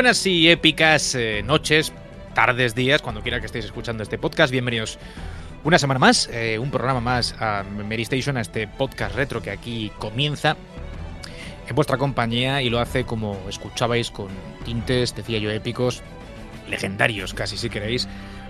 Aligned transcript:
Buenas 0.00 0.24
y 0.24 0.48
épicas 0.48 1.14
eh, 1.14 1.42
noches, 1.44 1.92
tardes, 2.34 2.74
días, 2.74 3.02
cuando 3.02 3.20
quiera 3.20 3.38
que 3.38 3.44
estéis 3.44 3.66
escuchando 3.66 4.02
este 4.02 4.16
podcast. 4.16 4.50
Bienvenidos 4.50 4.98
una 5.62 5.78
semana 5.78 6.00
más, 6.00 6.30
eh, 6.32 6.58
un 6.58 6.70
programa 6.70 7.02
más 7.02 7.34
a 7.38 7.64
Mary 7.64 8.00
Station, 8.04 8.38
a 8.38 8.40
este 8.40 8.66
podcast 8.66 9.14
retro 9.14 9.42
que 9.42 9.50
aquí 9.50 9.92
comienza 9.98 10.56
en 11.68 11.76
vuestra 11.76 11.98
compañía 11.98 12.62
y 12.62 12.70
lo 12.70 12.80
hace 12.80 13.04
como 13.04 13.36
escuchabais 13.46 14.10
con 14.10 14.28
tintes, 14.64 15.14
decía 15.14 15.36
yo, 15.36 15.50
épicos, 15.50 16.02
legendarios 16.70 17.34
casi 17.34 17.58
si 17.58 17.68
queréis, 17.68 18.08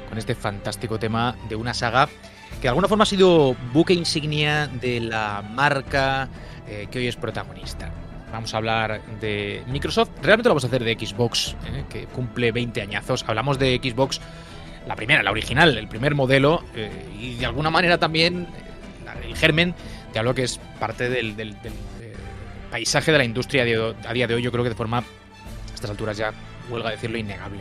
con 0.08 0.18
este 0.18 0.36
fantástico 0.36 1.00
tema 1.00 1.34
de 1.48 1.56
una 1.56 1.74
saga 1.74 2.08
que 2.58 2.62
de 2.62 2.68
alguna 2.68 2.86
forma 2.86 3.02
ha 3.02 3.06
sido 3.06 3.56
buque 3.72 3.92
insignia 3.92 4.68
de 4.68 5.00
la 5.00 5.42
marca 5.42 6.28
eh, 6.68 6.86
que 6.92 7.00
hoy 7.00 7.08
es 7.08 7.16
protagonista. 7.16 7.92
Vamos 8.32 8.54
a 8.54 8.58
hablar 8.58 9.02
de 9.20 9.62
Microsoft. 9.66 10.10
Realmente 10.22 10.48
lo 10.48 10.54
vamos 10.54 10.64
a 10.64 10.68
hacer 10.68 10.84
de 10.84 10.94
Xbox, 10.94 11.56
eh, 11.66 11.84
que 11.88 12.04
cumple 12.06 12.52
20 12.52 12.80
añazos. 12.82 13.24
Hablamos 13.26 13.58
de 13.58 13.80
Xbox, 13.82 14.20
la 14.86 14.96
primera, 14.96 15.22
la 15.22 15.30
original, 15.30 15.76
el 15.76 15.88
primer 15.88 16.14
modelo, 16.14 16.62
eh, 16.74 16.90
y 17.18 17.34
de 17.36 17.46
alguna 17.46 17.70
manera 17.70 17.98
también 17.98 18.46
el 19.24 19.36
germen 19.36 19.74
de 20.12 20.18
algo 20.18 20.34
que 20.34 20.44
es 20.44 20.58
parte 20.78 21.08
del, 21.08 21.36
del 21.36 21.56
paisaje 22.70 23.12
de 23.12 23.18
la 23.18 23.24
industria 23.24 23.62
a 23.62 24.12
día 24.12 24.26
de 24.26 24.34
hoy. 24.34 24.42
Yo 24.42 24.52
creo 24.52 24.62
que 24.62 24.70
de 24.70 24.76
forma, 24.76 24.98
a 24.98 25.04
estas 25.74 25.90
alturas 25.90 26.16
ya, 26.16 26.32
huelga 26.70 26.90
decirlo, 26.90 27.18
innegable. 27.18 27.60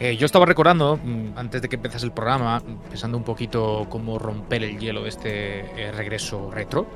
Eh, 0.00 0.16
yo 0.16 0.26
estaba 0.26 0.44
recordando, 0.44 0.98
mm, 1.02 1.38
antes 1.38 1.62
de 1.62 1.68
que 1.68 1.76
empezase 1.76 2.04
el 2.04 2.12
programa, 2.12 2.60
pensando 2.88 3.16
un 3.16 3.22
poquito 3.22 3.86
cómo 3.88 4.18
romper 4.18 4.64
el 4.64 4.78
hielo 4.78 5.04
de 5.04 5.08
este 5.08 5.60
eh, 5.60 5.92
regreso 5.92 6.50
retro, 6.50 6.86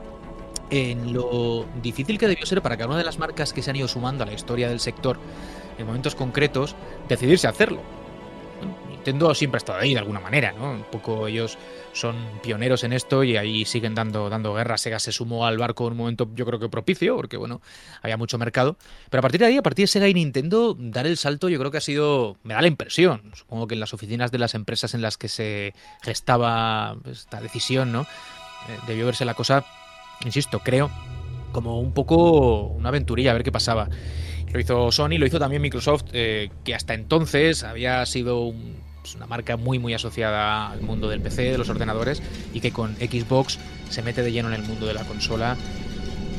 en 0.71 1.13
lo 1.13 1.67
difícil 1.83 2.19
que 2.19 2.29
debió 2.29 2.45
ser 2.47 2.63
para 2.63 2.77
cada 2.77 2.89
una 2.89 2.99
de 2.99 3.05
las 3.05 3.19
marcas 3.19 3.53
que 3.53 3.63
se 3.63 3.71
han 3.71 3.77
ido 3.77 3.89
sumando 3.89 4.25
a 4.25 4.27
la 4.27 4.35
historia 4.35 4.69
del 4.69 4.81
sector 4.81 5.19
en 5.79 5.87
momentos 5.87 6.15
concretos, 6.15 6.77
decidirse 7.09 7.47
a 7.47 7.51
hacerlo. 7.51 7.81
Nintendo 8.91 9.33
siempre 9.35 9.57
ha 9.57 9.59
estado 9.59 9.79
ahí 9.79 9.93
de 9.93 10.01
alguna 10.01 10.19
manera, 10.19 10.53
¿no? 10.53 10.73
Un 10.73 10.83
poco 10.83 11.29
ellos 11.29 11.57
son 11.93 12.17
pioneros 12.43 12.83
en 12.83 12.93
esto 12.93 13.23
y 13.23 13.37
ahí 13.37 13.65
siguen 13.65 13.95
dando, 13.95 14.29
dando 14.29 14.55
guerra. 14.55 14.77
Sega 14.77 14.99
se 14.99 15.13
sumó 15.13 15.47
al 15.47 15.57
barco 15.57 15.87
en 15.87 15.93
un 15.93 15.99
momento 15.99 16.29
yo 16.35 16.45
creo 16.45 16.59
que 16.59 16.69
propicio, 16.69 17.15
porque 17.17 17.37
bueno, 17.37 17.63
había 18.03 18.17
mucho 18.17 18.39
mercado. 18.39 18.77
Pero 19.09 19.21
a 19.21 19.23
partir 19.23 19.41
de 19.41 19.47
ahí, 19.47 19.57
a 19.57 19.63
partir 19.63 19.85
de 19.85 19.87
Sega 19.87 20.09
y 20.09 20.15
Nintendo, 20.15 20.77
dar 20.79 21.07
el 21.07 21.17
salto 21.17 21.49
yo 21.49 21.59
creo 21.59 21.71
que 21.71 21.79
ha 21.79 21.83
sido, 21.83 22.37
me 22.43 22.55
da 22.55 22.61
la 22.61 22.69
impresión, 22.69 23.31
supongo 23.35 23.69
que 23.69 23.75
en 23.75 23.81
las 23.81 23.95
oficinas 23.95 24.33
de 24.33 24.39
las 24.39 24.55
empresas 24.55 24.95
en 24.95 25.01
las 25.01 25.17
que 25.17 25.29
se 25.29 25.75
gestaba 26.03 26.97
esta 27.09 27.41
decisión, 27.41 27.93
¿no? 27.93 28.03
Eh, 28.03 28.79
debió 28.89 29.07
verse 29.07 29.25
la 29.25 29.35
cosa, 29.35 29.65
insisto, 30.25 30.61
creo, 30.61 30.91
como 31.53 31.81
un 31.81 31.93
poco 31.93 32.67
una 32.67 32.89
aventurilla, 32.89 33.31
a 33.31 33.35
ver 33.35 33.43
qué 33.43 33.53
pasaba. 33.53 33.89
Lo 34.53 34.61
hizo 34.61 34.91
Sony, 34.93 35.19
lo 35.19 35.27
hizo 35.27 35.39
también 35.39 35.61
Microsoft, 35.63 36.05
eh, 36.13 36.51
que 36.65 36.75
hasta 36.75 36.95
entonces 36.95 37.65
había 37.65 38.05
sido 38.07 38.41
un 38.41 38.89
es 39.09 39.15
una 39.15 39.27
marca 39.27 39.57
muy 39.57 39.79
muy 39.79 39.95
asociada 39.95 40.71
al 40.71 40.83
mundo 40.83 41.09
del 41.09 41.21
PC, 41.21 41.53
de 41.53 41.59
los 41.59 41.69
ordenadores, 41.69 42.23
y 42.53 42.61
que 42.61 42.73
con 42.73 42.95
Xbox 42.97 43.59
se 43.89 44.03
mete 44.03 44.23
de 44.23 44.33
lleno 44.33 44.49
en 44.49 44.55
el 44.55 44.63
mundo 44.63 44.87
de 44.87 44.95
la 44.95 45.05
consola. 45.05 45.57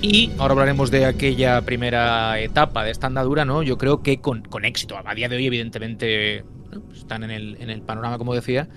Y 0.01 0.31
ahora 0.38 0.53
hablaremos 0.53 0.91
de 0.91 1.06
aquella 1.06 1.62
primera 1.62 2.39
etapa 2.39 2.84
de 2.84 2.91
esta 2.91 3.07
andadura, 3.07 3.44
¿no? 3.44 3.63
Yo 3.63 3.78
creo 3.78 4.01
que 4.01 4.22
con, 4.22 4.44
con 4.44 4.63
éxito. 4.63 4.95
A 5.03 5.13
día 5.13 5.28
de 5.28 5.35
hoy, 5.35 5.47
evidentemente, 5.47 6.45
¿no? 6.72 6.94
están 6.94 7.23
en 7.23 7.31
el, 7.31 7.57
en 7.59 7.69
el 7.69 7.81
panorama, 7.81 8.18
como 8.18 8.34
decía, 8.34 8.69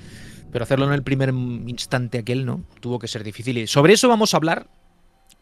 pero 0.50 0.64
hacerlo 0.64 0.86
en 0.86 0.92
el 0.94 1.02
primer 1.02 1.28
instante 1.30 2.18
aquel, 2.18 2.44
¿no? 2.44 2.64
Tuvo 2.80 2.98
que 2.98 3.06
ser 3.06 3.22
difícil. 3.22 3.58
Y 3.58 3.66
sobre 3.68 3.92
eso 3.92 4.08
vamos 4.08 4.34
a 4.34 4.38
hablar, 4.38 4.66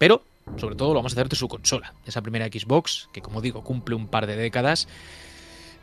pero 0.00 0.22
sobre 0.56 0.77
todo 0.77 0.88
lo 0.88 0.94
vamos 0.94 1.12
a 1.12 1.15
hacer 1.16 1.28
de 1.28 1.37
su 1.37 1.47
consola, 1.47 1.93
esa 2.06 2.22
primera 2.22 2.47
Xbox, 2.47 3.11
que 3.12 3.21
como 3.21 3.43
digo, 3.43 3.62
cumple 3.62 3.94
un 3.94 4.09
par 4.09 4.27
de 4.27 4.34
décadas 4.34 4.88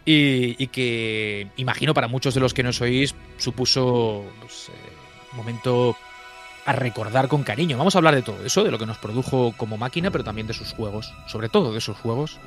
y, 0.05 0.67
que 0.67 1.49
imagino 1.55 1.93
para 1.93 2.07
muchos 2.07 2.33
de 2.33 2.39
los 2.39 2.55
que 2.55 2.63
nos 2.63 2.81
oís 2.81 3.13
supuso 3.37 4.25
pues, 4.41 4.69
eh, 4.69 4.71
un 5.33 5.37
momento 5.37 5.95
a 6.65 6.73
recordar 6.73 7.27
con 7.27 7.43
cariño. 7.43 7.77
Vamos 7.77 7.95
a 7.95 7.99
hablar 7.99 8.15
de 8.15 8.23
todo 8.23 8.43
eso, 8.43 8.63
de 8.63 8.71
lo 8.71 8.79
que 8.79 8.87
nos 8.87 8.97
produjo 8.97 9.53
como 9.55 9.77
máquina, 9.77 10.09
pero 10.09 10.23
también 10.23 10.47
de 10.47 10.53
sus 10.53 10.73
juegos, 10.73 11.13
sobre 11.27 11.47
todo 11.47 11.71
de 11.71 11.77
esos 11.77 11.97
juegos 11.97 12.39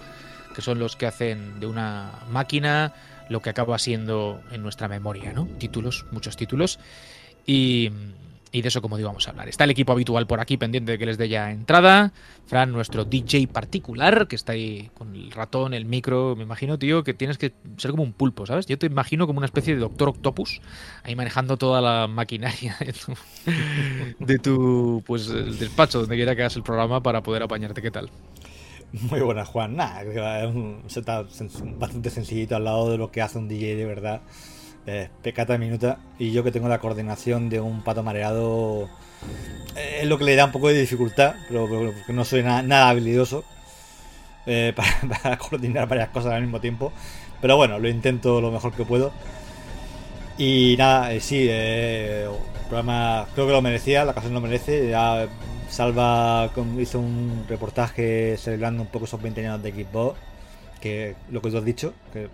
que 0.54 0.62
son 0.62 0.80
los 0.80 0.96
que 0.96 1.06
hacen 1.06 1.60
de 1.60 1.66
una 1.66 2.10
máquina 2.32 2.92
lo 3.28 3.40
que 3.40 3.50
acaba 3.50 3.78
siendo 3.78 4.40
en 4.50 4.60
nuestra 4.62 4.88
memoria, 4.88 5.32
¿no? 5.32 5.46
Títulos, 5.58 6.04
muchos 6.10 6.36
títulos. 6.36 6.80
Y, 7.46 7.92
y 8.52 8.62
de 8.62 8.68
eso, 8.68 8.82
como 8.82 8.96
digo, 8.96 9.08
vamos 9.08 9.26
a 9.28 9.30
hablar. 9.30 9.48
Está 9.48 9.64
el 9.64 9.70
equipo 9.70 9.92
habitual 9.92 10.26
por 10.26 10.40
aquí 10.40 10.56
pendiente 10.56 10.92
de 10.92 10.98
que 10.98 11.06
les 11.06 11.18
dé 11.18 11.28
ya 11.28 11.52
entrada. 11.52 12.12
Fran, 12.46 12.72
nuestro 12.72 13.04
DJ 13.04 13.46
particular, 13.46 14.26
que 14.26 14.34
está 14.34 14.52
ahí 14.52 14.90
con 14.94 15.14
el 15.14 15.30
ratón, 15.30 15.72
el 15.72 15.84
micro. 15.84 16.34
Me 16.34 16.42
imagino, 16.42 16.78
tío, 16.78 17.04
que 17.04 17.14
tienes 17.14 17.38
que 17.38 17.52
ser 17.76 17.92
como 17.92 18.02
un 18.02 18.12
pulpo, 18.12 18.46
¿sabes? 18.46 18.66
Yo 18.66 18.76
te 18.76 18.86
imagino 18.86 19.26
como 19.28 19.38
una 19.38 19.46
especie 19.46 19.74
de 19.74 19.80
Doctor 19.80 20.08
Octopus, 20.08 20.60
ahí 21.04 21.14
manejando 21.14 21.56
toda 21.56 21.80
la 21.80 22.08
maquinaria 22.08 22.76
de 24.18 24.38
tu, 24.38 25.02
pues, 25.06 25.28
el 25.28 25.56
despacho, 25.58 26.00
donde 26.00 26.16
quiera 26.16 26.34
que 26.34 26.42
hagas 26.42 26.56
el 26.56 26.64
programa 26.64 27.02
para 27.02 27.22
poder 27.22 27.44
apañarte. 27.44 27.82
¿Qué 27.82 27.92
tal? 27.92 28.10
Muy 28.92 29.20
buena, 29.20 29.44
Juan. 29.44 29.76
Nada, 29.76 30.02
es 30.02 30.52
un 30.52 30.82
setup 30.88 31.28
bastante 31.78 32.10
sencillito 32.10 32.56
al 32.56 32.64
lado 32.64 32.90
de 32.90 32.98
lo 32.98 33.12
que 33.12 33.22
hace 33.22 33.38
un 33.38 33.46
DJ 33.46 33.76
de 33.76 33.84
verdad 33.84 34.22
eh, 34.86 35.08
pecata 35.22 35.58
minuta. 35.58 35.98
Y 36.18 36.32
yo 36.32 36.44
que 36.44 36.52
tengo 36.52 36.68
la 36.68 36.78
coordinación 36.78 37.48
de 37.48 37.60
un 37.60 37.82
pato 37.82 38.02
mareado 38.02 38.88
eh, 39.76 40.00
es 40.02 40.08
lo 40.08 40.18
que 40.18 40.24
le 40.24 40.36
da 40.36 40.46
un 40.46 40.52
poco 40.52 40.68
de 40.68 40.80
dificultad, 40.80 41.34
pero, 41.48 41.68
porque 41.68 42.12
no 42.12 42.24
soy 42.24 42.42
na 42.42 42.62
nada 42.62 42.88
habilidoso 42.88 43.44
eh, 44.46 44.74
para, 45.22 45.38
coordinar 45.38 45.88
varias 45.88 46.08
cosas 46.10 46.32
al 46.32 46.42
mismo 46.42 46.60
tiempo. 46.60 46.92
Pero 47.40 47.56
bueno, 47.56 47.78
lo 47.78 47.88
intento 47.88 48.40
lo 48.40 48.50
mejor 48.50 48.72
que 48.72 48.84
puedo. 48.84 49.12
Y 50.38 50.76
nada, 50.78 51.18
sí, 51.20 51.46
el 51.48 52.30
programa 52.68 53.26
creo 53.34 53.46
que 53.46 53.52
lo 53.52 53.62
merecía, 53.62 54.04
la 54.04 54.12
ocasión 54.12 54.32
lo 54.34 54.40
merece. 54.40 54.88
Ya 54.88 55.28
Salva 55.68 56.50
hizo 56.78 56.98
un 56.98 57.44
reportaje 57.48 58.36
celebrando 58.38 58.82
un 58.82 58.88
poco 58.88 59.04
esos 59.04 59.20
20 59.20 59.46
años 59.46 59.62
de 59.62 59.72
Xbox, 59.72 60.18
que 60.80 61.14
lo 61.30 61.42
que 61.42 61.50
tú 61.50 61.58
has 61.58 61.64
dicho, 61.64 61.94
que 62.12 62.28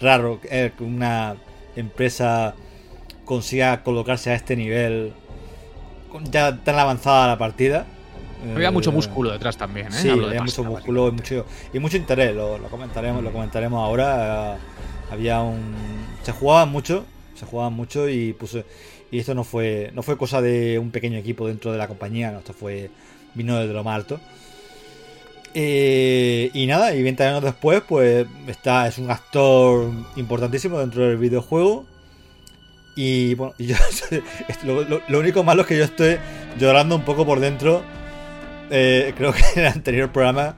raro 0.00 0.40
que 0.40 0.72
una 0.80 1.36
empresa 1.74 2.54
consiga 3.24 3.82
colocarse 3.82 4.30
a 4.30 4.34
este 4.34 4.56
nivel 4.56 5.12
ya 6.30 6.56
tan 6.56 6.78
avanzada 6.78 7.26
la 7.26 7.38
partida. 7.38 7.86
Había 8.54 8.70
mucho 8.70 8.92
músculo 8.92 9.32
detrás 9.32 9.56
también, 9.56 9.88
¿eh? 9.88 9.92
Sí, 9.92 10.10
había 10.10 10.42
mucho 10.42 10.62
músculo 10.62 11.08
y 11.08 11.12
mucho, 11.12 11.46
y 11.72 11.78
mucho 11.78 11.96
interés, 11.96 12.34
lo, 12.34 12.58
lo, 12.58 12.68
comentaremos, 12.68 13.22
lo 13.22 13.32
comentaremos 13.32 13.82
ahora. 13.82 14.58
había 15.10 15.40
un. 15.40 15.74
Se 16.22 16.32
jugaba 16.32 16.66
mucho, 16.66 17.04
se 17.34 17.46
jugaba 17.46 17.70
mucho 17.70 18.08
y 18.08 18.32
puso. 18.34 18.62
Y 19.10 19.18
esto 19.18 19.34
no 19.34 19.42
fue. 19.42 19.90
no 19.94 20.02
fue 20.02 20.16
cosa 20.16 20.42
de 20.42 20.78
un 20.78 20.90
pequeño 20.90 21.18
equipo 21.18 21.48
dentro 21.48 21.72
de 21.72 21.78
la 21.78 21.88
compañía, 21.88 22.30
no, 22.30 22.38
esto 22.38 22.52
fue. 22.52 22.90
vino 23.34 23.58
desde 23.58 23.72
lo 23.72 23.82
más 23.82 23.96
alto. 23.96 24.20
Eh, 25.58 26.50
y 26.52 26.66
nada, 26.66 26.94
y 26.94 27.02
20 27.02 27.24
años 27.24 27.42
después, 27.42 27.82
pues 27.88 28.26
está, 28.46 28.86
es 28.88 28.98
un 28.98 29.10
actor 29.10 29.90
importantísimo 30.16 30.78
dentro 30.78 31.08
del 31.08 31.16
videojuego. 31.16 31.86
Y 32.94 33.34
bueno, 33.36 33.54
yo, 33.58 33.74
lo, 35.08 35.18
único 35.18 35.44
malo 35.44 35.62
es 35.62 35.66
que 35.66 35.78
yo 35.78 35.84
estoy 35.84 36.18
llorando 36.58 36.94
un 36.94 37.06
poco 37.06 37.24
por 37.24 37.40
dentro. 37.40 37.82
Eh, 38.68 39.14
creo 39.16 39.32
que 39.32 39.40
en 39.54 39.60
el 39.60 39.72
anterior 39.72 40.12
programa 40.12 40.56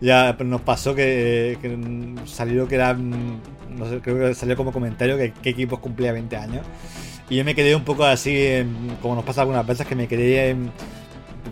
ya 0.00 0.36
nos 0.40 0.62
pasó 0.62 0.96
que, 0.96 1.56
que 1.62 1.78
salió 2.26 2.66
que 2.66 2.74
era. 2.74 2.94
No 2.94 3.88
sé, 3.88 4.00
creo 4.00 4.18
que 4.18 4.34
salió 4.34 4.56
como 4.56 4.72
comentario 4.72 5.16
que 5.16 5.32
qué 5.32 5.50
equipos 5.50 5.78
cumplía 5.78 6.10
20 6.10 6.36
años. 6.36 6.66
Y 7.28 7.36
yo 7.36 7.44
me 7.44 7.54
quedé 7.54 7.76
un 7.76 7.84
poco 7.84 8.02
así, 8.02 8.66
como 9.00 9.14
nos 9.14 9.24
pasa 9.24 9.42
algunas 9.42 9.64
veces, 9.64 9.86
que 9.86 9.94
me 9.94 10.08
quedé 10.08 10.50
en 10.50 10.72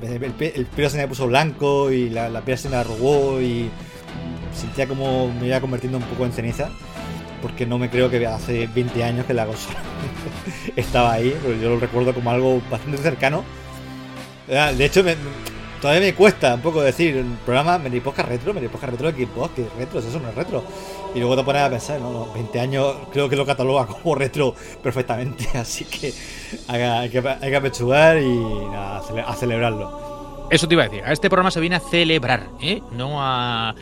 el, 0.02 0.34
el, 0.40 0.66
pelo 0.66 0.90
se 0.90 0.96
me 0.98 1.08
puso 1.08 1.26
blanco 1.26 1.90
y 1.90 2.10
la, 2.10 2.28
la 2.28 2.42
piel 2.42 2.58
se 2.58 2.68
me 2.68 2.76
arrugó 2.76 3.40
y 3.40 3.70
sentía 4.54 4.86
como 4.86 5.32
me 5.32 5.46
iba 5.46 5.60
convirtiendo 5.60 5.98
un 5.98 6.04
poco 6.04 6.24
en 6.24 6.32
ceniza. 6.32 6.70
Porque 7.42 7.66
no 7.66 7.78
me 7.78 7.88
creo 7.88 8.10
que 8.10 8.26
hace 8.26 8.66
20 8.66 9.04
años 9.04 9.24
que 9.24 9.32
la 9.32 9.46
consola 9.46 9.78
estaba 10.76 11.12
ahí, 11.12 11.36
pero 11.40 11.54
yo 11.54 11.68
lo 11.70 11.78
recuerdo 11.78 12.12
como 12.12 12.30
algo 12.30 12.60
bastante 12.68 12.98
cercano. 12.98 13.44
De 14.48 14.84
hecho, 14.84 15.04
me, 15.04 15.14
todavía 15.80 16.08
me 16.08 16.14
cuesta 16.14 16.54
un 16.54 16.60
poco 16.60 16.80
decir 16.82 17.16
el 17.16 17.26
programa 17.44 17.78
Meriposca 17.78 18.22
Retro, 18.22 18.54
Meriposca 18.54 18.86
Retro 18.86 19.10
de 19.12 19.24
Xbox, 19.24 19.54
que 19.54 19.66
retro, 19.78 20.00
eso 20.00 20.20
no 20.20 20.28
es 20.28 20.34
retro. 20.34 20.62
Y 21.14 21.20
luego 21.20 21.36
te 21.36 21.44
pones 21.44 21.62
a 21.62 21.70
pensar, 21.70 22.00
no, 22.00 22.10
no, 22.10 22.32
20 22.32 22.60
años 22.60 22.96
creo 23.12 23.28
que 23.28 23.36
lo 23.36 23.46
cataloga 23.46 23.86
como 23.86 24.14
retro 24.14 24.54
perfectamente, 24.82 25.46
así 25.58 25.84
que 25.84 26.12
hay 26.68 27.08
que, 27.08 27.18
hay 27.18 27.54
apechugar 27.54 28.18
y 28.18 28.38
nada, 28.70 29.02
a 29.26 29.34
celebrarlo. 29.34 30.46
Eso 30.50 30.66
te 30.66 30.74
iba 30.74 30.84
a 30.84 30.88
decir, 30.88 31.04
a 31.04 31.12
este 31.12 31.28
programa 31.28 31.50
se 31.50 31.60
viene 31.60 31.76
a 31.76 31.80
celebrar, 31.80 32.48
¿eh? 32.60 32.82
no 32.92 33.22
a, 33.22 33.74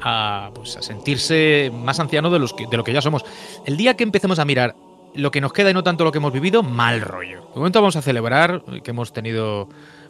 a, 0.00 0.50
pues 0.54 0.76
a 0.76 0.82
sentirse 0.82 1.70
más 1.72 2.00
anciano 2.00 2.30
de, 2.30 2.38
los 2.38 2.52
que, 2.52 2.66
de 2.66 2.76
lo 2.76 2.84
que 2.84 2.92
ya 2.92 3.00
somos. 3.00 3.24
El 3.64 3.76
día 3.76 3.94
que 3.94 4.02
empecemos 4.02 4.38
a 4.38 4.44
mirar 4.44 4.74
lo 5.14 5.30
que 5.30 5.40
nos 5.40 5.52
queda 5.52 5.70
y 5.70 5.74
no 5.74 5.82
tanto 5.82 6.04
lo 6.04 6.12
que 6.12 6.18
hemos 6.18 6.32
vivido, 6.32 6.62
mal 6.62 7.00
rollo. 7.00 7.48
De 7.54 7.56
momento 7.56 7.80
vamos 7.80 7.96
a 7.96 8.02
celebrar 8.02 8.62
que 8.82 8.90
hemos 8.90 9.12
tenido 9.12 9.68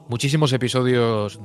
muchísimos 0.09 0.53
episodios 0.53 1.39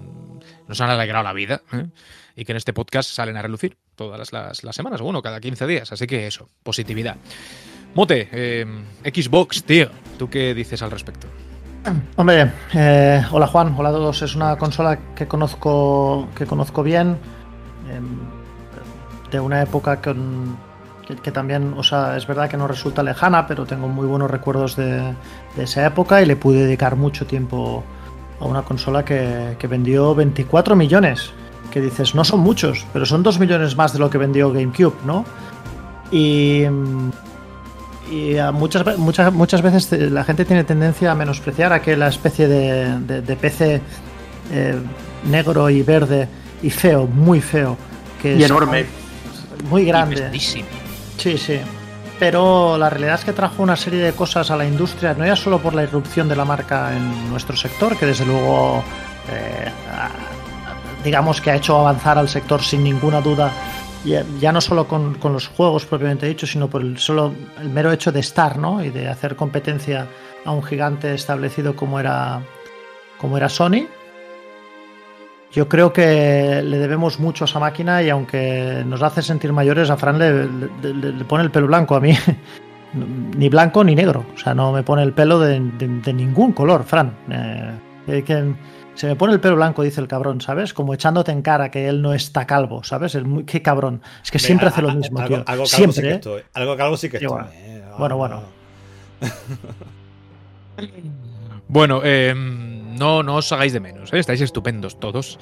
nos 0.68 0.82
han 0.82 0.90
alegrado 0.90 1.24
la 1.24 1.34
vida 1.34 1.62
¿eh? 1.72 1.88
y 2.36 2.46
que 2.46 2.54
en 2.54 2.58
este 2.58 2.74
podcast 2.74 3.10
salen 3.10 3.38
a 3.38 3.42
relucir 3.42 3.78
todas 3.96 4.32
las, 4.32 4.64
las, 4.64 4.76
semanas, 4.76 5.02
bueno, 5.02 5.22
cada 5.22 5.40
15 5.40 5.68
días. 5.68 5.92
Así 5.92 6.08
que 6.08 6.26
eso, 6.26 6.50
positividad. 6.64 7.18
Mote, 7.94 8.28
eh, 8.32 8.66
Xbox, 9.04 9.64
tío, 9.64 9.90
¿tú 10.18 10.30
qué 10.30 10.54
dices 10.54 10.82
al 10.82 10.90
respecto? 10.90 11.28
Hombre, 12.16 12.52
eh, 12.74 13.24
hola 13.32 13.46
Juan, 13.46 13.76
hola 13.78 13.90
a 13.90 13.92
todos. 13.92 14.22
Es 14.22 14.36
una 14.36 14.58
consola 14.58 14.98
que 15.16 15.28
conozco, 15.28 16.30
que 16.36 16.46
conozco 16.46 16.82
bien, 16.82 17.18
eh, 17.90 18.00
de 19.30 19.40
una 19.40 19.62
época 19.62 20.02
que, 20.02 20.16
que, 21.22 21.32
también, 21.32 21.74
o 21.78 21.84
sea, 21.84 22.16
es 22.16 22.26
verdad 22.26 22.50
que 22.50 22.58
no 22.58 22.68
resulta 22.68 23.04
lejana, 23.04 23.46
pero 23.46 23.66
tengo 23.66 23.90
muy 23.90 24.08
buenos 24.08 24.32
recuerdos 24.32 24.76
de, 24.76 25.14
de 25.56 25.64
esa 25.64 25.86
época 25.86 26.22
y 26.22 26.26
le 26.26 26.36
pude 26.36 26.64
dedicar 26.64 26.96
mucho 26.96 27.28
tiempo 27.28 27.84
a 28.44 28.48
una 28.48 28.62
consola 28.64 29.04
que, 29.04 29.56
que, 29.58 29.68
vendió 29.68 30.14
24 30.14 30.76
millones. 30.76 31.32
Que 31.72 31.82
dices, 31.82 32.14
no 32.14 32.24
son 32.24 32.42
muchos, 32.42 32.86
pero 32.94 33.06
son 33.06 33.24
2 33.24 33.40
millones 33.40 33.76
más 33.76 33.94
de 33.94 34.00
lo 34.00 34.10
que 34.10 34.18
vendió 34.18 34.52
GameCube, 34.52 34.94
¿no? 35.06 35.26
Y 36.12 36.66
y 38.12 38.36
muchas, 38.54 38.98
muchas, 38.98 39.34
muchas 39.34 39.62
veces 39.62 39.92
la 40.12 40.24
gente 40.24 40.46
tiene 40.46 40.64
tendencia 40.64 41.12
a 41.12 41.16
menospreciar 41.16 41.74
aquella 41.74 42.08
especie 42.08 42.48
de, 42.48 43.00
de, 43.00 43.36
PC 43.36 43.82
eh, 44.52 44.76
negro 45.26 45.70
y 45.70 45.82
verde 45.84 46.28
y 46.62 46.70
feo, 46.70 47.08
muy 47.08 47.42
feo. 47.42 47.78
Que 48.22 48.36
y 48.36 48.44
enorme. 48.44 48.86
Muy 49.70 49.86
grande. 49.86 50.30
sí, 50.38 51.38
sí. 51.38 51.60
Pero 52.20 52.78
la 52.78 52.90
realidad 52.90 53.16
es 53.16 53.26
que 53.26 53.34
trajo 53.34 53.64
una 53.64 53.76
serie 53.76 54.00
de 54.00 54.14
cosas 54.14 54.52
a 54.52 54.56
la 54.56 54.66
industria, 54.66 55.14
no 55.14 55.26
ya 55.26 55.36
solo 55.36 55.60
por 55.60 55.74
la 55.74 55.84
irrupción 55.84 56.30
de 56.30 56.36
la 56.36 56.46
marca 56.46 56.96
en 56.96 57.30
nuestro 57.30 57.56
sector, 57.56 57.98
que 57.98 58.06
desde 58.06 58.26
luego, 58.26 58.84
eh, 59.30 59.70
digamos 61.04 61.42
que 61.42 61.52
ha 61.52 61.56
hecho 61.56 61.78
avanzar 61.78 62.18
al 62.18 62.30
sector 62.30 62.62
sin 62.62 62.84
ninguna 62.84 63.20
duda 63.20 63.52
ya, 64.06 64.52
no 64.52 64.60
solo 64.60 64.88
con, 64.88 65.18
los 65.24 65.48
juegos 65.48 65.86
propiamente 65.86 66.28
dicho, 66.28 66.46
sino 66.46 66.70
por 66.70 66.82
el 66.82 66.98
solo 66.98 67.34
el 67.60 67.70
mero 67.70 67.92
hecho 67.92 68.12
de 68.12 68.20
estar, 68.20 68.58
¿no? 68.58 68.84
Y 68.84 68.90
de 68.90 69.08
hacer 69.08 69.36
competencia 69.36 70.08
a 70.44 70.52
un 70.52 70.62
gigante 70.62 71.14
establecido 71.14 71.76
como 71.76 72.00
era, 72.00 72.42
como 73.18 73.38
era 73.38 73.48
Sony. 73.48 73.88
Yo 75.54 75.70
creo 75.70 75.94
que 75.94 76.64
le 76.64 76.78
debemos 76.80 77.20
mucho 77.20 77.44
a 77.44 77.46
esa 77.46 77.60
máquina 77.60 78.02
y 78.02 78.10
aunque 78.10 78.84
nos 78.88 79.04
hace 79.04 79.22
sentir 79.22 79.54
mayores, 79.54 79.92
a 79.92 79.98
Fran 79.98 80.18
le, 80.18 81.24
pone 81.26 81.44
el 81.44 81.52
pelo 81.52 81.68
blanco 81.68 81.96
a 81.96 82.00
mí. 82.00 82.14
ni 83.38 83.50
blanco 83.50 83.84
ni 83.84 83.94
negro. 83.94 84.26
O 84.34 84.38
sea, 84.38 84.56
no 84.56 84.72
me 84.72 84.82
pone 84.82 85.04
el 85.04 85.14
pelo 85.14 85.40
de, 85.40 85.60
ningún 85.60 86.54
color, 86.54 86.84
Fran. 86.84 87.14
Eh, 87.30 88.24
que, 88.24 88.54
se 88.96 89.08
me 89.08 89.16
pone 89.16 89.34
el 89.34 89.40
pelo 89.40 89.56
blanco, 89.56 89.84
dice 89.84 90.02
el 90.02 90.08
cabrón, 90.08 90.42
¿sabes? 90.42 90.74
Como 90.74 90.96
echándote 90.96 91.32
en 91.32 91.44
cara 91.44 91.70
que 91.70 91.88
él 91.88 92.02
no 92.02 92.16
está 92.16 92.48
calvo, 92.48 92.84
¿sabes? 92.84 93.14
El 93.14 93.26
muy, 93.26 93.44
qué 93.44 93.62
cabrón. 93.62 94.02
Es 94.24 94.32
que 94.32 94.40
siempre 94.40 94.70
hace 94.70 94.82
lo 94.82 94.92
mismo, 94.92 95.24
tío. 95.24 95.44
Algo, 95.46 95.68
siempre. 95.68 96.16
Sí 96.16 96.20
que 96.20 96.38
¿eh? 96.38 96.44
Algo 96.54 96.76
calvo 96.76 96.98
sí 96.98 97.10
que 97.10 97.18
estoy. 97.18 97.44
¿eh? 97.54 97.84
Bueno, 98.00 98.18
bueno. 98.18 98.42
bueno, 101.68 102.02
eh, 102.04 102.34
no, 102.98 103.24
no 103.24 103.36
os 103.36 103.52
hagáis 103.52 103.74
de 103.74 103.80
menos, 103.80 104.14
¿eh? 104.14 104.20
estáis 104.20 104.42
estupendos 104.42 105.00
todos. 105.00 105.40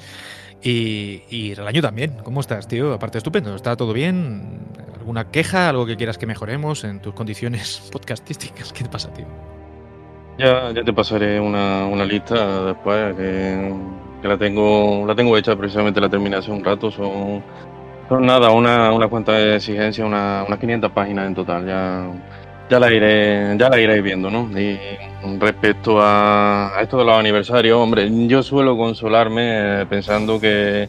Y, 0.62 1.24
y 1.28 1.54
año 1.58 1.82
también. 1.82 2.18
¿Cómo 2.22 2.40
estás, 2.40 2.68
tío? 2.68 2.92
Aparte, 2.92 3.18
estupendo. 3.18 3.54
¿Está 3.56 3.76
todo 3.76 3.92
bien? 3.92 4.60
¿Alguna 4.96 5.30
queja? 5.30 5.68
¿Algo 5.68 5.86
que 5.86 5.96
quieras 5.96 6.18
que 6.18 6.26
mejoremos 6.26 6.84
en 6.84 7.00
tus 7.00 7.14
condiciones 7.14 7.88
podcastísticas? 7.92 8.72
¿Qué 8.72 8.84
te 8.84 8.90
pasa, 8.90 9.12
tío? 9.12 9.26
Ya, 10.38 10.70
ya 10.72 10.82
te 10.82 10.92
pasaré 10.92 11.38
una, 11.38 11.86
una 11.86 12.04
lista 12.04 12.64
después 12.64 13.14
que, 13.16 13.74
la 14.22 14.38
tengo 14.38 15.04
la 15.06 15.14
tengo 15.14 15.36
hecha 15.36 15.56
precisamente 15.56 16.00
la 16.00 16.08
terminé 16.08 16.36
hace 16.36 16.52
un 16.52 16.64
rato. 16.64 16.90
Son, 16.90 17.42
son 18.08 18.24
nada, 18.24 18.50
una, 18.52 18.92
una 18.92 19.08
cuenta 19.08 19.32
de 19.32 19.56
exigencia, 19.56 20.06
una, 20.06 20.44
unas 20.46 20.58
500 20.58 20.92
páginas 20.92 21.26
en 21.26 21.34
total. 21.34 21.66
Ya, 21.66 22.08
ya 22.68 22.80
la 22.80 22.92
iré 22.92 23.56
ya 23.58 23.68
la 23.68 23.80
iré 23.80 24.00
viendo, 24.00 24.30
¿no? 24.30 24.48
Y 24.58 24.78
respecto 25.38 26.00
a, 26.00 26.76
a 26.76 26.82
esto 26.82 26.98
de 26.98 27.04
los 27.04 27.16
aniversarios, 27.16 27.78
hombre, 27.78 28.08
yo 28.26 28.42
suelo 28.42 28.76
consolarme 28.76 29.82
eh, 29.82 29.86
pensando 29.86 30.40
que 30.40 30.88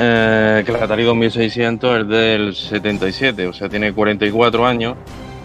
eh, 0.00 0.62
que 0.64 0.72
la 0.72 0.84
Atari 0.84 1.02
2600 1.02 2.00
es 2.00 2.08
del 2.08 2.54
77, 2.54 3.48
o 3.48 3.52
sea, 3.52 3.68
tiene 3.68 3.92
44 3.92 4.64
años 4.64 4.94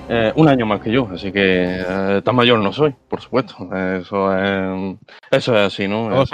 eh, 0.10 0.32
un 0.36 0.48
año 0.48 0.66
más 0.66 0.82
que 0.82 0.92
yo, 0.92 1.08
así 1.12 1.32
que 1.32 1.82
eh, 1.88 2.22
tan 2.24 2.36
mayor 2.36 2.60
no 2.60 2.72
soy, 2.72 2.94
por 3.08 3.22
supuesto. 3.22 3.56
Eso 3.74 4.38
es, 4.38 4.98
eso 5.32 5.56
es 5.56 5.60
así, 5.74 5.88
¿no? 5.88 6.10
Los 6.10 6.32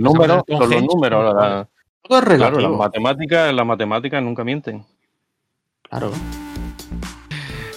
números 0.00 0.42
son 0.48 0.70
los 0.70 0.82
números. 0.82 1.66
Todo 2.02 2.18
es 2.18 2.24
relativo. 2.24 2.58
Claro, 2.58 2.70
las 2.70 2.78
matemáticas, 2.78 3.54
las 3.54 3.66
matemáticas 3.66 4.22
nunca 4.22 4.42
mienten. 4.42 4.84
Claro. 5.82 6.10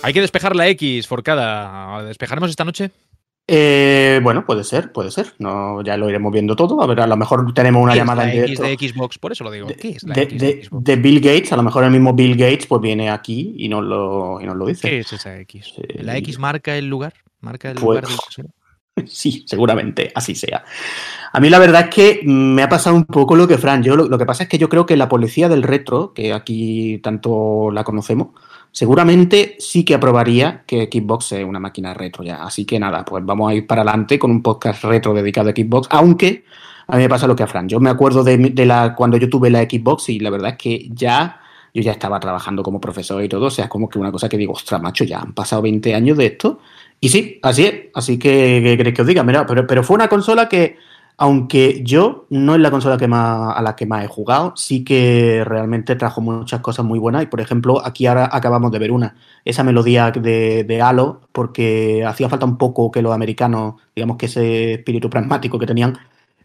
Hay 0.03 0.13
que 0.13 0.21
despejar 0.21 0.55
la 0.55 0.67
X, 0.67 1.07
Forcada. 1.07 2.03
¿Despejaremos 2.03 2.49
esta 2.49 2.65
noche? 2.65 2.91
Eh, 3.47 4.19
bueno, 4.21 4.45
puede 4.45 4.65
ser, 4.65 4.91
puede 4.91 5.11
ser. 5.11 5.33
No, 5.39 5.81
ya 5.81 5.95
lo 5.95 6.09
iremos 6.09 6.31
viendo 6.31 6.57
todo. 6.57 6.81
A 6.81 6.87
ver, 6.87 6.99
a 6.99 7.07
lo 7.07 7.15
mejor 7.15 7.53
tenemos 7.53 7.81
una 7.81 7.95
llamada 7.95 8.29
en 8.29 8.43
X 8.43 8.59
de 8.59 8.75
Xbox, 8.75 9.17
por 9.17 9.31
eso 9.31 9.45
lo 9.45 9.51
digo. 9.51 9.67
¿Qué 9.67 9.89
es 9.91 10.03
la 10.03 10.13
de, 10.13 10.23
X 10.23 10.41
de, 10.41 10.67
de, 10.71 10.95
Bill 10.97 11.21
Gates, 11.21 11.53
a 11.53 11.55
lo 11.55 11.63
mejor 11.63 11.85
el 11.85 11.91
mismo 11.91 12.13
Bill 12.13 12.35
Gates 12.35 12.67
pues 12.67 12.81
viene 12.81 13.09
aquí 13.09 13.55
y 13.57 13.69
nos 13.69 13.83
lo, 13.83 14.41
y 14.41 14.45
nos 14.45 14.57
lo 14.57 14.65
dice. 14.65 14.89
¿Qué 14.89 14.99
es 14.99 15.13
esa 15.13 15.37
X? 15.39 15.73
¿La 15.95 16.17
X 16.17 16.37
marca 16.37 16.77
el 16.77 16.87
lugar? 16.87 17.13
¿Marca 17.39 17.71
el 17.71 17.75
pues, 17.75 18.01
lugar 18.01 18.07
del 18.37 18.49
Sí, 19.07 19.45
seguramente, 19.47 20.11
así 20.13 20.35
sea. 20.35 20.63
A 21.31 21.39
mí 21.39 21.49
la 21.49 21.59
verdad 21.59 21.89
es 21.89 21.95
que 21.95 22.21
me 22.25 22.61
ha 22.61 22.69
pasado 22.69 22.95
un 22.95 23.05
poco 23.05 23.35
lo 23.35 23.47
que 23.47 23.57
Fran. 23.57 23.83
Yo 23.83 23.95
lo, 23.95 24.07
lo 24.07 24.17
que 24.17 24.25
pasa 24.25 24.43
es 24.43 24.49
que 24.49 24.57
yo 24.57 24.69
creo 24.69 24.85
que 24.85 24.97
la 24.97 25.09
policía 25.09 25.49
del 25.49 25.63
retro, 25.63 26.13
que 26.13 26.31
aquí 26.31 26.99
tanto 27.03 27.71
la 27.71 27.83
conocemos, 27.83 28.29
seguramente 28.73 29.55
sí 29.59 29.85
que 29.85 29.93
aprobaría 29.93 30.63
que 30.65 30.89
Xbox 30.91 31.25
sea 31.25 31.45
una 31.45 31.59
máquina 31.59 31.93
retro 31.93 32.23
ya. 32.23 32.43
Así 32.43 32.65
que 32.65 32.79
nada, 32.79 33.05
pues 33.05 33.23
vamos 33.23 33.49
a 33.49 33.53
ir 33.53 33.65
para 33.65 33.83
adelante 33.83 34.19
con 34.19 34.31
un 34.31 34.41
podcast 34.41 34.83
retro 34.83 35.13
dedicado 35.13 35.49
a 35.49 35.53
Xbox, 35.53 35.87
aunque 35.91 36.43
a 36.87 36.97
mí 36.97 37.03
me 37.03 37.09
pasa 37.09 37.27
lo 37.27 37.35
que 37.35 37.43
a 37.43 37.47
Fran. 37.47 37.69
Yo 37.69 37.79
me 37.79 37.91
acuerdo 37.91 38.23
de, 38.23 38.65
la 38.65 38.95
cuando 38.95 39.17
yo 39.17 39.29
tuve 39.29 39.49
la 39.49 39.61
Xbox 39.61 40.09
y 40.09 40.19
la 40.19 40.31
verdad 40.31 40.51
es 40.51 40.57
que 40.57 40.89
ya 40.89 41.39
yo 41.73 41.81
ya 41.81 41.91
estaba 41.91 42.19
trabajando 42.19 42.61
como 42.61 42.81
profesor 42.81 43.23
y 43.23 43.29
todo, 43.29 43.47
o 43.47 43.49
sea, 43.49 43.65
es 43.65 43.69
como 43.69 43.89
que 43.89 43.97
una 43.97 44.11
cosa 44.11 44.29
que 44.29 44.37
digo, 44.37 44.53
ostras, 44.53 44.79
macho, 44.81 45.05
ya 45.05 45.19
han 45.19 45.33
pasado 45.33 45.61
20 45.63 45.95
años 45.95 46.17
de 46.17 46.27
esto. 46.27 46.59
Y 46.99 47.09
sí, 47.09 47.39
así 47.41 47.65
es, 47.65 47.73
así 47.95 48.19
que, 48.19 48.61
¿qué 48.63 48.77
queréis 48.77 48.95
que 48.95 49.01
os 49.01 49.07
diga? 49.07 49.23
Mira, 49.23 49.45
pero, 49.45 49.65
pero 49.65 49.83
fue 49.83 49.95
una 49.95 50.07
consola 50.07 50.47
que 50.47 50.77
aunque 51.17 51.81
yo 51.83 52.25
no 52.29 52.55
es 52.55 52.61
la 52.61 52.71
consola 52.71 52.97
que 52.97 53.07
más, 53.07 53.55
a 53.55 53.61
la 53.61 53.75
que 53.75 53.85
más 53.85 54.03
he 54.03 54.07
jugado, 54.07 54.53
sí 54.55 54.83
que 54.83 55.43
realmente 55.45 55.95
trajo 55.95 56.21
muchas 56.21 56.61
cosas 56.61 56.85
muy 56.85 56.99
buenas. 56.99 57.23
Y 57.23 57.27
por 57.27 57.39
ejemplo, 57.41 57.85
aquí 57.85 58.07
ahora 58.07 58.29
acabamos 58.31 58.71
de 58.71 58.79
ver 58.79 58.91
una, 58.91 59.15
esa 59.45 59.63
melodía 59.63 60.11
de, 60.11 60.63
de 60.63 60.81
Halo, 60.81 61.21
porque 61.31 62.03
hacía 62.05 62.29
falta 62.29 62.45
un 62.45 62.57
poco 62.57 62.91
que 62.91 63.01
los 63.01 63.13
americanos, 63.13 63.75
digamos 63.95 64.17
que 64.17 64.25
ese 64.25 64.73
espíritu 64.73 65.09
pragmático 65.09 65.59
que 65.59 65.67
tenían, 65.67 65.97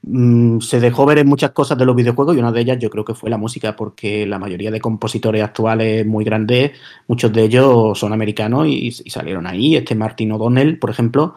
mm, 0.03 0.61
se 0.61 0.81
dejó 0.81 1.07
ver 1.07 1.19
en 1.19 1.29
muchas 1.29 1.53
cosas 1.53 1.79
de 1.79 1.87
los 1.87 1.97
videojuegos 1.97 2.37
y 2.37 2.39
una 2.41 2.53
de 2.53 2.61
ellas 2.61 2.79
yo 2.79 2.91
creo 2.91 3.05
que 3.05 3.15
fue 3.15 3.31
la 3.31 3.39
música, 3.39 3.75
porque 3.75 4.27
la 4.27 4.39
mayoría 4.39 4.71
de 4.71 4.81
compositores 4.81 5.43
actuales 5.43 6.07
muy 6.07 6.25
grandes, 6.25 6.73
muchos 7.07 7.33
de 7.33 7.45
ellos 7.45 7.99
son 7.99 8.13
americanos 8.13 8.67
y, 8.67 8.89
y 8.89 9.11
salieron 9.11 9.47
ahí. 9.47 9.77
Este 9.77 9.95
Martin 9.95 10.33
O'Donnell, 10.33 10.79
por 10.79 10.91
ejemplo, 10.91 11.35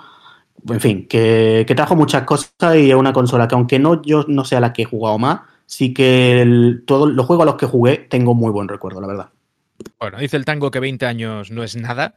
en 0.70 0.80
fin, 0.80 1.08
que, 1.08 1.66
trajo 1.76 1.96
muchas 1.96 2.24
cosas 2.24 2.76
y 2.76 2.90
es 2.90 2.96
una 2.96 3.14
consola 3.14 3.48
que 3.48 3.56
aunque 3.56 3.80
no 3.80 4.02
yo 4.02 4.26
no 4.28 4.46
sea 4.46 4.60
la 4.60 4.74
que 4.74 4.84
he 4.84 4.86
jugado 4.86 5.18
más, 5.18 5.42
sí 5.66 5.94
que 5.94 6.80
todos 6.86 7.12
los 7.12 7.26
juegos 7.26 7.44
a 7.44 7.52
los 7.52 7.56
que 7.56 7.66
jugué 7.66 7.98
tengo 7.98 8.34
muy 8.34 8.52
buen 8.52 8.68
recuerdo, 8.68 9.02
la 9.02 9.08
verdad. 9.08 9.30
Bueno, 10.00 10.20
dice 10.20 10.38
el 10.38 10.46
tango 10.46 10.72
que 10.72 10.80
20 10.80 11.06
años 11.06 11.52
no 11.52 11.64
es 11.64 11.76
nada, 11.76 12.14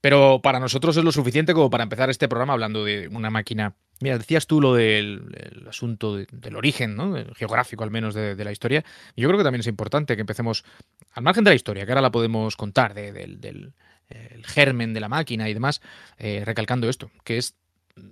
pero 0.00 0.40
para 0.42 0.60
nosotros 0.60 0.96
es 0.96 1.04
lo 1.04 1.10
suficiente 1.10 1.52
como 1.52 1.70
para 1.70 1.82
empezar 1.82 2.10
este 2.10 2.28
programa 2.28 2.52
hablando 2.52 2.84
de 2.84 3.08
una 3.08 3.30
máquina. 3.30 3.74
Mira, 4.00 4.18
decías 4.18 4.46
tú 4.46 4.60
lo 4.60 4.74
del 4.74 5.66
asunto 5.68 6.16
del 6.16 6.56
origen, 6.56 6.94
¿no? 6.94 7.16
geográfico 7.34 7.82
al 7.82 7.90
menos 7.90 8.14
de, 8.14 8.36
la 8.44 8.52
historia. 8.52 8.84
Yo 9.16 9.26
creo 9.26 9.38
que 9.38 9.44
también 9.44 9.60
es 9.60 9.66
importante 9.66 10.14
que 10.14 10.20
empecemos, 10.20 10.64
al 11.12 11.22
margen 11.24 11.44
de 11.44 11.50
la 11.50 11.56
historia, 11.56 11.86
que 11.86 11.92
ahora 11.92 12.02
la 12.02 12.12
podemos 12.12 12.56
contar, 12.56 12.94
del 12.94 13.72
el 14.08 14.44
germen 14.44 14.94
de 14.94 15.00
la 15.00 15.08
máquina 15.08 15.48
y 15.48 15.54
demás, 15.54 15.80
eh, 16.18 16.42
recalcando 16.44 16.88
esto, 16.88 17.10
que 17.24 17.38
es 17.38 17.54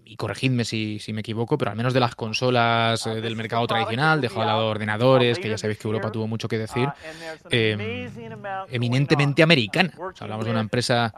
y 0.07 0.17
corregidme 0.17 0.65
si, 0.65 0.99
si, 0.99 1.13
me 1.13 1.21
equivoco, 1.21 1.59
pero 1.59 1.71
al 1.71 1.77
menos 1.77 1.93
de 1.93 2.01
las 2.01 2.15
consolas 2.15 3.07
eh, 3.07 3.21
del 3.21 3.37
mercado 3.37 3.67
tradicional, 3.67 4.21
dejó 4.21 4.43
a 4.43 4.47
lado 4.47 4.69
ordenadores, 4.69 5.39
que 5.39 5.49
ya 5.49 5.59
sabéis 5.59 5.79
que 5.79 5.89
Europa 5.89 6.11
tuvo 6.11 6.27
mucho 6.27 6.49
que 6.49 6.59
decir, 6.59 6.89
eh, 7.51 8.09
eminentemente 8.71 9.43
americana. 9.43 9.93
hablamos 10.21 10.47
de 10.47 10.51
una 10.51 10.61
empresa 10.61 11.13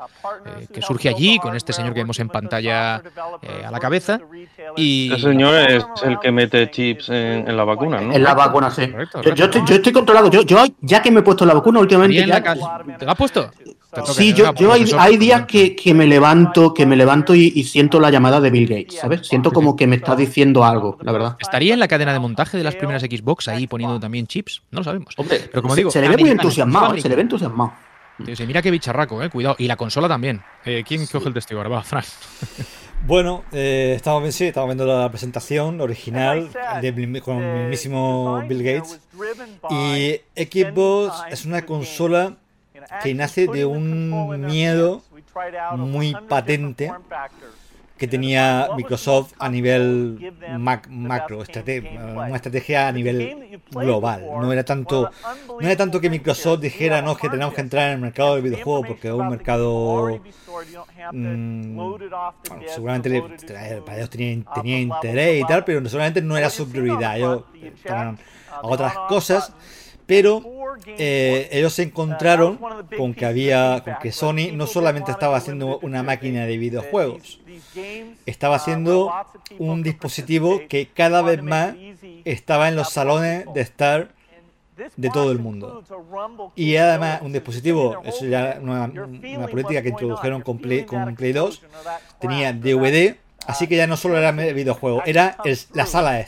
eh, 0.45 0.66
que 0.73 0.83
surge 0.83 1.09
allí, 1.09 1.38
con 1.38 1.54
este 1.54 1.73
señor 1.73 1.95
que 1.95 2.00
vemos 2.00 2.18
en 2.18 2.28
pantalla 2.28 2.97
a 2.97 3.71
la 3.71 3.78
cabeza. 3.78 4.21
Y... 4.76 5.12
Este 5.12 5.30
señor 5.30 5.54
es 5.71 5.85
el 6.04 6.18
que 6.18 6.33
mete 6.33 6.71
chips 6.71 7.09
en, 7.11 7.56
la 7.56 7.64
vacuna, 7.64 8.00
¿no? 8.00 8.12
En 8.12 8.23
la 8.23 8.35
vacuna, 8.35 8.71
sí. 8.71 8.92
yo, 9.35 9.45
estoy, 9.45 9.62
yo, 9.66 9.75
estoy, 9.76 9.92
controlado. 9.92 10.30
Yo, 10.30 10.42
yo, 10.42 10.64
ya 10.80 11.02
que 11.02 11.11
me 11.11 11.21
he 11.21 11.23
puesto 11.23 11.45
la 11.47 11.54
vacuna 11.54 11.80
últimamente... 11.80 12.23
¿Te 12.99 13.04
la 13.04 13.12
has 13.12 13.18
puesto? 13.18 13.50
Sí, 14.05 14.33
yo, 14.35 14.53
yo 14.55 14.73
hay, 14.73 14.85
hay, 14.99 15.17
días 15.17 15.47
que, 15.47 15.75
que, 15.75 15.95
me 15.95 16.07
levanto, 16.07 16.75
que 16.75 16.87
me 16.87 16.97
levanto 16.97 17.35
y, 17.35 17.65
siento 17.65 18.00
la 18.00 18.11
llamada 18.11 18.41
de 18.41 18.50
Bill 18.50 18.67
Gates, 18.67 19.00
¿sabes? 19.00 19.26
Siento 19.26 19.53
como 19.53 19.76
que 19.76 19.87
me 19.87 19.97
está 19.97 20.17
diciendo 20.17 20.65
algo, 20.65 20.99
la 21.03 21.12
verdad. 21.12 21.37
¿Estaría 21.38 21.75
en 21.75 21.81
la 21.81 21.88
cadena 21.88 22.12
de 22.12 22.19
montaje 22.19 22.57
de 22.57 22.65
las 22.65 22.75
primeras 22.75 23.03
Xbox 23.03 23.49
ahí 23.49 23.67
poniendo 23.67 23.99
también 24.00 24.26
chips? 24.26 24.62
No 24.71 24.81
lo 24.81 24.85
sabemos. 24.85 25.15
Hombre, 25.17 25.41
pero 25.50 25.62
como 25.62 25.75
digo, 25.75 25.91
se, 25.91 26.00
le 26.00 26.09
ve 26.09 26.17
muy 26.17 26.31
entusiasmado, 26.31 26.97
se 26.99 27.09
le 27.09 27.17
ve 27.17 27.23
entusiasmado. 27.23 27.73
mira 28.47 28.62
qué 28.62 28.71
bicharraco, 28.71 29.23
eh, 29.23 29.31
cuidado. 29.31 29.57
Y 29.59 29.67
la 29.67 29.76
consola 29.76 30.09
también. 30.09 30.43
Eh, 30.65 30.85
¿Quién 30.87 31.07
coge 31.07 31.29
el 31.29 31.35
testigo 31.35 31.61
ahora? 31.61 31.76
Va, 31.76 31.83
Fran. 31.83 32.05
Bueno, 33.05 33.45
eh, 33.53 33.93
estamos, 33.95 34.35
sí, 34.35 34.47
estamos 34.47 34.69
viendo 34.69 34.87
la 34.87 35.09
presentación 35.11 35.81
original 35.81 36.50
de, 36.81 37.21
con 37.23 37.43
el 37.43 37.61
mismísimo 37.61 38.43
Bill 38.49 38.62
Gates. 38.62 39.00
Y 39.71 40.21
Xbox 40.35 41.23
es 41.31 41.45
una 41.45 41.65
consola 41.65 42.37
que 43.02 43.14
nace 43.14 43.47
de 43.47 43.64
un 43.64 44.40
miedo 44.47 45.02
muy 45.76 46.14
patente 46.28 46.93
que 47.97 48.07
tenía 48.07 48.69
Microsoft 48.76 49.33
a 49.38 49.49
nivel 49.49 50.33
macro, 50.59 51.38
una 51.38 52.37
estrategia 52.37 52.88
a 52.88 52.93
nivel 52.93 53.61
global. 53.71 54.26
No 54.40 54.52
era 54.52 54.64
tanto, 54.64 55.11
no 55.49 55.66
era 55.66 55.76
tanto 55.76 56.00
que 56.00 56.11
Microsoft 56.11 56.61
dijera 56.61 57.00
no 57.00 57.16
que 57.16 57.28
tenemos 57.28 57.55
que 57.55 57.62
entrar 57.62 57.88
en 57.88 57.95
el 57.95 58.00
mercado 58.00 58.35
del 58.35 58.45
videojuego 58.45 58.85
porque 58.88 59.09
es 59.09 59.14
un 59.14 59.28
mercado 59.31 60.21
mm, 61.12 61.95
seguramente 62.66 63.23
para 63.85 63.97
ellos 63.97 64.11
tenía, 64.11 64.45
tenía, 64.55 64.78
interés 64.81 65.43
y 65.43 65.47
tal, 65.47 65.64
pero 65.64 65.81
seguramente 65.88 66.21
no 66.21 66.37
era 66.37 66.50
su 66.50 66.69
prioridad. 66.69 67.16
Ellos 67.16 67.45
estaban 67.62 68.19
a 68.50 68.66
otras 68.66 68.95
cosas 69.09 69.52
pero 70.06 70.42
eh, 70.86 71.48
ellos 71.52 71.75
se 71.75 71.82
encontraron 71.82 72.58
con 72.96 73.14
que 73.14 73.26
había 73.26 73.82
con 73.84 73.94
que 74.00 74.12
Sony 74.12 74.52
no 74.52 74.66
solamente 74.66 75.10
estaba 75.10 75.36
haciendo 75.36 75.78
una 75.82 76.02
máquina 76.02 76.46
de 76.46 76.56
videojuegos 76.56 77.40
estaba 78.26 78.56
haciendo 78.56 79.12
un 79.58 79.82
dispositivo 79.82 80.62
que 80.68 80.88
cada 80.88 81.22
vez 81.22 81.42
más 81.42 81.75
estaba 82.25 82.68
en 82.68 82.76
los 82.76 82.90
salones 82.90 83.46
de 83.54 83.60
estar 83.60 84.14
de 84.96 85.08
todo 85.08 85.32
el 85.32 85.38
mundo. 85.38 85.82
Y 86.54 86.76
además 86.76 87.22
un 87.22 87.32
dispositivo 87.32 88.02
eso 88.04 88.26
ya 88.26 88.58
una, 88.60 88.84
una 88.84 89.48
política 89.48 89.82
que 89.82 89.88
introdujeron 89.88 90.42
con 90.42 90.58
Play, 90.58 90.84
con 90.84 91.14
Play 91.14 91.32
2 91.32 91.62
tenía 92.20 92.52
DVD 92.52 93.16
Así 93.46 93.68
que 93.68 93.76
ya 93.76 93.86
no 93.86 93.96
solo 93.96 94.18
era 94.18 94.32
videojuego, 94.32 95.02
era 95.06 95.36
la 95.72 95.86
sala 95.86 96.12
de 96.12 96.22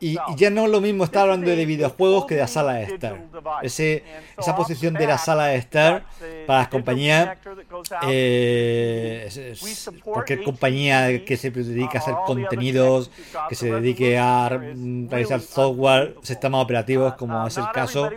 Y, 0.00 0.16
ya 0.36 0.50
no 0.50 0.64
es 0.64 0.70
lo 0.70 0.80
mismo 0.80 1.04
estar 1.04 1.22
hablando 1.22 1.50
de 1.50 1.64
videojuegos 1.64 2.26
que 2.26 2.34
de 2.34 2.40
la 2.40 2.48
sala 2.48 2.74
de 2.74 2.84
estar. 2.84 3.20
Ese, 3.62 4.04
esa 4.38 4.56
posición 4.56 4.94
de 4.94 5.06
la 5.06 5.18
sala 5.18 5.46
de 5.46 5.56
estar 5.56 6.04
para 6.46 6.60
las 6.60 6.68
compañías, 6.68 7.38
eh, 8.06 9.54
cualquier 10.02 10.42
compañía 10.42 11.24
que 11.24 11.36
se 11.36 11.50
dedique 11.50 11.96
a 11.96 12.00
hacer 12.00 12.14
contenidos, 12.26 13.10
que 13.48 13.54
se 13.54 13.70
dedique 13.70 14.18
a 14.18 14.48
realizar 14.48 15.40
software, 15.40 16.16
sistemas 16.22 16.62
operativos, 16.62 17.14
como 17.14 17.46
es 17.46 17.56
el 17.56 17.70
caso, 17.72 18.10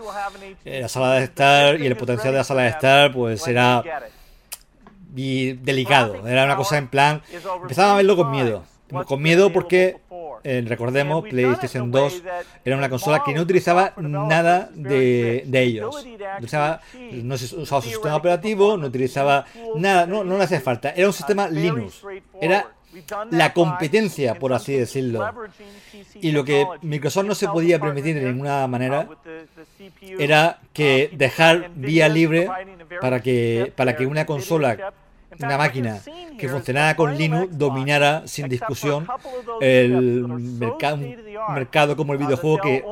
eh, 0.66 0.82
la 0.82 0.90
sala 0.90 1.14
de 1.14 1.24
estar 1.24 1.80
y 1.80 1.86
el 1.86 1.96
potencial 1.96 2.34
de 2.34 2.40
la 2.40 2.44
sala 2.44 2.64
de 2.64 2.70
estar, 2.70 3.14
pues 3.14 3.42
será 3.42 3.84
y 5.18 5.54
delicado. 5.54 6.28
Era 6.28 6.46
una 6.46 6.56
cosa 6.56 6.78
en 6.78 6.88
plan. 6.88 7.22
Empezaba 7.62 7.94
a 7.94 7.96
verlo 7.96 8.16
con 8.16 8.32
miedo. 8.32 8.64
Con 9.06 9.22
miedo 9.22 9.52
porque, 9.52 9.98
eh, 10.50 10.64
recordemos, 10.66 11.28
PlayStation 11.28 11.92
2 11.92 12.24
era 12.64 12.78
una 12.78 12.90
consola 12.90 13.22
que 13.26 13.34
no 13.34 13.42
utilizaba 13.42 13.92
nada 13.98 14.70
de, 14.74 15.44
de 15.46 15.62
ellos. 15.62 16.06
Utilizaba, 16.38 16.80
no 17.12 17.38
se 17.38 17.54
usaba 17.54 17.82
su 17.82 17.90
sistema 17.90 18.16
operativo, 18.16 18.78
no 18.78 18.88
utilizaba 18.88 19.46
nada, 19.76 20.08
no, 20.08 20.24
no 20.24 20.38
le 20.38 20.46
hacía 20.46 20.62
falta. 20.62 20.92
Era 20.92 21.08
un 21.08 21.14
sistema 21.14 21.50
Linux. 21.50 22.02
Era 22.40 22.72
la 23.32 23.52
competencia, 23.52 24.36
por 24.36 24.54
así 24.54 24.74
decirlo. 24.74 25.30
Y 26.16 26.32
lo 26.32 26.46
que 26.46 26.66
Microsoft 26.82 27.26
no 27.26 27.36
se 27.36 27.50
podía 27.50 27.78
permitir 27.78 28.16
de 28.16 28.32
ninguna 28.32 28.66
manera 28.68 29.10
era 30.18 30.62
que 30.72 31.10
dejar 31.12 31.72
vía 31.76 32.08
libre 32.08 32.50
para 33.02 33.22
que, 33.22 33.74
para 33.76 33.98
que 33.98 34.06
una 34.06 34.26
consola 34.26 34.94
una 35.40 35.58
máquina 35.58 36.00
que 36.38 36.50
funcionara 36.50 36.96
con 36.96 37.18
Linux 37.18 37.58
dominara 37.58 38.24
sin 38.26 38.48
discusión 38.48 39.08
el 39.62 40.28
mercado, 40.28 40.96
un 40.96 41.54
mercado 41.54 41.96
como 41.96 42.14
el 42.14 42.20
videojuego 42.20 42.60
que 42.62 42.84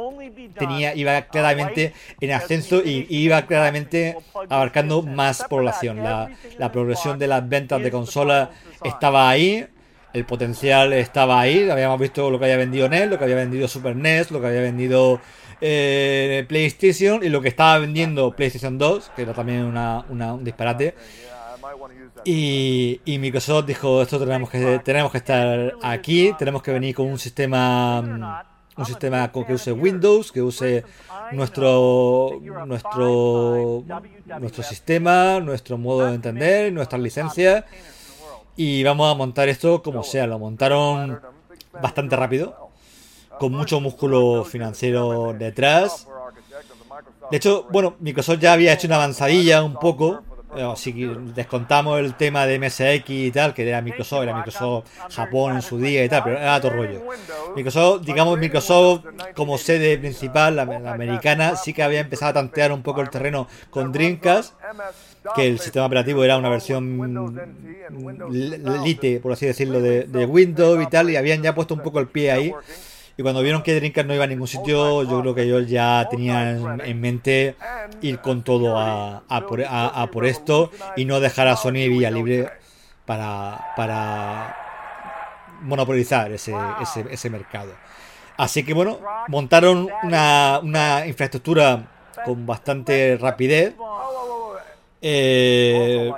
tenía 0.58 0.96
iba 0.96 1.22
claramente 1.24 1.94
en 2.20 2.32
ascenso 2.32 2.82
y 2.84 3.08
iba 3.10 3.42
claramente 3.44 4.18
abarcando 4.50 5.02
más 5.02 5.44
población. 5.50 6.04
La, 6.04 6.30
la 6.58 6.72
progresión 6.72 7.20
de 7.20 7.28
las 7.28 7.48
ventas 7.48 7.82
de 7.82 7.92
consolas 7.92 8.50
estaba 8.84 9.30
ahí, 9.30 9.68
el 10.14 10.26
potencial 10.26 10.94
estaba 10.94 11.40
ahí. 11.40 11.70
Habíamos 11.70 12.00
visto 12.00 12.30
lo 12.30 12.40
que 12.40 12.46
había 12.46 12.58
vendido 12.58 12.88
NES, 12.90 13.10
lo 13.10 13.18
que 13.18 13.26
había 13.26 13.36
vendido 13.36 13.68
Super 13.68 13.96
NES, 13.96 14.32
lo 14.32 14.40
que 14.40 14.48
había 14.48 14.62
vendido 14.62 15.20
eh, 15.62 16.46
PlayStation 16.48 17.24
y 17.24 17.30
lo 17.30 17.42
que 17.42 17.48
estaba 17.48 17.80
vendiendo 17.80 18.32
PlayStation 18.32 18.78
2, 18.78 19.12
que 19.16 19.22
era 19.24 19.34
también 19.34 19.64
una, 19.64 20.06
un 20.10 20.44
disparate. 20.44 20.96
Y, 22.28 23.00
Microsoft 23.20 23.68
dijo, 23.68 24.02
esto 24.02 24.18
tenemos 24.18 24.50
que, 24.50 24.80
tenemos 24.80 25.12
que 25.12 25.20
estar 25.20 25.74
aquí, 25.84 26.34
tenemos 26.40 26.64
que 26.64 26.72
venir 26.72 26.96
con 26.96 27.08
un 27.08 27.20
sistema 27.20 28.44
un 28.78 28.86
sistema 28.86 29.32
que 29.32 29.54
use 29.54 29.72
Windows, 29.72 30.32
que 30.32 30.42
use 30.42 30.84
nuestro 31.32 32.42
nuestro 32.66 33.84
nuestro 34.40 34.64
sistema, 34.64 35.40
nuestro 35.40 35.78
modo 35.78 36.08
de 36.08 36.16
entender, 36.16 36.74
nuestras 36.74 37.02
licencias 37.02 37.64
y 38.58 38.84
vamos 38.84 39.12
a 39.12 39.16
montar 39.16 39.48
esto 39.50 39.82
como 39.82 40.04
sea. 40.04 40.28
Lo 40.28 40.40
montaron 40.40 41.20
bastante 41.82 42.16
rápido, 42.16 42.70
con 43.40 43.54
mucho 43.54 43.80
músculo 43.80 44.44
financiero 44.44 45.34
detrás. 45.34 46.08
De 47.32 47.38
hecho, 47.38 47.68
bueno, 47.72 47.96
Microsoft 48.00 48.40
ya 48.40 48.54
había 48.54 48.74
hecho 48.74 48.88
una 48.88 48.98
avanzadilla 48.98 49.64
un 49.64 49.76
poco 49.76 50.24
si 50.76 50.94
descontamos 51.34 52.00
el 52.00 52.16
tema 52.16 52.46
de 52.46 52.60
MSX 52.60 53.10
y 53.10 53.32
tal, 53.32 53.54
que 53.54 53.68
era 53.68 53.82
Microsoft, 53.82 54.24
era 54.24 54.36
Microsoft 54.36 54.86
Japón 55.12 55.56
en 55.56 55.62
su 55.62 55.78
día 55.78 56.04
y 56.04 56.10
tal, 56.10 56.24
pero 56.24 56.38
era 56.38 56.56
otro 56.56 56.72
rollo. 56.72 57.02
Microsoft, 57.56 58.06
digamos, 58.06 58.38
Microsoft 58.38 59.06
como 59.36 59.58
sede 59.58 59.98
principal, 59.98 60.56
la, 60.56 60.64
americana, 60.64 61.56
sí 61.56 61.74
que 61.74 61.84
había 61.84 62.02
empezado 62.02 62.32
a 62.32 62.34
tantear 62.34 62.72
un 62.72 62.82
poco 62.82 63.02
el 63.02 63.10
terreno 63.10 63.48
con 63.70 63.92
Dreamcast, 63.92 64.54
que 65.36 65.48
el 65.48 65.60
sistema 65.60 65.86
operativo 65.86 66.24
era 66.24 66.38
una 66.38 66.50
versión 66.50 66.98
lite, 68.84 69.20
por 69.20 69.34
así 69.34 69.46
decirlo, 69.46 69.82
de, 69.82 70.04
de 70.04 70.26
Windows 70.26 70.82
y 70.82 70.88
tal, 70.88 71.10
y 71.10 71.16
habían 71.16 71.42
ya 71.42 71.56
puesto 71.56 71.74
un 71.74 71.82
poco 71.82 72.00
el 72.00 72.08
pie 72.08 72.32
ahí. 72.32 72.54
Y 73.18 73.24
cuando 73.24 73.42
vieron 73.42 73.64
que 73.64 73.74
Dreamcast 73.76 74.08
no 74.08 74.14
iba 74.14 74.26
a 74.26 74.28
ningún 74.28 74.48
sitio, 74.48 75.04
yo 75.04 75.22
creo 75.22 75.34
que 75.34 75.44
ellos 75.44 75.70
ya 75.70 76.06
tenían 76.10 76.82
en 76.82 77.00
mente 77.00 77.56
ir 78.02 78.20
con 78.20 78.44
todo 78.44 78.78
a, 78.78 79.22
por, 80.12 80.26
esto 80.26 80.70
y 80.98 81.06
no 81.06 81.20
dejar 81.22 81.48
a 81.48 81.56
Sony 81.56 81.88
vía 81.88 82.12
libre 82.12 82.50
para, 83.06 84.58
monopolizar 85.62 86.32
ese, 86.32 86.54
ese, 87.10 87.30
mercado. 87.30 87.74
Así 88.38 88.66
que 88.66 88.74
bueno, 88.74 89.00
montaron 89.30 89.90
una, 90.04 90.60
una 90.62 91.08
infraestructura 91.08 91.88
con 92.26 92.46
bastante 92.46 93.18
rapidez. 93.18 93.76
Eh, 95.02 96.12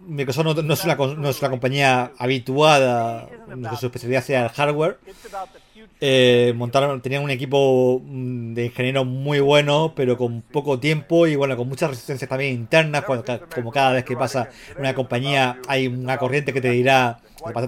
Microsoft 0.00 0.44
no, 0.44 0.52
es 0.72 0.84
una, 0.84 0.94
no 0.94 1.28
es 1.28 1.40
una 1.40 1.50
compañía 1.50 2.12
habituada, 2.18 3.28
su 3.78 3.86
especialidad 3.86 4.24
sea 4.24 4.44
el 4.44 4.48
hardware, 4.48 4.98
eh, 6.02 6.54
montaron, 6.56 7.02
tenían 7.02 7.22
un 7.22 7.30
equipo 7.30 8.00
mm, 8.02 8.54
de 8.54 8.66
ingenieros 8.66 9.04
muy 9.04 9.38
bueno, 9.40 9.92
pero 9.94 10.16
con 10.16 10.40
poco 10.40 10.80
tiempo 10.80 11.26
y 11.26 11.36
bueno, 11.36 11.58
con 11.58 11.68
muchas 11.68 11.90
resistencias 11.90 12.28
también 12.28 12.54
internas, 12.54 13.04
como 13.04 13.70
cada 13.70 13.92
vez 13.92 14.04
que 14.04 14.16
pasa 14.16 14.48
una 14.78 14.94
compañía 14.94 15.58
hay 15.68 15.88
una 15.88 16.16
corriente 16.16 16.54
que 16.54 16.62
te 16.62 16.70
dirá, 16.70 17.20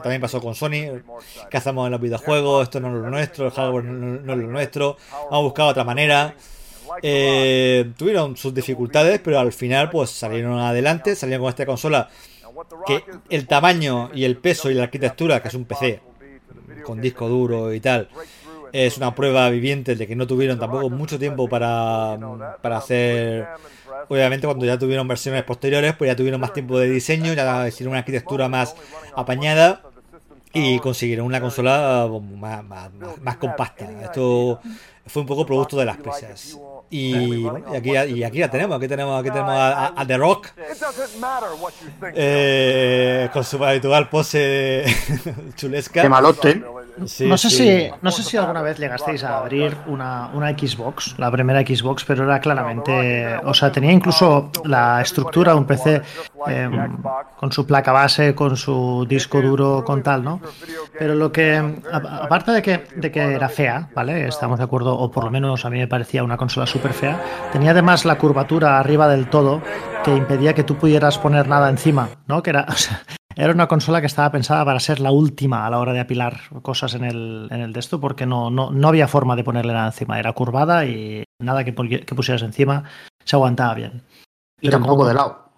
también 0.02 0.20
pasó 0.22 0.40
con 0.40 0.54
Sony, 0.54 1.02
¿qué 1.50 1.56
hacemos 1.58 1.84
en 1.84 1.92
los 1.92 2.00
videojuegos? 2.00 2.62
Esto 2.62 2.80
no 2.80 2.88
es 2.88 2.94
lo 2.94 3.10
nuestro, 3.10 3.46
el 3.46 3.52
hardware 3.52 3.84
no, 3.84 4.32
es 4.32 4.38
lo 4.38 4.48
nuestro, 4.48 4.96
vamos 5.10 5.32
a 5.32 5.38
buscar 5.38 5.66
otra 5.66 5.84
manera. 5.84 6.34
Eh, 7.02 7.92
tuvieron 7.96 8.36
sus 8.36 8.54
dificultades, 8.54 9.20
pero 9.22 9.38
al 9.38 9.52
final 9.52 9.90
pues 9.90 10.10
salieron 10.10 10.58
adelante, 10.58 11.16
salieron 11.16 11.44
con 11.44 11.50
esta 11.50 11.66
consola 11.66 12.08
que 12.86 13.04
el 13.28 13.46
tamaño 13.46 14.10
y 14.14 14.24
el 14.24 14.38
peso 14.38 14.70
y 14.70 14.74
la 14.74 14.84
arquitectura, 14.84 15.40
que 15.40 15.48
es 15.48 15.54
un 15.54 15.64
PC 15.64 16.11
con 16.84 17.00
disco 17.00 17.28
duro 17.28 17.72
y 17.72 17.80
tal. 17.80 18.08
Es 18.72 18.96
una 18.96 19.14
prueba 19.14 19.50
viviente 19.50 19.96
de 19.96 20.06
que 20.06 20.16
no 20.16 20.26
tuvieron 20.26 20.58
tampoco 20.58 20.88
mucho 20.88 21.18
tiempo 21.18 21.48
para, 21.48 22.18
para 22.62 22.78
hacer. 22.78 23.46
Obviamente, 24.08 24.46
cuando 24.46 24.64
ya 24.64 24.78
tuvieron 24.78 25.06
versiones 25.06 25.42
posteriores, 25.44 25.94
pues 25.94 26.10
ya 26.10 26.16
tuvieron 26.16 26.40
más 26.40 26.52
tiempo 26.52 26.78
de 26.78 26.88
diseño, 26.88 27.34
ya 27.34 27.68
hicieron 27.68 27.92
una 27.92 28.00
arquitectura 28.00 28.48
más 28.48 28.74
apañada 29.14 29.82
y 30.52 30.78
consiguieron 30.80 31.26
una 31.26 31.40
consola 31.40 32.08
más, 32.38 32.64
más, 33.20 33.36
compacta. 33.36 33.90
Esto 34.02 34.60
fue 35.06 35.22
un 35.22 35.28
poco 35.28 35.46
producto 35.46 35.76
de 35.76 35.84
las 35.84 35.96
prisas. 35.98 36.58
Y, 36.92 37.46
aquí, 37.74 37.90
y 37.90 38.22
aquí 38.22 38.38
la 38.40 38.50
tenemos, 38.50 38.76
aquí 38.76 38.86
tenemos, 38.86 39.18
aquí 39.18 39.30
tenemos 39.30 39.54
a, 39.56 40.04
The 40.06 40.16
Rock 40.18 40.48
eh, 42.14 43.30
con 43.32 43.42
su 43.44 43.64
habitual 43.64 44.10
pose 44.10 44.84
chulesca. 45.56 46.02
De 46.02 46.08
malote 46.10 46.62
no, 46.98 47.38
sé 47.38 47.50
si, 47.50 47.90
no 48.02 48.10
sé 48.10 48.22
si 48.22 48.36
alguna 48.36 48.62
vez 48.62 48.78
llegasteis 48.78 49.24
a 49.24 49.38
abrir 49.38 49.76
una, 49.86 50.30
una, 50.34 50.50
Xbox, 50.50 51.18
la 51.18 51.30
primera 51.30 51.60
Xbox, 51.60 52.04
pero 52.04 52.24
era 52.24 52.40
claramente. 52.40 53.36
O 53.44 53.54
sea, 53.54 53.72
tenía 53.72 53.92
incluso 53.92 54.50
la 54.64 55.00
estructura 55.00 55.52
de 55.52 55.58
un 55.58 55.64
PC 55.64 56.02
em, 56.46 57.02
con 57.38 57.50
su 57.52 57.66
placa 57.66 57.92
base, 57.92 58.34
con 58.34 58.56
su 58.56 59.06
disco 59.08 59.40
duro, 59.40 59.84
con 59.84 60.02
tal, 60.02 60.22
¿no? 60.22 60.40
Pero 60.98 61.14
lo 61.14 61.32
que. 61.32 61.56
Aparte 61.90 62.52
de 62.52 62.62
que, 62.62 62.84
de 62.94 63.10
que 63.10 63.20
era 63.20 63.48
fea, 63.48 63.88
¿vale? 63.94 64.26
Estamos 64.28 64.58
de 64.58 64.64
acuerdo, 64.64 64.96
o 64.96 65.10
por 65.10 65.24
lo 65.24 65.30
menos 65.30 65.64
a 65.64 65.70
mí 65.70 65.78
me 65.78 65.88
parecía 65.88 66.22
una 66.22 66.36
consola 66.36 66.66
súper 66.82 66.94
fea, 66.94 67.20
tenía 67.52 67.70
además 67.70 68.04
la 68.04 68.18
curvatura 68.18 68.80
arriba 68.80 69.06
del 69.06 69.30
todo 69.30 69.62
que 70.04 70.16
impedía 70.16 70.52
que 70.52 70.64
tú 70.64 70.76
pudieras 70.76 71.16
poner 71.16 71.46
nada 71.46 71.70
encima, 71.70 72.08
¿no? 72.26 72.42
Que 72.42 72.50
era. 72.50 72.66
Era 73.34 73.54
una 73.54 73.66
consola 73.66 74.02
que 74.02 74.08
estaba 74.08 74.30
pensada 74.30 74.62
para 74.62 74.78
ser 74.78 75.00
la 75.00 75.10
última 75.10 75.66
a 75.66 75.70
la 75.70 75.78
hora 75.78 75.94
de 75.94 76.00
apilar 76.00 76.38
cosas 76.60 76.92
en 76.92 77.04
el, 77.04 77.48
en 77.50 77.60
el 77.62 77.74
esto, 77.78 77.98
porque 77.98 78.26
no, 78.26 78.50
no, 78.50 78.70
no, 78.70 78.88
había 78.88 79.08
forma 79.08 79.36
de 79.36 79.42
ponerle 79.42 79.72
nada 79.72 79.86
encima. 79.86 80.18
Era 80.18 80.34
curvada 80.34 80.84
y 80.84 81.24
nada 81.38 81.64
que, 81.64 81.72
que 81.72 82.14
pusieras 82.14 82.42
encima 82.42 82.84
se 83.24 83.34
aguantaba 83.34 83.72
bien. 83.72 84.02
Y 84.60 84.68
tampoco 84.68 85.06
de 85.06 85.14
lado. 85.14 85.48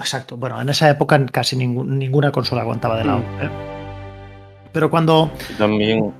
Exacto. 0.00 0.36
Bueno, 0.36 0.60
en 0.60 0.68
esa 0.68 0.90
época 0.90 1.24
casi 1.26 1.54
ninguna 1.56 2.32
consola 2.32 2.62
aguantaba 2.62 2.98
de 2.98 3.04
lado. 3.04 3.20
Mm. 3.20 3.42
¿eh? 3.44 3.50
Pero 4.72 4.90
cuando. 4.90 5.30
También. 5.58 6.12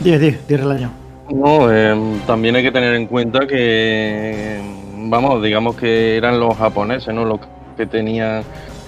Dime, 0.00 0.18
dime, 0.18 0.40
dime 0.48 0.62
el 0.62 0.72
año. 0.72 1.01
No, 1.32 1.72
em, 1.72 2.20
también 2.26 2.56
hay 2.56 2.62
que 2.62 2.72
tener 2.72 2.94
en 2.94 3.06
cuenta 3.06 3.46
que. 3.46 4.60
Vamos, 5.04 5.42
digamos 5.42 5.76
que 5.76 6.16
eran 6.16 6.38
los 6.38 6.56
japoneses, 6.56 7.14
¿no? 7.14 7.24
Los 7.24 7.40
que 7.76 7.86
tenían 7.86 8.44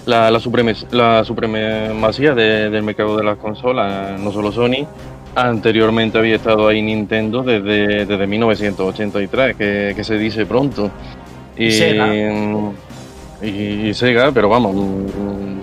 la, 0.07 0.31
la, 0.31 0.41
la 0.91 1.25
supremacía 1.25 2.35
del 2.35 2.83
mercado 2.83 3.17
de 3.17 3.25
las 3.25 3.39
consolas, 3.39 4.21
no 4.21 4.31
solo 4.31 4.53
Sony. 4.53 4.87
Anteriormente 5.35 6.19
había 6.19 6.37
estado 6.37 6.69
ahí 6.69 6.81
Nintendo 6.83 7.43
desde, 7.43 8.07
desde 8.07 8.27
1983, 8.27 9.57
que, 9.57 9.93
que 9.97 10.05
se 10.05 10.17
dice 10.17 10.47
pronto. 10.47 10.91
Y, 11.57 11.73
Sega. 11.73 12.15
Y, 13.43 13.93
Sega, 13.95 14.31
pero 14.33 14.49
vamos, 14.49 14.77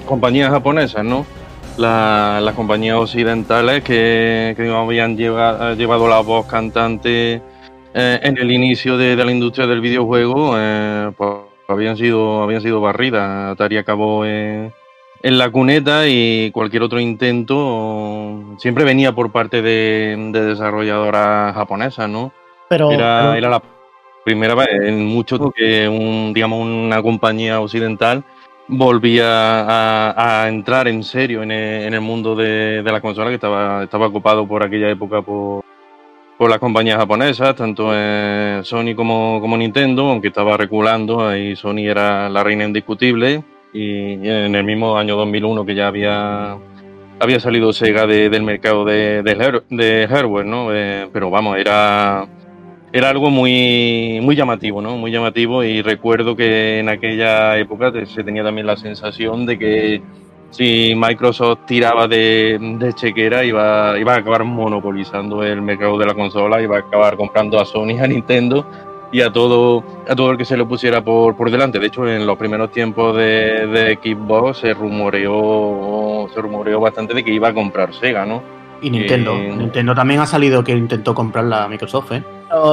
compañías 0.06 0.50
japonesas, 0.50 1.06
¿no? 1.06 1.26
Las 1.78 2.56
compañías 2.56 2.98
occidentales 2.98 3.84
que, 3.84 4.54
que 4.56 4.70
habían 4.70 5.18
llevado, 5.18 5.74
llevado 5.76 6.08
la 6.08 6.20
voz 6.20 6.46
cantante 6.46 7.42
eh, 7.94 8.20
en 8.24 8.38
el 8.38 8.52
inicio 8.52 8.98
de, 8.98 9.16
de, 9.16 9.26
la 9.26 9.32
industria 9.32 9.68
del 9.68 9.82
videojuego, 9.82 10.54
eh, 10.58 11.12
pues 11.18 11.32
habían 11.68 11.98
sido, 11.98 12.44
habían 12.44 12.62
sido 12.62 12.82
barridas. 12.82 13.52
Atari 13.54 13.78
acabó 13.78 14.26
en, 14.26 14.72
la 15.24 15.50
cuneta 15.50 16.08
y 16.08 16.52
cualquier 16.52 16.84
otro 16.84 17.00
intento 17.00 18.56
siempre 18.58 18.84
venía 18.84 19.14
por 19.14 19.32
parte 19.32 19.62
de, 19.62 20.16
de 20.32 20.46
desarrolladoras 20.46 21.54
japonesas, 21.54 22.10
¿no? 22.10 22.32
Pero 22.70 22.92
era, 22.92 23.38
era 23.38 23.50
la 23.50 23.62
primera 24.24 24.56
vez 24.56 24.70
en 24.84 25.06
mucho 25.06 25.52
que 25.52 25.88
un, 25.88 26.34
digamos, 26.34 26.66
una 26.66 27.02
compañía 27.02 27.60
occidental 27.60 28.24
volvía 28.72 29.26
a, 29.28 30.48
entrar 30.48 30.88
en 30.88 31.04
serio 31.04 31.44
en 31.44 31.52
el, 31.52 32.02
mundo 32.02 32.36
de, 32.36 32.82
de, 32.82 32.92
la 32.92 33.02
consola 33.02 33.30
que 33.30 33.36
estaba, 33.36 33.84
estaba 33.84 34.08
ocupado 34.08 34.48
por 34.48 34.64
aquella 34.64 34.90
época 34.90 35.22
por, 35.22 35.64
por 36.42 36.50
las 36.50 36.58
compañías 36.58 36.98
japonesas, 36.98 37.56
tanto 37.56 37.92
Sony 38.64 38.96
como, 38.96 39.58
Nintendo, 39.60 40.10
aunque 40.10 40.30
estaba 40.30 40.58
reculando, 40.58 41.28
ahí 41.28 41.56
Sony 41.56 41.82
era 41.86 42.30
la 42.30 42.44
reina 42.44 42.64
indiscutible, 42.64 43.44
y 43.72 44.28
en 44.28 44.56
el 44.56 44.64
mismo 44.64 44.98
año 44.98 45.18
2001 45.18 45.64
que 45.66 45.76
ya 45.76 45.88
había, 45.88 46.58
había 47.20 47.40
salido 47.40 47.72
Sega 47.74 48.08
del 48.08 48.42
mercado 48.42 48.86
de, 48.86 49.22
de, 49.22 50.08
hardware, 50.10 50.48
¿no? 50.48 50.74
Eh, 50.74 51.08
pero 51.14 51.30
vamos, 51.30 51.60
era, 51.60 52.28
era 52.94 53.10
algo 53.10 53.30
muy, 53.30 54.20
muy 54.22 54.36
llamativo, 54.36 54.82
¿no? 54.82 54.98
Muy 54.98 55.12
llamativo 55.12 55.64
y 55.64 55.82
recuerdo 55.82 56.36
que 56.36 56.80
en 56.80 56.90
aquella 56.90 57.58
época 57.58 57.92
se 58.06 58.24
tenía 58.24 58.44
también 58.44 58.68
la 58.68 58.76
sensación 58.76 59.46
de 59.46 59.58
que 59.58 60.02
si 60.50 60.94
Microsoft 60.96 61.60
tiraba 61.66 62.08
de, 62.10 62.94
chequera 62.96 63.46
iba, 63.46 63.98
iba 63.98 64.16
a 64.16 64.18
acabar 64.18 64.44
monopolizando 64.44 65.44
el 65.44 65.62
mercado 65.62 65.98
de 65.98 66.06
la 66.06 66.14
consola, 66.14 66.62
iba 66.62 66.76
a 66.76 66.80
acabar 66.80 67.16
comprando 67.16 67.60
a 67.60 67.66
Sony, 67.66 68.00
a 68.02 68.08
Nintendo 68.08 68.66
y 69.14 69.22
a 69.22 69.32
todo, 69.32 69.84
a 70.10 70.16
todo 70.16 70.32
el 70.32 70.38
que 70.38 70.46
se 70.46 70.58
lo 70.58 70.68
pusiera 70.68 71.02
por, 71.02 71.38
por 71.38 71.50
delante. 71.50 71.80
De 71.80 71.88
hecho, 71.88 72.06
en 72.06 72.26
los 72.26 72.38
primeros 72.38 72.72
tiempos 72.72 73.16
de, 73.16 73.68
de 73.68 74.00
Xbox 74.02 74.58
se 74.58 74.74
rumoreó, 74.74 76.28
se 76.34 76.42
rumoreó 76.42 76.82
bastante 76.82 77.14
de 77.14 77.24
que 77.24 77.32
iba 77.32 77.48
a 77.48 77.54
comprar 77.54 77.94
Sega, 77.94 78.26
¿no? 78.26 78.61
Y 78.82 78.90
Nintendo. 78.90 79.38
Nintendo 79.38 79.94
también 79.94 80.20
ha 80.22 80.26
salido 80.26 80.64
que 80.64 80.72
intentó 80.72 81.14
comprarla 81.14 81.66
a 81.66 81.68
Microsoft, 81.68 82.12
¿eh? 82.14 82.24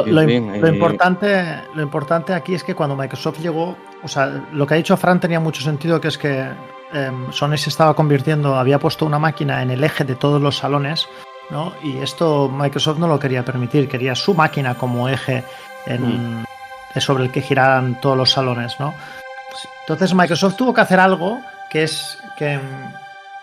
Lo, 0.06 0.68
importante, 0.68 1.44
lo 1.74 1.82
importante 1.82 2.34
aquí 2.34 2.54
es 2.54 2.64
que 2.64 2.74
cuando 2.74 2.96
Microsoft 2.96 3.38
llegó, 3.40 3.76
o 4.02 4.08
sea, 4.08 4.26
lo 4.52 4.66
que 4.66 4.74
ha 4.74 4.76
dicho 4.76 4.96
Fran 4.96 5.20
tenía 5.20 5.38
mucho 5.38 5.62
sentido, 5.62 6.00
que 6.00 6.08
es 6.08 6.18
que 6.18 6.48
Em, 6.92 7.30
Sony 7.32 7.56
se 7.56 7.68
estaba 7.68 7.94
convirtiendo, 7.94 8.54
había 8.56 8.78
puesto 8.78 9.04
una 9.04 9.18
máquina 9.18 9.62
en 9.62 9.70
el 9.70 9.84
eje 9.84 10.04
de 10.04 10.14
todos 10.14 10.40
los 10.40 10.56
salones, 10.56 11.06
¿no? 11.50 11.72
Y 11.82 11.98
esto 11.98 12.48
Microsoft 12.48 12.98
no 12.98 13.06
lo 13.06 13.18
quería 13.18 13.44
permitir, 13.44 13.88
quería 13.88 14.14
su 14.14 14.34
máquina 14.34 14.74
como 14.74 15.08
eje 15.08 15.44
mm. 15.86 16.44
sobre 16.98 17.24
el 17.24 17.30
que 17.30 17.42
giraran 17.42 18.00
todos 18.00 18.16
los 18.16 18.30
salones, 18.30 18.80
¿no? 18.80 18.94
Entonces 19.80 20.14
Microsoft 20.14 20.56
tuvo 20.56 20.72
que 20.72 20.80
hacer 20.80 21.00
algo 21.00 21.40
que 21.70 21.82
es 21.82 22.18
que, 22.38 22.58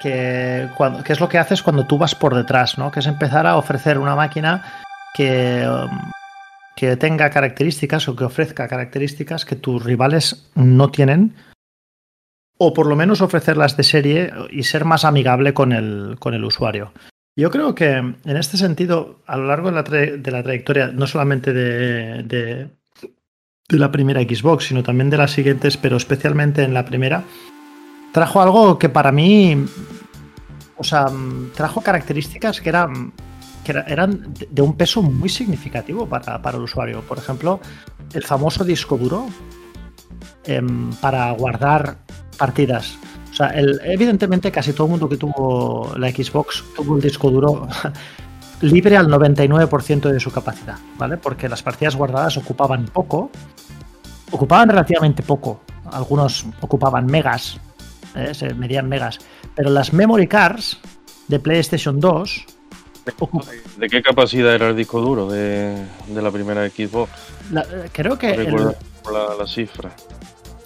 que, 0.06 0.70
es 1.08 1.20
lo 1.20 1.28
que 1.28 1.40
haces 1.40 1.64
cuando 1.64 1.88
tú 1.88 1.98
vas 1.98 2.14
por 2.14 2.36
detrás, 2.36 2.78
¿no? 2.78 2.92
Que 2.92 3.00
es 3.00 3.08
empezar 3.08 3.48
a 3.48 3.58
ofrecer 3.58 3.98
una 3.98 4.16
máquina 4.16 4.64
que, 5.16 5.64
em, 5.64 5.90
que 6.76 6.96
tenga 6.96 7.32
características 7.32 8.08
o 8.08 8.16
que 8.16 8.26
ofrezca 8.26 8.68
características 8.68 9.46
que 9.46 9.56
tus 9.56 9.84
rivales 9.84 10.52
no 10.54 10.92
tienen 10.92 11.34
o 12.58 12.74
por 12.74 12.86
lo 12.86 12.96
menos 12.96 13.22
ofrecerlas 13.22 13.76
de 13.78 13.84
serie 13.84 14.32
y 14.52 14.64
ser 14.64 14.86
más 14.86 15.06
amigable 15.06 15.54
con 15.54 15.74
el, 15.74 16.18
con 16.20 16.36
el 16.36 16.46
usuario. 16.46 16.92
Yo 17.36 17.50
creo 17.50 17.74
que 17.74 17.92
en 17.96 18.38
este 18.38 18.58
sentido, 18.58 19.22
a 19.26 19.38
lo 19.38 19.48
largo 19.48 19.72
de 19.72 19.76
la, 19.76 19.84
de 19.84 20.32
la 20.32 20.44
trayectoria, 20.44 20.88
no 20.88 21.08
solamente 21.08 21.52
de, 21.52 22.24
de, 22.24 22.70
la 23.78 23.92
primera 23.92 24.22
Xbox, 24.22 24.66
sino 24.66 24.84
también 24.84 25.10
de 25.10 25.18
las 25.18 25.32
siguientes, 25.32 25.76
pero 25.76 25.98
especialmente 25.98 26.64
en 26.64 26.74
la 26.74 26.86
primera, 26.86 27.24
trajo 28.14 28.42
algo 28.42 28.80
que 28.80 28.88
para 28.88 29.12
mí, 29.12 29.66
o 30.78 30.84
sea, 30.84 31.08
trajo 31.56 31.82
características 31.82 32.62
que 32.62 32.70
eran, 32.70 33.14
que 33.64 33.72
eran 33.88 34.34
de 34.50 34.62
un 34.62 34.76
peso 34.76 35.02
muy 35.02 35.30
significativo 35.30 36.08
para, 36.08 36.42
para 36.42 36.58
el 36.58 36.64
usuario. 36.64 37.02
Por 37.02 37.18
ejemplo, 37.18 37.60
el 38.14 38.24
famoso 38.24 38.64
disco 38.64 38.98
duro 38.98 39.28
em, 40.46 40.92
para 40.96 41.32
guardar 41.32 41.98
partidas. 42.38 42.98
O 43.32 43.34
sea, 43.34 43.54
evidentemente 43.84 44.52
casi 44.52 44.72
todo 44.72 44.88
mundo 44.88 45.10
que 45.10 45.18
tuvo 45.18 45.94
la 45.98 46.10
Xbox 46.10 46.64
tuvo 46.76 46.96
el 46.96 47.02
disco 47.02 47.30
duro 47.30 47.68
libre 48.62 48.96
al 48.96 49.08
99% 49.08 50.10
de 50.10 50.20
su 50.20 50.32
capacidad, 50.32 50.78
¿vale? 50.98 51.18
Porque 51.18 51.50
las 51.50 51.62
partidas 51.62 51.96
guardadas 51.96 52.38
ocupaban 52.38 52.86
poco, 52.86 53.30
ocupaban 54.32 54.70
relativamente 54.70 55.22
poco, 55.22 55.62
algunos 55.92 56.46
ocupaban 56.62 57.06
megas, 57.08 57.60
¿eh? 58.16 58.34
se 58.34 58.54
medían 58.54 58.88
megas, 58.88 59.20
pero 59.56 59.70
las 59.70 59.94
memory 59.94 60.28
cards 60.28 60.80
de 61.28 61.40
PlayStation 61.40 62.00
2 62.00 62.46
¿De 63.78 63.88
qué 63.88 64.02
capacidad 64.02 64.56
era 64.56 64.70
el 64.70 64.76
disco 64.76 65.00
duro 65.00 65.30
de, 65.30 65.86
la 66.10 66.32
primera 66.32 66.68
Xbox? 66.68 67.12
creo 67.92 68.18
que... 68.18 68.36
la, 69.12 69.36
la, 69.38 69.48
cifra. 69.48 69.92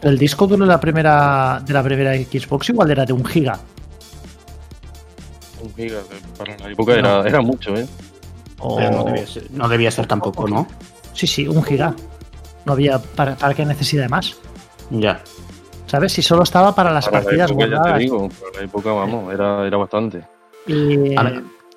El 0.02 0.18
disco 0.18 0.48
duro 0.48 0.64
de 0.64 0.70
la 0.70 0.80
primera 0.80 1.62
de 1.66 1.74
la 1.74 1.84
primera 1.84 2.16
Xbox 2.16 2.70
igual 2.70 2.92
era 2.92 3.06
de 3.06 3.12
un 3.12 3.26
giga. 3.26 3.60
Un 5.62 5.76
giga, 5.76 6.00
para 6.38 6.58
la 6.58 6.72
época 6.72 6.94
era, 6.94 7.42
mucho, 7.42 7.76
¿eh? 7.76 7.86
No, 9.52 9.68
debía 9.68 9.92
ser, 9.92 10.08
tampoco, 10.08 10.48
¿no? 10.48 10.66
Sí, 11.14 11.28
sí, 11.28 11.46
un 11.46 11.62
giga. 11.62 11.94
No 12.66 12.74
había. 12.74 13.00
¿Para, 13.00 13.36
para 13.36 13.54
qué 13.54 13.66
necesidad 13.66 14.04
de 14.04 14.10
más? 14.10 14.38
Ya. 14.92 15.22
¿Sabes? 15.90 16.14
Si 16.14 16.22
solo 16.22 16.44
estaba 16.44 16.76
para 16.76 16.92
las 16.92 17.10
partidas 17.10 17.52
guardadas. 17.52 17.88
Ya 17.88 17.94
te 17.94 18.00
digo, 18.00 18.30
para 18.30 18.60
la 18.60 18.66
época, 18.66 18.92
vamos, 18.92 19.34
era, 19.34 19.66
era 19.66 19.78
bastante. 19.78 20.24
Y, 20.68 21.16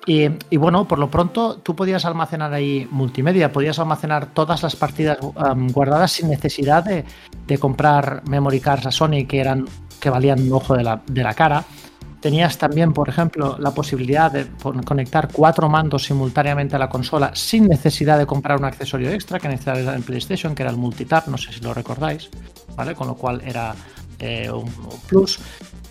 y, 0.05 0.57
bueno, 0.57 0.87
por 0.87 0.99
lo 0.99 1.09
pronto 1.09 1.55
tú 1.57 1.75
podías 1.75 2.05
almacenar 2.05 2.53
ahí 2.53 2.87
multimedia, 2.91 3.51
podías 3.51 3.79
almacenar 3.79 4.27
todas 4.27 4.61
las 4.61 4.75
partidas 4.75 5.17
guardadas 5.71 6.11
sin 6.11 6.29
necesidad 6.29 6.83
de, 6.83 7.57
comprar 7.57 8.21
memory 8.27 8.59
cards 8.59 8.85
a 8.85 8.91
Sony 8.91 9.25
que 9.27 9.39
eran 9.39 9.65
que 9.99 10.09
valían 10.09 10.41
un 10.41 10.53
ojo 10.53 10.75
de 10.75 10.83
la, 10.83 11.01
de 11.07 11.23
la 11.23 11.33
cara. 11.33 11.63
Tenías 12.19 12.57
también, 12.57 12.93
por 12.93 13.09
ejemplo, 13.09 13.57
la 13.59 13.71
posibilidad 13.71 14.31
de 14.31 14.47
conectar 14.85 15.27
cuatro 15.31 15.69
mandos 15.69 16.03
simultáneamente 16.03 16.75
a 16.75 16.79
la 16.79 16.89
consola 16.89 17.31
sin 17.33 17.67
necesidad 17.67 18.17
de 18.17 18.25
comprar 18.25 18.59
un 18.59 18.65
accesorio 18.65 19.09
extra 19.09 19.39
que 19.39 19.47
necesitabas 19.47 19.95
en 19.95 20.03
PlayStation, 20.03 20.53
que 20.53 20.63
era 20.63 20.71
el 20.71 20.77
multitap, 20.77 21.27
no 21.27 21.37
sé 21.37 21.51
si 21.51 21.61
lo 21.61 21.73
recordáis, 21.73 22.29
¿vale? 22.75 22.95
Con 22.95 23.07
lo 23.07 23.15
cual 23.15 23.41
era 23.45 23.75
eh, 24.19 24.49
un, 24.51 24.69
plus 25.07 25.39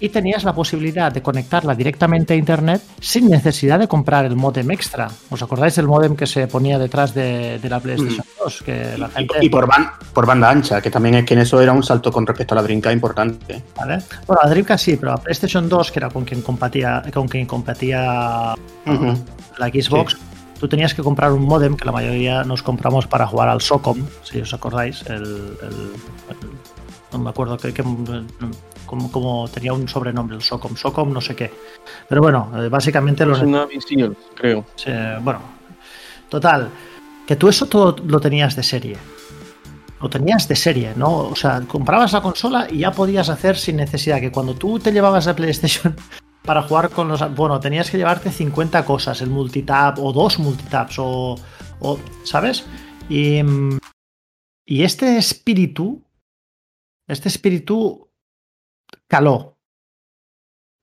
y 0.03 0.09
tenías 0.09 0.43
la 0.43 0.53
posibilidad 0.53 1.13
de 1.13 1.23
conectarla 1.23 1.77
directamente 1.77 2.35
a 2.35 2.37
internet 2.37 2.83
sin 3.01 3.31
necesidad 3.31 3.79
de 3.79 3.87
comprar 3.87 4.25
el 4.25 4.35
modem 4.35 4.69
extra. 4.73 5.09
¿Os 5.31 5.41
acordáis 5.43 5.77
del 5.77 5.87
modem 5.87 6.17
que 6.17 6.27
se 6.27 6.49
ponía 6.49 6.77
detrás 6.77 7.15
de, 7.15 7.61
la 7.63 7.79
PlayStation 7.79 8.27
2? 8.43 8.63
Que 8.63 8.99
la 8.99 9.09
gente... 9.11 9.39
y, 9.41 9.49
por, 9.49 9.69
por, 10.13 10.27
banda 10.27 10.51
ancha, 10.51 10.81
que 10.81 10.91
también 10.91 11.15
es 11.15 11.25
que 11.25 11.35
en 11.35 11.41
eso 11.41 11.61
era 11.61 11.73
un 11.73 11.85
salto 11.85 12.11
con 12.11 12.27
respecto 12.27 12.55
a 12.55 12.57
la 12.57 12.63
Dreamcast 12.65 12.95
importante. 12.95 13.63
¿Vale? 13.77 14.03
Bueno, 14.27 14.41
la 14.43 14.51
Dreamcast 14.51 14.85
sí, 14.85 14.97
pero 14.97 15.13
la 15.13 15.19
PlayStation 15.19 15.69
2, 15.69 15.93
que 15.93 15.99
era 16.01 16.11
con 16.11 16.25
quien 16.25 16.43
compatía, 16.43 17.01
con 17.15 17.29
quien 17.29 17.47
compatía 17.47 18.55
la 18.85 19.69
Xbox. 19.69 20.17
Tú 20.59 20.67
tenías 20.67 20.95
que 20.95 21.03
comprar 21.03 21.31
un 21.31 21.43
modem 21.43 21.77
que 21.77 21.85
la 21.85 21.93
mayoría 21.93 22.43
nos 22.43 22.65
compramos 22.65 23.07
para 23.07 23.29
jugar 23.29 23.49
al 23.49 23.61
SOCOM, 23.61 24.05
si 24.25 24.41
os 24.41 24.53
acordáis, 24.53 25.03
el 25.07 25.57
no 27.13 27.19
me 27.19 27.31
acuerdo 27.31 27.57
que, 27.59 27.73
como, 28.87 29.49
tenía 29.49 29.73
un 29.73 29.89
sobrenombre, 29.89 30.37
el 30.37 30.43
SOCOM, 30.43 30.77
SOCOM 30.77 31.13
no 31.13 31.21
sé 31.21 31.37
qué. 31.37 31.53
Pero 32.09 32.23
bueno, 32.23 32.51
eh, 32.57 32.69
básicamente 32.69 33.27
lo... 33.27 33.37
Es 33.37 33.43
una 33.43 33.67
visión, 33.67 34.17
creo. 34.35 34.65
bueno, 35.23 35.41
total, 36.29 36.71
que 37.27 37.37
tú 37.37 37.49
eso 37.49 37.67
todo 37.67 37.97
lo 38.07 38.21
tenías 38.21 38.57
de 38.57 38.63
serie. 38.63 38.97
Lo 40.01 40.09
tenías 40.11 40.49
de 40.49 40.57
serie, 40.57 40.95
¿no? 40.97 41.19
O 41.19 41.37
sea, 41.37 41.61
comprabas 41.61 42.13
la 42.13 42.23
consola 42.23 42.67
y 42.71 42.79
ya 42.79 42.91
podías 42.91 43.29
hacer 43.29 43.57
sin 43.57 43.77
necesidad 43.77 44.21
que 44.21 44.33
cuando 44.33 44.55
tú 44.55 44.79
te 44.79 44.91
llevabas 44.91 45.29
a 45.29 45.37
PlayStation 45.37 45.95
para 46.45 46.63
jugar 46.63 46.91
con 46.91 47.09
los... 47.09 47.35
Bueno, 47.35 47.61
tenías 47.61 47.91
que 47.91 47.99
llevarte 47.99 48.31
50 48.31 48.85
cosas, 48.85 49.21
el 49.21 49.31
multitap 49.31 49.99
o 49.99 50.13
dos 50.13 50.39
multitaps 50.39 50.99
o... 50.99 51.37
o 51.81 51.99
¿Sabes? 52.25 52.65
Y, 53.09 53.41
y 54.65 54.83
este 54.83 55.19
espíritu 55.19 56.03
este 57.13 57.29
espíritu 57.29 58.09
caló, 59.07 59.59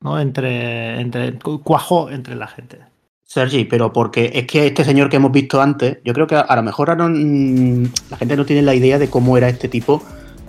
¿no? 0.02 0.20
Entre, 0.20 1.00
entre, 1.00 1.38
cuajó 1.40 2.10
entre 2.10 2.36
la 2.36 2.48
gente. 2.48 2.80
Sergi, 3.24 3.66
pero 3.66 3.94
porque 3.94 4.32
es 4.34 4.48
que 4.48 4.66
este 4.66 4.84
señor 4.84 5.10
que 5.10 5.18
hemos 5.18 5.32
visto 5.32 5.62
antes, 5.62 6.00
yo 6.04 6.14
creo 6.14 6.26
que 6.26 6.36
a, 6.36 6.56
lo 6.56 6.64
mejor 6.64 6.88
la 6.90 8.18
gente 8.18 8.36
no 8.36 8.46
tiene 8.46 8.64
la 8.64 8.74
idea 8.74 8.98
de 8.98 9.10
cómo 9.10 9.38
era 9.38 9.50
este 9.50 9.70
tipo, 9.70 10.02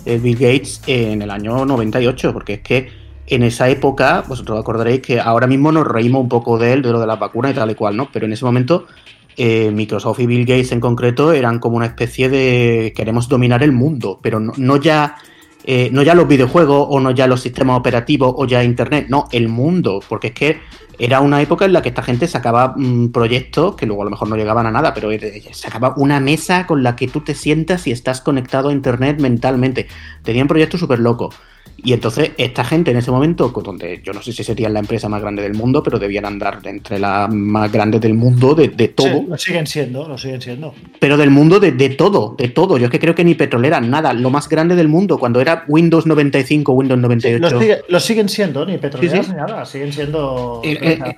eh, 0.05 0.17
Bill 0.17 0.35
Gates, 0.35 0.81
en 0.87 1.21
el 1.21 1.29
año 1.29 1.63
98, 1.63 2.33
porque 2.33 2.55
es 2.55 2.61
que 2.61 2.89
en 3.27 3.43
esa 3.43 3.69
época, 3.69 4.23
vosotros 4.27 4.59
acordaréis 4.59 5.01
que 5.01 5.19
ahora 5.19 5.45
mismo 5.45 5.71
nos 5.71 5.87
reímos 5.87 6.23
un 6.23 6.29
poco 6.29 6.57
de 6.57 6.73
él, 6.73 6.81
de 6.81 6.91
lo 6.91 6.99
de 6.99 7.05
las 7.05 7.19
vacunas 7.19 7.51
y 7.51 7.55
tal 7.55 7.69
y 7.69 7.75
cual, 7.75 7.95
¿no? 7.95 8.09
Pero 8.11 8.25
en 8.25 8.33
ese 8.33 8.45
momento 8.45 8.87
eh, 9.37 9.71
Microsoft 9.71 10.19
y 10.19 10.25
Bill 10.25 10.45
Gates 10.45 10.71
en 10.71 10.79
concreto 10.79 11.31
eran 11.31 11.59
como 11.59 11.77
una 11.77 11.85
especie 11.85 12.29
de 12.29 12.93
queremos 12.95 13.29
dominar 13.29 13.63
el 13.63 13.71
mundo, 13.71 14.19
pero 14.21 14.39
no 14.39 14.77
ya 14.77 15.15
eh, 15.63 15.89
no 15.91 16.01
ya 16.03 16.15
los 16.15 16.27
videojuegos 16.27 16.87
o 16.89 16.99
no 16.99 17.11
ya 17.11 17.27
los 17.27 17.41
sistemas 17.41 17.77
operativos 17.77 18.33
o 18.35 18.45
ya 18.45 18.63
Internet, 18.63 19.07
no, 19.09 19.27
el 19.31 19.47
mundo, 19.47 20.01
porque 20.07 20.27
es 20.27 20.33
que 20.33 20.59
era 20.99 21.19
una 21.21 21.41
época 21.41 21.65
en 21.65 21.73
la 21.73 21.81
que 21.81 21.89
esta 21.89 22.03
gente 22.03 22.27
sacaba 22.27 22.73
mm, 22.75 23.09
proyectos 23.09 23.75
que 23.75 23.85
luego 23.85 24.03
a 24.03 24.05
lo 24.05 24.11
mejor 24.11 24.27
no 24.27 24.35
llegaban 24.35 24.67
a 24.67 24.71
nada, 24.71 24.93
pero 24.93 25.09
sacaba 25.51 25.93
una 25.97 26.19
mesa 26.19 26.67
con 26.67 26.83
la 26.83 26.95
que 26.95 27.07
tú 27.07 27.21
te 27.21 27.33
sientas 27.33 27.87
y 27.87 27.91
estás 27.91 28.21
conectado 28.21 28.69
a 28.69 28.71
Internet 28.71 29.19
mentalmente. 29.19 29.87
Tenían 30.23 30.47
proyectos 30.47 30.79
súper 30.79 30.99
locos. 30.99 31.35
Y 31.83 31.93
entonces 31.93 32.31
esta 32.37 32.63
gente 32.63 32.91
en 32.91 32.97
ese 32.97 33.09
momento, 33.11 33.49
donde 33.49 34.01
yo 34.03 34.13
no 34.13 34.21
sé 34.21 34.31
si 34.31 34.43
serían 34.43 34.73
la 34.73 34.79
empresa 34.79 35.09
más 35.09 35.21
grande 35.21 35.41
del 35.41 35.55
mundo, 35.55 35.81
pero 35.81 35.97
debían 35.97 36.25
andar 36.25 36.59
entre 36.63 36.99
las 36.99 37.33
más 37.33 37.71
grandes 37.71 38.01
del 38.01 38.13
mundo 38.13 38.53
de, 38.53 38.69
todo. 38.89 39.23
lo 39.27 39.37
siguen 39.37 39.65
siendo, 39.65 40.07
lo 40.07 40.17
siguen 40.17 40.41
siendo. 40.41 40.75
Pero 40.99 41.17
del 41.17 41.31
mundo 41.31 41.59
de, 41.59 41.71
todo, 41.89 42.35
de 42.37 42.49
todo. 42.49 42.77
Yo 42.77 42.85
es 42.85 42.91
que 42.91 42.99
creo 42.99 43.15
que 43.15 43.23
ni 43.23 43.33
petrolera, 43.33 43.81
nada. 43.81 44.13
Lo 44.13 44.29
más 44.29 44.47
grande 44.47 44.75
del 44.75 44.87
mundo, 44.87 45.17
cuando 45.17 45.41
era 45.41 45.65
Windows 45.67 46.05
95, 46.05 46.71
Windows 46.71 46.99
98. 46.99 47.83
lo, 47.87 47.99
siguen 47.99 48.29
siendo, 48.29 48.65
ni 48.65 48.77
petroleras 48.77 49.29
ni 49.29 49.35
nada, 49.35 49.65
siguen 49.65 49.91
siendo... 49.91 50.61
Eh, 50.63 50.77
eh, 50.81 51.15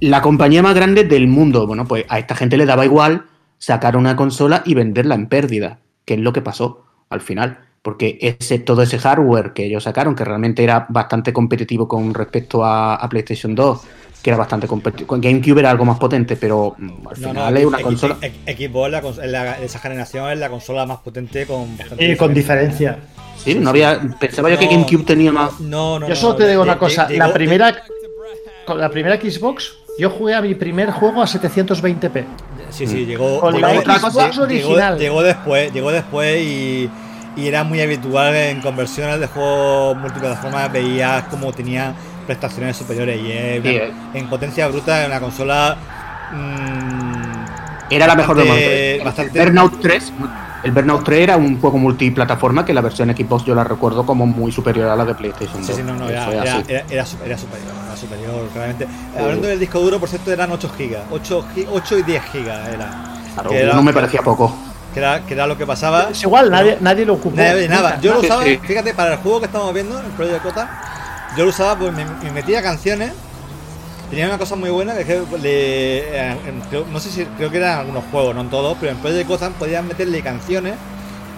la 0.00 0.20
compañía 0.20 0.62
más 0.62 0.74
grande 0.74 1.04
del 1.04 1.28
mundo. 1.28 1.66
Bueno, 1.66 1.86
pues 1.86 2.04
a 2.08 2.18
esta 2.18 2.34
gente 2.34 2.56
le 2.56 2.66
daba 2.66 2.84
igual 2.84 3.26
sacar 3.58 3.96
una 3.96 4.16
consola 4.16 4.62
y 4.66 4.74
venderla 4.74 5.14
en 5.14 5.26
pérdida, 5.26 5.78
que 6.04 6.14
es 6.14 6.20
lo 6.20 6.32
que 6.32 6.42
pasó 6.42 6.84
al 7.08 7.20
final 7.20 7.60
porque 7.82 8.16
ese, 8.20 8.60
todo 8.60 8.82
ese 8.82 8.98
hardware 8.98 9.52
que 9.52 9.66
ellos 9.66 9.82
sacaron, 9.82 10.14
que 10.14 10.24
realmente 10.24 10.62
era 10.62 10.86
bastante 10.88 11.32
competitivo 11.32 11.88
con 11.88 12.14
respecto 12.14 12.64
a, 12.64 13.06
PlayStation 13.10 13.56
2, 13.56 13.80
que 14.22 14.30
era 14.30 14.36
bastante 14.36 14.68
competitivo. 14.68 15.18
GameCube 15.18 15.58
era 15.58 15.70
algo 15.72 15.84
más 15.84 15.98
potente, 15.98 16.36
pero 16.36 16.76
mm, 16.78 17.08
al 17.08 17.16
final 17.16 17.56
es 17.56 17.66
una 17.66 17.80
consola. 17.80 18.18
Xbox, 18.46 19.18
esa 19.62 19.78
generación 19.80 20.30
es 20.30 20.38
la 20.38 20.48
consola 20.48 20.86
más 20.86 20.98
potente 20.98 21.44
con. 21.44 21.76
Y 21.98 22.14
con 22.14 22.32
diferencia. 22.32 23.00
Sí, 23.36 23.56
no 23.56 23.70
había. 23.70 24.00
Pensaba 24.20 24.48
yo 24.48 24.58
que 24.58 24.66
GameCube 24.66 25.04
tenía 25.04 25.32
más. 25.32 25.58
No, 25.58 25.98
no. 25.98 26.08
Yo 26.08 26.14
solo 26.14 26.36
te 26.36 26.48
digo 26.48 26.62
una 26.62 26.78
cosa. 26.78 27.08
la 27.10 27.32
primera. 27.32 27.76
Con 28.64 28.78
la 28.78 28.90
primera 28.90 29.16
Xbox, 29.16 29.74
yo 29.98 30.08
jugué 30.08 30.36
a 30.36 30.40
mi 30.40 30.54
primer 30.54 30.92
juego 30.92 31.20
a 31.20 31.26
720p. 31.26 32.24
Sí, 32.70 32.86
sí, 32.86 33.04
llegó. 33.04 33.40
Con 33.40 33.60
la 33.60 33.82
Xbox 33.98 34.38
original. 34.38 34.96
llegó 34.96 35.20
después, 35.20 35.72
llegó 35.72 35.90
después 35.90 36.40
y 36.40 36.88
y 37.36 37.46
era 37.46 37.64
muy 37.64 37.80
habitual 37.80 38.34
en 38.34 38.60
conversiones 38.60 39.20
de 39.20 39.26
juegos 39.26 39.96
multiplataformas, 39.96 40.72
veías 40.72 41.24
como 41.24 41.52
tenía 41.52 41.94
prestaciones 42.26 42.76
superiores 42.76 43.20
y 43.20 43.30
eh. 43.32 43.92
en 44.14 44.28
potencia 44.28 44.68
bruta 44.68 45.04
en 45.04 45.10
la 45.10 45.20
consola 45.20 45.76
mm, 46.32 47.92
era 47.92 48.06
la 48.06 48.14
mejor 48.14 48.36
de 48.36 49.00
bastante... 49.04 49.38
Burnout 49.38 49.80
3 49.80 50.12
el 50.62 50.70
Burnout 50.70 51.02
3 51.02 51.20
era 51.20 51.36
un 51.36 51.60
juego 51.60 51.76
multiplataforma 51.76 52.64
que 52.64 52.72
la 52.72 52.80
versión 52.80 53.10
Xbox 53.10 53.44
yo 53.44 53.54
la 53.54 53.64
recuerdo 53.64 54.06
como 54.06 54.26
muy 54.26 54.52
superior 54.52 54.88
a 54.88 54.94
la 54.94 55.04
de 55.04 55.14
PlayStation 55.14 55.60
2. 55.60 55.66
Sí, 55.66 55.72
sí, 55.74 55.82
no, 55.82 55.96
no, 55.96 56.08
era, 56.08 56.30
era, 56.30 57.04
superior, 57.04 57.24
era 57.26 57.96
superior, 57.96 58.48
claramente. 58.52 58.86
Hablando 59.18 59.48
del 59.48 59.58
disco 59.58 59.80
duro, 59.80 59.98
por 59.98 60.08
cierto, 60.08 60.30
eran 60.30 60.52
8 60.52 60.70
GB, 60.78 60.96
8, 61.10 61.46
8 61.68 61.98
y 61.98 62.02
10 62.04 62.22
GB 62.32 62.46
era. 62.74 63.74
no 63.74 63.82
me 63.82 63.92
parecía 63.92 64.22
poco 64.22 64.71
que 64.92 65.00
era, 65.00 65.24
que 65.24 65.34
era 65.34 65.46
lo 65.46 65.56
que 65.56 65.66
pasaba. 65.66 66.08
Es 66.10 66.22
igual, 66.22 66.50
nadie, 66.50 66.78
nadie 66.80 67.04
lo 67.04 67.14
ocupó. 67.14 67.36
nada. 67.36 68.00
Yo 68.00 68.14
lo 68.14 68.20
usaba, 68.20 68.42
fíjate, 68.42 68.94
para 68.94 69.14
el 69.14 69.18
juego 69.18 69.40
que 69.40 69.46
estamos 69.46 69.72
viendo, 69.72 69.98
el 69.98 70.06
Project 70.06 70.42
Cota, 70.42 70.70
yo 71.36 71.44
lo 71.44 71.50
usaba, 71.50 71.78
pues 71.78 71.92
me, 71.92 72.30
metía 72.30 72.62
canciones. 72.62 73.12
Tenía 74.10 74.26
una 74.26 74.36
cosa 74.36 74.56
muy 74.56 74.68
buena, 74.68 74.94
que 74.94 75.00
es 75.00 75.06
que 75.06 75.38
le, 75.38 76.32
eh, 76.32 76.36
no 76.92 77.00
sé 77.00 77.08
si 77.08 77.24
creo 77.24 77.50
que 77.50 77.56
eran 77.56 77.78
algunos 77.78 78.04
juegos, 78.10 78.34
no 78.34 78.42
en 78.42 78.50
todos, 78.50 78.76
pero 78.78 78.92
en 78.92 78.98
Project 78.98 79.26
Gotham 79.26 79.54
podías 79.54 79.82
meterle 79.82 80.20
canciones 80.20 80.74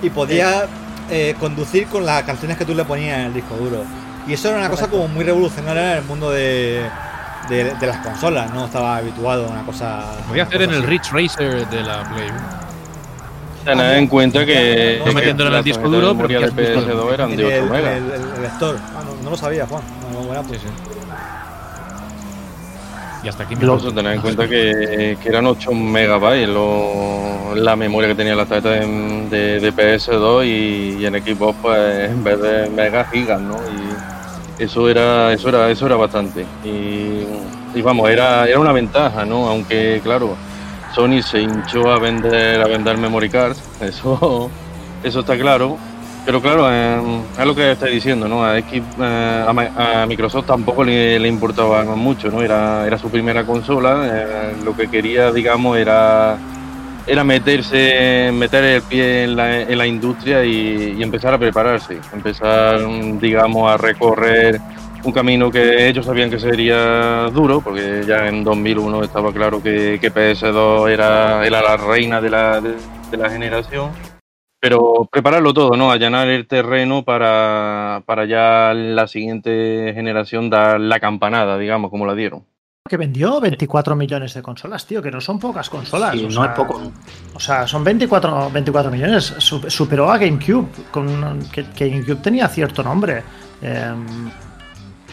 y 0.02 0.10
podías 0.10 0.64
eh, 1.08 1.36
conducir 1.38 1.86
con 1.86 2.04
las 2.04 2.24
canciones 2.24 2.58
que 2.58 2.64
tú 2.64 2.74
le 2.74 2.84
ponías 2.84 3.18
en 3.18 3.26
el 3.26 3.34
disco 3.34 3.54
duro. 3.54 3.84
Y 4.26 4.32
eso 4.32 4.48
era 4.48 4.58
una 4.58 4.70
cosa 4.70 4.88
como 4.88 5.06
muy 5.06 5.22
revolucionaria 5.24 5.92
en 5.92 5.98
el 5.98 6.04
mundo 6.04 6.32
de, 6.32 6.82
de, 7.48 7.86
las 7.86 7.98
consolas, 7.98 8.52
no 8.52 8.64
estaba 8.64 8.96
habituado 8.96 9.46
a 9.46 9.50
una 9.50 9.62
cosa. 9.62 10.02
Podía 10.26 10.42
hacer 10.42 10.62
en 10.62 10.72
el 10.72 10.82
Rich 10.82 11.12
Racer 11.12 11.68
de 11.68 11.80
la 11.80 12.02
Play 12.12 12.30
Tener 13.64 13.98
en 13.98 14.06
cuenta 14.06 14.44
que. 14.44 15.02
No 15.04 15.12
metiéndolo 15.12 15.50
en 15.50 15.56
el 15.56 15.64
disco 15.64 15.88
duro, 15.88 16.14
porque 16.14 16.36
el 16.36 16.52
PS2 16.54 17.12
eran 17.12 17.36
de 17.36 17.44
8 17.44 17.72
megas. 17.72 17.96
El, 17.96 18.42
lector. 18.42 18.78
Ah, 18.94 19.02
no, 19.22 19.30
lo 19.30 19.36
sabía, 19.36 19.66
Juan. 19.66 19.82
No, 20.12 20.44
sí, 20.44 20.54
sí. 20.54 20.68
Y 23.22 23.28
hasta 23.28 23.44
aquí 23.44 23.56
me 23.56 23.62
Incluso 23.62 23.90
tener 23.90 24.16
en 24.16 24.20
cuenta 24.20 24.46
que, 24.46 25.16
que, 25.22 25.28
eran 25.30 25.46
8 25.46 25.72
megabytes 25.72 26.46
lo, 26.46 27.54
la 27.54 27.74
memoria 27.74 28.10
que 28.10 28.14
tenía 28.14 28.34
la 28.34 28.44
tarjeta 28.44 28.68
de, 28.68 29.60
de, 29.60 29.72
PS2 29.72 30.44
y, 30.44 31.02
y, 31.02 31.06
en 31.06 31.14
Xbox 31.14 31.56
pues 31.62 32.10
en 32.10 32.22
vez 32.22 32.38
de 32.38 32.68
mega 32.68 33.06
gigas, 33.06 33.40
¿no? 33.40 33.56
Y 33.56 34.62
eso 34.62 34.90
era, 34.90 35.32
eso 35.32 35.48
era, 35.48 35.70
eso 35.70 35.86
era 35.86 35.96
bastante. 35.96 36.44
Y, 36.64 37.24
y 37.74 37.82
vamos, 37.82 38.10
era, 38.10 38.46
era 38.46 38.58
una 38.58 38.72
ventaja, 38.72 39.24
¿no? 39.24 39.48
Aunque 39.48 40.02
claro 40.02 40.36
Sony 40.94 41.22
se 41.22 41.42
hinchó 41.42 41.90
a 41.90 41.98
vender 41.98 42.60
a 42.60 42.68
vender 42.68 42.96
memory 42.96 43.28
cards, 43.28 43.60
eso, 43.80 44.50
eso 45.02 45.20
está 45.20 45.36
claro. 45.36 45.76
Pero 46.24 46.40
claro, 46.40 46.72
eh, 46.72 47.22
es 47.38 47.44
lo 47.44 47.54
que 47.54 47.72
estoy 47.72 47.92
diciendo, 47.92 48.26
¿no? 48.28 48.44
A, 48.44 48.58
eh, 48.58 48.82
a, 48.98 50.06
Microsoft 50.08 50.46
tampoco 50.46 50.82
le, 50.82 51.28
importaba 51.28 51.84
mucho, 51.84 52.30
¿no? 52.30 52.40
Era, 52.40 52.86
era 52.86 52.96
su 52.96 53.10
primera 53.10 53.44
consola, 53.44 54.08
eh, 54.10 54.56
lo 54.64 54.74
que 54.74 54.88
quería, 54.88 55.30
digamos, 55.30 55.76
era, 55.76 56.38
era 57.06 57.24
meterse, 57.24 58.30
meter 58.32 58.64
el 58.64 58.82
pie 58.82 59.24
en 59.24 59.36
la, 59.36 59.60
en 59.60 59.76
la 59.76 59.86
industria 59.86 60.42
y, 60.46 60.94
y 60.96 61.02
empezar 61.02 61.34
a 61.34 61.38
prepararse, 61.38 61.98
empezar, 62.14 62.80
digamos, 63.20 63.70
a 63.70 63.76
recorrer 63.76 64.62
un 65.04 65.12
camino 65.12 65.50
que 65.50 65.88
ellos 65.88 66.06
sabían 66.06 66.30
que 66.30 66.38
sería 66.38 67.28
duro, 67.32 67.60
porque 67.60 68.04
ya 68.06 68.28
en 68.28 68.42
2001 68.42 69.04
estaba 69.04 69.32
claro 69.32 69.62
que, 69.62 70.00
PS2 70.00 70.90
era, 70.90 71.46
era 71.46 71.62
la 71.62 71.76
reina 71.76 72.20
de 72.20 72.30
la, 72.30 72.60
de, 72.60 73.16
la 73.16 73.30
generación, 73.30 73.90
pero 74.60 75.06
prepararlo 75.10 75.52
todo, 75.52 75.76
¿no? 75.76 75.90
Allanar 75.90 76.28
el 76.28 76.46
terreno 76.46 77.04
para, 77.04 78.02
para 78.06 78.24
ya 78.24 78.72
la 78.74 79.06
siguiente 79.06 79.92
generación 79.94 80.48
dar 80.48 80.80
la 80.80 80.98
campanada, 81.00 81.58
digamos, 81.58 81.90
como 81.90 82.06
la 82.06 82.14
dieron. 82.14 82.44
Que 82.86 82.98
vendió 82.98 83.40
24 83.40 83.96
millones 83.96 84.34
de 84.34 84.42
consolas, 84.42 84.86
tío, 84.86 85.00
que 85.00 85.10
no 85.10 85.18
son 85.18 85.38
pocas 85.38 85.70
consolas. 85.70 86.14
no 86.16 86.44
es 86.44 86.50
poco. 86.50 86.92
O 87.32 87.40
sea, 87.40 87.66
son 87.66 87.82
24, 87.82 88.50
24 88.50 88.90
millones. 88.90 89.34
Superó 89.38 90.10
a 90.12 90.18
GameCube, 90.18 90.68
con, 90.90 91.40
que, 91.50 91.62
GameCube 91.74 92.20
tenía 92.20 92.46
cierto 92.48 92.82
nombre. 92.82 93.22
Em, 93.62 94.30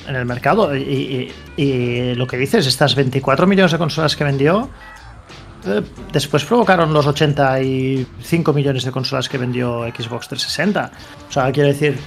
en 0.07 0.15
el 0.15 0.25
mercado. 0.25 0.75
Y, 0.75 1.31
lo 2.15 2.27
que 2.27 2.37
dices, 2.37 2.67
estas 2.67 2.95
24 2.95 3.47
millones 3.47 3.71
de 3.71 3.77
consolas 3.77 4.15
que 4.15 4.23
vendió, 4.23 4.69
eh, 5.65 5.81
después 6.11 6.43
provocaron 6.45 6.93
los 6.93 7.05
85 7.07 8.53
millones 8.53 8.83
de 8.83 8.91
consolas 8.91 9.29
que 9.29 9.37
vendió 9.37 9.83
Xbox 9.83 10.27
360. 10.27 10.91
O 11.29 11.31
sea, 11.31 11.51
quiero 11.51 11.69
decir, 11.69 11.97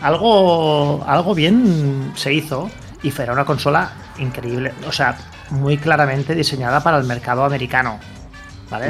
algo, 0.00 1.04
algo 1.06 1.34
bien 1.34 2.12
se 2.14 2.32
hizo 2.32 2.70
y 3.02 3.10
fue 3.10 3.30
una 3.30 3.44
consola 3.44 3.92
increíble. 4.18 4.72
O 4.86 4.92
sea, 4.92 5.16
muy 5.50 5.76
claramente 5.76 6.34
diseñada 6.34 6.82
para 6.82 6.98
el 6.98 7.04
mercado 7.04 7.44
americano. 7.44 7.98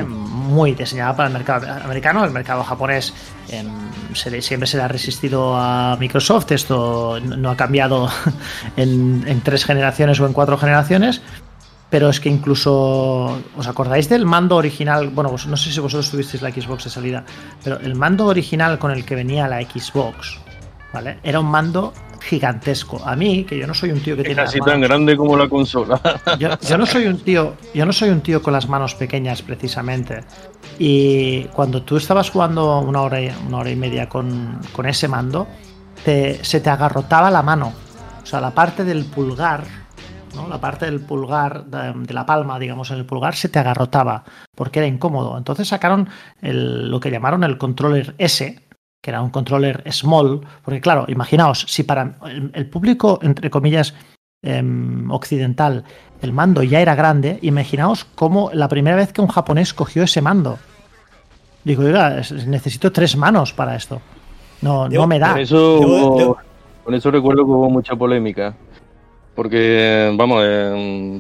Muy 0.07 0.75
diseñada 0.75 1.17
para 1.17 1.29
el 1.29 1.33
mercado 1.33 1.67
americano. 1.85 2.25
El 2.25 2.31
mercado 2.31 2.63
japonés 2.65 3.13
em, 3.49 3.69
siempre 4.15 4.67
se 4.67 4.77
le 4.77 4.83
ha 4.83 4.89
resistido 4.89 5.57
a 5.57 5.97
Microsoft. 5.99 6.53
Esto 6.53 7.21
no 7.21 7.51
ha 7.51 7.57
cambiado 7.57 8.09
en, 8.77 9.25
en 9.27 9.41
tres 9.41 9.65
generaciones 9.65 10.21
o 10.21 10.27
en 10.27 10.33
cuatro 10.33 10.57
generaciones 10.57 11.21
pero 11.93 12.09
es 12.09 12.21
que 12.21 12.31
incluso 12.31 13.39
os 13.55 13.67
acordáis 13.69 14.09
del 14.09 14.25
mando 14.25 14.57
original, 14.57 15.11
bueno, 15.11 15.31
no 15.47 15.57
sé 15.59 15.71
si 15.71 15.79
vosotros 15.79 16.11
tuvisteis 16.11 16.43
la 16.43 16.51
Xbox 16.51 16.85
de 16.85 16.91
salida, 16.91 17.23
pero 17.63 17.79
el 17.81 17.95
mando 17.97 18.29
original 18.29 18.79
con 18.79 18.93
el 18.93 19.05
que 19.05 19.15
venía 19.15 19.47
la 19.47 19.61
Xbox, 19.61 20.39
¿vale? 20.93 21.19
Era 21.23 21.41
un 21.41 21.47
mando 21.47 21.93
gigantesco. 22.21 23.01
A 23.05 23.17
mí, 23.17 23.45
que 23.45 23.59
yo 23.59 23.67
no 23.67 23.75
soy 23.75 23.91
un 23.91 24.01
tío 24.01 24.17
que 24.17 24.23
tiene 24.23 24.43
casi 24.43 24.61
tan 24.61 24.81
grande 24.81 25.17
como 25.17 25.37
la 25.37 25.49
consola. 25.49 26.01
Yo, 26.39 26.79
no 26.79 26.87
soy 26.87 27.07
un 27.07 27.19
tío, 27.19 27.55
yo 27.75 27.85
no 27.85 27.93
soy 27.93 28.11
un 28.11 28.21
tío 28.21 28.43
con 28.43 28.53
las 28.53 28.69
manos 28.69 28.95
pequeñas 28.95 29.43
precisamente. 29.43 30.25
Y 30.79 31.45
cuando 31.47 31.83
tú 31.83 31.97
estabas 31.97 32.31
jugando 32.31 32.79
una 32.81 33.03
hora 33.03 33.21
y, 33.21 33.31
una 33.47 33.59
hora 33.59 33.71
y 33.71 33.77
media 33.77 34.09
con, 34.09 34.61
ese 34.85 35.09
mando, 35.09 35.47
se 36.05 36.61
te 36.61 36.71
agarrotaba 36.71 37.31
la 37.31 37.43
mano. 37.43 37.73
O 38.23 38.27
sea, 38.27 38.41
la 38.41 38.53
parte 38.53 38.85
del 38.85 39.05
pulgar 39.05 39.65
la 40.49 40.61
parte 40.61 40.87
del 40.87 41.01
pulgar, 41.01 41.67
de, 41.67 42.15
la 42.15 42.27
palma, 42.27 42.59
digamos, 42.59 42.91
en 42.91 42.99
el 42.99 43.05
pulgar, 43.05 43.35
se 43.35 43.49
te 43.49 43.59
agarrotaba 43.59 44.25
porque 44.55 44.79
era 44.79 44.89
incómodo. 44.89 45.37
Entonces 45.37 45.69
sacaron 45.69 46.09
lo 46.41 47.01
que 47.01 47.11
llamaron 47.11 47.45
el 47.45 47.59
controller 47.59 48.15
S, 48.19 48.61
que 49.03 49.11
era 49.11 49.21
un 49.21 49.31
controller 49.31 49.83
small, 49.93 50.41
porque 50.65 50.81
claro, 50.81 51.05
imaginaos, 51.09 51.67
si 51.69 51.83
para 51.83 52.15
el, 52.55 52.67
público, 52.67 53.19
entre 53.23 53.51
comillas, 53.51 53.95
em, 54.43 55.11
occidental, 55.11 55.85
el 56.23 56.33
mando 56.33 56.63
ya 56.63 56.81
era 56.81 56.95
grande, 56.95 57.41
imaginaos 57.43 58.05
cómo 58.15 58.51
la 58.55 58.69
primera 58.69 58.97
vez 58.97 59.13
que 59.13 59.21
un 59.21 59.27
japonés 59.27 59.75
cogió 59.75 60.05
ese 60.05 60.23
mando. 60.23 60.57
Digo, 61.65 61.83
oiga, 61.83 62.23
necesito 62.47 62.93
tres 62.93 63.17
manos 63.17 63.53
para 63.53 63.75
esto. 63.75 64.01
No, 64.63 64.89
no 64.89 65.07
me 65.09 65.19
da. 65.19 65.41
eso, 65.41 66.37
con 66.85 66.95
eso 66.95 67.11
recuerdo 67.11 67.45
que 67.45 67.51
hubo 67.51 67.71
mucha 67.71 67.97
polémica. 67.97 68.55
Porque, 69.35 70.13
vamos, 70.15 70.45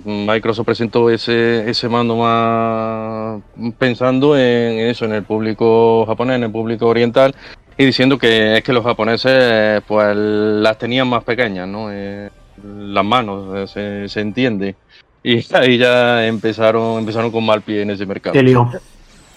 Microsoft 0.05 0.67
presentó 0.67 1.09
ese, 1.09 1.69
ese 1.69 1.89
mando 1.89 2.17
más 2.17 3.41
pensando 3.79 4.37
en 4.37 4.81
eso, 4.81 5.07
en 5.07 5.13
el 5.13 5.23
público 5.23 6.05
japonés, 6.07 6.37
en 6.37 6.45
el 6.45 6.53
público 6.53 6.89
oriental, 6.89 7.35
y 7.77 7.85
diciendo 7.85 8.19
que 8.19 8.59
es 8.59 8.65
que 8.65 8.73
los 8.73 8.85
japoneses 8.85 9.83
pues 9.87 10.17
las 10.17 10.79
tenían 10.79 11.09
más 11.09 11.25
pequeñas, 11.25 11.69
¿no? 11.69 11.91
Eh, 11.91 12.31
las 12.65 13.05
manos, 13.05 13.71
eh, 13.77 14.07
se, 14.09 14.21
entiende. 14.21 14.77
Y 15.25 15.47
ahí 15.55 15.79
ya 15.79 16.27
empezaron, 16.27 16.99
empezaron 16.99 17.31
con 17.31 17.47
mal 17.47 17.63
pie 17.63 17.83
en 17.83 17.91
ese 17.91 18.05
mercado. 18.05 18.35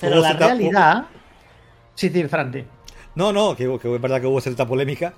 Pero 0.01 0.19
la 0.19 0.33
realidad... 0.33 1.05
Sí, 1.93 2.09
sí, 2.09 2.23
Franti. 2.23 2.63
No, 3.13 3.31
no, 3.31 3.55
que, 3.55 3.65
que 3.79 3.93
es 3.93 4.01
verdad 4.01 4.19
que 4.19 4.25
hubo 4.25 4.41
cierta 4.41 4.67
polémica. 4.67 5.13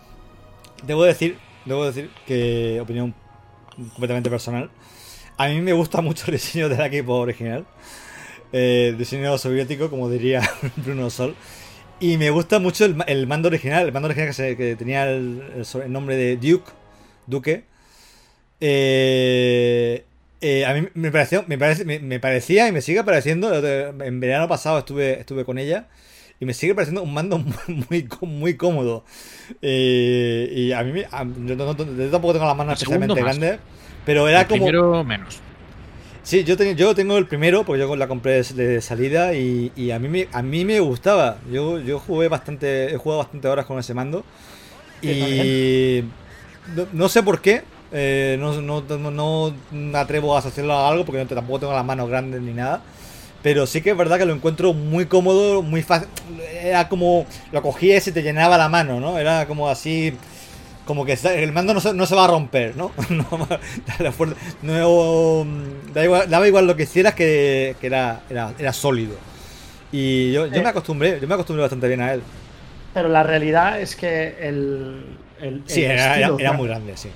Debo 0.83 1.03
decir, 1.03 1.37
debo 1.63 1.85
decir 1.85 2.11
que, 2.25 2.79
opinión 2.81 3.15
completamente 3.93 4.29
personal. 4.29 4.69
A 5.37 5.47
mí 5.47 5.61
me 5.61 5.73
gusta 5.73 6.01
mucho 6.01 6.25
el 6.27 6.33
diseño 6.33 6.67
del 6.69 6.81
equipo 6.81 7.13
original. 7.13 7.65
Eh, 8.51 8.95
diseño 8.97 9.37
soviético, 9.37 9.89
como 9.89 10.09
diría 10.09 10.41
Bruno 10.77 11.09
Sol. 11.09 11.35
Y 11.99 12.17
me 12.17 12.29
gusta 12.29 12.59
mucho 12.59 12.85
el, 12.85 13.27
mando 13.27 13.47
original. 13.47 13.85
El 13.85 13.91
mando 13.91 14.07
original 14.07 14.33
que, 14.35 14.75
tenía 14.77 15.09
el, 15.09 15.65
nombre 15.87 16.15
de 16.15 16.37
Duke. 16.37 16.71
Duque. 17.25 17.63
Eh, 18.59 20.05
eh, 20.41 20.65
a 20.65 20.73
mí 20.73 20.87
me 20.93 21.11
pareció, 21.11 21.43
me, 21.47 21.57
parece, 21.57 21.85
me, 21.85 22.19
parecía 22.19 22.67
y 22.67 22.71
me 22.71 22.81
sigue 22.81 23.03
pareciendo. 23.03 23.53
En 23.55 24.19
verano 24.19 24.47
pasado 24.47 24.79
estuve, 24.79 25.19
estuve 25.19 25.45
con 25.45 25.57
ella 25.57 25.87
y 26.39 26.45
me 26.45 26.53
sigue 26.53 26.75
pareciendo 26.75 27.01
un 27.01 27.13
mando 27.13 27.39
muy, 27.89 28.07
muy, 28.21 28.53
cómodo. 28.55 29.03
Eh, 29.61 30.53
y 30.55 30.71
a 30.71 30.83
mí, 30.83 31.01
yo, 31.45 31.57
tampoco 31.57 32.33
tengo 32.33 32.45
las 32.45 32.57
manos 32.57 32.73
especialmente 32.73 33.19
grandes, 33.19 33.59
pero 34.05 34.27
era 34.27 34.47
como. 34.47 34.65
Primero 34.65 35.03
menos. 35.03 35.41
Sí, 36.27 36.43
yo, 36.43 36.55
yo 36.55 36.93
tengo 36.93 37.17
el 37.17 37.25
primero, 37.25 37.63
porque 37.63 37.79
yo 37.79 37.95
la 37.95 38.09
compré 38.09 38.43
de 38.43 38.81
salida 38.81 39.33
y, 39.33 39.91
a, 39.91 39.97
mí 39.97 40.09
me, 40.09 40.27
a 40.33 40.41
mí 40.41 40.65
me 40.65 40.81
gustaba. 40.81 41.37
Yo, 41.49 41.79
yo 41.79 41.99
jugué 41.99 42.27
bastante, 42.27 42.93
he 42.93 42.97
jugado 42.97 43.19
bastante 43.19 43.47
horas 43.47 43.65
con 43.65 43.79
ese 43.79 43.93
mando. 43.93 44.25
Y 45.01 46.03
no, 46.91 47.07
sé 47.07 47.23
por 47.23 47.39
qué, 47.39 47.63
eh, 47.93 48.35
no, 48.41 48.61
no, 48.61 48.81
no, 48.81 49.55
me 49.71 49.97
atrevo 49.97 50.35
a 50.35 50.39
asociarlo 50.39 50.73
a 50.73 50.89
algo 50.89 51.05
porque 51.05 51.23
tampoco 51.23 51.61
tengo 51.61 51.71
las 51.71 51.85
manos 51.85 52.09
grandes 52.09 52.41
ni 52.41 52.51
nada. 52.51 52.81
Pero 53.41 53.65
sí 53.65 53.81
que 53.81 53.91
es 53.91 53.97
verdad 53.97 54.17
que 54.17 54.25
lo 54.25 54.33
encuentro 54.33 54.73
muy 54.73 55.05
cómodo, 55.05 55.61
muy 55.61 55.81
fácil. 55.81 56.09
Era 56.61 56.89
como. 56.89 57.25
Lo 57.53 57.61
cogías 57.61 58.05
y 58.05 58.11
te 58.11 58.21
llenaba 58.21 58.57
la 58.57 58.67
mano, 58.67 58.99
¿no? 58.99 59.17
Era 59.17 59.45
como 59.47 59.69
así. 59.69 60.13
Como 60.87 61.05
que 61.05 61.13
el 61.13 61.51
mando 61.51 61.73
no 61.73 61.79
se, 61.79 61.93
no 61.93 62.05
se 62.05 62.15
va 62.15 62.25
a 62.25 62.27
romper, 62.27 62.75
¿no? 62.75 62.91
no, 64.63 65.47
da 65.93 66.03
igual, 66.03 66.29
daba 66.29 66.47
igual 66.47 66.65
lo 66.65 66.75
que 66.75 66.83
hicieras 66.83 67.13
que, 67.13 67.75
que 67.79 67.87
era, 67.87 68.21
era, 68.29 68.53
era, 68.57 68.73
sólido. 68.73 69.15
Y 69.91 70.31
yo, 70.31 70.47
yo 70.47 70.63
me 70.63 70.69
acostumbré, 70.69 71.19
yo 71.19 71.27
me 71.27 71.33
acostumbré 71.35 71.61
bastante 71.61 71.87
bien 71.87 72.01
a 72.01 72.13
él. 72.13 72.21
Pero 72.93 73.09
la 73.09 73.21
realidad 73.21 73.79
es 73.79 73.95
que 73.95 74.37
el. 74.39 75.05
el 75.39 75.61
sí, 75.67 75.83
era, 75.83 76.15
era 76.17 76.53
muy 76.53 76.67
grande, 76.67 76.97
sí 76.97 77.09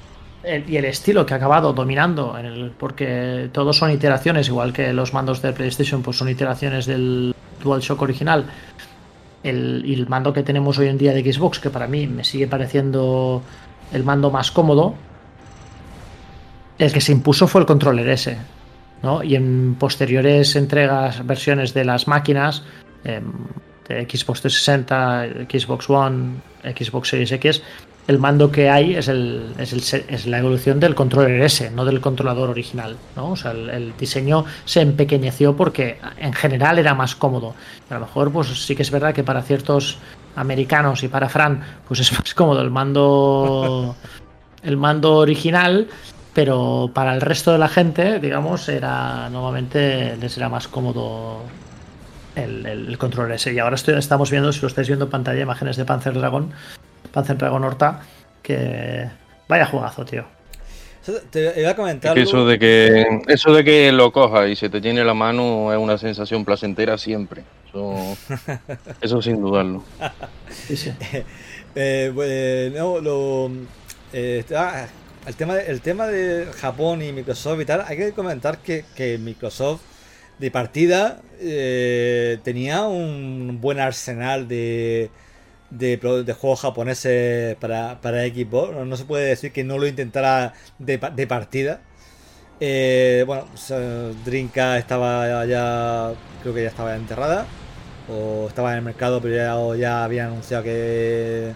y 0.44 0.78
el 0.78 0.86
estilo 0.86 1.26
que 1.26 1.34
ha 1.34 1.38
acabado 1.38 1.74
dominando, 1.74 2.38
en 2.38 2.46
el, 2.46 2.72
porque 2.72 3.50
todos 3.52 3.78
son 3.78 3.92
iteraciones, 3.92 4.48
igual 4.48 4.74
que 4.74 4.92
los 4.92 5.14
mandos 5.14 5.42
de 5.42 5.54
PlayStation, 5.54 6.02
pues 6.02 6.18
son 6.18 6.30
iteraciones 6.30 6.86
del 6.86 7.36
DualShock 7.64 8.02
original. 8.02 8.46
El, 9.44 9.84
el 9.86 10.08
mando 10.08 10.34
que 10.34 10.44
tenemos 10.44 10.78
hoy 10.78 10.88
en 10.88 10.98
día 10.98 11.14
de 11.14 11.34
Xbox, 11.34 11.60
que 11.60 11.70
para 11.70 11.88
mí 11.88 12.08
me 12.08 12.24
sigue 12.24 12.48
pareciendo 12.48 13.42
el 13.92 14.04
mando 14.04 14.30
más 14.30 14.52
cómodo, 14.52 14.96
el 16.78 16.92
que 16.92 17.02
se 17.02 17.12
impuso 17.12 17.48
fue 17.48 17.62
el 17.62 17.68
controller 17.68 18.10
S. 18.10 18.38
¿no? 19.04 19.24
Y 19.24 19.36
en 19.36 19.76
posteriores 19.76 20.56
entregas, 20.56 21.26
versiones 21.26 21.74
de 21.74 21.86
las 21.86 22.08
máquinas, 22.08 22.64
em, 23.04 23.32
de 23.88 24.04
Xbox 24.04 24.42
360, 24.42 25.48
Xbox 25.50 25.90
One, 25.90 26.36
Xbox 26.64 27.10
Series 27.10 27.32
X, 27.32 27.62
el 28.12 28.20
mando 28.20 28.52
que 28.52 28.70
hay 28.70 28.96
es, 28.96 29.08
el, 29.08 29.54
el, 29.58 30.32
la 30.32 30.40
evolución 30.40 30.80
del 30.80 30.96
controller 30.96 31.42
S, 31.42 31.72
no 31.72 31.86
del 31.86 32.02
controlador 32.02 32.50
original. 32.50 32.98
el, 33.46 33.94
diseño 33.98 34.46
se 34.66 34.82
empequeñeció 34.82 35.56
porque 35.56 35.98
en 36.18 36.34
general 36.34 36.78
era 36.78 36.94
más 36.94 37.16
cómodo. 37.16 37.56
a 37.90 37.94
lo 37.96 38.02
mejor, 38.02 38.32
pues 38.32 38.48
sí 38.48 38.76
que 38.76 38.84
es 38.84 38.92
verdad 38.92 39.14
que 39.14 39.24
para 39.24 39.42
ciertos 39.42 39.98
americanos 40.36 41.04
y 41.04 41.08
para 41.08 41.30
Fran, 41.30 41.64
pues 41.88 42.02
es 42.02 42.12
más 42.20 42.34
cómodo 42.34 42.62
el 42.62 42.70
mando, 42.70 43.96
el 44.62 44.76
mando 44.76 45.16
original, 45.16 45.88
pero 46.34 46.92
para 46.94 47.16
el 47.16 47.22
resto 47.22 47.54
de 47.54 47.60
la 47.60 47.70
gente, 47.70 48.20
digamos, 48.20 48.68
era 48.68 49.30
normalmente 49.30 50.18
les 50.18 50.38
era 50.38 50.50
más 50.50 50.68
cómodo 50.68 51.44
el, 52.36 52.66
el, 52.66 52.98
controller 52.98 53.36
S. 53.36 53.54
Y 53.54 53.60
ahora 53.60 53.78
estamos 53.78 54.30
viendo, 54.32 54.52
si 54.52 54.62
lo 54.62 54.68
estáis 54.68 54.88
viendo 54.90 55.06
en 55.06 55.12
pantalla, 55.12 55.42
imágenes 55.42 55.78
de 55.78 55.86
Panzer 55.86 56.14
Dragon 56.14 56.52
Panzer 57.12 57.38
Dragon 57.38 57.64
Horta, 57.64 58.02
que 58.42 59.08
vaya 59.48 59.66
jugazo, 59.66 60.06
tío. 60.06 60.26
Te 61.32 61.60
iba 61.60 61.72
a 61.72 61.76
comentar. 61.76 62.18
eso 62.18 62.46
de 62.46 62.60
que 62.60 63.06
eso 63.28 63.54
de 63.54 63.64
que 63.64 63.92
lo 63.92 64.12
coja 64.12 64.48
y 64.48 64.56
se 64.56 64.70
te 64.70 64.82
tiene 64.82 65.04
la 65.04 65.16
mano 65.16 65.74
es 65.74 65.80
una 65.80 65.98
sensación 65.98 66.46
placentera 66.46 66.98
siempre. 66.98 67.44
Eso, 69.02 69.22
sin 69.22 69.42
dudarlo. 69.42 69.84
Eh, 71.74 72.12
pues, 72.14 72.74
lo, 73.02 73.50
eh, 74.12 74.44
ah, 74.58 74.88
el 75.26 75.36
tema 75.38 75.56
de, 75.56 75.72
el 75.72 75.80
tema 75.80 76.06
de 76.08 76.48
Japón 76.60 77.02
y 77.02 77.14
Microsoft 77.14 77.62
y 77.62 77.66
tal, 77.66 77.86
hay 77.88 77.96
que 77.96 78.12
comentar 78.12 78.58
que, 78.58 78.84
que 78.94 79.18
Microsoft 79.18 79.80
de 80.38 80.52
partida 80.52 81.22
eh, 81.40 82.40
tenía 82.44 82.84
un 82.84 83.60
buen 83.62 83.80
arsenal 83.80 84.50
de, 84.50 85.10
de, 85.72 86.36
juegos 86.40 86.62
japoneses 86.62 87.56
para, 87.58 88.00
para 88.02 88.24
Xbox. 88.26 88.76
No, 88.86 88.96
se 88.98 89.06
puede 89.06 89.26
decir 89.26 89.52
que 89.52 89.64
no 89.64 89.78
lo 89.78 89.88
intentara 89.88 90.54
de, 90.80 90.98
de 91.16 91.28
partida. 91.28 91.82
Eh, 92.60 93.24
bueno, 93.26 93.46
Drinka 94.26 94.78
estaba 94.78 95.46
ya, 95.46 96.14
creo 96.42 96.54
que 96.54 96.64
ya 96.64 96.70
estaba 96.70 96.96
enterrada. 96.96 97.48
O 98.10 98.48
estaba 98.48 98.72
en 98.72 98.80
el 98.80 98.84
mercado, 98.84 99.22
pero 99.22 99.36
ya, 99.36 99.78
ya 99.80 100.04
habían 100.04 100.28
anunciado 100.28 100.64
que 100.64 101.54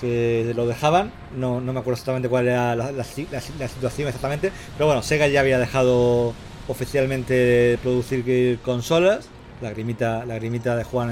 que 0.00 0.52
lo 0.54 0.66
dejaban. 0.66 1.12
No, 1.34 1.60
no 1.60 1.72
me 1.72 1.80
acuerdo 1.80 1.94
exactamente 1.94 2.28
cuál 2.28 2.48
era 2.48 2.74
la, 2.74 3.04
situación 3.04 4.08
exactamente. 4.08 4.52
Pero 4.76 4.86
bueno, 4.86 5.02
Sega 5.02 5.28
ya 5.28 5.40
había 5.40 5.58
dejado 5.58 6.34
oficialmente 6.68 7.78
producir 7.82 8.58
consolas. 8.60 9.28
La 9.60 9.70
grimita, 9.70 10.24
la 10.26 10.34
grimita 10.36 10.76
de 10.76 10.84
Juan 10.84 11.10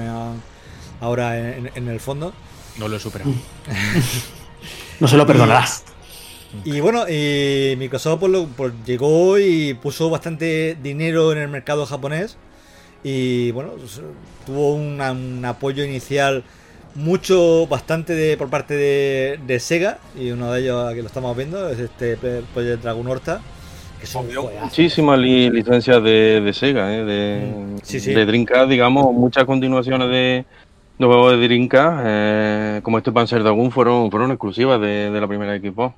ahora 1.01 1.37
en, 1.37 1.87
el 1.87 1.99
fondo. 1.99 2.33
No 2.77 2.87
lo 2.87 2.97
he 2.97 2.99
superado. 2.99 3.31
no 4.99 5.07
se 5.07 5.17
lo 5.17 5.25
perdonarás. 5.25 5.83
Y 6.63 6.79
bueno, 6.79 7.07
y 7.09 7.75
Microsoft 7.77 8.19
pues, 8.19 8.47
pues, 8.55 8.73
llegó 8.85 9.37
y 9.37 9.73
puso 9.73 10.09
bastante 10.09 10.77
dinero 10.81 11.31
en 11.31 11.39
el 11.39 11.49
mercado 11.49 11.85
japonés. 11.85 12.37
Y 13.03 13.51
bueno, 13.51 13.71
pues, 13.71 14.01
tuvo 14.45 14.75
un 14.75 15.43
apoyo 15.45 15.83
inicial 15.83 16.43
mucho, 16.95 17.67
bastante 17.67 18.13
de, 18.13 18.37
por 18.37 18.49
parte 18.49 18.73
de, 18.73 19.59
Sega, 19.59 19.99
y 20.17 20.31
uno 20.31 20.51
de 20.51 20.61
ellos 20.61 20.87
aquí 20.89 21.01
lo 21.01 21.07
estamos 21.07 21.35
viendo 21.35 21.69
es 21.69 21.79
este 21.79 22.15
Project 22.15 22.81
Dragon 22.81 23.07
Horta. 23.07 23.41
Que 23.99 24.07
son 24.07 24.27
muchísimas 24.61 25.19
licencias 25.19 26.01
de, 26.03 26.51
Sega, 26.53 26.95
¿eh? 26.95 27.03
de, 27.03 27.75
mm, 27.75 28.13
de 28.13 28.25
Dreamcast, 28.25 28.69
digamos, 28.69 29.13
muchas 29.13 29.45
continuaciones 29.45 30.09
de, 30.09 30.45
de 30.97 31.05
juegos 31.05 31.31
de 31.33 31.47
Dreamcast, 31.47 32.03
eh, 32.05 32.79
como 32.83 32.97
este 32.97 33.11
Panzer 33.11 33.43
Dragon, 33.43 33.71
fueron, 33.71 34.09
fueron 34.11 34.31
exclusivas 34.31 34.79
de, 34.79 35.09
la 35.11 35.27
primera 35.27 35.55
equipo. 35.55 35.93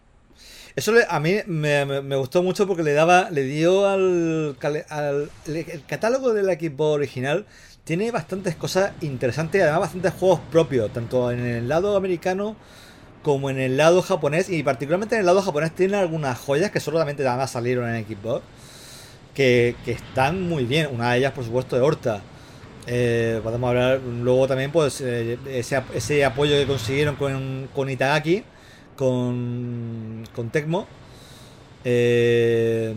Eso 0.76 0.94
a 1.10 1.20
mí 1.20 1.36
me, 1.48 2.16
gustó 2.18 2.44
mucho 2.44 2.68
porque 2.68 2.84
le 2.84 2.94
daba, 2.94 3.30
le 3.32 3.44
dio 3.44 3.88
al, 3.88 4.56
al 4.90 5.30
el 5.48 5.84
catálogo 5.88 6.34
del 6.34 6.50
equipo 6.50 6.86
original 6.92 7.46
tiene 7.88 8.12
bastantes 8.12 8.56
cosas 8.56 8.92
interesantes, 9.00 9.62
además 9.62 9.80
bastantes 9.80 10.14
juegos 10.14 10.42
propios, 10.52 10.92
tanto 10.92 11.32
en 11.32 11.40
el 11.40 11.70
lado 11.70 11.96
americano 11.96 12.58
como 13.24 13.50
en 13.50 13.60
el 13.60 13.78
lado 13.78 14.02
japonés, 14.02 14.50
y 14.50 14.62
particularmente 14.62 15.16
en 15.16 15.22
el 15.22 15.26
lado 15.26 15.42
japonés 15.42 15.74
tiene 15.74 15.96
algunas 15.96 16.38
joyas 16.38 16.70
que 16.70 16.82
solamente 16.82 17.26
además 17.26 17.52
salieron 17.52 17.90
en 17.90 18.06
Xbox, 18.06 18.44
que, 19.34 19.76
que 19.86 19.94
están 19.94 20.50
muy 20.50 20.66
bien, 20.66 20.90
una 20.94 21.14
de 21.14 21.20
ellas 21.20 21.32
por 21.32 21.46
supuesto 21.46 21.78
de 21.78 21.82
Horta. 21.82 22.22
Eh, 22.90 23.42
podemos 23.44 23.68
hablar 23.68 24.00
luego 24.00 24.48
también 24.48 24.72
pues 24.72 25.02
eh, 25.02 25.38
ese, 25.50 25.82
ese, 25.94 26.24
apoyo 26.24 26.54
que 26.54 26.66
consiguieron 26.66 27.18
con, 27.18 27.68
con 27.76 27.90
Itagaki, 27.90 28.44
con, 28.96 30.24
con 30.34 30.50
Tecmo. 30.50 30.88
Eh, 31.84 32.96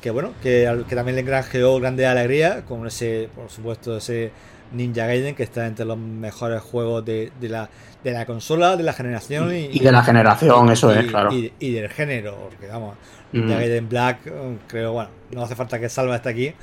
que 0.00 0.10
bueno, 0.10 0.32
que, 0.42 0.84
que 0.88 0.96
también 0.96 1.14
le 1.14 1.22
granjeó 1.22 1.78
grande 1.78 2.06
alegría 2.06 2.64
con 2.64 2.86
ese, 2.86 3.28
por 3.34 3.50
supuesto, 3.50 3.96
ese 3.96 4.32
Ninja 4.72 5.06
Gaiden 5.06 5.34
que 5.36 5.42
está 5.44 5.66
entre 5.66 5.84
los 5.84 5.98
mejores 5.98 6.60
juegos 6.62 7.04
de, 7.04 7.30
de, 7.40 7.48
la, 7.48 7.68
de 8.02 8.12
la 8.12 8.26
consola, 8.26 8.76
de 8.76 8.82
la 8.82 8.94
generación 8.94 9.54
y, 9.54 9.78
de 9.78 9.92
la 9.92 10.02
generación, 10.02 10.70
eso 10.70 10.92
es, 10.92 11.06
claro. 11.06 11.30
Y, 11.32 11.72
del 11.72 11.88
género, 11.90 12.48
porque 12.48 12.66
vamos, 12.66 12.96
Ninja 13.32 13.56
Gaiden 13.56 13.88
Black, 13.88 14.18
creo, 14.66 14.92
bueno, 14.92 15.10
no 15.32 15.42
hace 15.42 15.54
falta 15.54 15.78
que 15.78 15.88
Salva 15.88 16.16
esté 16.16 16.30
aquí 16.30 16.54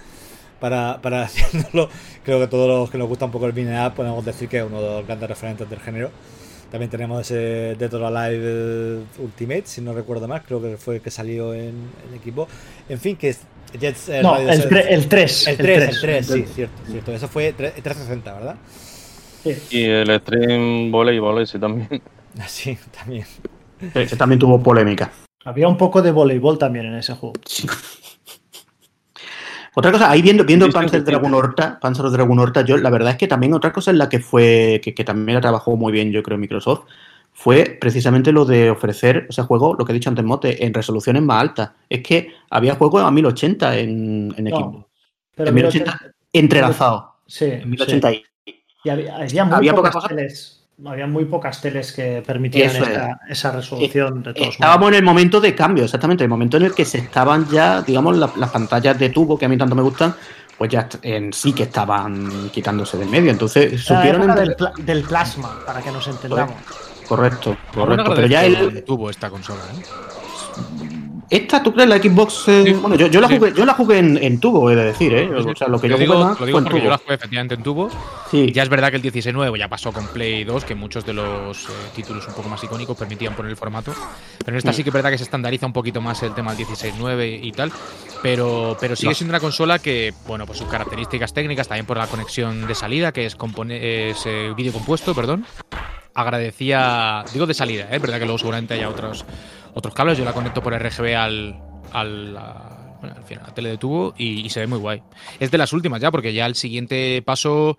para, 0.59 0.99
para 1.01 1.23
haciéndolo. 1.23 1.89
Creo 2.23 2.39
que 2.39 2.47
todos 2.47 2.67
los 2.67 2.89
que 2.89 2.97
nos 2.97 3.07
gusta 3.07 3.25
un 3.25 3.31
poco 3.31 3.45
el 3.45 3.51
Binea 3.51 3.93
podemos 3.93 4.23
decir 4.25 4.49
que 4.49 4.59
es 4.59 4.63
uno 4.63 4.81
de 4.81 4.87
los 4.87 5.05
grandes 5.05 5.29
referentes 5.29 5.69
del 5.69 5.79
género. 5.79 6.11
También 6.71 6.89
tenemos 6.89 7.21
ese 7.21 7.75
Dead 7.75 7.93
or 7.93 8.03
Alive 8.03 8.99
Ultimate, 9.19 9.63
si 9.65 9.79
no 9.79 9.93
recuerdo 9.93 10.27
mal, 10.27 10.41
creo 10.45 10.61
que 10.61 10.75
fue 10.75 10.95
el 10.95 11.01
que 11.01 11.11
salió 11.11 11.53
en 11.53 11.75
el 12.09 12.15
equipo. 12.15 12.47
En 12.89 12.99
fin, 12.99 13.15
que 13.15 13.33
Jets, 13.79 14.09
eh, 14.09 14.21
no, 14.21 14.37
el, 14.37 14.49
el, 14.49 14.67
3. 14.67 14.87
El 14.87 15.07
3, 15.07 15.47
el 15.47 15.57
3, 16.01 16.25
sí, 16.25 16.45
cierto, 16.53 16.81
cierto. 16.89 17.13
Eso 17.13 17.27
fue 17.27 17.53
360, 17.53 18.33
¿verdad? 18.33 18.55
Sí. 19.43 19.55
Y 19.71 19.83
el 19.85 20.19
Stream 20.19 20.91
Volley 20.91 21.19
ese 21.43 21.59
también. 21.59 21.87
Sí, 22.47 22.77
también. 22.95 23.25
Ese 23.95 24.15
también 24.15 24.37
tuvo 24.37 24.61
polémica. 24.61 25.11
Había 25.43 25.67
un 25.67 25.75
poco 25.75 26.03
de 26.03 26.11
voleibol 26.11 26.59
también 26.59 26.85
en 26.85 26.95
ese 26.95 27.13
juego. 27.15 27.33
Sí. 27.45 27.67
Otra 29.77 29.91
cosa, 29.91 30.09
ahí 30.09 30.23
viendo, 30.23 30.43
viendo 30.43 30.67
Panzer 30.71 31.03
Dragon 31.03 31.31
Horta, 31.35 31.79
Panzer 31.79 32.09
Dragon 32.09 32.39
Horta, 32.39 32.61
yo 32.61 32.77
la 32.77 32.89
verdad 32.89 33.11
es 33.11 33.17
que 33.17 33.27
también 33.27 33.53
otra 33.53 33.71
cosa 33.71 33.91
en 33.91 33.99
la 33.99 34.09
que 34.09 34.19
fue, 34.19 34.81
que, 34.83 35.03
también 35.03 35.35
la 35.35 35.41
trabajó 35.41 35.77
muy 35.77 35.91
bien, 35.91 36.11
yo 36.11 36.23
creo, 36.23 36.39
Microsoft, 36.39 36.85
fue 37.31 37.77
precisamente 37.79 38.31
lo 38.31 38.43
de 38.43 38.71
ofrecer 38.71 39.27
ese 39.29 39.43
juego, 39.43 39.75
lo 39.77 39.85
que 39.85 39.91
he 39.91 39.93
dicho 39.93 40.09
antes, 40.09 40.25
Mote, 40.25 40.65
en 40.65 40.73
resoluciones 40.73 41.21
más 41.21 41.41
altas. 41.41 41.73
Es 41.87 42.01
que 42.01 42.33
había 42.49 42.73
juegos 42.73 43.03
a 43.03 43.11
1080 43.11 43.77
en, 43.77 44.33
en 44.35 44.47
equipo. 44.47 44.89
en 45.35 45.53
1080, 45.53 45.99
entrelazado. 46.33 47.17
Sí. 47.27 47.45
En 47.45 47.69
1080 47.69 48.13
y 48.83 48.89
había, 48.89 49.45
muy 49.45 49.69
pocas 49.69 49.93
cosas 49.93 50.56
había 50.85 51.07
muy 51.07 51.25
pocas 51.25 51.59
teles 51.59 51.91
que 51.91 52.23
permitían 52.25 52.71
esa, 53.29 53.51
resolución 53.51 54.21
de 54.21 54.33
todos 54.33 54.49
Estábamos 54.49 54.89
en 54.89 54.95
el 54.95 55.03
momento 55.03 55.41
de 55.41 55.55
cambio, 55.55 55.85
exactamente, 55.85 56.23
el 56.23 56.29
momento 56.29 56.57
en 56.57 56.63
el 56.63 56.75
que 56.75 56.85
se 56.85 56.99
estaban 56.99 57.47
ya, 57.49 57.81
digamos, 57.81 58.17
las 58.17 58.49
pantallas 58.51 58.97
de 58.99 59.09
tubo 59.09 59.37
que 59.37 59.45
a 59.45 59.49
mí 59.49 59.57
tanto 59.57 59.75
me 59.75 59.81
gustan, 59.81 60.13
pues 60.57 60.71
ya 60.71 60.87
en 61.01 61.33
sí 61.33 61.53
que 61.53 61.63
estaban 61.63 62.49
quitándose 62.49 62.97
del 62.97 63.09
medio. 63.09 63.31
Entonces 63.31 63.81
supieron. 63.81 64.33
del, 64.79 65.03
plasma, 65.03 65.59
para 65.65 65.81
que 65.81 65.91
nos 65.91 66.07
entendamos. 66.07 66.55
Correcto, 67.07 67.57
correcto. 67.73 68.13
Pero 68.15 68.27
ya 68.27 68.45
el. 68.45 68.83
tuvo 68.83 69.09
esta 69.09 69.29
consola, 69.29 69.61
¿eh? 69.73 70.96
Esta, 71.29 71.61
¿tú 71.61 71.73
crees 71.73 71.89
la 71.89 71.97
Xbox? 71.97 72.47
Eh, 72.47 72.77
bueno, 72.79 72.95
yo, 72.95 73.07
yo, 73.07 73.19
la 73.19 73.27
jugué, 73.27 73.53
yo 73.53 73.65
la 73.65 73.73
jugué 73.73 73.99
en, 73.99 74.39
tubo, 74.39 74.71
he 74.71 74.75
de 74.75 74.85
decir, 74.85 75.13
¿eh? 75.13 75.29
O 75.29 75.55
sea, 75.55 75.67
lo 75.67 75.79
que 75.79 75.89
yo, 75.89 75.97
digo, 75.97 76.35
lo 76.39 76.45
digo 76.45 76.63
porque 76.63 76.81
yo 76.81 76.89
la 76.89 76.97
jugué 76.97 77.15
efectivamente 77.15 77.55
en 77.55 77.63
tubo. 77.63 77.89
Sí. 78.31 78.51
Ya 78.53 78.63
es 78.63 78.69
verdad 78.69 78.91
que 78.91 78.95
el 78.95 79.01
16 79.01 79.35
nuevo 79.35 79.57
ya 79.57 79.67
pasó 79.67 79.91
con 79.91 80.07
Play 80.07 80.45
2, 80.45 80.63
que 80.63 80.73
muchos 80.73 81.05
de 81.05 81.13
los 81.13 81.65
eh, 81.65 81.71
títulos 81.95 82.25
un 82.27 82.33
poco 82.33 82.47
más 82.47 82.63
icónicos 82.63 82.95
permitían 82.97 83.35
poner 83.35 83.49
el 83.49 83.57
formato. 83.57 83.93
Pero 84.39 84.51
en 84.51 84.57
esta 84.57 84.71
sí 84.71 84.83
que 84.83 84.89
es 84.89 84.93
verdad 84.93 85.11
que 85.11 85.17
se 85.17 85.25
estandariza 85.25 85.65
un 85.65 85.73
poquito 85.73 85.99
más 85.99 86.23
el 86.23 86.33
tema 86.33 86.55
del 86.55 86.65
16.9 86.65 87.39
y 87.43 87.51
tal. 87.51 87.73
Pero, 88.23 88.77
pero 88.79 88.95
sigue 88.95 89.13
siendo 89.13 89.31
una 89.31 89.41
consola 89.41 89.79
que, 89.79 90.13
bueno, 90.27 90.45
pues 90.45 90.59
sus 90.59 90.67
características 90.67 91.33
técnicas, 91.33 91.67
también 91.67 91.85
por 91.85 91.97
la 91.97 92.07
conexión 92.07 92.67
de 92.67 92.73
salida, 92.73 93.11
que 93.11 93.25
es, 93.25 93.35
es 93.69 94.25
eh, 94.25 94.53
vídeo 94.55 94.71
compuesto, 94.71 95.13
perdón 95.13 95.45
agradecía, 96.17 97.23
digo 97.31 97.45
de 97.45 97.53
salida, 97.53 97.83
¿eh? 97.83 97.97
es 97.97 98.01
verdad 98.01 98.17
que 98.17 98.25
luego 98.25 98.39
seguramente 98.39 98.73
haya 98.73 98.89
otros, 98.89 99.23
otros 99.77 99.93
cables, 99.93 100.17
yo 100.17 100.25
la 100.25 100.33
conecto 100.33 100.61
por 100.61 100.73
RGB 100.73 101.15
al, 101.15 101.61
al, 101.93 102.33
bueno, 102.99 103.15
al 103.15 103.23
final, 103.23 103.43
la 103.47 103.53
tele 103.53 103.69
de 103.69 103.77
tubo 103.77 104.13
y, 104.17 104.49
se 104.49 104.61
ve 104.61 104.67
muy 104.67 104.79
guay. 104.79 105.03
Es 105.39 105.51
de 105.51 105.57
las 105.57 105.71
últimas 105.73 106.01
ya, 106.01 106.11
porque 106.11 106.33
ya 106.33 106.45
el 106.45 106.55
siguiente 106.55 107.21
paso 107.23 107.77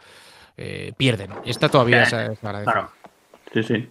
eh, 0.56 0.92
pierden. 0.96 1.30
Esta 1.44 1.68
todavía 1.68 2.06
se, 2.06 2.16
agradece. 2.16 2.70
Claro. 2.70 2.90
Sí, 3.52 3.62
sí. 3.62 3.88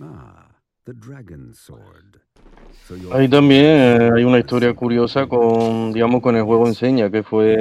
Ah, 0.00 0.48
the 0.84 0.92
Dragon 0.94 1.52
Sword. 1.54 2.20
Ahí 3.12 3.28
también 3.28 3.64
eh, 3.64 4.10
hay 4.14 4.22
una 4.22 4.38
historia 4.38 4.72
curiosa 4.72 5.26
con, 5.26 5.92
digamos, 5.92 6.22
con 6.22 6.36
el 6.36 6.44
juego 6.44 6.68
enseña, 6.68 7.10
que 7.10 7.24
fue 7.24 7.56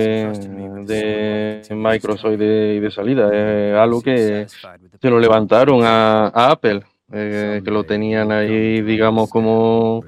de 0.85 1.63
Microsoft 1.71 2.33
y 2.33 2.37
de, 2.37 2.91
salida. 2.91 3.29
Es 3.33 3.75
algo 3.75 4.01
que 4.01 4.45
se 4.47 5.09
lo 5.09 5.19
levantaron 5.19 5.81
a, 5.83 6.27
Apple, 6.27 6.83
eh, 7.11 7.61
que 7.63 7.71
lo 7.71 7.83
tenían 7.83 8.31
ahí, 8.31 8.81
digamos, 8.81 9.29
como, 9.29 10.03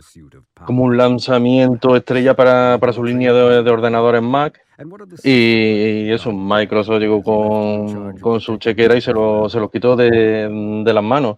como 0.66 0.84
un 0.84 0.98
lanzamiento 0.98 1.96
estrella 1.96 2.36
para, 2.36 2.80
su 2.94 3.04
línea 3.04 3.34
de, 3.34 3.70
ordenadores 3.70 4.22
Mac. 4.22 4.60
Y, 5.24 6.12
eso, 6.12 6.32
Microsoft 6.32 7.00
llegó 7.00 7.24
con, 7.24 8.40
su 8.40 8.58
chequera 8.58 8.96
y 8.96 9.02
se 9.02 9.14
lo, 9.14 9.50
se 9.50 9.60
lo 9.60 9.70
quitó 9.70 9.96
de, 9.96 10.50
de 10.84 10.94
las 10.94 11.04
manos 11.04 11.38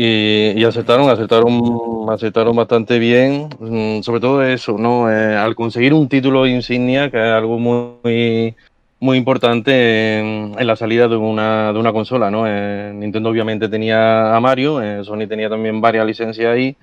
y, 0.00 0.64
aceptaron, 0.64 1.10
aceptaron, 1.10 2.08
aceptaron 2.08 2.54
bastante 2.54 3.00
bien, 3.00 3.48
mm, 3.58 4.02
sobre 4.02 4.20
todo 4.20 4.44
eso, 4.44 4.78
¿no? 4.78 5.10
Eh, 5.10 5.36
al 5.36 5.56
conseguir 5.56 5.92
un 5.92 6.08
título 6.08 6.46
insignia, 6.46 7.10
que 7.10 7.16
es 7.16 7.32
algo 7.32 7.58
muy, 7.58 8.54
muy 9.00 9.16
importante 9.16 10.18
en, 10.18 10.66
la 10.66 10.76
salida 10.76 11.08
de 11.08 11.16
una, 11.16 11.72
de 11.72 11.78
una 11.78 11.92
consola, 11.92 12.30
¿no? 12.30 12.44
Eh, 12.46 12.92
Nintendo 12.94 13.30
obviamente 13.30 13.68
tenía 13.68 14.34
a 14.34 14.40
Mario, 14.40 14.82
eh, 14.82 15.04
Sony 15.04 15.26
tenía 15.28 15.48
también 15.48 15.80
varias 15.80 16.04
licencias 16.04 16.52
ahí, 16.52 16.76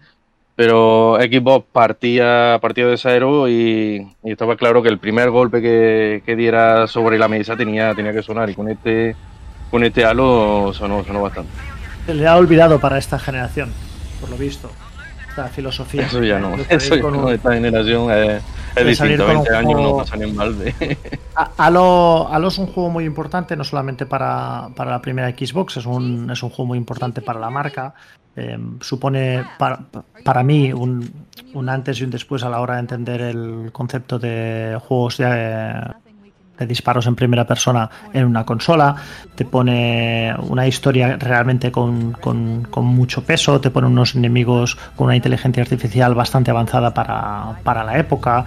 pero 0.55 1.17
Xbox 1.19 1.65
partía, 1.71 2.57
partía 2.61 2.87
de 2.87 2.97
cero 2.97 3.49
y, 3.49 4.07
y 4.23 4.31
estaba 4.31 4.55
claro 4.55 4.81
que 4.81 4.89
el 4.89 4.99
primer 4.99 5.29
golpe 5.29 5.61
que, 5.61 6.23
que, 6.25 6.35
diera 6.35 6.87
sobre 6.87 7.19
la 7.19 7.27
mesa 7.27 7.57
tenía, 7.57 7.93
tenía 7.93 8.13
que 8.13 8.23
sonar 8.23 8.49
y 8.49 8.55
con 8.55 8.69
este, 8.69 9.15
con 9.69 9.83
este 9.83 10.05
halo 10.05 10.71
sonó, 10.73 11.03
sonó 11.03 11.21
bastante. 11.21 11.51
Se 12.05 12.13
le 12.13 12.27
ha 12.27 12.37
olvidado 12.37 12.79
para 12.79 12.97
esta 12.97 13.19
generación, 13.19 13.73
por 14.21 14.29
lo 14.29 14.37
visto. 14.37 14.71
La 15.37 15.47
filosofía. 15.47 16.05
Eso 16.05 16.23
ya 16.23 16.39
no, 16.39 16.55
eso 16.69 16.95
ya 16.95 17.01
no, 17.01 17.29
esta 17.29 17.53
generación 17.53 18.11
es, 18.11 18.43
es 18.75 18.85
distinto, 18.85 19.27
20 19.27 19.55
años 19.55 19.81
no 19.81 19.97
pasa 19.97 20.15
ni 20.15 20.23
en 20.23 20.35
balde. 20.35 20.75
Halo, 21.57 22.27
Halo 22.31 22.47
es 22.47 22.57
un 22.57 22.67
juego 22.67 22.89
muy 22.89 23.05
importante, 23.05 23.55
no 23.55 23.63
solamente 23.63 24.05
para, 24.05 24.69
para 24.75 24.91
la 24.91 25.01
primera 25.01 25.29
Xbox, 25.29 25.77
es 25.77 25.85
un, 25.85 26.29
es 26.31 26.41
un 26.43 26.49
juego 26.49 26.67
muy 26.67 26.77
importante 26.77 27.21
para 27.21 27.39
la 27.39 27.49
marca. 27.49 27.93
Eh, 28.37 28.57
supone 28.81 29.45
para, 29.57 29.79
para 30.25 30.43
mí 30.43 30.73
un, 30.73 31.09
un, 31.53 31.69
antes 31.69 32.01
y 32.01 32.03
un 32.03 32.09
después 32.09 32.43
a 32.43 32.49
la 32.49 32.59
hora 32.59 32.73
de 32.73 32.79
entender 32.81 33.21
el 33.21 33.69
concepto 33.71 34.19
de 34.19 34.77
juegos 34.85 35.17
de, 35.17 35.81
de 36.57 36.65
disparos 36.65 37.07
en 37.07 37.15
primera 37.15 37.45
persona 37.45 37.89
en 38.13 38.25
una 38.25 38.45
consola, 38.45 38.95
te 39.35 39.45
pone 39.45 40.33
una 40.49 40.67
historia 40.67 41.17
realmente 41.17 41.71
con, 41.71 42.13
con, 42.13 42.85
mucho 42.85 43.23
peso, 43.23 43.59
te 43.59 43.71
pone 43.71 43.87
unos 43.87 44.15
enemigos 44.15 44.77
con 44.95 45.07
una 45.07 45.15
inteligencia 45.15 45.63
artificial 45.63 46.15
bastante 46.15 46.51
avanzada 46.51 46.93
para, 46.93 47.57
para 47.63 47.83
la 47.83 47.97
época. 47.97 48.45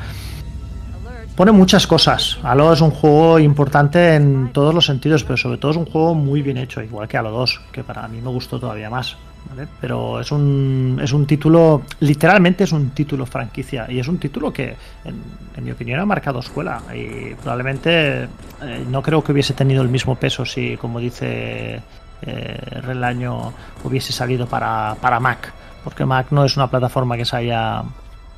Pone 1.36 1.52
muchas 1.52 1.86
cosas. 1.86 2.38
Halo 2.42 2.72
es 2.72 2.80
un 2.80 2.90
juego 2.90 3.38
importante 3.38 4.16
en 4.16 4.50
todos 4.52 4.74
los 4.74 4.86
sentidos, 4.86 5.22
pero 5.22 5.36
sobre 5.36 5.58
todo 5.58 5.70
es 5.70 5.76
un 5.76 5.86
juego 5.86 6.14
muy 6.14 6.42
bien 6.42 6.56
hecho, 6.56 6.82
igual 6.82 7.06
que 7.06 7.16
Halo 7.16 7.30
2, 7.30 7.60
que 7.70 7.84
para 7.84 8.08
mí 8.08 8.20
me 8.20 8.30
gustó 8.30 8.58
todavía 8.58 8.90
más. 8.90 9.16
¿Vale? 9.48 9.68
Pero 9.80 10.20
es 10.20 10.30
un, 10.32 11.00
es 11.02 11.12
un 11.12 11.26
título, 11.26 11.82
literalmente 12.00 12.64
es 12.64 12.72
un 12.72 12.90
título 12.90 13.26
franquicia 13.26 13.86
y 13.88 13.98
es 13.98 14.08
un 14.08 14.18
título 14.18 14.52
que, 14.52 14.74
en, 15.04 15.22
en 15.56 15.64
mi 15.64 15.70
opinión, 15.70 16.00
ha 16.00 16.06
marcado 16.06 16.40
escuela 16.40 16.82
y 16.94 17.34
probablemente 17.34 18.24
eh, 18.24 18.84
no 18.88 19.02
creo 19.02 19.22
que 19.22 19.32
hubiese 19.32 19.54
tenido 19.54 19.82
el 19.82 19.88
mismo 19.88 20.16
peso 20.16 20.44
si, 20.44 20.76
como 20.76 21.00
dice 21.00 21.80
eh, 22.22 22.80
Relaño, 22.82 23.52
hubiese 23.84 24.12
salido 24.12 24.46
para, 24.46 24.96
para 25.00 25.20
Mac, 25.20 25.52
porque 25.84 26.04
Mac 26.04 26.28
no 26.30 26.44
es 26.44 26.56
una 26.56 26.68
plataforma 26.68 27.16
que 27.16 27.24
se 27.24 27.36
haya 27.36 27.84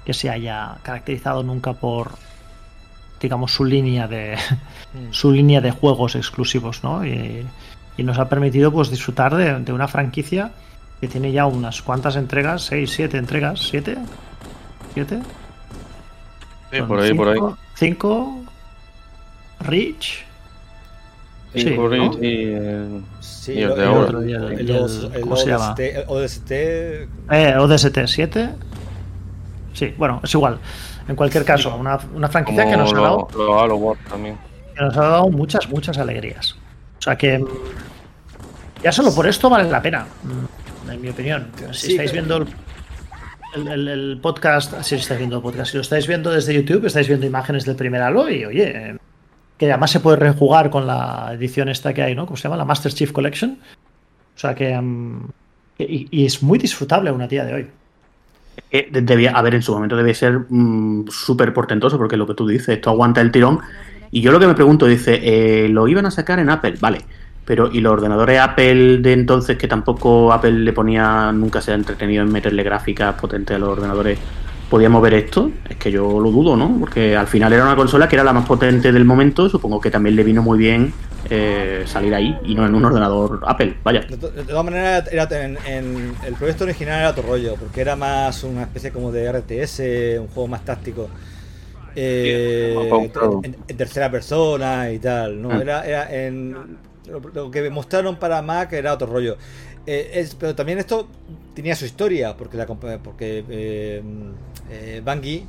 que 0.05 0.15
se 0.15 0.31
haya 0.31 0.77
caracterizado 0.83 1.43
nunca 1.43 1.75
por 1.75 2.13
digamos 3.21 3.53
su 3.53 3.65
línea 3.65 4.09
de 4.09 4.37
mm. 4.95 5.13
su 5.13 5.31
línea 5.31 5.61
de 5.61 5.71
juegos 5.71 6.15
exclusivos 6.17 6.83
¿no? 6.83 7.05
y, 7.05 7.47
y 7.97 8.03
nos 8.03 8.19
ha 8.19 8.29
permitido 8.29 8.73
pues 8.73 8.91
disfrutar 8.91 9.35
de, 9.35 9.61
de 9.61 9.73
una 9.73 9.89
franquicia 9.89 10.53
que 11.01 11.09
tiene 11.09 11.33
ya 11.33 11.47
unas 11.47 11.81
cuantas 11.81 12.17
entregas, 12.17 12.63
6, 12.63 12.91
7 12.91 13.17
entregas, 13.17 13.61
7, 13.71 13.97
7. 14.95 15.21
Sí, 16.73 16.83
por 16.83 17.01
ahí, 17.01 17.09
cinco, 17.09 17.25
por 17.25 17.29
ahí. 17.29 17.57
5, 17.75 18.45
Reach. 19.61 20.25
5 21.55 21.55
sí, 21.55 21.89
Reach 21.89 22.13
¿no? 22.13 22.23
y, 22.23 22.45
el, 22.45 23.03
sí, 23.21 23.53
y 23.55 23.63
el 23.63 23.75
de 23.75 23.85
ahora. 23.85 24.19
El, 24.19 24.71
el, 24.71 25.21
¿Cómo 25.23 25.37
se 25.37 25.49
llama? 25.49 25.75
ODST. 26.07 26.51
Eh, 26.51 27.55
ODST 27.59 27.99
7. 28.07 28.51
Sí, 29.73 29.95
bueno, 29.97 30.21
es 30.23 30.35
igual. 30.35 30.59
En 31.09 31.17
cualquier 31.17 31.45
caso, 31.45 31.75
una, 31.75 31.99
una 32.15 32.29
franquicia 32.29 32.65
Como 32.65 32.77
que 32.77 32.83
nos 32.83 32.93
ha 32.93 33.01
dado. 33.01 33.29
Lo, 33.35 33.47
lo 33.47 33.61
Halo 33.61 33.77
World 33.77 34.07
también. 34.09 34.39
Que 34.77 34.83
nos 34.83 34.97
ha 34.97 35.01
dado 35.01 35.29
muchas, 35.31 35.69
muchas 35.71 35.97
alegrías. 35.97 36.57
O 36.99 37.03
sea 37.03 37.17
que. 37.17 37.43
Ya 38.83 38.93
solo 38.93 39.15
por 39.15 39.27
esto 39.27 39.51
vale 39.51 39.69
la 39.69 39.83
pena 39.83 40.07
en 40.91 41.01
mi 41.01 41.09
opinión. 41.09 41.49
Si 41.73 41.87
sí, 41.87 41.93
estáis 41.93 42.13
viendo 42.13 42.47
el, 43.55 43.69
el, 43.69 43.89
el, 43.89 44.19
podcast, 44.21 44.81
si 44.83 44.97
estáis 44.97 45.19
viendo 45.19 45.37
el 45.37 45.43
podcast, 45.43 45.71
si 45.71 45.77
lo 45.77 45.83
estáis 45.83 46.07
viendo 46.07 46.31
desde 46.31 46.55
YouTube, 46.55 46.87
estáis 46.87 47.09
viendo 47.09 47.27
imágenes 47.27 47.65
del 47.65 47.77
primer 47.77 48.03
Halo 48.03 48.29
y 48.31 48.45
oye, 48.45 48.97
que 49.57 49.71
además 49.71 49.91
se 49.91 50.01
puede 50.01 50.17
rejugar 50.17 50.71
con 50.71 50.87
la 50.87 51.31
edición 51.35 51.69
esta 51.69 51.93
que 51.93 52.03
hay, 52.03 52.15
¿no? 52.15 52.27
¿Cómo 52.27 52.37
se 52.37 52.45
llama? 52.45 52.57
La 52.57 52.65
Master 52.65 52.93
Chief 52.93 53.13
Collection. 53.13 53.59
O 54.35 54.39
sea 54.39 54.55
que... 54.55 54.77
Um, 54.77 55.29
y, 55.77 56.09
y, 56.11 56.27
es 56.27 56.43
muy 56.43 56.59
disfrutable 56.59 57.11
una 57.11 57.27
tía 57.27 57.45
de 57.45 57.55
hoy. 57.55 57.67
Eh, 58.71 58.89
debía, 58.91 59.33
a 59.33 59.43
ver, 59.43 59.55
en 59.55 59.63
su 59.63 59.73
momento 59.73 59.97
debe 59.97 60.15
ser 60.15 60.47
mmm, 60.49 61.09
súper 61.09 61.53
portentoso, 61.53 61.99
porque 61.99 62.17
lo 62.17 62.27
que 62.27 62.35
tú 62.35 62.47
dices, 62.47 62.69
esto 62.69 62.91
aguanta 62.91 63.21
el 63.21 63.31
tirón. 63.31 63.61
Y 64.11 64.21
yo 64.21 64.33
lo 64.33 64.41
que 64.41 64.47
me 64.47 64.55
pregunto, 64.55 64.87
dice, 64.87 65.21
eh, 65.23 65.69
lo 65.69 65.89
iban 65.89 66.07
a 66.07 66.11
sacar 66.11 66.39
en 66.39 66.51
Apple, 66.51 66.75
vale. 66.81 67.01
Pero, 67.45 67.71
¿y 67.73 67.81
los 67.81 67.93
ordenadores 67.93 68.39
Apple 68.39 68.99
de 68.99 69.13
entonces, 69.13 69.57
que 69.57 69.67
tampoco 69.67 70.33
Apple 70.33 70.53
le 70.53 70.73
ponía, 70.73 71.33
nunca 71.33 71.61
se 71.61 71.73
ha 71.73 71.75
entretenido 71.75 72.23
en 72.23 72.31
meterle 72.31 72.63
gráficas 72.63 73.15
potentes 73.15 73.57
a 73.57 73.59
los 73.59 73.71
ordenadores, 73.71 74.19
podíamos 74.69 75.03
ver 75.03 75.15
esto? 75.15 75.51
Es 75.69 75.77
que 75.77 75.91
yo 75.91 76.21
lo 76.21 76.31
dudo, 76.31 76.57
¿no? 76.57 76.77
Porque 76.79 77.17
al 77.17 77.27
final 77.27 77.53
era 77.53 77.65
una 77.65 77.77
consola 77.77 78.09
que 78.09 78.17
era 78.17 78.25
la 78.25 78.33
más 78.33 78.47
potente 78.47 78.93
del 78.93 79.05
momento, 79.05 79.49
supongo 79.49 79.81
que 79.81 79.91
también 79.91 80.15
le 80.17 80.23
vino 80.23 80.43
muy 80.43 80.59
bien 80.59 80.93
eh, 81.29 81.85
salir 81.87 82.15
ahí 82.15 82.39
y 82.45 82.55
no 82.55 82.67
en 82.67 82.75
un 82.75 82.85
ordenador 82.85 83.41
Apple, 83.47 83.77
vaya. 83.83 84.01
De, 84.01 84.17
de 84.17 84.45
todas 84.45 84.65
maneras, 84.65 85.09
era, 85.11 85.29
en, 85.45 85.59
en, 85.67 86.15
el 86.25 86.35
proyecto 86.35 86.65
original 86.65 87.01
era 87.01 87.11
otro 87.11 87.25
rollo, 87.25 87.57
porque 87.59 87.81
era 87.81 87.97
más 87.97 88.45
una 88.45 88.63
especie 88.63 88.91
como 88.91 89.11
de 89.11 89.31
RTS, 89.33 90.21
un 90.21 90.29
juego 90.29 90.49
más 90.49 90.65
táctico. 90.65 91.09
Eh, 91.97 92.75
en, 93.43 93.57
en, 93.67 93.77
tercera 93.77 94.11
persona 94.11 94.91
y 94.93 94.99
tal, 94.99 95.43
¿no? 95.43 95.61
Era, 95.61 95.85
era 95.85 96.27
en 96.27 96.55
lo, 97.07 97.51
que 97.51 97.71
mostraron 97.71 98.17
para 98.17 98.43
Mac 98.43 98.73
era 98.73 98.95
otro 98.95 99.07
rollo. 99.07 99.37
Eh, 99.87 100.29
pero 100.39 100.55
también 100.55 100.79
esto 100.79 101.09
tenía 101.55 101.75
su 101.75 101.85
historia, 101.85 102.37
porque, 102.37 102.57
la, 102.57 102.67
porque 102.67 103.45
eh, 103.49 104.03
eh, 104.71 105.03
Bungie 105.05 105.47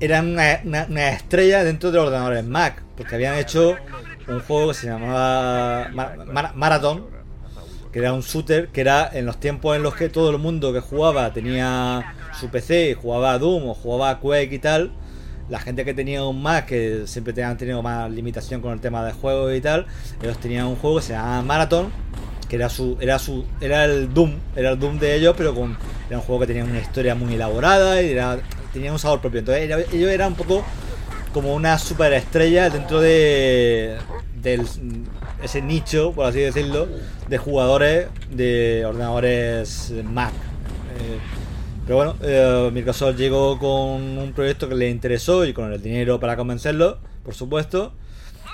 era 0.00 0.20
una, 0.20 0.60
una, 0.88 1.08
estrella 1.10 1.62
dentro 1.64 1.90
de 1.90 1.98
los 1.98 2.06
ordenadores 2.06 2.44
Mac, 2.44 2.82
porque 2.96 3.14
habían 3.16 3.36
hecho 3.38 3.76
un 4.28 4.40
juego 4.40 4.68
que 4.68 4.74
se 4.74 4.86
llamaba 4.86 5.88
Mar 5.92 6.26
Mar 6.26 6.52
Marathon, 6.54 7.06
que 7.92 7.98
era 7.98 8.12
un 8.12 8.22
shooter, 8.22 8.68
que 8.68 8.80
era 8.80 9.10
en 9.12 9.26
los 9.26 9.38
tiempos 9.38 9.76
en 9.76 9.82
los 9.82 9.94
que 9.94 10.08
todo 10.08 10.30
el 10.30 10.38
mundo 10.38 10.72
que 10.72 10.80
jugaba 10.80 11.32
tenía 11.32 12.14
su 12.38 12.48
PC 12.48 12.94
jugaba 12.94 13.32
a 13.32 13.38
Doom 13.38 13.68
o 13.68 13.74
jugaba 13.74 14.10
a 14.10 14.20
Quake 14.20 14.54
y 14.54 14.58
tal 14.58 14.92
la 15.52 15.58
gente 15.58 15.84
que 15.84 15.92
tenía 15.92 16.24
un 16.24 16.42
Mac, 16.42 16.64
que 16.64 17.02
siempre 17.04 17.44
han 17.44 17.58
tenido 17.58 17.82
más 17.82 18.10
limitación 18.10 18.62
con 18.62 18.72
el 18.72 18.80
tema 18.80 19.04
de 19.04 19.12
juegos 19.12 19.54
y 19.54 19.60
tal, 19.60 19.84
ellos 20.22 20.38
tenían 20.38 20.64
un 20.64 20.76
juego 20.76 20.96
que 20.96 21.02
se 21.02 21.12
llama 21.12 21.42
Marathon, 21.42 21.92
que 22.48 22.56
era 22.56 22.70
su, 22.70 22.96
era 23.02 23.18
su, 23.18 23.44
era 23.60 23.84
el 23.84 24.14
Doom, 24.14 24.32
era 24.56 24.70
el 24.70 24.78
Doom 24.78 24.98
de 24.98 25.14
ellos, 25.14 25.34
pero 25.36 25.54
con, 25.54 25.76
era 26.08 26.16
un 26.16 26.24
juego 26.24 26.40
que 26.40 26.46
tenía 26.46 26.64
una 26.64 26.78
historia 26.78 27.14
muy 27.14 27.34
elaborada 27.34 28.00
y 28.00 28.12
era, 28.12 28.38
tenía 28.72 28.92
un 28.92 28.98
sabor 28.98 29.20
propio. 29.20 29.40
Entonces 29.40 29.92
ellos 29.92 30.10
eran 30.10 30.28
un 30.28 30.36
poco 30.36 30.64
como 31.34 31.54
una 31.54 31.78
superestrella 31.78 32.70
dentro 32.70 33.02
de 33.02 33.98
ese 35.42 35.60
nicho, 35.60 36.12
por 36.12 36.24
así 36.24 36.40
decirlo, 36.40 36.88
de 37.28 37.36
jugadores 37.36 38.06
de 38.30 38.86
ordenadores 38.86 39.92
Mac. 40.10 40.32
Eh, 40.98 41.41
pero 41.84 41.96
bueno, 41.96 42.16
eh, 42.22 42.70
Microsoft 42.72 43.16
llegó 43.16 43.58
con 43.58 44.18
un 44.18 44.32
proyecto 44.34 44.68
que 44.68 44.74
le 44.74 44.88
interesó 44.88 45.44
y 45.44 45.52
con 45.52 45.72
el 45.72 45.82
dinero 45.82 46.20
para 46.20 46.36
convencerlo, 46.36 46.98
por 47.24 47.34
supuesto. 47.34 47.92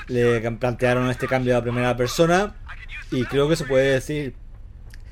Le 0.07 0.41
plantearon 0.53 1.11
este 1.11 1.27
cambio 1.27 1.57
a 1.57 1.63
primera 1.63 1.97
persona 1.97 2.57
y 3.11 3.25
creo 3.25 3.49
que 3.49 3.57
se 3.57 3.65
puede 3.65 3.93
decir, 3.93 4.35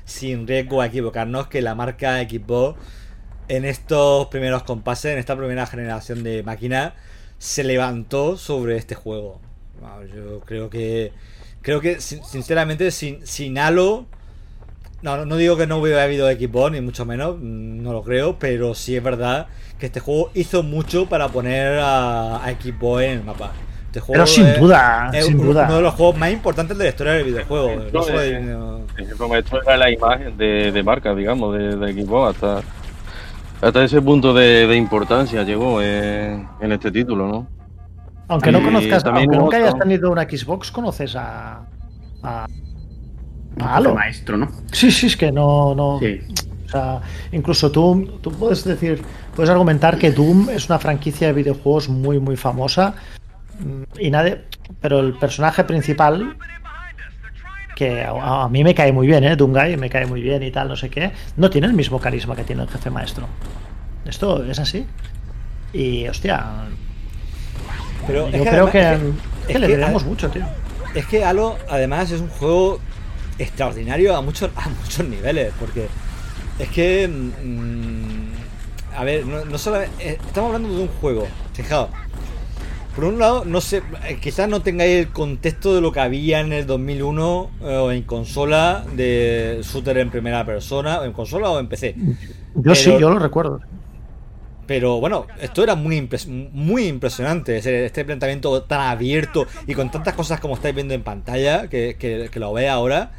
sin 0.05 0.47
riesgo 0.47 0.81
a 0.81 0.87
equivocarnos, 0.87 1.47
que 1.47 1.61
la 1.61 1.75
marca 1.75 2.19
Xbox 2.21 2.79
en 3.47 3.65
estos 3.65 4.27
primeros 4.27 4.63
compases, 4.63 5.13
en 5.13 5.19
esta 5.19 5.35
primera 5.37 5.67
generación 5.67 6.23
de 6.23 6.43
máquinas, 6.43 6.93
se 7.37 7.63
levantó 7.63 8.37
sobre 8.37 8.77
este 8.77 8.95
juego. 8.95 9.39
Yo 10.13 10.39
creo 10.41 10.69
que, 10.71 11.13
creo 11.61 11.81
que 11.81 12.01
sinceramente 12.01 12.89
sin, 12.89 13.25
sin 13.25 13.59
Halo 13.59 14.07
no, 15.01 15.25
no 15.25 15.35
digo 15.35 15.57
que 15.57 15.67
no 15.67 15.77
hubiera 15.77 16.03
habido 16.03 16.29
equipo, 16.29 16.69
ni 16.69 16.81
mucho 16.81 17.05
menos, 17.05 17.37
mm, 17.37 17.83
no 17.83 17.93
lo 17.93 18.03
creo, 18.03 18.37
pero 18.39 18.73
sí 18.73 18.95
es 18.95 19.03
verdad 19.03 19.47
que 19.79 19.87
este 19.87 19.99
juego 19.99 20.31
hizo 20.33 20.63
mucho 20.63 21.07
para 21.07 21.27
poner 21.29 21.79
a, 21.79 22.43
a 22.43 22.51
equipo 22.51 22.99
en 22.99 23.19
el 23.19 23.23
mapa. 23.23 23.51
Este 23.97 24.11
pero 24.11 24.27
sin 24.27 24.45
es, 24.45 24.59
duda, 24.59 25.09
es 25.13 25.25
sin 25.25 25.35
uno, 25.39 25.45
duda. 25.45 25.65
uno 25.65 25.75
de 25.77 25.81
los 25.81 25.93
juegos 25.95 26.17
más 26.17 26.31
importantes 26.31 26.77
de 26.77 26.83
la 26.83 26.89
historia 26.89 27.13
del 27.13 27.23
videojuego. 27.23 27.75
No, 27.91 28.01
no, 28.01 28.85
no... 29.17 29.35
Esto 29.35 29.61
era 29.61 29.77
la 29.77 29.91
imagen 29.91 30.37
de, 30.37 30.71
de 30.71 30.83
marca, 30.83 31.15
digamos, 31.15 31.57
de, 31.57 31.75
de 31.77 31.91
equipo 31.91 32.27
hasta, 32.27 32.61
hasta 33.61 33.83
ese 33.83 34.01
punto 34.01 34.33
de, 34.33 34.67
de 34.67 34.75
importancia 34.75 35.43
llegó 35.43 35.81
en, 35.81 36.47
en, 36.59 36.71
este 36.71 36.91
título, 36.91 37.27
¿no? 37.27 37.47
Aunque 38.27 38.51
no 38.51 38.61
conozcas, 38.61 39.03
aunque 39.05 39.37
nunca 39.37 39.57
hayas 39.57 39.77
tenido 39.79 40.11
una 40.11 40.23
Xbox, 40.23 40.69
conoces 40.69 41.15
a, 41.15 41.65
a 42.21 42.45
Halo. 43.59 43.95
maestro, 43.95 44.37
¿no? 44.37 44.51
Sí, 44.71 44.91
sí, 44.91 45.07
es 45.07 45.17
que 45.17 45.31
no. 45.31 45.73
no 45.75 45.99
sí. 45.99 46.19
O 46.67 46.69
sea, 46.69 47.01
incluso 47.31 47.71
tú, 47.71 48.19
tú 48.21 48.31
puedes 48.31 48.63
decir, 48.65 49.01
puedes 49.35 49.49
argumentar 49.49 49.97
que 49.97 50.11
Doom 50.11 50.49
es 50.49 50.67
una 50.69 50.79
franquicia 50.79 51.27
de 51.27 51.33
videojuegos 51.33 51.87
muy, 51.87 52.19
muy 52.19 52.35
famosa. 52.35 52.95
Y 53.97 54.11
nadie. 54.11 54.43
Pero 54.81 54.99
el 54.99 55.17
personaje 55.17 55.63
principal, 55.63 56.35
que 57.75 58.03
a, 58.03 58.43
a 58.43 58.49
mí 58.49 58.63
me 58.63 58.75
cae 58.75 58.91
muy 58.91 59.07
bien, 59.07 59.23
¿eh? 59.23 59.35
Doomguy 59.35 59.77
me 59.77 59.89
cae 59.89 60.05
muy 60.05 60.21
bien 60.21 60.43
y 60.43 60.51
tal, 60.51 60.67
no 60.67 60.75
sé 60.75 60.89
qué, 60.89 61.11
no 61.37 61.49
tiene 61.49 61.67
el 61.67 61.73
mismo 61.73 61.99
carisma 61.99 62.35
que 62.35 62.43
tiene 62.43 62.63
el 62.63 62.69
jefe 62.69 62.89
maestro. 62.89 63.27
Esto 64.05 64.43
es 64.43 64.59
así. 64.59 64.85
Y, 65.73 66.07
hostia. 66.07 66.43
Pero 68.05 68.29
yo 68.29 68.43
creo 68.43 68.71
que, 68.71 68.79
es 68.79 68.99
que, 68.99 69.07
es 69.47 69.47
que 69.47 69.59
le 69.59 69.67
debemos 69.67 70.03
mucho, 70.05 70.29
tío. 70.29 70.45
Es 70.95 71.05
que 71.05 71.23
Halo, 71.23 71.57
además, 71.69 72.11
es 72.11 72.21
un 72.21 72.29
juego 72.29 72.79
extraordinario 73.37 74.15
a 74.15 74.21
muchos, 74.21 74.49
a 74.55 74.69
muchos 74.69 75.07
niveles, 75.07 75.53
porque 75.59 75.87
es 76.59 76.69
que. 76.69 77.07
Mm, 77.07 78.95
a 78.95 79.03
ver, 79.03 79.25
no, 79.25 79.57
solo. 79.57 79.81
Eh, 79.81 79.89
estamos 79.99 80.53
hablando 80.53 80.75
de 80.75 80.83
un 80.83 80.87
juego. 80.87 81.27
Fijaos. 81.53 81.89
Por 82.95 83.05
un 83.05 83.19
lado, 83.19 83.45
no 83.45 83.61
sé, 83.61 83.83
eh, 84.07 84.17
quizás 84.19 84.49
no 84.49 84.63
tengáis 84.63 85.05
el 85.05 85.09
contexto 85.09 85.75
de 85.75 85.81
lo 85.81 85.91
que 85.91 85.99
había 85.99 86.39
en 86.39 86.51
el 86.51 86.65
2001 86.65 87.51
eh, 87.61 87.75
o 87.75 87.91
en 87.91 88.01
consola 88.01 88.83
de 88.95 89.61
shooter 89.61 89.99
en 89.99 90.09
primera 90.09 90.43
persona, 90.43 91.01
en 91.05 91.13
consola 91.13 91.51
o 91.51 91.59
en 91.59 91.67
PC. 91.67 91.93
Yo 92.55 92.73
sí, 92.73 92.89
yo 92.99 93.11
lo 93.11 93.19
recuerdo. 93.19 93.61
Pero 94.67 94.99
bueno, 94.99 95.27
esto 95.39 95.63
era 95.63 95.75
muy, 95.75 96.09
muy 96.51 96.87
impresionante, 96.87 97.57
este 97.57 98.03
planteamiento 98.03 98.63
tan 98.63 98.81
abierto 98.81 99.47
y 99.65 99.73
con 99.73 99.89
tantas 99.89 100.13
cosas 100.13 100.41
como 100.41 100.55
estáis 100.55 100.75
viendo 100.75 100.93
en 100.93 101.03
pantalla, 101.03 101.69
que, 101.69 101.95
que, 101.97 102.39
lo 102.39 102.51
ve 102.51 102.67
ahora. 102.67 103.11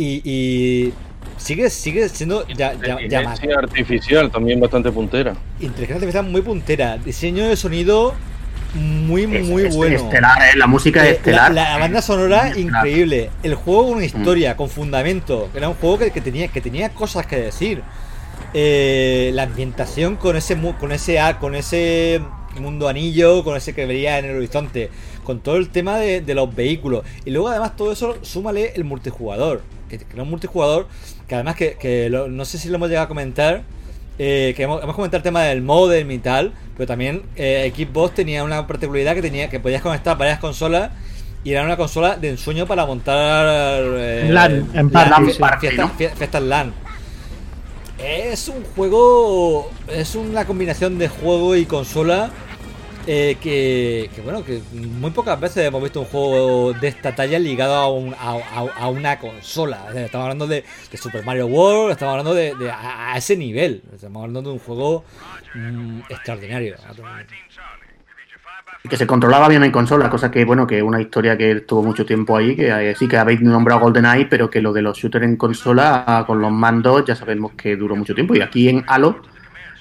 Y, 0.00 0.92
sigue, 1.36 1.70
sigue 1.70 2.08
siendo 2.08 2.46
ya, 2.48 2.72
Inteligencia 2.74 3.58
artificial 3.58 4.30
también 4.30 4.60
bastante 4.60 4.92
puntera. 4.92 5.34
Inteligencia 5.60 5.96
artificial 5.96 6.26
muy 6.26 6.42
puntera. 6.42 6.96
Diseño 6.98 7.48
de 7.48 7.56
sonido 7.56 8.14
muy, 8.74 9.26
muy 9.26 9.64
bueno. 9.68 9.96
Estelar, 9.96 10.38
¿eh? 10.42 10.56
la 10.56 10.66
música 10.66 11.04
es 11.04 11.12
eh, 11.12 11.16
estelar. 11.16 11.52
La, 11.52 11.78
banda 11.78 12.02
sonora 12.02 12.52
increíble. 12.56 13.30
El 13.42 13.54
juego 13.54 13.82
una 13.82 14.04
historia, 14.04 14.54
mm. 14.54 14.56
con 14.56 14.68
fundamento. 14.68 15.48
Era 15.54 15.68
un 15.68 15.74
juego 15.74 15.98
que, 15.98 16.10
tenía, 16.20 16.48
que 16.48 16.60
tenía 16.60 16.90
cosas 16.90 17.26
que 17.26 17.36
decir. 17.36 17.82
Eh, 18.54 19.30
la 19.34 19.42
ambientación 19.42 20.16
con 20.16 20.36
ese, 20.36 20.56
con 20.78 20.92
ese 20.92 21.18
con 21.40 21.54
ese 21.54 22.20
mundo 22.60 22.88
anillo, 22.88 23.44
con 23.44 23.56
ese 23.56 23.74
que 23.74 23.86
veía 23.86 24.18
en 24.18 24.26
el 24.26 24.36
horizonte, 24.36 24.90
con 25.24 25.40
todo 25.40 25.56
el 25.56 25.70
tema 25.70 25.98
de, 25.98 26.22
los 26.34 26.54
vehículos. 26.54 27.04
Y 27.24 27.30
luego 27.30 27.48
además 27.48 27.76
todo 27.76 27.92
eso, 27.92 28.16
súmale 28.22 28.72
el 28.74 28.84
multijugador. 28.84 29.62
Que, 29.88 30.00
era 30.12 30.22
un 30.22 30.30
multijugador 30.30 30.86
que 31.26 31.34
además 31.34 31.56
que, 31.56 32.10
no 32.30 32.44
sé 32.44 32.58
si 32.58 32.68
lo 32.68 32.76
hemos 32.76 32.88
llegado 32.88 33.06
a 33.06 33.08
comentar. 33.08 33.62
que 34.16 34.54
hemos, 34.56 34.82
hemos, 34.82 34.94
comentado 34.94 35.18
el 35.18 35.22
tema 35.22 35.42
del 35.42 35.62
modem 35.62 36.10
y 36.10 36.18
tal. 36.18 36.52
Pero 36.78 36.86
también 36.86 37.22
eh, 37.34 37.72
Xbox 37.74 38.14
tenía 38.14 38.44
una 38.44 38.64
particularidad 38.68 39.16
que 39.16 39.22
tenía 39.22 39.50
que 39.50 39.58
podías 39.58 39.82
conectar 39.82 40.16
varias 40.16 40.38
consolas 40.38 40.92
y 41.42 41.50
era 41.50 41.64
una 41.64 41.76
consola 41.76 42.16
de 42.16 42.30
ensueño 42.30 42.66
para 42.66 42.86
montar 42.86 43.82
eh, 43.96 44.28
LAN, 44.30 44.68
en 44.74 44.90
fiestas, 45.96 46.42
LAN. 46.42 46.72
Es 47.98 48.46
un 48.46 48.62
juego, 48.76 49.72
es 49.88 50.14
una 50.14 50.44
combinación 50.44 50.98
de 50.98 51.08
juego 51.08 51.56
y 51.56 51.66
consola 51.66 52.30
eh, 53.10 53.38
que, 53.40 54.10
bueno, 54.22 54.44
que 54.44 54.60
muy 54.70 55.10
pocas 55.12 55.40
veces 55.40 55.66
hemos 55.66 55.82
visto 55.82 56.00
un 56.00 56.06
juego 56.06 56.74
de 56.74 56.88
esta 56.88 57.14
talla 57.14 57.38
ligado 57.38 57.74
a, 58.18 58.88
una 58.90 59.18
consola. 59.18 59.86
Estamos 59.94 60.24
hablando 60.24 60.46
de, 60.46 60.62
Super 60.92 61.24
Mario 61.24 61.46
World, 61.46 61.92
estamos 61.92 62.12
hablando 62.12 62.34
de, 62.34 62.70
a, 62.70 63.16
ese 63.16 63.34
nivel. 63.34 63.82
Estamos 63.94 64.20
hablando 64.20 64.50
de 64.50 64.56
un 64.56 64.58
juego 64.58 65.04
mm, 65.54 66.00
extraordinario. 66.10 66.76
Y 68.84 68.88
que 68.90 68.96
se 68.98 69.06
controlaba 69.06 69.48
bien 69.48 69.64
en 69.64 69.72
consola, 69.72 70.10
cosa 70.10 70.30
que, 70.30 70.44
bueno, 70.44 70.66
que 70.66 70.82
una 70.82 71.00
historia 71.00 71.38
que 71.38 71.52
estuvo 71.52 71.82
mucho 71.82 72.04
tiempo 72.04 72.36
ahí, 72.36 72.54
que 72.54 72.68
eh, 72.68 72.94
sí 72.94 73.08
que 73.08 73.16
habéis 73.16 73.40
nombrado 73.40 73.80
GoldenEye, 73.80 74.26
pero 74.26 74.50
que 74.50 74.60
lo 74.60 74.74
de 74.74 74.82
los 74.82 74.98
shooters 74.98 75.24
en 75.24 75.36
consola 75.36 76.24
con 76.26 76.42
los 76.42 76.52
mandos 76.52 77.06
ya 77.06 77.16
sabemos 77.16 77.52
que 77.52 77.74
duró 77.74 77.96
mucho 77.96 78.14
tiempo. 78.14 78.34
Y 78.34 78.42
aquí 78.42 78.68
en 78.68 78.84
Halo 78.86 79.22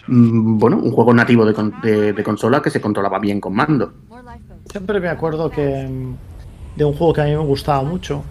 bueno, 0.08 0.78
un 0.78 0.91
juego 0.91 1.14
nativo 1.14 1.45
de, 1.45 2.24
consola 2.24 2.62
que 2.62 2.70
se 2.70 2.82
controlaba 2.82 3.20
bien 3.20 3.39
con 3.39 3.53
mando. 3.53 3.93
Siempre 4.70 4.99
me 4.99 5.10
acuerdo 5.10 5.49
que 5.49 5.88
de 6.76 6.86
un 6.86 6.93
juego 6.93 7.14
que 7.14 7.22
a 7.22 7.26
mí 7.26 7.32
me 7.32 7.38
gustaba 7.38 7.84
mucho, 7.84 8.24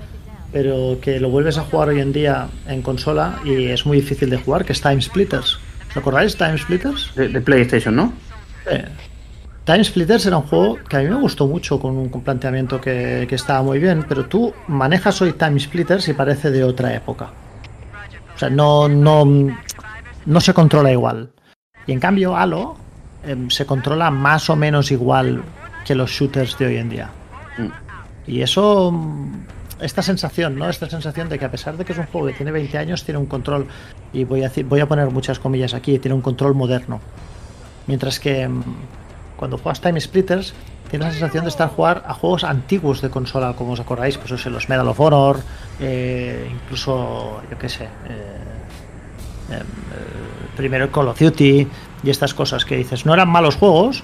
pero 0.53 0.99
que 1.01 1.21
lo 1.21 1.31
vuelves 1.31 1.59
a 1.59 1.63
jugar 1.63 1.89
hoy 1.89 2.01
en 2.01 2.13
día 2.13 2.49
en 2.67 2.83
consola 2.83 3.41
y 3.45 3.67
es 3.67 3.85
muy 3.85 3.99
difícil 3.99 4.31
de 4.31 4.39
jugar, 4.39 4.65
que 4.65 4.73
es 4.73 4.81
Time 4.81 5.01
Splitters. 5.01 5.59
¿Os 5.91 5.97
acordáis 5.97 6.37
Time 6.37 6.59
Splitters? 6.59 7.15
De, 7.15 7.41
PlayStation, 7.41 7.95
¿no? 7.95 8.13
Time 9.65 9.83
Splitters 9.83 10.27
era 10.27 10.37
un 10.37 10.45
juego 10.45 10.79
que 10.89 10.97
a 10.97 11.01
mí 11.01 11.09
me 11.09 11.21
gustó 11.21 11.47
mucho 11.47 11.81
con 11.81 11.97
un 11.97 12.09
planteamiento 12.09 12.81
que, 12.81 13.27
que 13.29 13.35
estaba 13.35 13.63
muy 13.63 13.79
bien, 13.79 14.05
pero 14.09 14.27
tú 14.27 14.53
manejas 14.69 15.21
hoy 15.21 15.33
Time 15.33 15.59
Splitters 15.59 16.09
y 16.09 16.13
parece 16.13 16.51
de 16.51 16.63
otra 16.63 16.95
época. 16.95 17.31
O 18.35 18.39
sea, 18.39 18.51
no, 18.51 18.89
no, 18.89 19.25
no 20.27 20.41
se 20.41 20.53
controla 20.53 20.93
igual. 20.93 21.31
Y 21.87 21.93
en 21.93 22.01
cambio, 22.01 22.37
Halo 22.37 22.77
em, 23.25 23.51
se 23.51 23.67
controla 23.67 24.11
más 24.11 24.51
o 24.51 24.57
menos 24.57 24.91
igual 24.91 25.43
que 25.85 25.95
los 25.95 26.11
shooters 26.11 26.59
de 26.59 26.67
hoy 26.67 26.77
en 26.77 26.89
día. 26.89 27.11
Mm. 27.59 28.31
Y 28.31 28.43
eso, 28.43 28.91
mm, 28.93 29.47
esta 29.81 30.03
sensación, 30.03 30.57
¿no? 30.57 30.69
Esta 30.69 30.89
sensación 30.89 31.29
de 31.29 31.39
que 31.39 31.45
a 31.45 31.51
pesar 31.51 31.77
de 31.77 31.85
que 31.85 31.93
es 31.93 31.99
un 31.99 32.07
juego 32.07 32.27
que 32.29 32.33
tiene 32.33 32.51
20 32.51 32.79
años, 32.79 33.05
tiene 33.05 33.19
un 33.19 33.27
control, 33.27 33.67
y 34.13 34.25
voy 34.25 34.41
a, 34.41 34.49
decir, 34.49 34.67
voy 34.67 34.81
a 34.81 34.87
poner 34.87 35.11
muchas 35.11 35.39
comillas 35.39 35.75
aquí, 35.75 35.99
tiene 35.99 36.15
un 36.15 36.23
control 36.23 36.55
moderno. 36.55 37.01
Mientras 37.87 38.19
que 38.19 38.43
em, 38.43 38.63
cuando 39.37 39.59
juegas 39.59 39.81
Time 39.81 40.01
Splitters, 40.01 40.55
tienes 40.91 41.07
la 41.07 41.13
sensación 41.13 41.45
de 41.45 41.51
estar 41.51 41.69
jugar 41.69 42.05
a 42.07 42.15
juegos 42.15 42.45
antiguos 42.45 43.01
de 43.03 43.11
consola, 43.11 43.55
como 43.55 43.73
os 43.73 43.81
acordáis, 43.81 44.19
pues 44.19 44.33
eso, 44.33 44.51
los 44.51 44.69
Medal 44.69 44.89
of 44.89 45.01
Honor, 45.01 45.41
eh, 45.81 46.51
incluso, 46.51 47.43
yo 47.51 47.59
qué 47.59 47.69
sé, 47.69 47.85
eh, 47.85 47.89
em, 49.51 49.61
eh, 49.61 49.65
primero 50.57 50.85
el 50.85 50.91
Call 50.91 51.09
of 51.09 51.19
Duty 51.19 51.67
y 52.03 52.11
estas 52.11 52.35
cosas 52.35 52.65
que 52.65 52.77
dices, 52.77 53.07
no 53.07 53.15
eran 53.15 53.29
malos 53.29 53.57
juegos, 53.57 54.03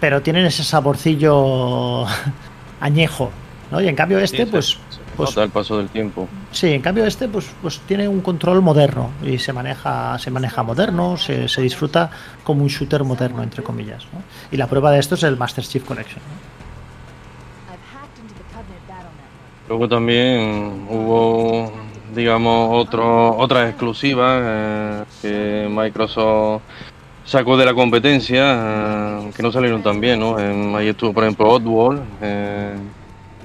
pero 0.00 0.22
tienen 0.22 0.46
ese 0.46 0.64
saborcillo 0.64 2.06
añejo, 2.80 3.30
¿no? 3.70 3.80
Y 3.80 3.88
en 3.88 3.96
cambio 3.96 4.18
este, 4.18 4.46
pues... 4.46 4.78
pues 5.16 5.36
el 5.36 5.50
paso 5.50 5.78
del 5.78 5.88
tiempo. 5.88 6.28
Sí, 6.50 6.68
en 6.68 6.82
cambio 6.82 7.04
este, 7.04 7.28
pues, 7.28 7.50
pues 7.60 7.80
tiene 7.80 8.08
un 8.08 8.20
control 8.20 8.62
moderno 8.62 9.10
y 9.22 9.38
se 9.38 9.52
maneja, 9.52 10.18
se 10.18 10.30
maneja 10.30 10.62
moderno, 10.62 11.16
se, 11.16 11.46
disfruta 11.60 12.10
como 12.44 12.62
un 12.62 12.68
shooter 12.68 13.04
moderno, 13.04 13.42
entre 13.42 13.62
comillas. 13.62 14.04
Y 14.50 14.56
la 14.56 14.66
prueba 14.66 14.90
de 14.90 14.98
esto 14.98 15.14
es 15.14 15.22
el 15.22 15.36
Master 15.36 15.64
Chief 15.64 15.84
Collection. 15.84 16.20
Luego 19.68 19.88
también 19.88 20.86
hubo 20.90 21.72
digamos, 22.14 22.70
otro, 22.72 23.36
otras 23.36 23.70
exclusivas 23.70 24.42
eh, 24.44 25.04
que 25.20 25.68
Microsoft 25.70 26.62
sacó 27.24 27.56
de 27.56 27.64
la 27.64 27.74
competencia, 27.74 29.20
eh, 29.20 29.30
que 29.34 29.42
no 29.42 29.52
salieron 29.52 29.82
tan 29.82 30.00
bien, 30.00 30.20
¿no? 30.20 30.36
ahí 30.76 30.88
estuvo, 30.88 31.12
por 31.12 31.24
ejemplo, 31.24 31.48
Oddworld, 31.48 32.02
eh, 32.20 32.74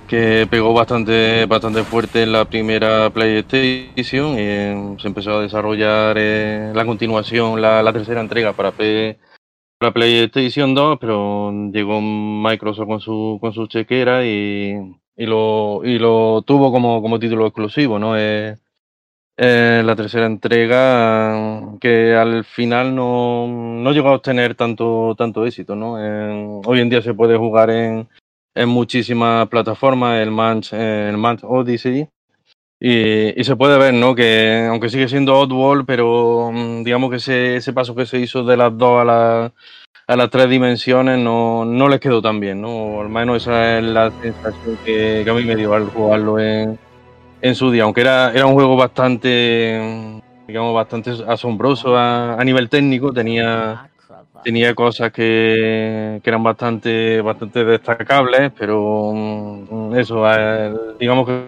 que 0.08 0.48
pegó 0.50 0.74
bastante, 0.74 1.46
bastante 1.46 1.84
fuerte 1.84 2.24
en 2.24 2.32
la 2.32 2.46
primera 2.46 3.10
PlayStation 3.10 4.34
y 4.34 5.00
se 5.00 5.08
empezó 5.08 5.38
a 5.38 5.42
desarrollar 5.42 6.18
la 6.18 6.86
continuación, 6.86 7.62
la, 7.62 7.92
tercera 7.92 8.22
entrega 8.22 8.54
para, 8.54 8.72
para 8.72 9.94
PlayStation 9.94 10.74
2, 10.74 10.98
pero 11.00 11.52
llegó 11.72 12.00
Microsoft 12.02 12.88
con 12.88 13.00
su, 13.02 13.38
con 13.42 13.54
su 13.54 13.68
chequera 13.68 14.26
y 14.26 14.78
y 15.18 15.26
lo, 15.26 15.82
y 15.84 15.98
lo 15.98 16.44
tuvo 16.44 16.72
como, 16.72 17.02
como 17.02 17.20
título 17.20 17.48
exclusivo, 17.48 17.98
¿no? 18.00 18.16
Eh, 18.18 18.56
la 19.40 19.96
tercera 19.96 20.26
entrega 20.26 21.78
que 21.80 22.16
al 22.16 22.44
final 22.44 22.96
no, 22.96 23.48
no, 23.48 23.92
llegó 23.92 24.10
a 24.10 24.16
obtener 24.16 24.56
tanto, 24.56 25.14
tanto 25.16 25.46
éxito, 25.46 25.76
¿no? 25.76 25.94
hoy 26.66 26.80
en 26.80 26.90
día 26.90 27.04
se 27.04 27.14
puede 27.14 27.38
jugar 27.38 27.70
en, 27.70 28.08
en 28.56 28.70
muchísimas 28.70 29.48
plataformas, 29.48 30.20
el 30.22 30.32
Manch, 30.32 30.74
el 30.74 31.18
Manch 31.18 31.44
Odyssey, 31.44 32.08
y, 32.80 33.40
y, 33.40 33.44
se 33.44 33.56
puede 33.56 33.78
ver, 33.80 33.94
¿no? 33.94 34.14
Que 34.14 34.68
aunque 34.70 34.90
sigue 34.90 35.08
siendo 35.08 35.38
Oddworld, 35.40 35.86
pero 35.86 36.52
mm, 36.52 36.84
digamos 36.84 37.10
que 37.10 37.16
ese, 37.18 37.56
ese 37.58 37.74
paso 37.74 37.96
que 37.96 38.06
se 38.06 38.20
hizo 38.20 38.44
de 38.44 38.58
las 38.58 38.78
dos 38.78 39.02
a 39.02 39.06
la, 39.06 39.54
a 40.08 40.16
las 40.16 40.30
tres 40.30 40.50
dimensiones 40.50 41.20
no, 41.20 41.66
no 41.66 41.90
les 41.90 42.00
quedó 42.00 42.22
tan 42.22 42.40
bien, 42.40 42.62
¿no? 42.62 43.02
al 43.02 43.10
menos 43.10 43.44
esa 43.44 43.78
es 43.78 43.84
la 43.84 44.10
sensación 44.22 44.78
que, 44.86 45.26
a 45.30 45.34
mí 45.34 45.44
me 45.44 45.56
dio 45.58 45.74
al 45.74 45.90
jugarlo 45.90 46.40
en, 46.40 46.80
en 47.42 47.56
su 47.56 47.70
día, 47.72 47.84
aunque 47.84 48.02
era, 48.02 48.32
era 48.32 48.46
un 48.46 48.54
juego 48.54 48.78
bastante, 48.78 50.22
digamos, 50.48 50.74
bastante 50.74 51.12
asombroso 51.28 51.98
a, 51.98 52.42
nivel 52.46 52.70
técnico, 52.70 53.12
tenía, 53.12 53.90
tenía 54.46 54.74
cosas 54.74 55.12
que, 55.12 56.22
que, 56.24 56.30
eran 56.30 56.42
bastante, 56.42 57.20
bastante 57.20 57.66
destacables, 57.66 58.54
pero 58.58 59.12
mm, 59.14 59.96
eso, 59.98 60.24
digamos 60.98 61.28
que 61.28 61.44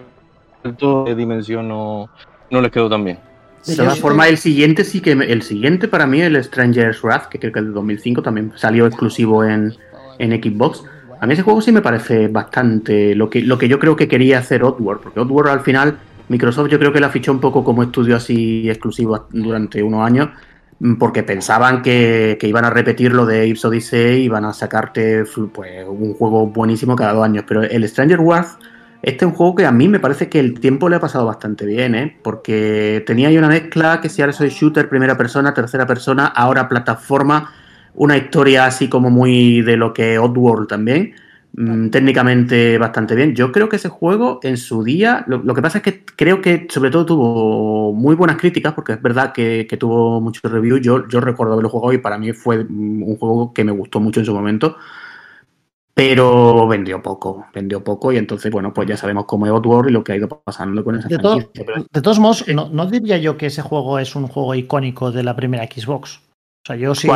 el 1.06 1.16
dimensión 1.16 1.66
no, 1.66 2.10
no 2.50 2.60
les 2.60 2.70
quedó 2.70 2.90
tan 2.90 3.04
bien. 3.04 3.29
De 3.66 3.76
todas 3.76 3.98
formas, 3.98 4.28
el 4.28 4.38
siguiente 4.38 4.84
sí 4.84 5.00
que. 5.00 5.12
El 5.12 5.42
siguiente 5.42 5.88
para 5.88 6.06
mí, 6.06 6.20
el 6.22 6.36
Stranger's 6.42 7.02
Wrath, 7.02 7.28
que 7.28 7.38
creo 7.38 7.52
que 7.52 7.58
el 7.58 7.66
de 7.66 7.72
2005 7.72 8.22
también 8.22 8.52
salió 8.56 8.86
exclusivo 8.86 9.44
en, 9.44 9.74
en 10.18 10.42
Xbox. 10.42 10.84
A 11.20 11.26
mí 11.26 11.34
ese 11.34 11.42
juego 11.42 11.60
sí 11.60 11.70
me 11.70 11.82
parece 11.82 12.28
bastante 12.28 13.14
lo 13.14 13.28
que, 13.28 13.42
lo 13.42 13.58
que 13.58 13.68
yo 13.68 13.78
creo 13.78 13.94
que 13.94 14.08
quería 14.08 14.38
hacer 14.38 14.64
Oddworld, 14.64 15.02
porque 15.02 15.20
Oddworld 15.20 15.50
al 15.50 15.60
final, 15.60 15.98
Microsoft 16.28 16.70
yo 16.70 16.78
creo 16.78 16.94
que 16.94 17.00
la 17.00 17.10
fichó 17.10 17.30
un 17.30 17.40
poco 17.40 17.62
como 17.62 17.82
estudio 17.82 18.16
así 18.16 18.70
exclusivo 18.70 19.26
durante 19.30 19.82
unos 19.82 20.06
años, 20.06 20.30
mm, 20.78 20.94
porque 20.94 21.22
pensaban 21.22 21.82
que, 21.82 22.38
que 22.40 22.48
iban 22.48 22.64
a 22.64 22.70
repetir 22.70 23.12
lo 23.12 23.26
de 23.26 23.46
Ips 23.48 23.66
Odyssey 23.66 24.22
y 24.22 24.24
iban 24.24 24.46
a 24.46 24.54
sacarte 24.54 25.24
pues, 25.54 25.86
un 25.86 26.14
juego 26.14 26.46
buenísimo 26.46 26.96
cada 26.96 27.12
dos 27.12 27.24
años. 27.24 27.44
Pero 27.46 27.64
el 27.64 27.86
Stranger 27.86 28.20
Wrath 28.20 28.58
Este 29.02 29.24
es 29.24 29.30
un 29.30 29.36
juego 29.36 29.54
que 29.54 29.64
a 29.64 29.72
mí 29.72 29.88
me 29.88 29.98
parece 29.98 30.28
que 30.28 30.38
el 30.40 30.60
tiempo 30.60 30.88
le 30.88 30.96
ha 30.96 31.00
pasado 31.00 31.24
bastante 31.24 31.64
bien, 31.64 31.94
¿eh? 31.94 32.16
Porque 32.22 33.02
tenía 33.06 33.28
ahí 33.28 33.38
una 33.38 33.48
mezcla 33.48 34.00
que 34.00 34.10
si 34.10 34.20
ahora 34.20 34.34
soy 34.34 34.50
shooter, 34.50 34.88
primera 34.90 35.16
persona, 35.16 35.54
tercera 35.54 35.86
persona, 35.86 36.26
ahora 36.26 36.68
plataforma, 36.68 37.50
una 37.94 38.16
historia 38.18 38.66
así 38.66 38.88
como 38.88 39.08
muy 39.10 39.62
de 39.62 39.76
lo 39.78 39.94
que 39.94 40.18
Oddworld 40.18 40.68
también. 40.68 41.14
Mm, 41.52 41.88
técnicamente 41.88 42.78
bastante 42.78 43.14
bien. 43.14 43.34
Yo 43.34 43.50
creo 43.52 43.68
que 43.68 43.76
ese 43.76 43.88
juego 43.88 44.38
en 44.42 44.56
su 44.56 44.84
día, 44.84 45.24
lo, 45.26 45.54
que 45.54 45.62
pasa 45.62 45.78
es 45.78 45.84
que 45.84 46.04
creo 46.16 46.40
que 46.40 46.66
sobre 46.70 46.90
todo 46.90 47.06
tuvo 47.06 47.92
muy 47.94 48.14
buenas 48.14 48.36
críticas, 48.36 48.74
porque 48.74 48.92
es 48.92 49.02
verdad 49.02 49.32
que, 49.32 49.66
tuvo 49.78 50.20
muchos 50.20 50.50
reviews. 50.52 50.80
Yo, 50.82 51.08
yo 51.08 51.20
recuerdo 51.20 51.54
haberlo 51.54 51.70
jugado 51.70 51.92
y 51.94 51.98
para 51.98 52.18
mí 52.18 52.32
fue 52.32 52.60
un 52.60 53.16
juego 53.18 53.52
que 53.54 53.64
me 53.64 53.72
gustó 53.72 53.98
mucho 53.98 54.20
en 54.20 54.26
su 54.26 54.34
momento 54.34 54.76
pero 55.94 56.66
vendió 56.66 57.02
poco, 57.02 57.46
vendió 57.52 57.82
poco 57.82 58.12
y 58.12 58.16
entonces, 58.16 58.50
bueno, 58.50 58.72
pues 58.72 58.88
ya 58.88 58.96
sabemos 58.96 59.24
cómo 59.26 59.46
es 59.46 59.52
Outworld 59.52 59.90
y 59.90 59.92
lo 59.92 60.04
que 60.04 60.12
ha 60.12 60.16
ido 60.16 60.28
pasando 60.28 60.84
con 60.84 60.96
esa 60.96 61.08
de 61.08 61.16
De 61.16 62.02
todos 62.02 62.18
modos, 62.18 62.46
no, 62.48 62.86
diría 62.86 63.18
yo 63.18 63.36
que 63.36 63.46
ese 63.46 63.62
juego 63.62 63.98
es 63.98 64.14
un 64.14 64.28
juego 64.28 64.54
icónico 64.54 65.10
de 65.10 65.22
la 65.22 65.36
primera 65.36 65.64
Xbox. 65.64 66.20
O 66.62 66.66
sea, 66.66 66.76
yo 66.76 66.94
sí... 66.94 67.08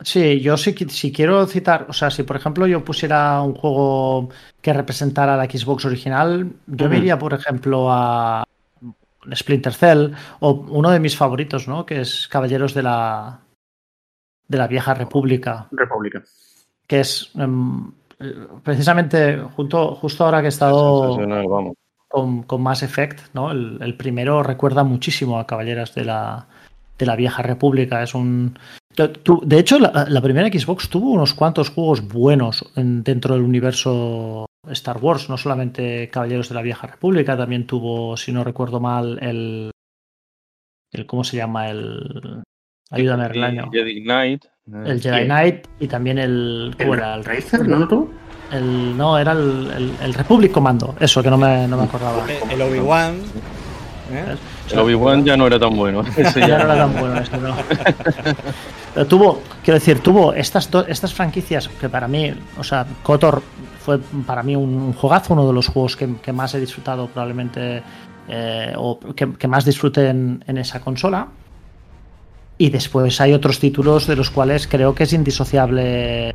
Sí, 0.00 0.40
yo 0.40 0.56
sí, 0.56 0.76
si 0.90 1.10
quiero 1.10 1.44
citar, 1.46 1.86
o 1.88 1.92
sea, 1.92 2.08
si 2.08 2.22
por 2.22 2.36
ejemplo 2.36 2.68
yo 2.68 2.84
pusiera 2.84 3.42
un 3.42 3.52
juego 3.52 4.28
que 4.62 4.72
representara 4.72 5.36
la 5.36 5.46
Xbox 5.46 5.86
original, 5.86 6.52
yo 6.68 6.88
me 6.88 6.98
iría, 6.98 7.18
por 7.18 7.34
ejemplo, 7.34 7.88
a 7.90 8.44
Splinter 9.34 9.74
Cell 9.74 10.12
o 10.38 10.52
uno 10.52 10.92
de 10.92 11.00
mis 11.00 11.16
favoritos, 11.16 11.66
¿no? 11.66 11.84
Que 11.84 12.02
es 12.02 12.28
Caballeros 12.28 12.74
de 12.74 12.84
la, 12.84 13.40
de 14.46 14.58
la 14.58 14.68
Vieja 14.68 14.94
República. 14.94 15.66
República 15.72 16.22
que 16.88 17.00
es 17.00 17.30
em, 17.36 17.92
precisamente 18.64 19.38
junto, 19.54 19.94
justo 19.94 20.24
ahora 20.24 20.40
que 20.40 20.46
he 20.46 20.48
estado 20.48 21.16
con, 22.08 22.42
con, 22.42 22.62
Mass 22.62 22.82
Effect, 22.82 23.34
¿no? 23.34 23.52
El, 23.52 23.94
primero 23.96 24.42
recuerda 24.42 24.82
muchísimo 24.82 25.38
a 25.38 25.46
Caballeras 25.46 25.94
de 25.94 26.04
la, 26.06 26.48
de 26.98 27.06
la 27.06 27.14
Vieja 27.14 27.42
República. 27.42 28.02
Es 28.02 28.14
un. 28.14 28.58
De 28.96 29.58
hecho, 29.58 29.78
la, 29.78 30.20
primera 30.22 30.48
Xbox 30.48 30.88
tuvo 30.88 31.12
unos 31.12 31.34
cuantos 31.34 31.70
juegos 31.70 32.08
buenos 32.08 32.64
dentro 32.74 33.34
del 33.34 33.44
universo 33.44 34.46
Star 34.70 34.98
Wars, 34.98 35.28
no 35.28 35.36
solamente 35.36 36.08
Caballeros 36.10 36.48
de 36.48 36.54
la 36.56 36.62
Vieja 36.62 36.88
República, 36.88 37.36
también 37.36 37.66
tuvo, 37.66 38.16
si 38.16 38.32
no 38.32 38.42
recuerdo 38.42 38.80
mal, 38.80 39.18
el. 39.22 39.70
el 40.92 41.06
¿Cómo 41.06 41.22
se 41.22 41.36
llama? 41.36 41.68
El. 41.68 42.42
Ayúdame, 42.90 43.24
año 43.44 43.70
Jedi 43.70 44.02
Knight. 44.02 44.44
El 44.84 45.00
Jedi 45.00 45.24
Knight 45.24 45.66
y 45.80 45.88
también 45.88 46.18
el. 46.18 46.74
¿Cómo 46.78 46.94
era? 46.94 47.14
¿El 47.14 47.24
Racer, 47.24 47.66
no 47.66 48.08
El, 48.50 48.96
no, 48.96 49.18
era 49.18 49.32
el, 49.32 49.94
el, 50.02 50.14
Republic 50.14 50.52
Commando, 50.52 50.94
eso 50.98 51.22
que 51.22 51.30
no 51.30 51.36
me, 51.36 51.68
no 51.68 51.76
me 51.76 51.84
acordaba. 51.84 52.24
El, 52.50 52.62
Obi-Wan. 52.62 53.16
¿eh? 54.12 54.36
El 54.72 54.78
Obi-Wan 54.78 55.24
ya 55.24 55.36
no 55.36 55.46
era 55.46 55.58
tan 55.58 55.76
bueno. 55.76 56.02
ya, 56.16 56.46
no 56.46 56.64
era 56.64 56.76
tan 56.76 56.98
bueno 56.98 57.20
este, 57.20 57.36
no. 57.36 57.54
Pero 58.94 59.06
tuvo, 59.06 59.42
quiero 59.62 59.78
decir, 59.78 60.00
tuvo 60.00 60.32
estas, 60.32 60.70
estas 60.88 61.12
franquicias 61.12 61.68
que 61.68 61.90
para 61.90 62.08
mí, 62.08 62.32
o 62.58 62.64
sea, 62.64 62.86
KOTOR 63.02 63.42
fue 63.80 63.98
para 64.26 64.42
mí 64.42 64.56
un, 64.56 64.94
juegazo, 64.94 65.34
uno 65.34 65.46
de 65.46 65.52
los 65.52 65.68
juegos 65.68 65.94
que, 65.94 66.16
que 66.22 66.32
más 66.32 66.54
he 66.54 66.60
disfrutado 66.60 67.06
probablemente, 67.06 67.82
eh, 68.28 68.72
o 68.76 68.98
que, 68.98 69.32
que, 69.34 69.48
más 69.48 69.64
disfruté 69.64 70.08
en, 70.08 70.42
en 70.46 70.58
esa 70.58 70.80
consola. 70.80 71.28
Y 72.58 72.70
después 72.70 73.20
hay 73.20 73.32
otros 73.32 73.60
títulos 73.60 74.06
de 74.06 74.16
los 74.16 74.30
cuales 74.30 74.66
creo 74.66 74.94
que 74.94 75.04
es 75.04 75.12
indisociable. 75.12 76.30
Eh, 76.30 76.34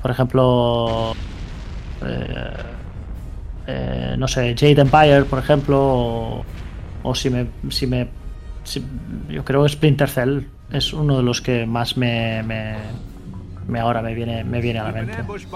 por 0.00 0.10
ejemplo, 0.10 1.12
eh, 2.04 2.52
eh, 3.66 4.14
no 4.18 4.26
sé, 4.26 4.54
Jade 4.58 4.80
Empire, 4.80 5.24
por 5.24 5.38
ejemplo, 5.38 6.42
o, 7.02 7.14
si 7.14 7.28
me. 7.28 7.46
Si 7.68 7.86
me 7.86 8.08
yo 9.28 9.44
creo 9.44 9.64
que 9.64 9.68
Splinter 9.70 10.08
Cell 10.08 10.40
es 10.70 10.92
uno 10.92 11.16
de 11.16 11.22
los 11.24 11.40
que 11.40 11.66
más 11.66 11.96
me 11.96 12.42
ahora 13.80 14.02
me 14.02 14.14
viene, 14.14 14.44
me 14.44 14.60
viene 14.60 14.80
a 14.80 14.84
la 14.84 14.92
mente. 14.92 15.14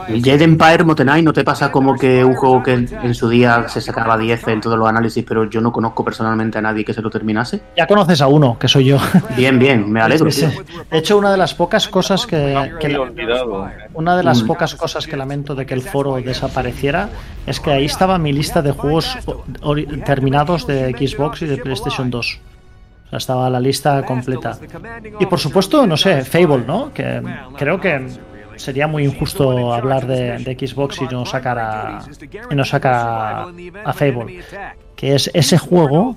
¿El 0.08 0.22
Jade 0.22 0.44
Empire 0.44 0.84
Motenai 0.84 1.22
no 1.22 1.32
te 1.32 1.44
pasa 1.44 1.70
como 1.70 1.96
que 1.96 2.24
un 2.24 2.34
juego 2.34 2.62
que 2.62 2.72
en 2.72 3.14
su 3.14 3.28
día 3.28 3.68
se 3.68 3.80
sacaba 3.80 4.16
10 4.16 4.48
en 4.48 4.60
todos 4.60 4.78
los 4.78 4.88
análisis, 4.88 5.24
pero 5.26 5.48
yo 5.48 5.60
no 5.60 5.72
conozco 5.72 6.04
personalmente 6.04 6.58
a 6.58 6.62
nadie 6.62 6.84
que 6.84 6.94
se 6.94 7.02
lo 7.02 7.10
terminase? 7.10 7.60
Ya 7.76 7.86
conoces 7.86 8.20
a 8.20 8.26
uno, 8.26 8.58
que 8.58 8.68
soy 8.68 8.86
yo. 8.86 8.98
Bien, 9.36 9.58
bien, 9.58 9.90
me 9.90 10.00
alegro. 10.00 10.30
De 10.30 10.98
hecho, 10.98 11.18
una 11.18 11.30
de 11.30 11.36
las 11.36 11.54
pocas 11.54 11.88
cosas 11.88 12.26
que, 12.26 12.54
una 13.94 14.16
de 14.16 14.22
las 14.22 14.42
mm. 14.42 14.46
pocas 14.46 14.74
cosas 14.74 15.06
que 15.06 15.16
lamento 15.16 15.54
de 15.54 15.66
que 15.66 15.74
el 15.74 15.82
foro 15.82 16.16
desapareciera 16.16 17.08
es 17.46 17.60
que 17.60 17.70
ahí 17.70 17.84
estaba 17.84 18.18
mi 18.18 18.32
lista 18.32 18.62
de 18.62 18.72
juegos 18.72 19.16
terminados 20.04 20.66
de 20.66 20.92
Xbox 20.92 21.42
y 21.42 21.46
de 21.46 21.58
PlayStation 21.58 22.10
2 22.10 22.40
estaba 23.12 23.48
la 23.50 23.60
lista 23.60 24.04
completa. 24.04 24.58
Y 25.18 25.26
por 25.26 25.38
supuesto, 25.38 25.86
no 25.86 25.96
sé, 25.96 26.24
Fable, 26.24 26.64
¿no? 26.66 26.92
Que 26.92 27.22
creo 27.56 27.80
que 27.80 28.08
sería 28.56 28.86
muy 28.86 29.04
injusto 29.04 29.72
hablar 29.72 30.06
de, 30.06 30.56
Xbox 30.58 31.00
y 31.02 31.04
no 31.04 31.26
sacar 31.26 31.58
a, 31.58 32.04
y 32.50 32.54
no 32.54 32.64
sacar 32.64 33.48
a, 33.84 33.92
Fable. 33.92 34.42
Que 34.94 35.14
es 35.14 35.30
ese 35.34 35.58
juego 35.58 36.16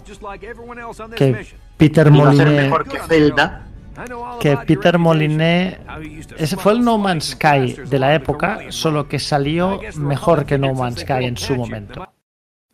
que 1.15 1.45
Peter 1.77 2.09
Moliné. 2.11 2.71
Que 4.39 4.57
Peter 4.57 4.97
Moliné. 4.97 5.79
Ese 6.37 6.55
fue 6.55 6.73
el 6.73 6.81
No 6.83 6.97
Man's 6.97 7.31
Sky 7.31 7.73
de 7.73 7.99
la 7.99 8.15
época, 8.15 8.59
solo 8.69 9.07
que 9.07 9.19
salió 9.19 9.79
mejor 9.97 10.45
que 10.45 10.57
No 10.57 10.73
Man's 10.73 11.01
Sky 11.01 11.25
en 11.25 11.37
su 11.37 11.55
momento. 11.55 12.07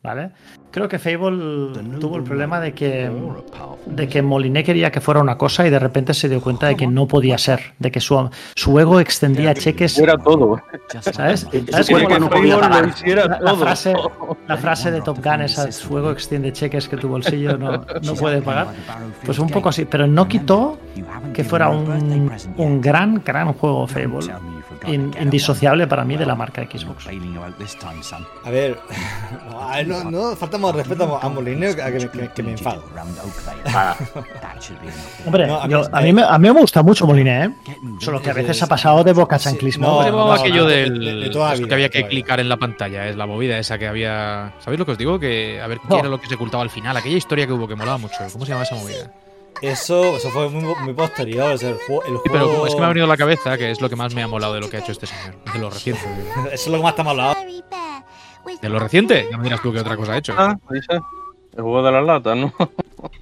¿Vale? 0.04 0.32
Creo 0.76 0.90
que 0.90 1.00
Fable 1.00 1.72
tuvo 2.02 2.18
el 2.18 2.24
problema 2.24 2.60
de 2.60 2.74
que, 2.74 3.10
de 3.86 4.10
que 4.10 4.22
Moliné 4.22 4.62
quería 4.62 4.92
que 4.92 5.00
fuera 5.00 5.22
una 5.22 5.38
cosa 5.38 5.66
y 5.66 5.70
de 5.70 5.80
repente 5.80 6.14
se 6.14 6.28
dio 6.28 6.42
cuenta 6.42 6.68
de 6.68 6.76
que 6.76 6.86
no 6.86 7.08
podía 7.08 7.38
ser, 7.38 7.74
de 7.80 7.92
que 7.92 8.02
su, 8.02 8.30
su 8.56 8.78
ego 8.78 9.00
extendía 9.00 9.54
cheques. 9.54 9.98
Era 9.98 10.18
todo. 10.18 10.62
¿Sabes? 11.00 11.48
¿Sabes 11.72 11.90
cómo 11.90 12.20
no 12.20 12.30
podía 12.30 12.60
pagar? 12.60 12.94
La, 13.40 13.56
frase, 13.56 13.94
la 14.50 14.58
frase 14.58 14.92
de 14.92 15.00
Top 15.00 15.24
Gun, 15.24 15.44
esa 15.44 15.72
su 15.72 15.98
ego 15.98 16.12
extiende 16.12 16.52
cheques 16.52 16.90
que 16.90 16.98
tu 16.98 17.08
bolsillo 17.08 17.58
no, 17.58 17.86
no 18.04 18.14
puede 18.16 18.42
pagar. 18.42 18.68
Pues 19.26 19.40
un 19.40 19.48
poco 19.48 19.70
así, 19.70 19.86
pero 19.86 20.08
no 20.08 20.28
quitó 20.28 20.78
que 21.34 21.46
fuera 21.46 21.70
un, 21.70 22.30
un 22.58 22.82
gran, 22.82 23.22
gran 23.24 23.54
juego 23.54 23.88
Fable 23.88 24.28
indisociable 24.88 25.88
para 25.88 26.04
mí 26.04 26.18
de 26.18 26.26
la 26.26 26.36
marca 26.36 26.64
Xbox. 26.64 27.08
A 29.66 29.78
ver, 29.78 29.88
no, 29.88 30.12
no 30.12 30.36
faltamos 30.36 30.76
respeto 30.76 31.20
a 31.22 31.30
Molinero 31.30 31.76
que, 31.76 32.30
que, 32.34 32.44
me 32.44 32.52
enfado. 32.52 32.84
Hombre, 35.26 35.48
a, 35.50 36.02
mí 36.02 36.14
me, 36.14 36.24
a 36.24 36.38
mí 36.38 36.48
me 36.48 36.60
gusta 36.60 36.84
mucho 36.84 37.06
Moliné, 37.06 37.46
¿eh? 37.46 37.50
solo 38.00 38.22
que 38.22 38.30
a 38.30 38.34
veces 38.34 38.62
ha 38.62 38.68
pasado 38.68 39.04
de 39.04 39.14
boca 39.14 39.40
chanclismo. 39.40 40.04
No, 40.04 40.32
aquello 40.32 40.66
del 40.66 41.32
que 41.68 41.74
había 41.74 41.90
que 41.90 42.08
clicar 42.08 42.40
en 42.40 42.50
la 42.50 42.58
pantalla, 42.58 43.08
es 43.08 43.16
la 43.16 43.26
movida 43.26 43.58
esa 43.58 43.78
que 43.78 43.88
había. 43.88 44.54
¿Sabéis 44.60 44.80
lo 44.80 44.86
que 44.86 44.92
os 44.94 44.98
digo? 44.98 45.20
Que 45.20 45.62
a 45.62 45.68
ver 45.68 45.80
qué 45.88 45.98
era 45.98 46.10
lo 46.10 46.20
que 46.20 46.28
se 46.28 46.36
ocultaba 46.36 46.64
al 46.64 46.70
final, 46.70 46.96
aquella 46.96 47.18
historia 47.18 47.48
que 47.48 47.54
hubo 47.54 47.68
que 47.68 47.76
molaba 47.76 47.98
mucho. 47.98 48.16
¿Cómo 48.32 48.46
se 48.46 48.52
llama 48.52 48.64
esa 48.64 48.76
movida? 48.76 49.12
Eso, 49.62 50.18
eso 50.18 50.30
fue 50.30 50.50
muy, 50.50 50.94
posterior. 50.94 51.52
el, 51.52 51.76
juego, 51.76 52.04
pero 52.32 52.68
es 52.68 52.74
que 52.74 52.80
me 52.80 52.86
ha 52.86 52.90
venido 52.90 53.06
a 53.06 53.10
la 53.10 53.18
cabeza 53.18 53.58
que 53.58 53.72
es 53.72 53.82
lo 53.82 53.90
que 53.90 53.96
más 53.96 54.14
me 54.14 54.22
ha 54.22 54.28
molado 54.28 54.54
de 54.54 54.60
lo 54.60 54.70
que 54.70 54.78
ha 54.78 54.80
hecho 54.80 54.92
este 54.92 55.08
señor. 55.08 55.36
De 55.54 55.60
lo 55.60 55.70
reciente. 55.70 56.02
eso 56.52 56.54
es 56.54 56.68
lo 56.68 56.78
que 56.78 56.84
más 56.84 56.96
te 56.96 57.02
ha 57.02 57.04
molado. 57.04 57.36
¿De 58.62 58.70
lo 58.70 58.80
reciente? 58.80 59.28
Ya 59.32 59.38
me 59.38 59.46
dirás 59.46 59.62
tú 59.62 59.72
qué 59.72 59.80
otra 59.80 59.98
cosa 59.98 60.14
ha 60.14 60.18
hecho. 60.18 60.34
Ah. 60.38 60.58
El 61.56 61.62
juego 61.62 61.84
de 61.84 61.92
las 61.92 62.06
latas, 62.06 62.38
¿no? 62.38 62.54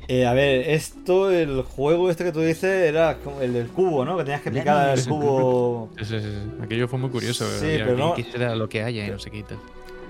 Eh, 0.07 0.25
a 0.25 0.33
ver, 0.33 0.69
esto, 0.69 1.29
el 1.29 1.61
juego 1.61 2.09
este 2.09 2.23
que 2.23 2.31
tú 2.31 2.39
dices, 2.39 2.63
era 2.63 3.17
el 3.41 3.53
del 3.53 3.67
cubo, 3.67 4.05
¿no? 4.05 4.17
Que 4.17 4.23
tenías 4.23 4.41
que 4.41 4.49
explicar 4.49 4.97
el 4.97 5.05
cubo. 5.05 5.89
Sí, 5.97 6.05
sí, 6.05 6.19
sí. 6.21 6.61
Aquello 6.61 6.87
fue 6.87 6.99
muy 6.99 7.09
curioso. 7.09 7.45
Sí, 7.59 7.67
pero 7.77 7.97
no. 7.97 8.13
Quisiera 8.13 8.55
lo 8.55 8.69
que 8.69 8.81
haya 8.81 9.05
y 9.05 9.11
no 9.11 9.19
se 9.19 9.29
quita. 9.29 9.55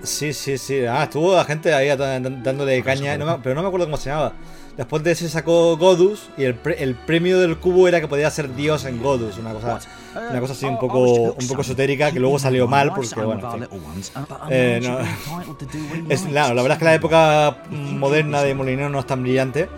Sí, 0.02 0.32
sí, 0.32 0.58
sí. 0.58 0.84
Ah, 0.84 1.04
estuvo 1.04 1.34
la 1.34 1.44
gente 1.44 1.74
ahí 1.74 1.88
dándole 1.88 2.82
caña, 2.82 3.16
pero 3.42 3.54
no 3.56 3.62
me 3.62 3.68
acuerdo 3.68 3.86
cómo 3.86 3.96
se 3.96 4.10
llamaba. 4.10 4.34
Después 4.76 5.04
de 5.04 5.12
ese 5.12 5.28
sacó 5.28 5.76
Godus 5.76 6.28
y 6.36 6.44
el, 6.44 6.58
el, 6.78 6.94
premio 6.96 7.38
del 7.38 7.58
cubo 7.58 7.86
era 7.86 8.00
que 8.00 8.08
podía 8.08 8.28
ser 8.30 8.56
Dios 8.56 8.84
en 8.86 9.00
Godus, 9.00 9.38
una 9.38 9.52
cosa, 9.52 9.78
una 10.30 10.40
cosa 10.40 10.52
así 10.52 10.66
un 10.66 10.80
poco, 10.80 11.32
un 11.32 11.46
poco 11.46 11.60
esotérica 11.60 12.10
que 12.10 12.18
luego 12.18 12.40
salió 12.40 12.66
mal 12.66 12.92
porque 12.92 13.20
bueno, 13.20 13.56
eh, 14.50 14.80
no. 14.82 14.98
es, 16.08 16.22
claro, 16.22 16.54
la 16.54 16.62
verdad 16.62 16.76
es 16.76 16.78
que 16.80 16.84
la 16.86 16.94
época 16.94 17.58
moderna 17.70 18.42
de 18.42 18.54
Molinero 18.54 18.90
no 18.90 18.98
es 18.98 19.06
tan 19.06 19.22
brillante. 19.22 19.68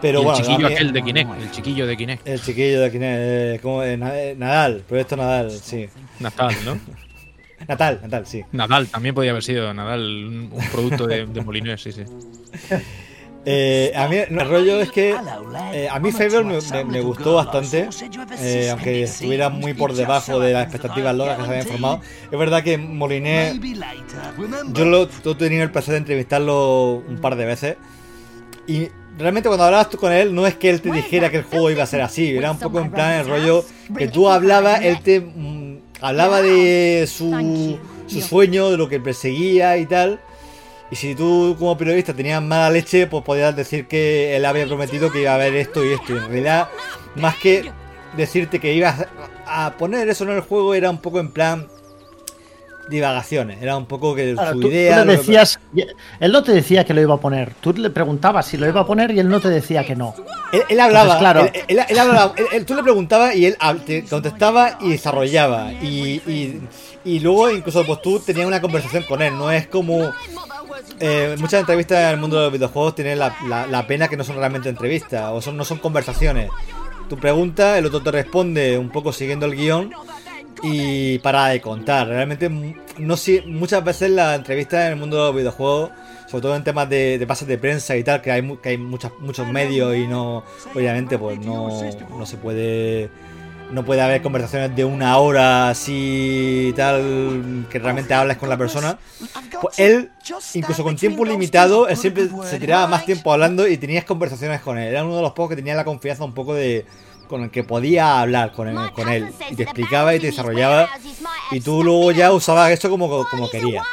Pero 0.00 0.18
el 0.18 0.24
bueno, 0.26 0.40
chiquillo 0.40 0.66
aquel 0.66 0.92
de 0.92 1.02
Kinect, 1.02 1.30
el 1.40 1.50
chiquillo 1.50 1.86
de 1.86 1.96
Kinect. 1.96 2.28
El 2.28 2.40
chiquillo 2.40 2.80
de 2.82 2.90
Kinect, 2.92 3.18
eh, 3.18 3.58
como 3.62 3.82
eh, 3.82 3.96
Nadal, 3.96 4.84
proyecto 4.86 5.16
Nadal, 5.16 5.50
sí. 5.50 5.88
Natal, 6.20 6.54
¿no? 6.64 6.78
Natal, 7.66 8.00
Natal, 8.02 8.26
sí. 8.26 8.44
Nadal, 8.52 8.86
también 8.88 9.14
podía 9.14 9.30
haber 9.30 9.42
sido 9.42 9.72
Nadal, 9.72 10.02
un, 10.02 10.50
producto 10.70 11.06
de, 11.06 11.24
de 11.24 11.40
Molinero, 11.40 11.78
sí, 11.78 11.90
sí. 11.90 12.02
Eh, 13.46 13.92
a 13.94 14.08
mí 14.08 14.16
el 14.16 14.48
rollo 14.48 14.80
es 14.80 14.90
que 14.90 15.14
eh, 15.72 15.88
a 15.90 15.98
mí 15.98 16.12
Fable 16.12 16.44
me, 16.44 17.00
gustó 17.00 17.34
bastante, 17.34 17.88
eh, 18.38 18.70
aunque 18.70 19.02
estuviera 19.02 19.50
muy 19.50 19.74
por 19.74 19.92
debajo 19.92 20.40
de 20.40 20.54
las 20.54 20.64
expectativas 20.64 21.14
locas 21.14 21.36
que 21.36 21.44
se 21.44 21.50
habían 21.50 21.66
formado. 21.66 22.00
Es 22.30 22.38
verdad 22.38 22.62
que 22.62 22.78
Moliné, 22.78 23.60
yo 24.72 24.84
lo, 24.86 25.02
el 25.02 25.70
placer 25.70 25.92
de 25.92 25.98
entrevistarlo 25.98 27.02
un 27.06 27.18
par 27.20 27.36
de 27.36 27.44
veces. 27.44 27.76
Y 28.66 28.88
realmente 29.18 29.48
cuando 29.48 29.64
hablabas 29.64 29.90
tú 29.90 29.98
con 29.98 30.10
él 30.10 30.34
no 30.34 30.46
es 30.46 30.54
que 30.54 30.70
él 30.70 30.80
te 30.80 30.90
dijera 30.90 31.30
que 31.30 31.38
el 31.38 31.44
juego 31.44 31.70
iba 31.70 31.82
a 31.82 31.86
ser 31.86 32.00
así, 32.00 32.34
era 32.34 32.50
un 32.50 32.58
poco 32.58 32.80
en 32.80 32.90
plan 32.90 33.12
el 33.12 33.28
rollo 33.28 33.64
que 33.96 34.08
tú 34.08 34.30
hablabas, 34.30 34.82
él 34.82 35.00
te 35.02 35.20
mm, 35.20 35.80
hablaba 36.00 36.40
de 36.40 37.06
su, 37.06 37.78
su 38.06 38.20
sueño, 38.22 38.70
de 38.70 38.78
lo 38.78 38.88
que 38.88 39.00
perseguía 39.00 39.76
y 39.76 39.84
tal. 39.84 40.18
Y 40.90 40.96
si 40.96 41.14
tú 41.14 41.56
como 41.58 41.76
periodista 41.76 42.14
tenías 42.14 42.42
mala 42.42 42.70
leche, 42.70 43.06
pues 43.06 43.24
podías 43.24 43.56
decir 43.56 43.86
que 43.86 44.36
él 44.36 44.44
había 44.44 44.66
prometido 44.66 45.10
que 45.10 45.22
iba 45.22 45.32
a 45.32 45.34
haber 45.34 45.54
esto 45.54 45.84
y 45.84 45.92
esto. 45.92 46.12
Y 46.12 46.18
en 46.18 46.28
realidad, 46.28 46.68
más 47.16 47.36
que 47.36 47.72
decirte 48.16 48.60
que 48.60 48.74
ibas 48.74 49.06
a 49.46 49.72
poner 49.78 50.08
eso 50.08 50.24
en 50.24 50.30
el 50.30 50.40
juego, 50.40 50.74
era 50.74 50.90
un 50.90 50.98
poco 50.98 51.20
en 51.20 51.30
plan 51.30 51.68
divagaciones. 52.88 53.62
Era 53.62 53.76
un 53.76 53.86
poco 53.86 54.14
que 54.14 54.36
su 54.36 54.62
idea. 54.62 55.04
decías, 55.04 55.58
Él 56.20 56.32
no 56.32 56.42
te 56.42 56.52
decía 56.52 56.84
que 56.84 56.94
lo 56.94 57.00
iba 57.00 57.14
a 57.14 57.20
poner. 57.20 57.54
Tú 57.54 57.72
le 57.72 57.90
preguntabas 57.90 58.46
si 58.46 58.56
lo 58.56 58.68
iba 58.68 58.82
a 58.82 58.86
poner 58.86 59.10
y 59.10 59.20
él 59.20 59.28
no 59.28 59.40
te 59.40 59.48
decía 59.48 59.84
que 59.84 59.96
no. 59.96 60.14
Él, 60.68 60.80
hablaba, 60.80 61.18
claro. 61.18 61.48
Él, 61.68 61.98
hablaba 61.98 62.34
tú 62.66 62.74
le 62.74 62.82
preguntabas 62.82 63.34
y 63.34 63.46
él 63.46 63.56
te 63.86 64.04
contestaba 64.04 64.78
y 64.80 64.90
desarrollaba. 64.90 65.72
Y, 65.72 66.60
y, 67.04 67.20
luego, 67.20 67.50
incluso, 67.50 67.84
pues 67.84 68.02
tú 68.02 68.20
tenías 68.20 68.46
una 68.46 68.60
conversación 68.60 69.04
con 69.04 69.22
él. 69.22 69.36
No 69.36 69.50
es 69.50 69.66
como 69.66 70.12
eh, 71.00 71.34
muchas 71.38 71.60
entrevistas 71.60 71.98
en 71.98 72.10
el 72.10 72.16
mundo 72.18 72.36
de 72.36 72.44
los 72.44 72.52
videojuegos 72.52 72.94
tienen 72.94 73.18
la, 73.18 73.84
pena 73.86 74.08
que 74.08 74.16
no 74.16 74.24
son 74.24 74.36
realmente 74.36 74.68
entrevistas 74.68 75.30
o 75.32 75.40
son, 75.40 75.56
no 75.56 75.64
son 75.64 75.78
conversaciones. 75.78 76.50
Tu 77.08 77.16
pregunta, 77.16 77.78
el 77.78 77.86
otro 77.86 78.02
te 78.02 78.10
responde 78.10 78.78
un 78.78 78.90
poco 78.90 79.12
siguiendo 79.12 79.46
el 79.46 79.54
guion 79.56 79.92
y 80.62 81.18
para 81.18 81.48
de 81.48 81.60
contar. 81.60 82.08
Realmente, 82.08 82.48
no 82.48 83.16
muchas 83.46 83.84
veces 83.84 84.10
las 84.10 84.36
entrevistas 84.36 84.86
en 84.86 84.92
el 84.92 84.96
mundo 84.96 85.16
de 85.16 85.22
los 85.24 85.36
videojuegos, 85.36 85.90
sobre 86.28 86.42
todo 86.42 86.56
en 86.56 86.64
temas 86.64 86.88
de, 86.88 87.18
de 87.18 87.26
pases 87.26 87.48
de 87.48 87.58
prensa 87.58 87.96
y 87.96 88.04
tal, 88.04 88.22
que 88.22 88.30
hay, 88.30 88.56
que 88.62 88.70
hay 88.70 88.78
muchas, 88.78 89.12
muchos 89.20 89.46
medios 89.48 89.94
y 89.96 90.06
no, 90.06 90.44
obviamente, 90.74 91.18
pues 91.18 91.38
no, 91.40 91.68
no 92.10 92.26
se 92.26 92.36
puede 92.36 93.10
no 93.70 93.84
puede 93.84 94.02
haber 94.02 94.22
conversaciones 94.22 94.74
de 94.76 94.84
una 94.84 95.18
hora 95.18 95.68
así 95.68 96.72
tal 96.76 97.66
que 97.70 97.78
realmente 97.78 98.14
hables 98.14 98.36
con 98.36 98.48
la 98.48 98.56
persona. 98.56 98.98
Pues 99.60 99.78
él, 99.78 100.10
incluso 100.54 100.82
con 100.82 100.96
tiempo 100.96 101.24
limitado, 101.24 101.88
él 101.88 101.96
siempre 101.96 102.28
se 102.44 102.58
tiraba 102.58 102.86
más 102.86 103.04
tiempo 103.04 103.32
hablando 103.32 103.66
y 103.66 103.76
tenías 103.76 104.04
conversaciones 104.04 104.60
con 104.60 104.78
él. 104.78 104.88
Era 104.88 105.04
uno 105.04 105.16
de 105.16 105.22
los 105.22 105.32
pocos 105.32 105.50
que 105.50 105.56
tenía 105.56 105.74
la 105.74 105.84
confianza 105.84 106.24
un 106.24 106.34
poco 106.34 106.54
de 106.54 106.86
con 107.28 107.42
el 107.42 107.50
que 107.50 107.64
podía 107.64 108.20
hablar 108.20 108.52
con 108.52 108.68
él, 108.68 108.76
con 108.92 109.08
él. 109.08 109.32
Y 109.50 109.56
te 109.56 109.62
explicaba 109.62 110.14
y 110.14 110.20
te 110.20 110.26
desarrollaba. 110.26 110.88
Y 111.50 111.60
tú 111.60 111.82
luego 111.82 112.12
ya 112.12 112.32
usabas 112.32 112.70
esto 112.70 112.90
como, 112.90 113.26
como 113.28 113.50
querías. 113.50 113.84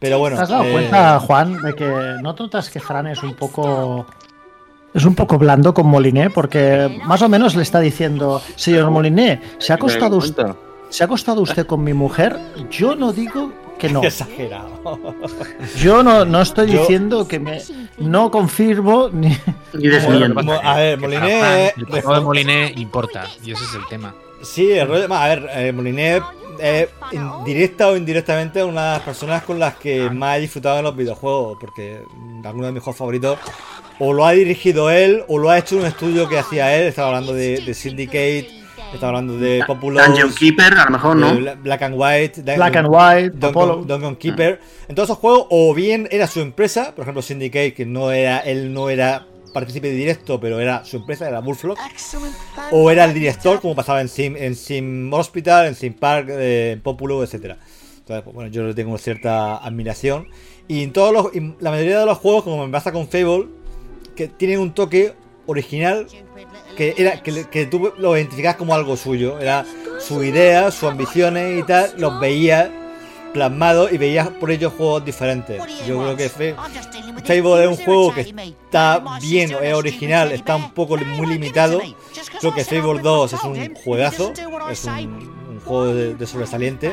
Pero 0.00 0.18
bueno. 0.18 0.36
¿Te 0.36 0.42
has 0.42 0.48
dado 0.48 0.64
eh, 0.64 0.72
cuenta, 0.72 1.20
Juan, 1.20 1.62
de 1.62 1.74
que 1.74 1.86
no 1.86 2.32
notas 2.32 2.68
que 2.70 2.80
Fran 2.80 3.06
es 3.06 3.22
un 3.22 3.34
poco 3.34 4.06
es 4.94 5.04
un 5.04 5.14
poco 5.14 5.38
blando 5.38 5.74
con 5.74 5.86
Moliné 5.86 6.30
porque 6.30 7.00
más 7.04 7.22
o 7.22 7.28
menos 7.28 7.54
le 7.54 7.62
está 7.62 7.80
diciendo, 7.80 8.42
señor 8.56 8.90
Moliné, 8.90 9.40
¿se 9.58 9.72
ha 9.72 9.76
acostado 9.76 10.16
usted, 10.16 10.46
¿se 10.88 11.02
ha 11.02 11.06
acostado 11.06 11.42
usted 11.42 11.66
con 11.66 11.84
mi 11.84 11.92
mujer? 11.92 12.38
Yo 12.70 12.96
no 12.96 13.12
digo 13.12 13.52
que 13.78 13.88
no. 13.88 14.02
Exagerado. 14.04 14.80
Yo 15.78 16.02
no, 16.02 16.24
no 16.24 16.40
estoy 16.40 16.66
diciendo 16.66 17.28
que 17.28 17.38
me 17.38 17.60
no 17.98 18.30
confirmo 18.30 19.08
ni, 19.10 19.36
A 20.62 20.76
ver, 20.76 20.98
Moliné. 20.98 21.72
El 21.76 21.84
juego 21.86 22.14
de 22.14 22.20
Moliné 22.20 22.72
importa, 22.76 23.26
y 23.44 23.52
ese 23.52 23.64
es 23.64 23.74
el 23.74 23.86
tema. 23.88 24.14
Sí, 24.42 24.70
el 24.70 24.86
rollo, 24.86 25.12
a 25.12 25.28
ver, 25.28 25.48
eh, 25.52 25.72
Moliné 25.72 26.22
es 26.60 26.88
directa 27.44 27.88
o 27.88 27.96
indirectamente 27.96 28.64
una 28.64 28.84
de 28.84 28.90
las 28.94 29.02
personas 29.02 29.42
con 29.44 29.58
las 29.58 29.76
que 29.76 30.10
más 30.10 30.38
he 30.38 30.40
disfrutado 30.40 30.78
en 30.78 30.84
los 30.84 30.96
videojuegos, 30.96 31.56
porque 31.60 32.02
alguno 32.44 32.66
de 32.66 32.72
mis 32.72 32.82
juegos 32.82 32.98
favoritos 32.98 33.38
o 33.98 34.12
lo 34.12 34.26
ha 34.26 34.32
dirigido 34.32 34.90
él 34.90 35.24
o 35.28 35.38
lo 35.38 35.50
ha 35.50 35.58
hecho 35.58 35.76
un 35.76 35.86
estudio 35.86 36.28
que 36.28 36.38
hacía 36.38 36.76
él. 36.76 36.86
Estaba 36.86 37.08
hablando 37.08 37.32
de, 37.32 37.74
Syndicate, 37.74 38.48
estaba 38.92 39.08
hablando 39.08 39.36
de 39.38 39.62
Populous. 39.66 40.06
Dungeon 40.06 40.34
Keeper, 40.34 40.74
a 40.74 40.84
lo 40.84 40.90
mejor 40.90 41.16
no. 41.16 41.56
Black 41.62 41.82
and 41.82 41.94
White. 41.96 42.42
Black 42.42 42.76
and 42.76 42.88
White, 42.90 43.30
Dungeon, 43.38 44.16
Keeper. 44.16 44.60
En 44.88 44.94
todos 44.94 45.08
esos 45.08 45.18
juegos, 45.18 45.46
o 45.50 45.74
bien 45.74 46.08
era 46.10 46.26
su 46.26 46.40
empresa, 46.40 46.94
por 46.94 47.02
ejemplo 47.02 47.22
Syndicate, 47.22 47.74
que 47.74 47.86
no 47.86 48.12
era, 48.12 48.38
él 48.40 48.72
no 48.72 48.90
era 48.90 49.26
partícipe 49.52 49.90
directo, 49.90 50.38
pero 50.38 50.60
era 50.60 50.84
su 50.84 50.98
empresa, 50.98 51.28
era 51.28 51.40
Bullfrog. 51.40 51.76
O 52.70 52.90
era 52.90 53.04
el 53.04 53.14
director, 53.14 53.60
como 53.60 53.74
pasaba 53.74 54.00
en 54.00 54.08
Sim, 54.08 54.36
en 54.36 54.54
Sim 54.54 55.12
Hospital, 55.12 55.66
en 55.66 55.74
Sim 55.74 55.94
Park, 55.94 56.28
eh, 56.30 56.72
en 56.74 56.80
Populous, 56.80 57.34
etc. 57.34 57.56
Entonces, 57.98 58.24
pues, 58.24 58.34
bueno, 58.34 58.50
yo 58.50 58.62
le 58.62 58.74
tengo 58.74 58.96
cierta 58.98 59.56
admiración. 59.56 60.28
Y 60.66 60.82
en 60.82 60.92
todos 60.92 61.12
los, 61.12 61.26
la 61.60 61.70
mayoría 61.70 62.00
de 62.00 62.06
los 62.06 62.18
juegos, 62.18 62.44
como 62.44 62.66
me 62.66 62.72
pasa 62.72 62.92
con 62.92 63.08
Fable, 63.08 63.46
que 64.18 64.26
tienen 64.26 64.58
un 64.58 64.72
toque 64.72 65.14
original 65.46 66.08
que 66.76 66.92
era 66.98 67.22
que, 67.22 67.66
tú 67.66 67.92
lo 67.98 68.16
identificabas 68.16 68.56
como 68.56 68.74
algo 68.74 68.96
suyo. 68.96 69.38
Era 69.38 69.64
su 70.00 70.24
idea, 70.24 70.72
sus 70.72 70.90
ambiciones 70.90 71.60
y 71.60 71.62
tal, 71.62 71.92
los 71.98 72.18
veías 72.18 72.68
plasmados 73.32 73.92
y 73.92 73.98
veías 73.98 74.28
por 74.28 74.50
ellos 74.50 74.72
juegos 74.76 75.04
diferentes. 75.04 75.62
Yo 75.86 76.00
creo 76.00 76.16
que 76.16 76.28
Fable 76.28 77.62
es 77.62 77.68
un 77.68 77.76
juego 77.76 78.12
que 78.12 78.22
está 78.22 79.04
bien, 79.20 79.54
es 79.62 79.74
original, 79.74 80.32
está 80.32 80.56
un 80.56 80.72
poco 80.72 80.96
muy 80.96 81.28
limitado. 81.28 81.80
Creo 82.40 82.52
que 82.52 82.64
Fable 82.64 83.00
2 83.00 83.32
es 83.34 83.44
un 83.44 83.74
juegazo, 83.76 84.32
es 84.68 84.84
un, 84.84 85.60
juego 85.64 85.94
de 85.94 86.26
sobresaliente. 86.26 86.92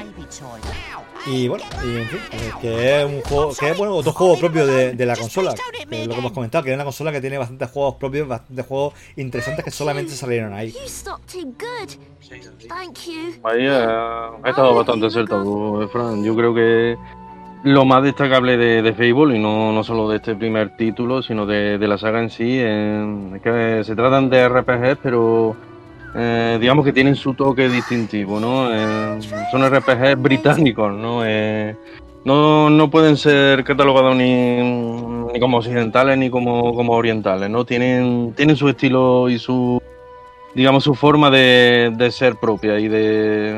Y 1.27 1.47
bueno, 1.47 1.63
y 1.83 1.97
en 1.97 2.07
fin, 2.07 2.19
que 2.61 3.01
es 3.01 3.05
un 3.05 3.21
juego, 3.21 3.51
que 3.59 3.69
es 3.71 3.77
bueno, 3.77 3.95
otro 3.95 4.11
juego 4.11 4.37
propio 4.37 4.67
de, 4.67 5.05
la 5.05 5.15
consola, 5.15 5.55
que 5.89 6.01
es 6.01 6.07
lo 6.07 6.13
que 6.13 6.19
hemos 6.19 6.31
comentado, 6.31 6.63
que 6.63 6.69
es 6.69 6.75
una 6.75 6.83
consola 6.83 7.11
que 7.11 7.19
tiene 7.19 7.39
bastantes 7.39 7.69
juegos 7.71 7.95
propios, 7.95 8.27
bastantes 8.27 8.65
juegos 8.65 8.93
interesantes 9.15 9.65
que 9.65 9.71
solamente 9.71 10.11
salieron 10.11 10.53
ahí. 10.53 10.71
Ahí 13.43 13.67
ha, 13.67 14.31
estado 14.45 14.75
bastante 14.75 15.07
acertado, 15.07 15.87
Fran. 15.89 16.23
Yo 16.23 16.35
creo 16.35 16.53
que 16.53 16.95
lo 17.63 17.85
más 17.85 18.03
destacable 18.03 18.57
de, 18.57 18.83
de 18.83 18.93
Fable, 18.93 19.35
y 19.35 19.39
no, 19.39 19.73
no 19.73 19.83
solo 19.83 20.07
de 20.09 20.17
este 20.17 20.35
primer 20.35 20.77
título, 20.77 21.23
sino 21.23 21.47
de, 21.47 21.79
de 21.79 21.87
la 21.87 21.97
saga 21.97 22.21
en 22.21 22.29
sí, 22.29 22.59
es 22.59 23.41
que 23.41 23.83
se 23.83 23.95
tratan 23.95 24.29
de 24.29 24.47
RPGs, 24.47 24.99
pero 25.01 25.55
eh, 26.17 26.57
digamos 26.61 26.85
que 26.85 26.93
tienen 26.93 27.15
su 27.15 27.33
toque 27.33 27.67
distintivo, 27.67 28.39
¿no? 28.39 28.73
Eh, 28.73 29.19
son 29.51 29.69
RPGs 29.69 30.21
británicos, 30.21 30.93
¿no? 30.93 31.25
Eh, 31.25 31.75
¿no? 32.23 32.69
no, 32.69 32.89
pueden 32.89 33.17
ser 33.17 33.65
catalogados 33.65 34.15
ni, 34.15 35.37
como 35.41 35.57
occidentales 35.57 36.17
ni 36.17 36.29
como, 36.29 36.73
como, 36.73 36.93
orientales, 36.93 37.49
¿no? 37.49 37.65
Tienen, 37.65 38.33
tienen 38.33 38.55
su 38.55 38.69
estilo 38.69 39.29
y 39.29 39.37
su, 39.37 39.81
digamos, 40.53 40.85
su 40.85 40.95
forma 40.95 41.29
de, 41.29 41.91
de 41.97 42.11
ser 42.11 42.35
propia 42.37 42.79
y 42.79 42.87
de, 42.87 43.53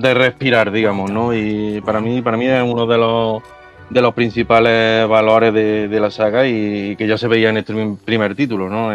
de, 0.00 0.14
respirar, 0.14 0.70
digamos, 0.70 1.10
¿no? 1.10 1.34
Y 1.34 1.80
para 1.80 2.00
mí, 2.00 2.22
para 2.22 2.36
mí 2.36 2.46
es 2.46 2.62
uno 2.62 2.86
de 2.86 2.98
los 2.98 3.42
de 3.90 4.00
los 4.00 4.14
principales 4.14 5.08
valores 5.08 5.52
de, 5.52 5.88
de 5.88 5.98
la 5.98 6.12
saga 6.12 6.46
y, 6.46 6.94
que 6.94 7.08
ya 7.08 7.18
se 7.18 7.26
veía 7.26 7.50
en 7.50 7.56
este 7.56 7.74
primer 8.04 8.36
título, 8.36 8.68
¿no? 8.70 8.92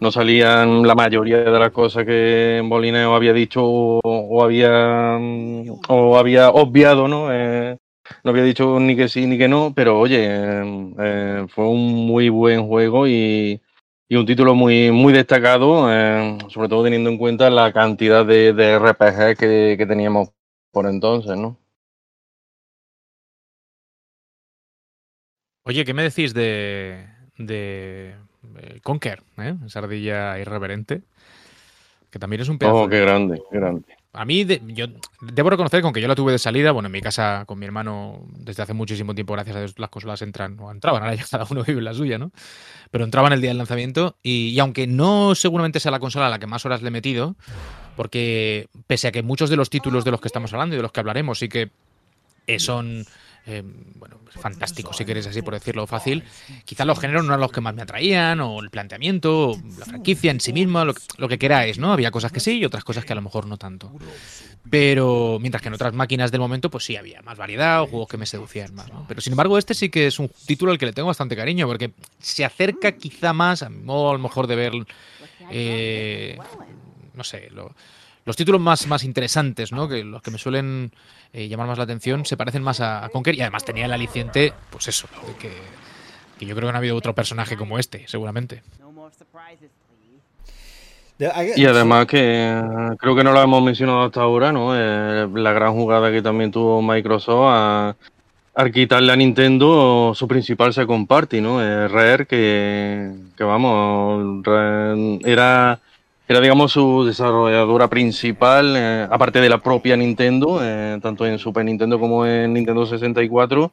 No 0.00 0.12
salían 0.12 0.86
la 0.86 0.94
mayoría 0.94 1.38
de 1.38 1.58
las 1.58 1.70
cosas 1.70 2.04
que 2.04 2.60
Molineo 2.64 3.14
había 3.14 3.32
dicho 3.32 3.62
o, 3.64 4.44
había 4.44 5.18
o 5.88 6.18
había 6.18 6.50
obviado, 6.50 7.08
¿no? 7.08 7.32
Eh, 7.32 7.78
no 8.24 8.30
había 8.30 8.44
dicho 8.44 8.78
ni 8.80 8.96
que 8.96 9.08
sí 9.08 9.26
ni 9.26 9.38
que 9.38 9.48
no, 9.48 9.72
pero 9.74 9.98
oye, 9.98 10.26
eh, 10.28 11.46
fue 11.48 11.68
un 11.68 12.06
muy 12.06 12.28
buen 12.28 12.66
juego 12.66 13.06
y, 13.06 13.60
y, 14.08 14.16
un 14.16 14.26
título 14.26 14.54
muy, 14.54 14.90
muy 14.92 15.12
destacado, 15.12 15.92
eh, 15.92 16.38
sobre 16.48 16.68
todo 16.68 16.84
teniendo 16.84 17.10
en 17.10 17.18
cuenta 17.18 17.50
la 17.50 17.72
cantidad 17.72 18.24
de, 18.24 18.52
de 18.52 18.78
RPG 18.78 19.36
que, 19.38 19.86
teníamos 19.88 20.30
por 20.70 20.86
entonces, 20.86 21.36
¿no? 21.36 21.58
Oye, 25.64 25.84
¿qué 25.84 25.94
me 25.94 26.04
decís 26.04 26.32
de, 26.32 27.08
de 27.38 28.14
eh, 28.58 28.80
Conker, 28.82 29.22
¿eh? 29.38 29.54
esa 29.66 29.80
ardilla 29.80 30.38
irreverente, 30.38 31.02
que 32.10 32.18
también 32.18 32.42
es 32.42 32.48
un 32.48 32.58
pedazo. 32.58 32.82
Oh, 32.82 32.88
qué 32.88 33.00
grande, 33.00 33.42
qué 33.50 33.58
grande. 33.58 33.84
A 34.16 34.24
mí, 34.24 34.46
yo 34.68 34.86
debo 35.20 35.50
reconocer 35.50 35.82
con 35.82 35.92
que 35.92 36.00
yo 36.00 36.08
la 36.08 36.14
tuve 36.14 36.32
de 36.32 36.38
salida, 36.38 36.72
bueno, 36.72 36.86
en 36.86 36.92
mi 36.92 37.02
casa 37.02 37.44
con 37.46 37.58
mi 37.58 37.66
hermano 37.66 38.22
desde 38.30 38.62
hace 38.62 38.72
muchísimo 38.72 39.14
tiempo, 39.14 39.34
gracias 39.34 39.56
a 39.56 39.58
Dios, 39.58 39.78
las 39.78 39.90
consolas 39.90 40.22
entran, 40.22 40.58
o 40.58 40.70
entraban, 40.70 41.02
ahora 41.02 41.14
ya 41.14 41.26
cada 41.30 41.46
uno 41.50 41.62
vive 41.66 41.82
la 41.82 41.92
suya, 41.92 42.16
¿no? 42.16 42.32
Pero 42.90 43.04
entraban 43.04 43.34
el 43.34 43.42
día 43.42 43.50
del 43.50 43.58
lanzamiento 43.58 44.16
y, 44.22 44.58
aunque 44.58 44.86
no 44.86 45.34
seguramente 45.34 45.80
sea 45.80 45.90
la 45.90 46.00
consola 46.00 46.28
a 46.28 46.30
la 46.30 46.38
que 46.38 46.46
más 46.46 46.64
horas 46.64 46.80
le 46.80 46.88
he 46.88 46.90
metido, 46.90 47.36
porque 47.94 48.68
pese 48.86 49.08
a 49.08 49.12
que 49.12 49.22
muchos 49.22 49.50
de 49.50 49.56
los 49.56 49.68
títulos 49.68 50.04
de 50.06 50.12
los 50.12 50.20
que 50.22 50.28
estamos 50.28 50.50
hablando 50.54 50.74
y 50.74 50.78
de 50.78 50.82
los 50.82 50.92
que 50.92 51.00
hablaremos 51.00 51.38
sí 51.38 51.50
que 51.50 51.70
son 52.58 53.04
eh, 53.46 53.62
bueno, 53.94 54.18
fantástico, 54.28 54.92
si 54.92 55.04
quieres 55.04 55.26
así 55.26 55.40
por 55.40 55.54
decirlo 55.54 55.86
fácil. 55.86 56.24
Quizás 56.64 56.86
los 56.86 56.98
géneros 56.98 57.24
no 57.24 57.30
eran 57.30 57.40
los 57.40 57.52
que 57.52 57.60
más 57.60 57.74
me 57.74 57.82
atraían, 57.82 58.40
o 58.40 58.60
el 58.60 58.70
planteamiento, 58.70 59.50
o 59.50 59.56
la 59.78 59.86
franquicia 59.86 60.32
en 60.32 60.40
sí 60.40 60.52
misma, 60.52 60.84
lo, 60.84 60.94
lo, 61.16 61.28
que 61.28 61.38
queráis, 61.38 61.78
¿no? 61.78 61.92
Había 61.92 62.10
cosas 62.10 62.32
que 62.32 62.40
sí 62.40 62.58
y 62.58 62.64
otras 62.64 62.82
cosas 62.82 63.04
que 63.04 63.12
a 63.12 63.16
lo 63.16 63.22
mejor 63.22 63.46
no 63.46 63.56
tanto. 63.56 63.92
Pero 64.68 65.38
mientras 65.40 65.62
que 65.62 65.68
en 65.68 65.74
otras 65.74 65.94
máquinas 65.94 66.32
del 66.32 66.40
momento, 66.40 66.70
pues 66.70 66.84
sí 66.84 66.96
había 66.96 67.22
más 67.22 67.38
variedad 67.38 67.82
o 67.82 67.86
juegos 67.86 68.08
que 68.08 68.16
me 68.16 68.26
seducían 68.26 68.74
más, 68.74 68.92
¿no? 68.92 69.04
Pero 69.06 69.20
sin 69.20 69.32
embargo, 69.32 69.58
este 69.58 69.74
sí 69.74 69.90
que 69.90 70.08
es 70.08 70.18
un 70.18 70.28
título 70.46 70.72
al 70.72 70.78
que 70.78 70.86
le 70.86 70.92
tengo 70.92 71.06
bastante 71.06 71.36
cariño, 71.36 71.68
porque 71.68 71.92
se 72.18 72.44
acerca 72.44 72.92
quizá 72.92 73.32
más, 73.32 73.62
a 73.62 73.68
mi 73.68 73.80
modo 73.82 74.10
a 74.10 74.12
lo 74.14 74.18
mejor 74.18 74.48
de 74.48 74.56
ver, 74.56 74.72
eh, 75.52 76.36
no 77.14 77.22
sé, 77.22 77.48
los 78.26 78.36
títulos 78.36 78.60
más, 78.60 78.86
más 78.88 79.04
interesantes, 79.04 79.72
¿no? 79.72 79.88
Que 79.88 80.04
los 80.04 80.20
que 80.20 80.30
me 80.30 80.38
suelen 80.38 80.92
eh, 81.32 81.48
llamar 81.48 81.68
más 81.68 81.78
la 81.78 81.84
atención 81.84 82.26
se 82.26 82.36
parecen 82.36 82.62
más 82.62 82.80
a, 82.80 83.08
Conker 83.12 83.34
y 83.36 83.40
además 83.40 83.64
tenía 83.64 83.86
el 83.86 83.92
aliciente, 83.92 84.52
pues 84.68 84.88
eso, 84.88 85.08
que, 85.38 85.52
que 86.38 86.44
yo 86.44 86.54
creo 86.54 86.68
que 86.68 86.72
no 86.72 86.76
ha 86.76 86.80
habido 86.80 86.96
otro 86.96 87.14
personaje 87.14 87.56
como 87.56 87.78
este, 87.78 88.06
seguramente. 88.08 88.62
Y 91.18 91.64
además 91.64 92.06
que 92.06 92.62
creo 92.98 93.16
que 93.16 93.24
no 93.24 93.32
lo 93.32 93.40
hemos 93.40 93.62
mencionado 93.62 94.02
hasta 94.02 94.20
ahora, 94.20 94.52
¿no? 94.52 94.76
Eh, 94.76 95.26
la 95.34 95.52
gran 95.52 95.72
jugada 95.72 96.10
que 96.10 96.20
también 96.20 96.50
tuvo 96.50 96.82
Microsoft 96.82 97.46
a, 97.48 97.96
quitarle 98.72 99.12
a 99.12 99.16
Nintendo 99.16 100.12
su 100.14 100.28
principal 100.28 100.74
second 100.74 101.06
party, 101.06 101.40
¿no? 101.40 101.62
Eh, 101.62 101.88
Rare, 101.88 102.26
que, 102.26 103.12
que 103.36 103.44
vamos, 103.44 104.42
era 105.24 105.80
era, 106.28 106.40
digamos, 106.40 106.72
su 106.72 107.04
desarrolladora 107.04 107.88
principal, 107.88 108.74
eh, 108.76 109.06
aparte 109.10 109.40
de 109.40 109.48
la 109.48 109.58
propia 109.58 109.96
Nintendo, 109.96 110.58
eh, 110.60 110.98
tanto 111.00 111.24
en 111.24 111.38
Super 111.38 111.64
Nintendo 111.64 112.00
como 112.00 112.26
en 112.26 112.52
Nintendo 112.52 112.84
64. 112.84 113.70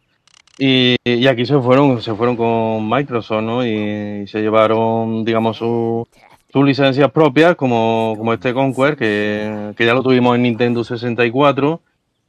Y, 0.59 0.95
aquí 1.27 1.47
se 1.47 1.59
fueron, 1.59 1.99
se 2.01 2.13
fueron 2.13 2.35
con 2.35 2.87
Microsoft, 2.87 3.41
¿no? 3.41 3.65
Y, 3.65 4.27
se 4.27 4.41
llevaron, 4.41 5.25
digamos, 5.25 5.57
su, 5.57 6.07
sus 6.51 6.65
licencias 6.65 7.11
propias, 7.11 7.55
como, 7.55 8.13
como 8.17 8.33
este 8.33 8.53
Conquer, 8.53 8.97
que, 8.97 9.73
que, 9.75 9.85
ya 9.85 9.95
lo 9.95 10.03
tuvimos 10.03 10.35
en 10.35 10.43
Nintendo 10.43 10.83
64. 10.83 11.81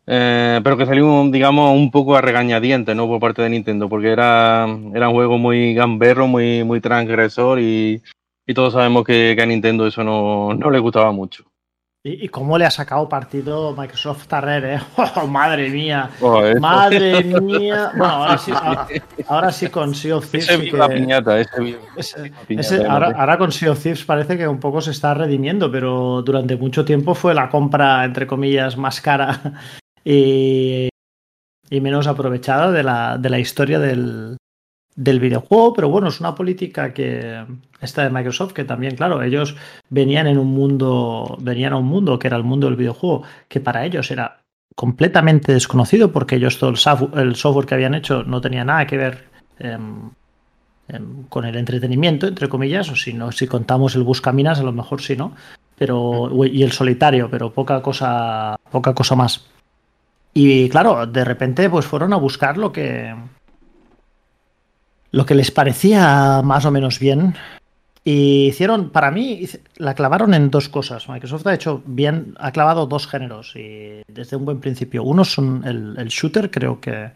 Eh, 0.06 0.60
pero 0.62 0.76
que 0.76 0.86
salió, 0.86 1.28
digamos, 1.30 1.76
un 1.76 1.90
poco 1.90 2.16
a 2.16 2.22
regañadientes, 2.22 2.96
¿no? 2.96 3.06
Por 3.06 3.20
parte 3.20 3.42
de 3.42 3.50
Nintendo, 3.50 3.90
porque 3.90 4.08
era, 4.10 4.66
era 4.94 5.08
un 5.08 5.14
juego 5.14 5.36
muy 5.38 5.74
gamberro, 5.74 6.26
muy, 6.26 6.64
muy 6.64 6.80
transgresor 6.80 7.60
y, 7.60 8.02
y 8.46 8.54
todos 8.54 8.74
sabemos 8.74 9.04
que, 9.04 9.36
a 9.40 9.46
Nintendo 9.46 9.86
eso 9.86 10.04
no, 10.04 10.70
le 10.70 10.78
gustaba 10.78 11.12
mucho. 11.12 11.44
¿Y, 12.06 12.28
cómo 12.28 12.58
le 12.58 12.66
ha 12.66 12.70
sacado 12.70 13.08
partido 13.08 13.74
Microsoft 13.74 14.26
Tarrer, 14.26 14.64
eh? 14.66 14.78
Oh, 15.16 15.26
madre 15.26 15.70
mía. 15.70 16.10
madre 16.60 17.24
mía. 17.40 17.92
Bueno, 17.96 18.12
ahora 18.12 18.36
sí, 18.36 18.52
ahora, 19.26 19.50
sí 19.50 19.68
con 19.68 19.94
Sea 19.94 20.16
of 20.16 20.30
Thieves. 20.30 20.74
ahora, 22.86 23.38
con 23.38 23.52
Sea 23.52 23.72
of 23.72 23.82
Thieves 23.82 24.04
parece 24.04 24.36
que 24.36 24.46
un 24.46 24.60
poco 24.60 24.82
se 24.82 24.90
está 24.90 25.14
redimiendo, 25.14 25.72
pero 25.72 26.20
durante 26.20 26.56
mucho 26.56 26.84
tiempo 26.84 27.14
fue 27.14 27.32
la 27.32 27.48
compra, 27.48 28.04
entre 28.04 28.26
comillas, 28.26 28.76
más 28.76 29.00
cara 29.00 29.40
y, 30.04 30.90
y 31.70 31.80
menos 31.80 32.06
aprovechada 32.06 32.70
de 32.70 32.82
la, 32.82 33.16
de 33.16 33.30
la 33.30 33.38
historia 33.38 33.78
del, 33.78 34.36
del 34.96 35.20
videojuego, 35.20 35.72
pero 35.74 35.88
bueno, 35.88 36.08
es 36.08 36.20
una 36.20 36.34
política 36.34 36.94
que 36.94 37.44
esta 37.80 38.04
de 38.04 38.10
Microsoft, 38.10 38.52
que 38.52 38.64
también, 38.64 38.96
claro, 38.96 39.22
ellos 39.22 39.56
venían 39.90 40.26
en 40.26 40.38
un 40.38 40.48
mundo, 40.48 41.36
venían 41.40 41.72
a 41.72 41.76
un 41.76 41.86
mundo 41.86 42.18
que 42.18 42.28
era 42.28 42.36
el 42.36 42.44
mundo 42.44 42.68
del 42.68 42.76
videojuego, 42.76 43.22
que 43.48 43.60
para 43.60 43.84
ellos 43.84 44.10
era 44.10 44.40
completamente 44.74 45.52
desconocido, 45.52 46.12
porque 46.12 46.36
ellos 46.36 46.58
todo 46.58 46.70
el 46.70 46.76
software, 47.36 47.66
que 47.66 47.74
habían 47.74 47.94
hecho 47.94 48.22
no 48.24 48.40
tenía 48.40 48.64
nada 48.64 48.86
que 48.86 48.96
ver 48.96 49.24
em, 49.58 50.10
em, 50.88 51.24
con 51.28 51.44
el 51.44 51.56
entretenimiento, 51.56 52.26
entre 52.26 52.48
comillas, 52.48 52.90
o 52.90 52.96
si 52.96 53.12
no, 53.14 53.32
si 53.32 53.46
contamos 53.46 53.94
el 53.96 54.02
Buscaminas, 54.02 54.60
a 54.60 54.64
lo 54.64 54.72
mejor 54.72 55.00
sí, 55.00 55.16
¿no? 55.16 55.34
Pero, 55.76 56.30
y 56.46 56.62
el 56.62 56.72
solitario, 56.72 57.28
pero 57.30 57.52
poca 57.52 57.82
cosa, 57.82 58.56
poca 58.70 58.94
cosa 58.94 59.16
más. 59.16 59.44
Y 60.32 60.68
claro, 60.68 61.06
de 61.06 61.24
repente, 61.24 61.68
pues 61.70 61.86
fueron 61.86 62.12
a 62.12 62.16
buscar 62.16 62.58
lo 62.58 62.72
que 62.72 63.14
lo 65.14 65.24
que 65.26 65.36
les 65.36 65.52
parecía 65.52 66.42
más 66.42 66.64
o 66.64 66.72
menos 66.72 66.98
bien. 66.98 67.36
Y 68.02 68.48
hicieron, 68.48 68.90
para 68.90 69.12
mí, 69.12 69.46
la 69.76 69.94
clavaron 69.94 70.34
en 70.34 70.50
dos 70.50 70.68
cosas. 70.68 71.08
Microsoft 71.08 71.46
ha 71.46 71.54
hecho 71.54 71.82
bien, 71.86 72.34
ha 72.38 72.50
clavado 72.50 72.86
dos 72.86 73.06
géneros 73.06 73.54
y 73.54 74.02
desde 74.08 74.36
un 74.36 74.44
buen 74.44 74.60
principio. 74.60 75.04
Uno 75.04 75.24
son 75.24 75.62
el, 75.64 76.08
shooter, 76.08 76.50
creo 76.50 76.80
que 76.80 77.12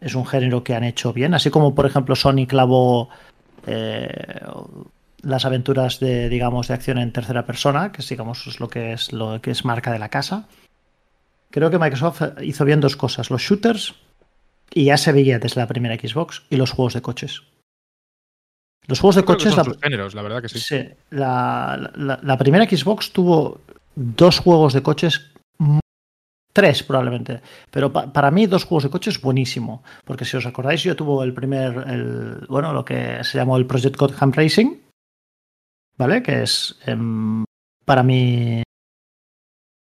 es 0.00 0.14
un 0.14 0.26
género 0.26 0.62
que 0.62 0.74
han 0.74 0.84
hecho 0.84 1.14
bien, 1.14 1.32
así 1.32 1.50
como 1.50 1.74
por 1.74 1.86
ejemplo 1.86 2.14
Sony 2.14 2.46
clavó 2.46 3.08
eh, 3.66 4.40
las 5.22 5.46
aventuras 5.46 5.98
de, 6.00 6.28
digamos, 6.28 6.68
de 6.68 6.74
acción 6.74 6.98
en 6.98 7.10
tercera 7.10 7.46
persona, 7.46 7.90
que 7.90 8.02
digamos 8.08 8.46
es 8.46 8.60
lo 8.60 8.68
que 8.68 8.92
es 8.92 9.14
lo 9.14 9.40
que 9.40 9.50
es 9.50 9.64
marca 9.64 9.90
de 9.90 9.98
la 9.98 10.10
casa. 10.10 10.46
Creo 11.50 11.70
que 11.70 11.78
Microsoft 11.78 12.22
hizo 12.42 12.66
bien 12.66 12.80
dos 12.80 12.96
cosas, 12.96 13.30
los 13.30 13.40
shooters 13.40 13.94
y 14.74 14.86
ya 14.86 14.96
se 14.96 15.12
veía 15.12 15.38
desde 15.38 15.60
la 15.60 15.68
primera 15.68 15.94
Xbox 15.94 16.42
y 16.50 16.56
los 16.56 16.72
juegos 16.72 16.94
de 16.94 17.02
coches. 17.02 17.42
Los 18.86 19.00
juegos 19.00 19.16
de 19.16 19.24
coches. 19.24 19.56
la, 19.56 19.64
géneros, 19.80 20.14
la 20.14 20.22
verdad 20.22 20.42
que 20.42 20.48
sí. 20.48 20.76
la, 21.10 22.36
primera 22.38 22.68
Xbox 22.68 23.12
tuvo 23.12 23.60
dos 23.94 24.40
juegos 24.40 24.74
de 24.74 24.82
coches. 24.82 25.30
Tres 26.52 26.82
probablemente. 26.82 27.40
Pero 27.70 27.92
para 27.92 28.30
mí, 28.30 28.46
dos 28.46 28.64
juegos 28.64 28.84
de 28.84 28.90
coches 28.90 29.20
buenísimo. 29.20 29.82
Porque 30.04 30.24
si 30.24 30.36
os 30.36 30.46
acordáis, 30.46 30.82
yo 30.82 30.94
tuve 30.94 31.24
el 31.24 31.32
primer. 31.32 31.88
El, 31.88 32.46
bueno, 32.48 32.72
lo 32.72 32.84
que 32.84 33.22
se 33.22 33.38
llamó 33.38 33.56
el 33.56 33.66
Project 33.66 33.96
Gotham 33.96 34.32
Racing. 34.32 34.76
¿Vale? 35.96 36.22
Que 36.22 36.42
es. 36.42 36.78
Em, 36.84 37.44
para 37.84 38.02
mí. 38.02 38.62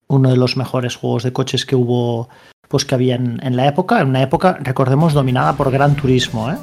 Uno 0.07 0.29
de 0.29 0.37
los 0.37 0.57
mejores 0.57 0.95
juegos 0.95 1.23
de 1.23 1.33
coches 1.33 1.65
que 1.65 1.75
hubo 1.75 2.29
pues 2.73 2.85
que 2.85 2.95
había 2.95 3.13
en, 3.13 3.55
la 3.55 3.67
época, 3.67 4.01
en 4.01 4.07
una 4.07 4.23
época, 4.23 4.57
recordemos, 4.59 5.13
dominada 5.13 5.53
por 5.53 5.69
Gran 5.69 5.93
Turismo, 5.93 6.49
¿eh? 6.49 6.57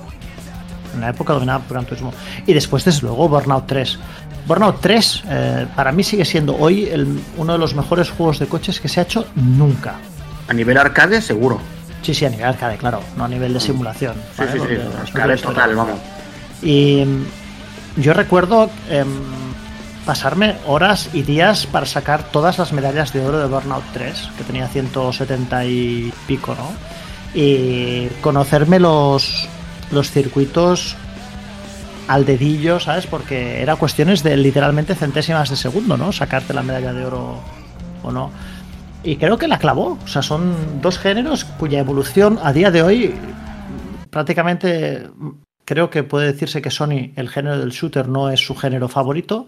En 0.92 0.98
una 0.98 1.10
época 1.10 1.34
dominada 1.34 1.60
por 1.60 1.74
Gran 1.74 1.84
Turismo. 1.84 2.12
Y 2.48 2.52
después, 2.52 2.84
desde 2.84 3.02
luego, 3.02 3.28
Burnout 3.28 3.64
3. 3.68 3.96
Burnout 4.44 4.80
3 4.80 5.22
eh, 5.28 5.66
para 5.76 5.92
mí 5.92 6.02
sigue 6.02 6.24
siendo 6.24 6.56
hoy 6.56 6.90
uno 7.36 7.52
de 7.52 7.58
los 7.60 7.76
mejores 7.76 8.10
juegos 8.10 8.40
de 8.40 8.46
coches 8.46 8.80
que 8.80 8.88
se 8.88 8.98
ha 8.98 9.04
hecho 9.04 9.24
nunca. 9.36 10.00
A 10.48 10.52
nivel 10.52 10.78
arcade, 10.78 11.22
seguro. 11.22 11.60
Sí, 12.02 12.12
sí, 12.12 12.24
a 12.24 12.30
nivel 12.30 12.46
arcade, 12.46 12.76
claro, 12.76 12.98
no 13.16 13.26
a 13.26 13.28
nivel 13.28 13.52
de 13.54 13.60
simulación. 13.60 14.16
Sí, 14.36 14.42
sí, 14.50 14.58
sí, 14.58 15.14
arcade 15.14 15.36
total, 15.36 15.76
vamos. 15.76 16.00
Y 16.60 17.04
mm, 17.04 18.00
yo 18.02 18.14
recuerdo 18.14 18.68
em, 18.88 19.06
pasarme 20.10 20.56
horas 20.66 21.08
y 21.12 21.22
días 21.22 21.68
para 21.68 21.86
sacar 21.86 22.32
todas 22.32 22.58
las 22.58 22.72
medallas 22.72 23.12
de 23.12 23.24
oro 23.24 23.38
de 23.38 23.46
Burnout 23.46 23.84
3, 23.92 24.30
que 24.36 24.42
tenía 24.42 24.66
170 24.66 25.66
y 25.66 26.12
pico, 26.26 26.56
¿no? 26.56 26.72
Y 27.32 28.08
conocerme 28.20 28.80
los, 28.80 29.48
los 29.92 30.10
circuitos 30.10 30.96
al 32.08 32.24
dedillo, 32.24 32.80
¿sabes? 32.80 33.06
Porque 33.06 33.62
era 33.62 33.76
cuestiones 33.76 34.24
de 34.24 34.36
literalmente 34.36 34.96
centésimas 34.96 35.48
de 35.48 35.54
segundo, 35.54 35.96
¿no? 35.96 36.10
Sacarte 36.10 36.54
la 36.54 36.64
medalla 36.64 36.92
de 36.92 37.06
oro 37.06 37.38
o 38.02 38.10
no. 38.10 38.32
Y 39.04 39.14
creo 39.14 39.38
que 39.38 39.46
la 39.46 39.60
clavó. 39.60 39.96
O 40.04 40.08
sea, 40.08 40.22
son 40.22 40.80
dos 40.82 40.98
géneros 40.98 41.44
cuya 41.44 41.78
evolución 41.78 42.40
a 42.42 42.52
día 42.52 42.72
de 42.72 42.82
hoy 42.82 43.14
prácticamente 44.10 45.08
creo 45.64 45.88
que 45.88 46.02
puede 46.02 46.32
decirse 46.32 46.60
que 46.60 46.72
Sony, 46.72 47.12
el 47.14 47.28
género 47.28 47.60
del 47.60 47.70
shooter, 47.70 48.08
no 48.08 48.28
es 48.28 48.40
su 48.40 48.56
género 48.56 48.88
favorito, 48.88 49.46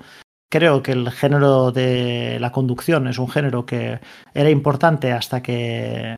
Creo 0.52 0.82
que 0.82 0.92
el 0.92 1.10
género 1.10 1.72
de 1.72 2.36
la 2.38 2.52
conducción 2.52 3.08
es 3.08 3.18
un 3.18 3.30
género 3.30 3.64
que 3.64 4.00
era 4.34 4.50
importante 4.50 5.10
hasta 5.10 5.42
que 5.42 6.14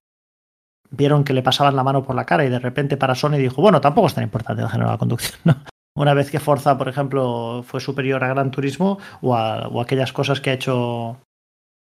vieron 0.91 1.23
que 1.23 1.33
le 1.33 1.45
pasaban 1.45 1.77
la 1.77 1.85
mano 1.85 2.03
por 2.03 2.17
la 2.17 2.27
cara 2.27 2.45
y 2.45 2.49
de 2.49 2.59
repente 2.59 2.97
para 2.97 3.15
Sony 3.15 3.37
dijo, 3.39 3.63
bueno, 3.63 3.81
tampoco 3.81 4.09
es 4.09 4.15
tan 4.15 4.25
importante 4.25 4.61
el 4.61 4.69
género 4.69 4.89
de 4.89 4.95
la 4.95 4.99
conducción. 4.99 5.39
Una 5.97 6.15
vez 6.15 6.33
que 6.33 6.41
Forza, 6.41 6.77
por 6.77 6.89
ejemplo, 6.89 7.63
fue 7.65 7.79
superior 7.79 8.25
a 8.25 8.29
Gran 8.29 8.51
Turismo 8.51 8.99
o, 9.21 9.37
a, 9.37 9.71
aquellas 9.81 10.13
cosas 10.13 10.41
que 10.41 10.51
ha 10.51 10.55
hecho 10.55 11.19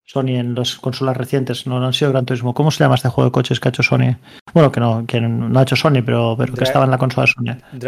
Sony 0.05 0.37
en 0.37 0.55
las 0.55 0.75
consolas 0.75 1.17
recientes, 1.17 1.67
no, 1.67 1.83
han 1.83 1.95
sido 1.95 2.13
Gran 2.13 2.27
Turismo. 2.27 2.53
¿Cómo 2.53 2.71
se 2.71 2.85
llama 2.85 2.97
este 2.97 3.09
juego 3.09 3.31
de 3.31 3.33
coches 3.33 3.61
que 3.61 3.69
ha 3.69 3.71
hecho 3.71 3.83
Sony? 3.83 4.19
Bueno, 4.53 4.71
que 4.71 4.81
no, 4.81 5.07
que 5.07 5.23
no 5.23 5.59
ha 5.59 5.63
hecho 5.63 5.77
Sony, 5.77 6.03
pero, 6.05 6.35
pero 6.37 6.53
que 6.53 6.65
estaba 6.65 6.85
en 6.85 6.91
la 6.91 6.99
consola 6.99 7.25
de 7.25 7.33
Sony. 7.33 7.79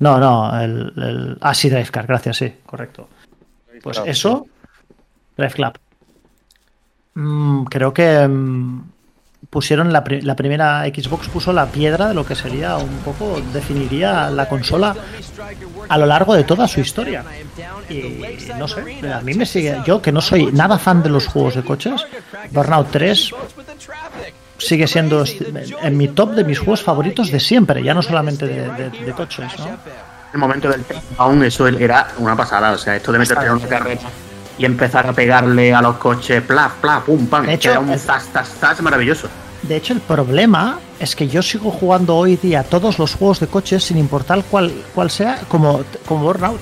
No, 0.00 0.18
no, 0.18 0.60
el, 0.60 0.92
el... 0.96 1.38
Ah, 1.40 1.54
sí, 1.54 1.68
Drivecar, 1.68 2.06
gracias, 2.06 2.38
sí, 2.38 2.52
correcto. 2.66 3.08
Pues 3.82 4.00
eso, 4.04 4.46
Drive 5.36 5.52
Club. 5.52 5.78
Mm, 7.14 7.64
creo 7.64 7.92
que 7.92 8.26
mm, 8.26 8.82
pusieron 9.50 9.92
la, 9.92 10.02
la, 10.22 10.36
primera 10.36 10.84
Xbox 10.86 11.28
puso 11.28 11.52
la 11.52 11.66
piedra 11.66 12.08
de 12.08 12.14
lo 12.14 12.24
que 12.24 12.34
sería 12.34 12.76
un 12.76 12.98
poco 12.98 13.40
definiría 13.52 14.30
la 14.30 14.48
consola 14.48 14.94
a 15.88 15.98
lo 15.98 16.06
largo 16.06 16.34
de 16.34 16.44
toda 16.44 16.68
su 16.68 16.80
historia 16.80 17.24
y 17.88 18.22
no 18.56 18.68
sé 18.68 18.82
a 19.12 19.20
mí 19.22 19.34
me 19.34 19.44
sigue 19.44 19.78
yo 19.84 20.00
que 20.00 20.12
no 20.12 20.20
soy 20.20 20.52
nada 20.52 20.78
fan 20.78 21.02
de 21.02 21.08
los 21.08 21.26
juegos 21.26 21.56
de 21.56 21.64
coches 21.64 22.06
Burnout 22.52 22.90
3 22.92 23.32
sigue 24.60 24.86
siendo 24.86 25.24
en 25.82 25.96
mi 25.96 26.08
top 26.08 26.32
de 26.32 26.44
mis 26.44 26.58
juegos 26.58 26.82
favoritos 26.82 27.30
de 27.30 27.40
siempre, 27.40 27.82
ya 27.82 27.94
no 27.94 28.02
solamente 28.02 28.46
de, 28.46 29.12
coches, 29.12 29.58
¿no? 29.58 29.78
El 30.32 30.38
momento 30.38 30.68
del 30.68 30.84
aún 31.18 31.42
eso 31.42 31.66
era 31.66 32.08
una 32.18 32.36
pasada, 32.36 32.70
o 32.70 32.78
sea, 32.78 32.94
esto 32.94 33.10
de 33.10 33.18
meterte 33.18 33.46
en 33.46 33.52
una 33.52 33.66
carrera 33.66 34.00
y 34.56 34.64
empezar 34.64 35.06
a 35.06 35.12
pegarle 35.12 35.74
a 35.74 35.82
los 35.82 35.96
coches, 35.96 36.42
plaf, 36.42 36.74
plaf, 36.74 37.04
pum, 37.04 37.26
pam, 37.26 37.46
de 37.46 37.54
hecho, 37.54 37.80
un 37.80 37.98
zas, 37.98 38.28
zas, 38.32 38.80
maravilloso. 38.82 39.28
De 39.62 39.76
hecho, 39.76 39.92
el 39.92 40.00
problema 40.00 40.78
es 40.98 41.16
que 41.16 41.28
yo 41.28 41.42
sigo 41.42 41.70
jugando 41.70 42.16
hoy 42.16 42.36
día 42.36 42.62
todos 42.62 42.98
los 42.98 43.14
juegos 43.14 43.40
de 43.40 43.46
coches 43.46 43.84
sin 43.84 43.98
importar 43.98 44.44
cuál, 44.50 44.72
cuál 44.94 45.10
sea, 45.10 45.40
como, 45.48 45.82
como 46.06 46.24
Burnout. 46.24 46.60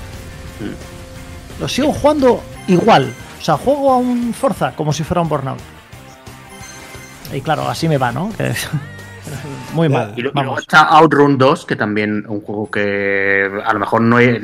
Mm. 0.59 1.61
Lo 1.61 1.67
sigo 1.67 1.93
jugando 1.93 2.41
igual. 2.67 3.13
O 3.39 3.43
sea, 3.43 3.57
juego 3.57 3.91
a 3.91 3.97
un 3.97 4.33
Forza 4.33 4.73
como 4.75 4.91
si 4.91 5.03
fuera 5.03 5.21
un 5.21 5.29
Burnout. 5.29 5.59
Y 7.33 7.41
claro, 7.41 7.67
así 7.67 7.87
me 7.87 7.97
va, 7.97 8.11
¿no? 8.11 8.31
Muy 9.73 9.89
mal. 9.89 10.13
Y, 10.15 10.21
luego 10.21 10.57
está 10.57 10.81
Outrun 10.83 11.37
2, 11.37 11.65
que 11.65 11.75
también 11.75 12.25
un 12.27 12.41
juego 12.41 12.69
que 12.71 13.49
a 13.63 13.73
lo 13.73 13.79
mejor 13.79 14.01
no, 14.01 14.19
es, 14.19 14.41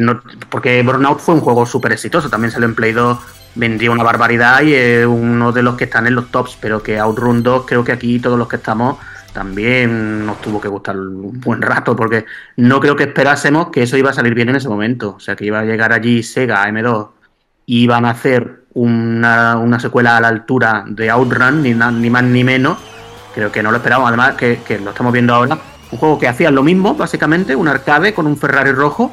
porque 0.49 0.81
Burnout 0.83 1.19
fue 1.19 1.36
un 1.36 1.41
juego 1.41 1.65
súper 1.65 1.93
exitoso, 1.93 2.29
también 2.29 2.51
se 2.51 2.59
lo 2.59 2.71
Play 2.75 2.91
2, 2.91 3.17
vendría 3.55 3.91
una 3.91 4.03
barbaridad 4.03 4.61
y 4.61 4.73
es 4.73 5.05
uno 5.05 5.51
de 5.51 5.63
los 5.63 5.75
que 5.75 5.86
están 5.86 6.05
en 6.07 6.15
los 6.15 6.29
tops, 6.29 6.57
pero 6.61 6.83
que 6.83 6.99
Outrun 6.99 7.41
2 7.41 7.65
creo 7.65 7.83
que 7.83 7.93
aquí 7.93 8.19
todos 8.19 8.38
los 8.38 8.47
que 8.47 8.57
estamos 8.57 8.97
también 9.33 10.25
nos 10.25 10.39
tuvo 10.39 10.61
que 10.61 10.69
gustar 10.69 10.97
un 10.97 11.41
buen 11.41 11.61
rato, 11.61 11.95
porque 11.95 12.25
no 12.55 12.79
creo 12.79 12.95
que 12.95 13.03
esperásemos 13.03 13.69
que 13.69 13.83
eso 13.83 13.97
iba 13.97 14.11
a 14.11 14.13
salir 14.13 14.33
bien 14.33 14.47
en 14.47 14.55
ese 14.55 14.69
momento. 14.69 15.15
O 15.17 15.19
sea, 15.19 15.36
que 15.36 15.45
iba 15.45 15.59
a 15.59 15.65
llegar 15.65 15.91
allí 15.91 16.23
Sega 16.23 16.65
M2 16.69 17.14
iban 17.66 18.05
a 18.05 18.11
hacer 18.11 18.66
una, 18.74 19.57
una 19.57 19.80
secuela 19.80 20.18
a 20.18 20.22
la 20.22 20.28
altura 20.28 20.84
de 20.88 21.09
Outrun, 21.09 21.63
ni, 21.63 21.74
ni 21.74 22.09
más 22.09 22.24
ni 22.24 22.43
menos. 22.43 22.78
Creo 23.34 23.51
que 23.51 23.63
no 23.63 23.72
lo 23.72 23.78
esperábamos, 23.78 24.09
además 24.09 24.36
que, 24.36 24.61
que 24.66 24.80
lo 24.80 24.91
estamos 24.91 25.11
viendo 25.11 25.34
ahora. 25.34 25.57
Un 25.91 25.99
juego 25.99 26.20
que 26.20 26.28
hacía 26.28 26.51
lo 26.51 26.63
mismo, 26.63 26.95
básicamente, 26.95 27.55
un 27.55 27.68
arcade 27.68 28.13
con 28.13 28.28
un 28.28 28.38
Ferrari 28.38 28.72
rojo, 28.72 29.11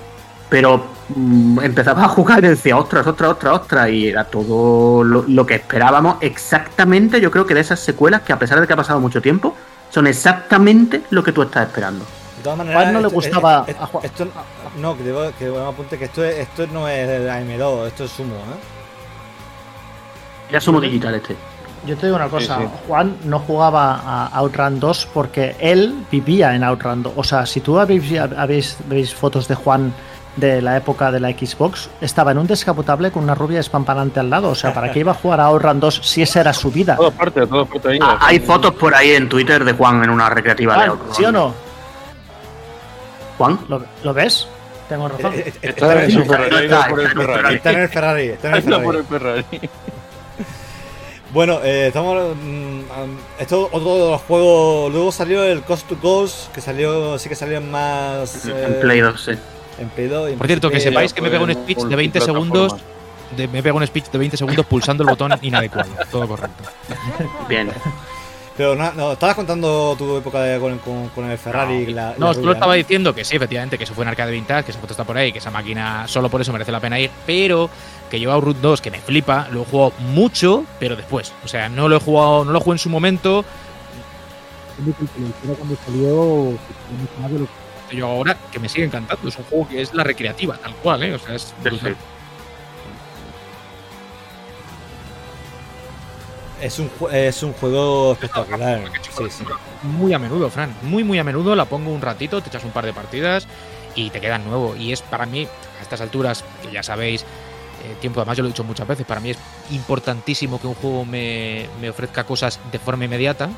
pero 0.52 0.84
mm, 1.16 1.60
empezaba 1.62 2.04
a 2.04 2.08
jugar 2.08 2.44
y 2.44 2.48
decía, 2.48 2.76
ostras, 2.76 3.06
ostras, 3.06 3.30
ostras, 3.30 3.60
ostras, 3.60 3.88
y 3.88 4.08
era 4.08 4.24
todo 4.24 5.02
lo, 5.02 5.46
que 5.46 5.54
esperábamos 5.54 6.16
exactamente, 6.20 7.20
yo 7.20 7.30
creo 7.30 7.46
que 7.46 7.54
de 7.54 7.60
esas 7.60 7.80
secuelas 7.80 8.20
que 8.20 8.34
a 8.34 8.38
pesar 8.38 8.60
de 8.60 8.66
que 8.66 8.72
ha 8.74 8.76
pasado 8.76 9.00
mucho 9.00 9.22
tiempo, 9.22 9.56
son 9.88 10.06
exactamente 10.06 11.02
lo 11.10 11.24
que 11.24 11.32
tú 11.32 11.40
estás 11.40 11.68
esperando. 11.68 12.04
De 12.42 12.50
todas 12.50 12.58
maneras, 12.58 12.92
no 12.92 13.00
le 13.00 13.06
gustaba 13.06 13.64
esto, 14.02 14.26
no, 14.76 14.96
que 14.96 15.04
debo 15.04 15.30
que 15.38 15.46
apunte 15.46 15.96
que 15.96 16.06
esto, 16.06 16.24
esto 16.24 16.66
no 16.72 16.88
es 16.88 17.08
el 17.08 17.28
AM2, 17.28 17.86
esto 17.86 18.02
es 18.02 18.10
Sumo, 18.10 18.34
¿eh? 18.34 18.58
Ya 20.50 20.60
Sumo 20.60 20.80
Digital 20.80 21.14
este. 21.14 21.36
Yo 21.86 21.96
te 21.96 22.06
digo 22.06 22.16
una 22.16 22.26
cosa, 22.26 22.58
Juan 22.88 23.16
no 23.26 23.38
jugaba 23.38 23.94
a 23.94 24.38
Outrun 24.38 24.80
2 24.80 25.08
porque 25.14 25.54
él 25.60 26.04
vivía 26.10 26.56
en 26.56 26.64
Outrun 26.64 27.04
2. 27.04 27.12
O 27.14 27.22
sea, 27.22 27.46
si 27.46 27.60
tú 27.60 27.78
habéis, 27.78 28.12
habéis, 28.18 28.76
veis 28.86 29.14
fotos 29.14 29.46
de 29.46 29.54
Juan 29.54 29.94
de 30.34 30.62
la 30.62 30.76
época 30.76 31.12
de 31.12 31.20
la 31.20 31.28
Xbox, 31.28 31.90
estaba 32.00 32.32
en 32.32 32.38
un 32.38 32.48
descapotable 32.48 33.12
con 33.12 33.22
una 33.22 33.36
rubia 33.36 33.60
espampanante 33.60 34.18
al 34.18 34.30
lado. 34.30 34.50
O 34.50 34.56
sea, 34.56 34.74
¿para 34.74 34.90
qué 34.90 34.98
iba 34.98 35.12
a 35.12 35.14
jugar 35.14 35.40
a 35.40 35.44
Outrun 35.44 35.78
2 35.78 36.00
si 36.02 36.22
esa 36.22 36.40
era 36.40 36.52
su 36.52 36.72
vida? 36.72 36.96
Todo 36.96 37.12
parte, 37.12 37.46
todo 37.46 37.66
parte 37.66 37.88
ahí. 37.88 37.98
Ah, 38.02 38.18
hay 38.20 38.40
fotos 38.40 38.74
por 38.74 38.92
ahí 38.96 39.12
en 39.12 39.28
Twitter 39.28 39.64
de 39.64 39.74
Juan 39.74 40.02
en 40.02 40.10
una 40.10 40.28
recreativa 40.28 40.76
de 40.82 40.88
Outrun. 40.88 41.14
¿Sí 41.14 41.24
o 41.24 41.30
no? 41.30 41.71
¿Juan? 43.42 43.58
¿Lo, 44.04 44.14
ves? 44.14 44.46
Tengo 44.88 45.08
razón. 45.08 45.34
Eh, 45.34 45.42
eh, 45.46 45.52
está, 45.62 46.04
en 46.04 46.10
el 46.12 46.24
Ferrari. 46.24 47.56
Está 47.56 47.70
en 47.72 47.80
el 47.80 47.88
Ferrari. 47.88 48.26
Está 48.28 48.48
en 48.48 48.54
el 48.54 49.04
Ferrari. 49.04 49.44
Bueno, 51.32 51.60
eh, 51.64 51.86
estamos. 51.86 52.36
Mm, 52.36 52.80
esto 53.40 53.70
otro 53.72 53.94
de 53.94 54.10
los 54.10 54.20
juegos. 54.20 54.92
Luego 54.92 55.10
salió 55.10 55.42
el 55.42 55.62
Cost 55.62 55.88
to 55.88 55.96
Ghost, 55.96 56.52
que 56.52 56.60
salió. 56.60 57.18
Sí 57.18 57.30
que 57.30 57.34
salió 57.34 57.56
en 57.56 57.70
más. 57.70 58.44
en 58.44 58.80
Play 58.82 59.00
2, 59.00 59.18
sí. 59.18 59.30
En 59.78 59.88
Play 59.88 60.08
2. 60.08 60.32
Por 60.32 60.46
cierto, 60.46 60.70
que 60.70 60.78
sepáis 60.78 61.14
que 61.14 61.22
me 61.22 61.30
pega 61.30 61.42
un 61.42 61.54
speech 61.54 61.78
de 61.78 61.96
20 61.96 62.20
segundos. 62.20 62.76
me 63.38 63.62
pega 63.62 63.72
un 63.72 63.86
speech 63.86 64.10
de 64.10 64.18
20 64.18 64.36
segundos 64.36 64.66
pulsando 64.66 65.04
el 65.04 65.08
botón 65.08 65.32
inadecuado. 65.42 65.88
Todo 66.10 66.28
correcto. 66.28 66.64
Bien. 67.48 67.72
Pero 68.56 68.74
no, 68.74 68.92
no, 68.92 69.12
estabas 69.12 69.34
contando 69.34 69.94
tu 69.96 70.18
época 70.18 70.58
con, 70.58 71.30
el 71.30 71.38
Ferrari. 71.38 71.86
No, 71.86 71.92
la, 71.92 72.14
no 72.18 72.34
solo 72.34 72.52
estaba 72.52 72.74
diciendo 72.74 73.14
que 73.14 73.24
sí, 73.24 73.36
efectivamente, 73.36 73.78
que 73.78 73.84
eso 73.84 73.94
fue 73.94 74.04
en 74.04 74.08
Arcade 74.08 74.32
Vintage, 74.32 74.64
que 74.64 74.70
esa 74.72 74.80
foto 74.80 74.92
está 74.92 75.04
por 75.04 75.16
ahí, 75.16 75.32
que 75.32 75.38
esa 75.38 75.50
máquina 75.50 76.06
solo 76.06 76.28
por 76.28 76.40
eso 76.40 76.52
merece 76.52 76.70
la 76.70 76.80
pena 76.80 77.00
ir, 77.00 77.10
pero 77.24 77.70
que 78.10 78.20
yo 78.20 78.30
a 78.30 78.38
Root 78.38 78.58
2, 78.58 78.82
que 78.82 78.90
me 78.90 78.98
flipa, 78.98 79.48
lo 79.50 79.62
he 79.62 79.64
jugado 79.64 79.92
mucho, 80.00 80.66
pero 80.78 80.96
después. 80.96 81.32
O 81.44 81.48
sea, 81.48 81.70
no 81.70 81.88
lo 81.88 81.96
he 81.96 82.00
jugado, 82.00 82.44
no 82.44 82.52
lo 82.52 82.60
jugué 82.60 82.74
en 82.74 82.78
su 82.78 82.90
momento. 82.90 83.42
Yo 87.90 88.06
ahora, 88.06 88.36
que 88.50 88.58
me 88.58 88.68
sigue 88.68 88.84
encantando, 88.84 89.28
es 89.28 89.38
un 89.38 89.44
juego 89.44 89.68
que 89.68 89.80
es 89.80 89.94
la 89.94 90.04
recreativa, 90.04 90.56
tal 90.58 90.74
cual, 90.76 91.02
¿eh? 91.04 91.14
O 91.14 91.18
sea, 91.18 91.34
es 91.34 91.54
Es 96.62 96.78
un, 96.78 96.88
es 97.10 97.42
un 97.42 97.52
juego 97.54 98.12
espectacular. 98.12 98.84
Muy 99.82 100.12
a 100.12 100.18
menudo, 100.20 100.48
Fran. 100.48 100.72
Muy, 100.82 101.02
muy 101.02 101.18
a 101.18 101.24
menudo 101.24 101.56
la 101.56 101.64
pongo 101.64 101.90
un 101.90 102.00
ratito, 102.00 102.40
te 102.40 102.50
echas 102.50 102.62
un 102.62 102.70
par 102.70 102.86
de 102.86 102.92
partidas 102.92 103.48
y 103.96 104.10
te 104.10 104.20
quedan 104.20 104.44
nuevo. 104.44 104.76
Y 104.76 104.92
es 104.92 105.02
para 105.02 105.26
mí, 105.26 105.48
a 105.78 105.82
estas 105.82 106.00
alturas, 106.00 106.44
que 106.62 106.70
ya 106.70 106.84
sabéis, 106.84 107.22
eh, 107.22 107.96
tiempo 108.00 108.20
además 108.20 108.36
yo 108.36 108.44
lo 108.44 108.48
he 108.48 108.52
dicho 108.52 108.62
muchas 108.62 108.86
veces, 108.86 109.04
para 109.04 109.20
mí 109.20 109.30
es 109.30 109.38
importantísimo 109.72 110.60
que 110.60 110.68
un 110.68 110.74
juego 110.74 111.04
me, 111.04 111.66
me 111.80 111.90
ofrezca 111.90 112.22
cosas 112.22 112.60
de 112.70 112.78
forma 112.78 113.06
inmediata. 113.06 113.50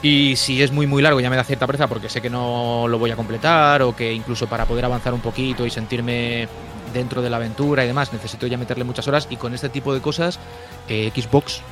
Y 0.00 0.34
si 0.36 0.62
es 0.62 0.72
muy 0.72 0.86
muy 0.86 1.02
largo 1.02 1.20
ya 1.20 1.30
me 1.30 1.36
da 1.36 1.44
cierta 1.44 1.66
pereza 1.66 1.86
porque 1.88 2.08
sé 2.08 2.20
que 2.20 2.30
no 2.30 2.86
lo 2.88 2.98
voy 2.98 3.10
a 3.12 3.16
completar 3.16 3.82
o 3.82 3.94
que 3.94 4.12
incluso 4.12 4.48
para 4.48 4.64
poder 4.66 4.84
avanzar 4.84 5.14
un 5.14 5.20
poquito 5.20 5.64
y 5.64 5.70
sentirme 5.70 6.48
dentro 6.92 7.22
de 7.22 7.30
la 7.30 7.36
aventura 7.36 7.84
y 7.84 7.86
demás 7.86 8.12
necesito 8.12 8.48
ya 8.48 8.58
meterle 8.58 8.82
muchas 8.82 9.06
horas 9.06 9.28
y 9.30 9.36
con 9.36 9.54
este 9.54 9.68
tipo 9.68 9.94
de 9.94 10.00
cosas 10.00 10.40
eh, 10.88 11.12
Xbox 11.14 11.62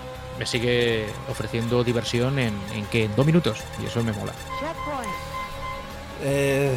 me 0.40 0.46
sigue 0.46 1.04
ofreciendo 1.28 1.84
diversión 1.84 2.38
en, 2.38 2.54
que 2.90 3.04
en 3.04 3.14
dos 3.14 3.26
minutos 3.26 3.58
y 3.80 3.84
eso 3.84 4.02
me 4.02 4.10
mola. 4.12 4.32
Eh, 6.24 6.74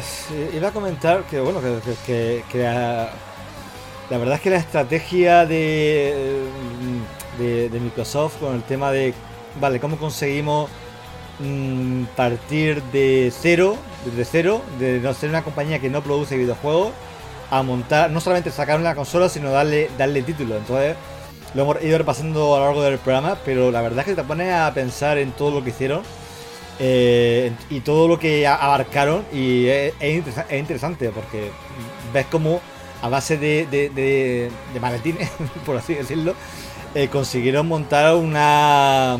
iba 0.54 0.68
a 0.68 0.70
comentar 0.70 1.22
que 1.24 1.40
bueno 1.40 1.60
que, 1.62 2.44
la, 2.52 4.18
verdad 4.18 4.34
es 4.34 4.40
que 4.42 4.50
la 4.50 4.56
estrategia 4.56 5.46
de, 5.46 6.44
de, 7.38 7.80
Microsoft 7.80 8.36
con 8.36 8.54
el 8.54 8.62
tema 8.64 8.92
de 8.92 9.14
vale 9.58 9.80
cómo 9.80 9.96
conseguimos 9.96 10.68
mm, 11.38 12.04
partir 12.16 12.82
de 12.84 13.32
cero 13.34 13.78
desde 14.04 14.26
cero 14.26 14.62
de 14.78 15.00
no 15.00 15.14
ser 15.14 15.30
una 15.30 15.42
compañía 15.42 15.78
que 15.78 15.88
no 15.88 16.02
produce 16.02 16.36
videojuegos 16.36 16.92
a 17.50 17.62
montar 17.62 18.10
no 18.10 18.20
solamente 18.20 18.50
sacar 18.50 18.78
una 18.78 18.94
consola 18.94 19.30
sino 19.30 19.50
darle 19.50 19.90
darle 19.96 20.22
título 20.22 20.56
entonces 20.56 20.96
lo 21.54 21.62
hemos 21.62 21.82
ido 21.82 21.98
repasando 21.98 22.54
a 22.54 22.58
lo 22.58 22.64
largo 22.66 22.82
del 22.82 22.98
programa, 22.98 23.38
pero 23.44 23.70
la 23.70 23.80
verdad 23.80 24.00
es 24.00 24.06
que 24.06 24.14
te 24.14 24.24
pones 24.24 24.52
a 24.52 24.72
pensar 24.74 25.18
en 25.18 25.32
todo 25.32 25.52
lo 25.52 25.64
que 25.64 25.70
hicieron 25.70 26.02
eh, 26.80 27.52
y 27.70 27.80
todo 27.80 28.08
lo 28.08 28.18
que 28.18 28.46
abarcaron 28.46 29.24
y 29.32 29.66
es, 29.66 29.94
interesante 30.50 31.10
porque 31.10 31.50
ves 32.12 32.26
como 32.26 32.60
a 33.00 33.08
base 33.08 33.36
de, 33.36 34.50
maletines, 34.80 35.30
por 35.66 35.76
así 35.76 35.94
decirlo, 35.94 36.34
eh, 36.94 37.08
consiguieron 37.08 37.68
montar 37.68 38.14
una 38.16 39.16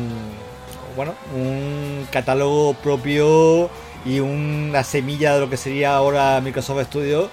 bueno 0.95 1.13
un 1.33 2.07
catálogo 2.11 2.73
propio 2.75 3.69
y 4.05 4.19
una 4.19 4.83
semilla 4.83 5.35
de 5.35 5.39
lo 5.39 5.49
que 5.49 5.57
sería 5.57 5.95
ahora 5.95 6.41
Microsoft 6.41 6.83
Studios 6.87 7.29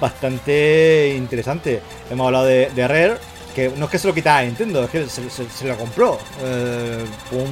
bastante 0.00 1.14
interesante. 1.16 1.80
Hemos 2.10 2.26
hablado 2.26 2.44
de, 2.46 2.70
de 2.70 2.88
Rare, 2.88 3.16
que 3.52 3.70
no 3.70 3.86
es 3.86 3.90
que 3.90 3.98
se 3.98 4.08
lo 4.08 4.14
quitara 4.14 4.38
a 4.38 4.44
Nintendo, 4.44 4.84
es 4.84 4.90
que 4.90 5.06
se, 5.06 5.66
lo 5.66 5.76
compró. 5.76 6.18
Eh, 6.42 7.04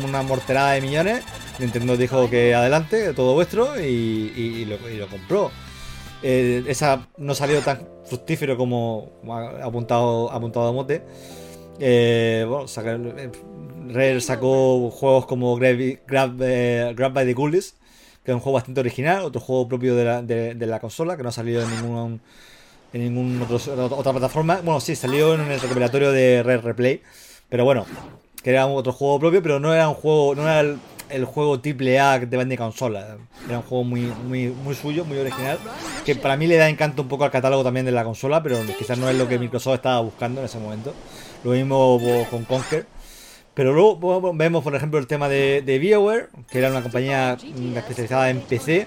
una 0.05 0.23
morterada 0.23 0.73
de 0.73 0.81
millones. 0.81 1.23
Nintendo 1.59 1.97
dijo 1.97 2.29
que 2.31 2.55
adelante, 2.55 3.13
todo 3.13 3.35
vuestro, 3.35 3.79
y, 3.81 4.65
lo, 4.67 5.09
compró. 5.09 5.51
Eh, 6.23 6.65
esa 6.67 7.07
no 7.19 7.35
salió 7.35 7.61
tan 7.61 7.87
fructífero 8.05 8.57
como 8.57 9.11
ha 9.29 9.65
apuntado, 9.65 10.31
apuntado 10.31 10.69
a 10.69 10.73
Mote. 10.73 11.03
Eh, 11.79 12.47
bueno, 12.49 12.67
eh, 13.17 13.31
Rare 13.89 14.21
sacó 14.21 14.91
juegos 14.91 15.27
como 15.27 15.57
Grab, 15.57 16.37
by 16.37 17.27
the 17.27 17.35
Ghoulies, 17.35 17.75
que 18.25 18.33
es 18.33 18.35
un 18.35 18.41
juego 18.41 18.55
bastante 18.57 18.81
original, 18.81 19.25
otro 19.25 19.41
juego 19.41 19.69
propio 19.69 19.95
de 19.95 20.05
la, 20.05 20.23
de 20.23 20.67
la 20.67 20.81
consola, 20.81 21.17
que 21.17 21.23
no 21.23 21.31
ha 21.31 21.33
salido 21.33 21.63
en 21.63 21.71
ningún 21.71 22.21
en 22.93 23.15
ninguna 23.15 23.47
otra 23.47 24.13
plataforma. 24.13 24.61
Bueno, 24.65 24.81
sí, 24.81 24.97
salió 24.97 25.35
en 25.35 25.43
el 25.43 25.61
recopilatorio 25.61 26.13
de 26.13 26.43
Red 26.43 26.61
Replay. 26.61 27.03
Pero 27.49 27.65
bueno, 27.65 27.87
que 28.43 28.51
era 28.51 28.67
otro 28.67 28.93
juego 28.93 29.19
propio, 29.21 29.43
pero 29.43 29.61
no 29.61 29.75
era 29.75 29.89
un 29.89 29.95
juego, 29.95 30.35
no 30.35 30.43
era 30.43 30.61
el, 30.61 31.25
juego 31.25 31.61
triple 31.61 31.99
A 31.99 32.21
que 32.21 32.27
te 32.27 32.37
vende 32.37 32.57
consola. 32.57 33.17
Era 33.47 33.59
un 33.59 33.65
juego 33.65 33.85
muy, 33.85 34.03
muy, 34.27 34.49
muy 34.49 34.75
suyo, 34.75 35.05
muy 35.05 35.19
original. 35.19 35.59
Que 36.05 36.15
para 36.17 36.37
mí 36.37 36.47
le 36.47 36.57
da 36.57 36.69
encanto 36.69 37.03
un 37.03 37.09
poco 37.09 37.25
al 37.25 37.31
catálogo 37.31 37.65
también 37.65 37.87
de 37.87 37.93
la 37.93 38.05
consola, 38.05 38.43
pero 38.43 38.59
quizás 38.79 38.99
no 38.99 39.09
es 39.09 39.17
lo 39.17 39.29
que 39.29 39.39
Microsoft 39.39 39.75
estaba 39.75 40.01
buscando 40.01 40.41
en 40.41 40.47
ese 40.47 40.59
momento. 40.59 40.95
Lo 41.45 41.53
mismo 41.53 42.01
con 42.31 42.45
Conker. 42.45 42.87
Pero 43.55 43.73
luego 43.73 44.33
vemos, 44.33 44.63
por 44.63 44.75
ejemplo, 44.75 44.99
el 44.99 45.07
tema 45.07 45.29
de, 45.29 45.63
de 45.63 45.79
que 46.51 46.59
era 46.59 46.71
una 46.71 46.83
compañía 46.83 47.37
especializada 47.77 48.31
en 48.31 48.41
PC. 48.41 48.87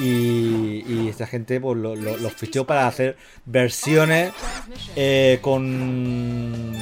Y, 0.00 1.08
esta 1.08 1.26
gente 1.26 1.60
pues, 1.60 1.76
los 1.76 2.32
fichó 2.34 2.66
para 2.66 2.86
hacer 2.86 3.16
versiones 3.44 4.32
eh, 4.96 5.38
con, 5.42 6.76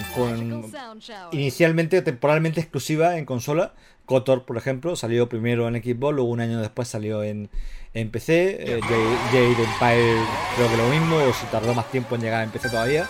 inicialmente 1.32 2.02
temporalmente 2.02 2.60
exclusivas 2.60 3.16
en 3.16 3.24
consola. 3.24 3.72
Kotor, 4.06 4.44
por 4.44 4.56
ejemplo, 4.56 4.96
salió 4.96 5.28
primero 5.28 5.68
en 5.68 5.82
Xbox, 5.82 6.14
luego 6.14 6.30
un 6.30 6.40
año 6.40 6.60
después 6.60 6.88
salió 6.88 7.22
en, 7.22 7.50
en 7.92 8.10
PC. 8.10 8.56
Eh, 8.60 8.80
Jade, 8.80 9.48
Empire 9.48 10.22
creo 10.56 10.70
que 10.70 10.76
lo 10.76 10.88
mismo, 10.88 11.16
o 11.16 11.32
si 11.32 11.44
tardó 11.46 11.74
más 11.74 11.90
tiempo 11.90 12.14
en 12.14 12.22
llegar 12.22 12.46
a 12.46 12.50
PC 12.50 12.70
todavía. 12.70 13.08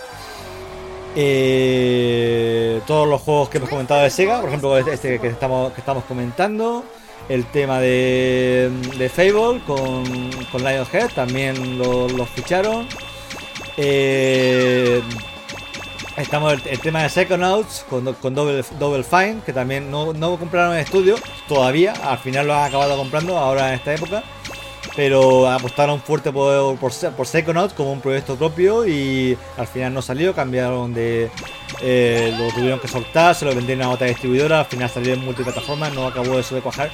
Eh, 1.17 2.81
todos 2.87 3.09
los 3.09 3.21
juegos 3.21 3.49
que 3.49 3.59
hemos 3.59 3.71
comentado 3.71 4.03
de 4.03 4.11
Sega, 4.11 4.41
por 4.41 4.49
ejemplo 4.49 4.79
este 4.79 5.19
que 5.19 5.29
estamos, 5.29 5.73
que 5.73 5.81
estamos 5.81 6.05
comentando, 6.05 6.85
el 7.29 7.45
tema 7.47 7.81
de, 7.81 8.71
de 8.97 9.09
Fable 9.09 9.61
con, 9.67 10.05
con 10.51 10.65
Lionhead, 10.65 11.11
también 11.15 11.79
los 11.79 12.13
lo 12.13 12.27
ficharon. 12.27 12.87
Eh, 13.77 15.01
estamos 16.17 16.55
el, 16.67 16.81
tema 16.81 17.03
de 17.03 17.09
Psychonauts 17.09 17.85
con, 17.89 18.13
con 18.15 18.35
Double, 18.35 18.65
Double 18.79 19.05
Fine, 19.05 19.43
que 19.45 19.53
también 19.53 19.91
no, 19.91 20.13
no 20.13 20.37
compraron 20.37 20.75
en 20.75 20.81
estudio 20.81 21.17
todavía, 21.47 21.93
al 22.03 22.19
final 22.19 22.47
lo 22.47 22.55
han 22.55 22.65
acabado 22.65 22.97
comprando 22.97 23.39
ahora 23.39 23.69
en 23.69 23.75
esta 23.75 23.95
época 23.95 24.23
pero 24.97 25.49
apostaron 25.49 26.01
fuerte 26.01 26.33
por, 26.33 26.77
por, 26.79 26.93
como 27.75 27.93
un 27.93 28.01
proyecto 28.01 28.37
propio 28.37 28.87
y 28.87 29.37
al 29.57 29.67
final 29.67 29.95
no 29.95 30.03
salió, 30.03 30.35
cambiaron 30.35 30.95
de... 30.95 31.31
Eh, 31.81 32.35
lo 32.37 32.49
tuvieron 32.55 32.81
que 32.81 32.89
soltar, 32.89 33.35
se 33.35 33.45
lo 33.45 33.55
vendieron 33.55 33.85
a 33.85 33.91
otra 33.91 34.07
distribuidora, 34.07 34.61
al 34.61 34.67
final 34.67 34.89
salió 34.89 35.15
en 35.15 35.25
multiplataforma, 35.25 35.91
no 35.91 36.07
acabó 36.07 36.39
eso 36.39 36.55
de 36.55 36.63
cuajar. 36.63 36.91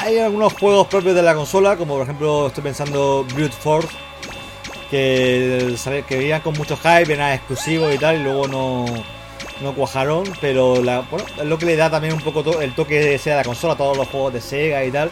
Hay 0.00 0.18
algunos 0.18 0.52
juegos 0.52 0.86
propios 0.88 1.14
de 1.14 1.22
la 1.22 1.34
consola, 1.34 1.76
como 1.76 1.94
por 1.94 2.02
ejemplo 2.02 2.48
estoy 2.48 2.62
pensando 2.62 3.24
Brute 3.34 3.54
Force, 3.54 3.88
que, 4.90 5.74
que 6.06 6.16
veían 6.16 6.42
con 6.42 6.54
mucho 6.54 6.76
hype, 6.76 7.12
eran 7.12 7.32
exclusivos 7.32 7.94
y 7.94 7.98
tal, 7.98 8.16
y 8.16 8.22
luego 8.22 8.46
no, 8.46 8.84
no 9.62 9.74
cuajaron, 9.74 10.24
pero 10.40 10.76
es 10.76 11.44
lo 11.44 11.58
que 11.58 11.66
le 11.66 11.76
da 11.76 11.90
también 11.90 12.14
un 12.14 12.20
poco 12.20 12.60
el 12.60 12.74
toque 12.74 13.00
de 13.00 13.18
sea 13.18 13.36
la 13.36 13.44
consola, 13.44 13.76
todos 13.76 13.96
los 13.96 14.06
juegos 14.08 14.34
de 14.34 14.40
Sega 14.40 14.84
y 14.84 14.90
tal 14.90 15.10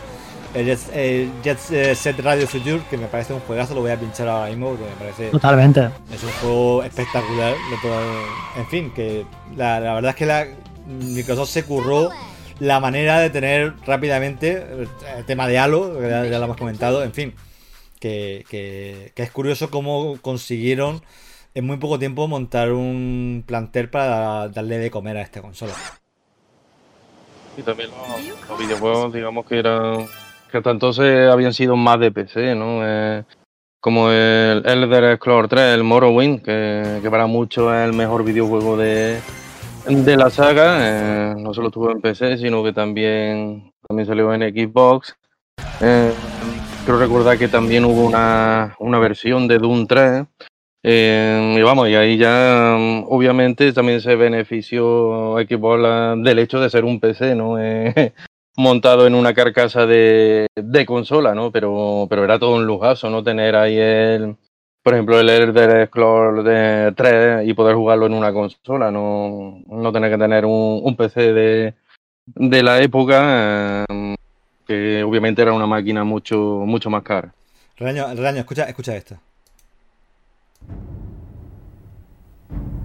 el 0.55 1.33
Jet, 1.43 1.59
eh, 1.71 1.95
Set 1.95 2.19
Radio 2.21 2.47
Future, 2.47 2.83
que 2.91 2.97
me 2.97 3.07
parece 3.07 3.33
un 3.33 3.41
juegazo, 3.41 3.75
lo 3.75 3.81
voy 3.81 3.91
a 3.91 3.99
pinchar 3.99 4.29
ahora 4.29 4.49
mismo 4.49 4.71
porque 4.71 4.85
me 4.85 4.97
parece. 4.97 5.31
Totalmente. 5.31 5.91
Es 6.13 6.23
un 6.23 6.31
juego 6.41 6.83
espectacular. 6.83 7.55
En 8.57 8.67
fin, 8.67 8.93
que 8.95 9.25
la, 9.57 9.81
verdad 9.81 10.11
es 10.11 10.17
que 10.17 10.27
la 10.27 10.47
Microsoft 10.87 11.51
se 11.51 11.65
curró 11.65 12.11
la 12.59 12.81
manera 12.81 13.19
de 13.21 13.31
tener 13.31 13.75
rápidamente 13.87 14.65
el 15.17 15.25
tema 15.25 15.49
de 15.49 15.59
Halo, 15.59 16.01
ya, 16.01 16.39
lo 16.39 16.45
hemos 16.45 16.57
comentado, 16.57 17.03
en 17.03 17.13
fin. 17.13 17.35
Que, 17.99 18.45
que, 18.49 19.13
es 19.15 19.31
curioso 19.31 19.71
cómo 19.71 20.19
consiguieron 20.21 21.03
en 21.55 21.67
muy 21.67 21.77
poco 21.77 21.99
tiempo 21.99 22.27
montar 22.29 22.73
un 22.73 23.45
plantel 23.47 23.89
para 23.89 24.49
darle 24.49 24.79
de 24.79 24.91
comer 24.91 25.17
a 25.17 25.23
esta 25.23 25.41
consola. 25.41 25.75
Y 27.57 27.63
también 27.63 27.91
los 28.49 28.59
videojuegos, 28.59 29.13
digamos 29.13 29.47
que 29.47 29.59
eran 29.59 30.07
que 30.53 30.59
hasta 30.59 30.71
entonces 30.71 31.29
habían 31.29 31.55
sido 31.55 31.75
más 31.77 31.99
de 31.99 32.13
PC, 32.13 32.55
¿no? 32.55 32.87
Eh, 32.87 33.25
como 33.81 34.11
el 34.11 34.63
Elder 34.65 35.17
Scrolls 35.17 35.49
3, 35.49 35.75
el 35.75 35.83
Morrowind, 35.83 36.43
que, 36.43 37.01
que, 37.03 37.11
para 37.11 37.27
muchos 37.27 37.73
es 37.75 37.89
el 37.89 37.95
mejor 37.95 38.23
videojuego 38.23 38.77
de, 38.77 39.19
de 39.87 40.17
la 40.17 40.31
saga. 40.31 40.77
Eh, 40.81 41.35
no 41.39 41.53
solo 41.53 41.69
estuvo 41.69 41.91
en 41.91 42.01
PC, 42.01 42.39
sino 42.39 42.63
que 42.63 42.73
también, 42.73 43.73
también 43.89 44.07
salió 44.07 44.33
en 44.33 44.43
Xbox. 44.43 45.17
Eh, 45.81 46.13
creo 46.85 46.99
recordar 46.99 47.39
que 47.39 47.49
también 47.49 47.85
hubo 47.85 48.07
una, 48.07 48.77
una 48.79 48.99
versión 49.01 49.49
de 49.49 49.59
Doom 49.59 49.87
3. 49.89 50.27
y 50.85 51.63
vamos, 51.63 51.89
y 51.89 51.95
ahí 51.97 52.19
ya 52.19 52.77
obviamente 53.07 53.73
también 53.73 54.01
se 54.01 54.15
benefició 54.15 55.37
Xbox 55.39 56.23
del 56.23 56.39
hecho 56.39 56.61
de 56.61 56.71
ser 56.71 56.85
un 56.85 57.01
PC, 57.01 57.35
¿no? 57.35 57.57
montado 58.57 59.07
en 59.07 59.15
una 59.15 59.35
carcasa 59.35 59.87
de, 59.87 60.47
de 60.55 60.87
consola, 60.87 61.35
¿no? 61.35 61.51
Pero, 61.51 62.07
pero 62.09 62.25
era 62.25 62.39
todo 62.39 62.57
un 62.57 62.67
lujazo, 62.67 63.11
¿no? 63.11 63.23
Tener 63.23 63.57
ahí 63.57 63.77
el, 63.79 64.37
por 64.83 64.95
ejemplo, 64.95 65.19
el 65.19 65.29
Elder 65.29 65.87
Scrolls 65.87 66.45
de 66.45 66.93
3 66.97 67.49
y 67.49 67.55
poder 67.55 67.77
jugarlo 67.77 68.07
en 68.07 68.15
una 68.15 68.33
consola, 68.33 68.91
no, 68.91 69.63
no 69.67 69.93
tener 69.93 70.11
que 70.11 70.19
tener 70.19 70.45
un, 70.45 70.81
un 70.83 70.97
PC 70.97 71.33
de, 71.33 71.75
de 72.27 72.63
la 72.63 72.81
época, 72.83 73.85
eh, 73.89 74.15
que 74.67 75.03
obviamente 75.03 75.43
era 75.43 75.53
una 75.53 75.67
máquina 75.67 76.05
mucho, 76.05 76.37
mucho 76.67 76.91
más 76.91 77.03
cara. 77.03 77.33
Reño, 77.77 78.15
Reño 78.15 78.41
escucha, 78.41 78.65
escucha 78.65 78.97
esto. 78.97 79.17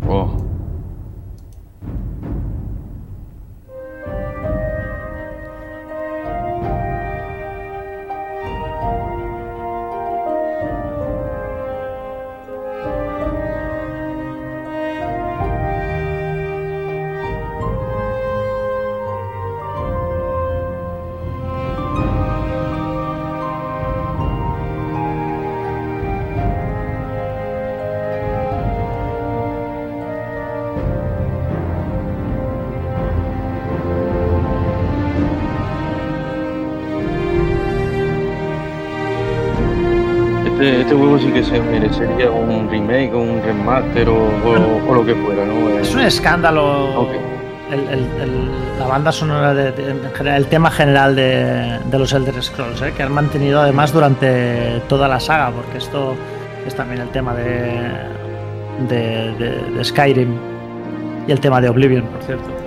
Oh. 0.07 0.56
Este 40.87 40.97
juego 40.97 41.19
sí 41.19 41.27
que 41.33 41.43
se 41.43 41.59
merecería 41.59 42.31
un 42.31 42.69
remake 42.69 43.13
o 43.13 43.19
un 43.19 43.43
remaster 43.43 44.07
o, 44.07 44.93
lo 44.93 45.05
que 45.05 45.13
fuera, 45.15 45.45
¿no? 45.45 45.77
Es 45.77 45.93
un 45.93 45.99
escándalo. 45.99 47.09
la 48.79 48.87
banda 48.87 49.11
sonora, 49.11 49.53
de, 49.53 49.73
el 50.33 50.45
tema 50.45 50.71
general 50.71 51.13
de, 51.13 51.77
los 51.91 52.13
Elder 52.13 52.41
Scrolls, 52.41 52.81
¿eh? 52.83 52.93
que 52.95 53.03
han 53.03 53.11
mantenido 53.11 53.59
además 53.59 53.91
durante 53.91 54.81
toda 54.87 55.09
la 55.09 55.19
saga, 55.19 55.51
porque 55.51 55.77
esto 55.77 56.15
es 56.65 56.73
también 56.73 57.01
el 57.01 57.09
tema 57.09 57.35
de, 57.35 57.91
de 58.87 59.83
Skyrim 59.83 60.37
y 61.27 61.31
el 61.33 61.41
tema 61.41 61.59
de 61.59 61.67
Oblivion, 61.67 62.03
por 62.03 62.23
cierto. 62.23 62.66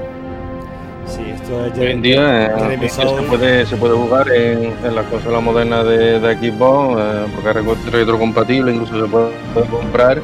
Hoy 1.52 1.72
en 1.78 2.00
día 2.00 2.46
eh, 2.46 2.88
se, 2.88 3.02
puede, 3.28 3.66
se 3.66 3.76
puede 3.76 3.94
jugar 3.94 4.30
en, 4.30 4.72
en 4.84 4.94
las 4.94 5.04
consolas 5.06 5.42
modernas 5.42 5.84
de, 5.84 6.20
de 6.20 6.36
Xbox, 6.36 7.00
eh, 7.00 7.26
porque 7.34 7.58
es 7.58 7.92
retrocompatible, 7.92 8.72
incluso 8.72 9.04
se 9.04 9.10
puede, 9.10 9.32
comprar. 9.68 10.22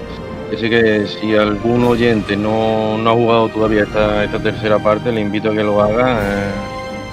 Así 0.55 0.71
que 0.71 1.07
si 1.09 1.35
algún 1.35 1.83
oyente 1.85 2.37
no, 2.37 2.97
no 2.99 3.11
ha 3.11 3.15
jugado 3.15 3.49
todavía 3.49 3.83
esta, 3.83 4.23
esta, 4.23 4.39
tercera 4.39 4.79
parte, 4.79 5.11
le 5.11 5.21
invito 5.21 5.51
a 5.51 5.53
que 5.53 5.65
lo 5.65 5.83
haga, 5.83 6.21
eh, 6.23 6.51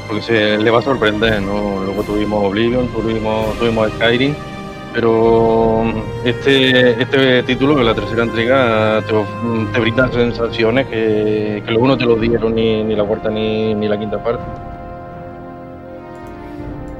porque 0.07 0.21
se 0.21 0.57
le 0.59 0.69
va 0.69 0.77
a 0.79 0.83
sorprender. 0.83 1.41
¿no? 1.41 1.83
Luego 1.83 2.03
tuvimos 2.03 2.45
Oblivion, 2.45 2.87
tuvimos, 2.89 3.57
tuvimos 3.57 3.89
Skyrim 3.93 4.35
pero 4.93 5.83
este, 6.23 7.01
este 7.01 7.43
título, 7.43 7.75
que 7.75 7.81
es 7.81 7.87
la 7.87 7.95
tercera 7.95 8.23
entrega, 8.23 9.03
te, 9.05 9.79
brinda 9.79 10.11
sensaciones 10.11 10.87
que, 10.87 11.63
que 11.65 11.71
luego 11.71 11.87
no 11.87 11.97
te 11.97 12.05
lo 12.05 12.15
dieron 12.15 12.53
ni, 12.53 12.83
ni 12.83 12.95
la 12.95 13.03
cuarta 13.03 13.29
ni, 13.29 13.73
ni, 13.73 13.87
la 13.87 13.99
quinta 13.99 14.23
parte. 14.23 14.43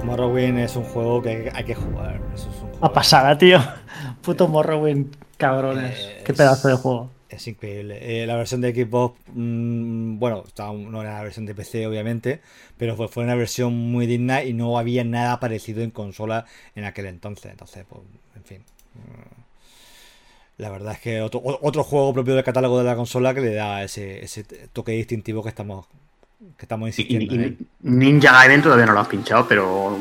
Morrowind 0.03 0.59
es 0.59 0.75
un 0.75 0.83
juego 0.83 1.21
que 1.21 1.51
hay 1.53 1.63
que 1.63 1.75
jugar. 1.75 2.19
A 2.81 2.91
pasada, 2.91 3.37
tío. 3.37 3.59
Puto 4.21 4.47
Morrowind, 4.47 5.15
cabrones. 5.37 6.09
Qué 6.25 6.33
pedazo 6.33 6.67
de 6.67 6.75
juego. 6.75 7.09
Es 7.35 7.47
increíble. 7.47 7.97
Eh, 8.01 8.25
la 8.25 8.35
versión 8.35 8.61
de 8.61 8.73
Xbox, 8.73 9.19
mm, 9.33 10.19
bueno, 10.19 10.43
no 10.57 11.01
era 11.01 11.15
la 11.15 11.23
versión 11.23 11.45
de 11.45 11.55
PC, 11.55 11.87
obviamente, 11.87 12.41
pero 12.77 12.95
fue, 12.95 13.07
fue, 13.07 13.23
una 13.23 13.35
versión 13.35 13.73
muy 13.73 14.05
digna 14.05 14.43
y 14.43 14.53
no 14.53 14.77
había 14.77 15.03
nada 15.03 15.39
parecido 15.39 15.81
en 15.81 15.91
consola 15.91 16.45
en 16.75 16.85
aquel 16.85 17.07
entonces. 17.07 17.51
Entonces, 17.51 17.85
pues, 17.89 18.01
en 18.35 18.43
fin. 18.43 18.63
Mm, 18.95 19.41
la 20.57 20.69
verdad 20.69 20.93
es 20.93 20.99
que 20.99 21.21
otro, 21.21 21.41
otro 21.43 21.83
juego 21.83 22.13
propio 22.13 22.35
del 22.35 22.43
catálogo 22.43 22.77
de 22.77 22.83
la 22.83 22.95
consola 22.95 23.33
que 23.33 23.41
le 23.41 23.53
da 23.55 23.83
ese, 23.83 24.23
ese 24.23 24.43
toque 24.71 24.91
distintivo 24.91 25.41
que 25.41 25.49
estamos, 25.49 25.87
que 26.57 26.65
estamos 26.65 26.87
insistiendo. 26.87 27.57
Ninja 27.81 28.31
Gaiden 28.31 28.61
todavía 28.61 28.85
no 28.85 28.93
lo 28.93 28.99
has 28.99 29.07
pinchado, 29.07 29.47
pero 29.47 29.97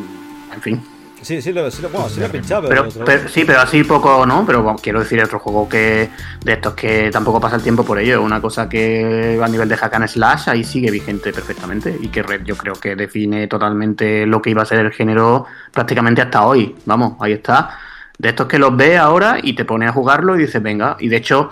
en 0.52 0.60
fin. 0.60 0.82
Sí, 1.22 1.40
sí, 1.40 1.52
lo, 1.52 1.70
sí, 1.70 1.82
bueno, 1.82 2.08
sí 2.08 2.20
lo 2.20 2.26
he 2.26 2.28
pinchado, 2.28 2.68
pero, 2.68 2.88
Sí, 3.28 3.44
pero 3.46 3.60
así 3.60 3.84
poco, 3.84 4.26
¿no? 4.26 4.44
Pero 4.44 4.76
quiero 4.82 5.00
decir, 5.00 5.22
otro 5.22 5.38
juego 5.38 5.68
que 5.68 6.10
de 6.44 6.52
estos 6.52 6.74
que 6.74 7.10
tampoco 7.10 7.40
pasa 7.40 7.56
el 7.56 7.62
tiempo 7.62 7.84
por 7.84 7.98
ello. 7.98 8.22
Una 8.22 8.40
cosa 8.40 8.68
que 8.68 9.40
a 9.42 9.48
nivel 9.48 9.68
de 9.68 9.76
hack 9.76 9.94
and 9.94 10.08
slash 10.08 10.48
ahí 10.48 10.64
sigue 10.64 10.90
vigente 10.90 11.32
perfectamente. 11.32 11.96
Y 12.00 12.08
que 12.08 12.22
Red 12.22 12.42
yo 12.44 12.56
creo 12.56 12.74
que 12.74 12.96
define 12.96 13.46
totalmente 13.46 14.26
lo 14.26 14.42
que 14.42 14.50
iba 14.50 14.62
a 14.62 14.66
ser 14.66 14.80
el 14.80 14.92
género 14.92 15.46
prácticamente 15.72 16.22
hasta 16.22 16.44
hoy. 16.44 16.74
Vamos, 16.86 17.14
ahí 17.20 17.32
está. 17.32 17.78
De 18.18 18.30
estos 18.30 18.46
que 18.46 18.58
los 18.58 18.76
ves 18.76 18.98
ahora 18.98 19.38
y 19.42 19.54
te 19.54 19.64
pones 19.64 19.88
a 19.88 19.92
jugarlo 19.92 20.36
y 20.36 20.40
dices, 20.40 20.62
venga. 20.62 20.96
Y 20.98 21.08
de 21.08 21.16
hecho, 21.16 21.50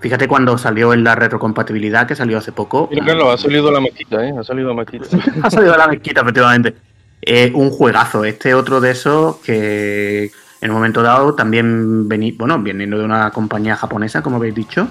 Fíjate 0.00 0.28
cuando 0.28 0.56
salió 0.58 0.92
en 0.92 1.02
la 1.02 1.16
retrocompatibilidad 1.16 2.06
que 2.06 2.14
salió 2.14 2.38
hace 2.38 2.52
poco. 2.52 2.88
Mira, 2.90 3.32
ha 3.32 3.36
salido 3.36 3.70
la 3.70 3.80
mezquita, 3.80 4.24
¿eh? 4.24 4.32
Ha 4.38 4.44
salido 4.44 4.68
la 4.68 4.74
mezquita. 4.74 5.06
ha 5.42 5.50
salido 5.50 5.76
la 5.76 5.88
mezquita, 5.88 6.20
efectivamente. 6.20 6.76
Eh, 7.22 7.50
un 7.54 7.70
juegazo. 7.70 8.24
Este 8.24 8.54
otro 8.54 8.80
de 8.80 8.92
esos 8.92 9.36
que 9.38 10.30
en 10.60 10.70
un 10.70 10.76
momento 10.76 11.02
dado 11.02 11.34
también 11.34 12.08
vení, 12.08 12.32
bueno, 12.32 12.58
viniendo 12.58 12.98
de 12.98 13.04
una 13.04 13.30
compañía 13.30 13.76
japonesa, 13.76 14.22
como 14.22 14.36
habéis 14.36 14.54
dicho. 14.54 14.88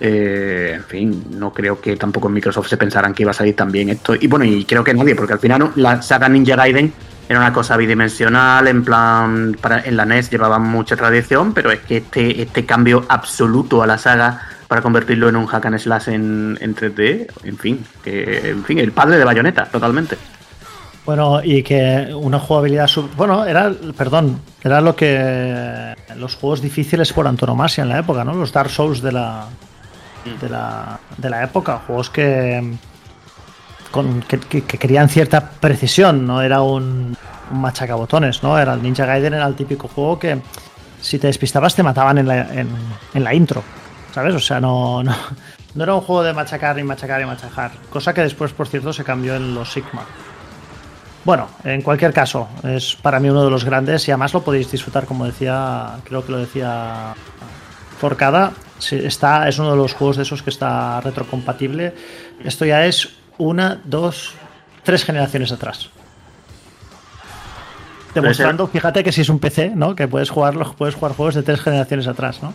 Eh, 0.00 0.72
en 0.74 0.84
fin, 0.84 1.24
no 1.30 1.52
creo 1.52 1.80
que 1.80 1.96
tampoco 1.96 2.28
en 2.28 2.34
Microsoft 2.34 2.68
se 2.68 2.76
pensaran 2.76 3.14
que 3.14 3.22
iba 3.22 3.30
a 3.30 3.34
salir 3.34 3.54
también 3.54 3.88
esto. 3.88 4.14
Y 4.14 4.26
bueno, 4.26 4.44
y 4.44 4.64
creo 4.64 4.84
que 4.84 4.92
nadie, 4.92 5.14
porque 5.14 5.34
al 5.34 5.38
final 5.38 5.72
la 5.76 6.02
saga 6.02 6.28
Ninja 6.28 6.56
Gaiden 6.56 6.92
era 7.28 7.38
una 7.38 7.52
cosa 7.52 7.76
bidimensional, 7.76 8.68
en 8.68 8.84
plan, 8.84 9.56
en 9.84 9.96
la 9.96 10.04
NES 10.04 10.30
llevaba 10.30 10.58
mucha 10.58 10.96
tradición, 10.96 11.54
pero 11.54 11.70
es 11.70 11.80
que 11.80 11.98
este, 11.98 12.42
este 12.42 12.66
cambio 12.66 13.06
absoluto 13.08 13.82
a 13.82 13.86
la 13.86 13.96
saga 13.96 14.42
para 14.68 14.82
convertirlo 14.82 15.28
en 15.28 15.36
un 15.36 15.46
hack 15.46 15.66
and 15.66 15.78
slash 15.78 16.08
en, 16.08 16.58
en 16.60 16.74
3D, 16.74 17.28
en 17.44 17.58
fin, 17.58 17.86
que, 18.02 18.50
en 18.50 18.64
fin, 18.64 18.78
el 18.78 18.92
padre 18.92 19.16
de 19.16 19.24
Bayonetta, 19.24 19.64
totalmente. 19.66 20.18
Bueno, 21.04 21.42
y 21.42 21.62
que 21.62 22.14
una 22.14 22.38
jugabilidad. 22.38 22.88
Bueno, 23.16 23.44
era, 23.44 23.72
perdón, 23.96 24.40
era 24.62 24.80
lo 24.80 24.96
que. 24.96 25.94
Los 26.16 26.36
juegos 26.36 26.62
difíciles 26.62 27.12
por 27.12 27.26
antonomasia 27.26 27.82
en 27.82 27.90
la 27.90 27.98
época, 27.98 28.24
¿no? 28.24 28.32
Los 28.34 28.52
Dark 28.52 28.70
Souls 28.70 29.02
de 29.02 29.12
la. 29.12 29.46
De 30.40 30.48
la, 30.48 30.98
de 31.18 31.28
la 31.28 31.44
época. 31.44 31.82
Juegos 31.86 32.08
que, 32.08 32.76
con, 33.90 34.22
que, 34.22 34.62
querían 34.62 35.10
cierta 35.10 35.50
precisión, 35.50 36.26
no 36.26 36.40
era 36.40 36.62
un, 36.62 37.14
un 37.50 37.60
machacabotones, 37.60 38.42
¿no? 38.42 38.58
Era 38.58 38.72
el 38.72 38.82
Ninja 38.82 39.04
Gaiden, 39.04 39.34
era 39.34 39.46
el 39.46 39.54
típico 39.54 39.86
juego 39.88 40.18
que 40.18 40.40
si 41.02 41.18
te 41.18 41.26
despistabas 41.26 41.74
te 41.74 41.82
mataban 41.82 42.16
en 42.16 42.26
la, 42.26 42.40
en, 42.54 42.68
en 43.12 43.24
la 43.24 43.34
intro, 43.34 43.62
¿sabes? 44.14 44.34
O 44.34 44.40
sea, 44.40 44.58
no, 44.60 45.02
no, 45.02 45.14
no 45.74 45.84
era 45.84 45.94
un 45.94 46.00
juego 46.00 46.22
de 46.22 46.32
machacar 46.32 46.78
y 46.78 46.84
machacar 46.84 47.20
y 47.20 47.26
machacar. 47.26 47.72
Cosa 47.90 48.14
que 48.14 48.22
después, 48.22 48.52
por 48.54 48.66
cierto, 48.66 48.92
se 48.94 49.04
cambió 49.04 49.36
en 49.36 49.54
los 49.54 49.70
Sigma. 49.70 50.06
Bueno, 51.24 51.48
en 51.64 51.80
cualquier 51.80 52.12
caso, 52.12 52.48
es 52.64 52.96
para 52.96 53.18
mí 53.18 53.30
uno 53.30 53.44
de 53.44 53.50
los 53.50 53.64
grandes 53.64 54.06
y 54.06 54.10
además 54.10 54.34
lo 54.34 54.42
podéis 54.42 54.70
disfrutar, 54.70 55.06
como 55.06 55.24
decía, 55.24 55.96
creo 56.04 56.24
que 56.24 56.32
lo 56.32 56.38
decía 56.38 57.14
Forcada. 57.98 58.52
Está, 58.90 59.48
es 59.48 59.58
uno 59.58 59.70
de 59.70 59.76
los 59.78 59.94
juegos 59.94 60.18
de 60.18 60.24
esos 60.24 60.42
que 60.42 60.50
está 60.50 61.00
retrocompatible. 61.00 61.94
Esto 62.44 62.66
ya 62.66 62.84
es 62.84 63.08
una, 63.38 63.80
dos, 63.84 64.34
tres 64.82 65.04
generaciones 65.04 65.50
atrás. 65.50 65.88
Demostrando, 68.14 68.66
fíjate 68.68 69.02
que 69.02 69.10
si 69.10 69.22
es 69.22 69.28
un 69.30 69.38
PC, 69.38 69.72
¿no? 69.74 69.96
Que 69.96 70.06
puedes 70.06 70.28
jugar, 70.28 70.54
puedes 70.76 70.94
jugar 70.94 71.16
juegos 71.16 71.34
de 71.34 71.42
tres 71.42 71.60
generaciones 71.62 72.06
atrás, 72.06 72.42
¿no? 72.42 72.52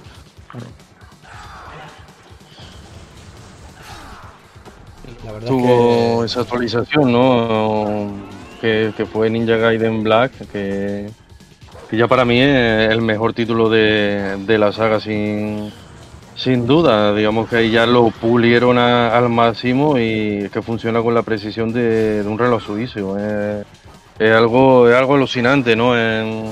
La 5.25 5.31
verdad 5.33 5.47
Tuvo 5.47 6.23
esa 6.23 6.41
actualización, 6.41 7.11
¿no? 7.11 8.38
Que, 8.59 9.07
fue 9.11 9.29
Ninja 9.29 9.57
Gaiden 9.57 10.03
Black, 10.03 10.31
que, 10.51 11.09
ya 11.91 12.07
para 12.07 12.25
mí 12.25 12.39
es 12.39 12.91
el 12.91 13.01
mejor 13.01 13.33
título 13.33 13.69
de, 13.69 14.57
la 14.59 14.71
saga 14.71 14.99
sin, 14.99 15.71
sin 16.35 16.67
duda. 16.67 17.13
Digamos 17.13 17.49
que 17.49 17.57
ahí 17.57 17.71
ya 17.71 17.85
lo 17.85 18.11
pulieron 18.11 18.77
al 18.77 19.29
máximo 19.29 19.97
y 19.97 20.49
que 20.51 20.61
funciona 20.61 21.01
con 21.01 21.13
la 21.13 21.23
precisión 21.23 21.73
de, 21.73 22.23
un 22.25 22.37
reloj 22.37 22.63
suizo. 22.63 23.17
Es, 23.17 24.31
algo, 24.31 24.89
es 24.89 24.95
algo 24.95 25.15
alucinante, 25.15 25.75
¿no? 25.75 25.97
En, 25.97 26.45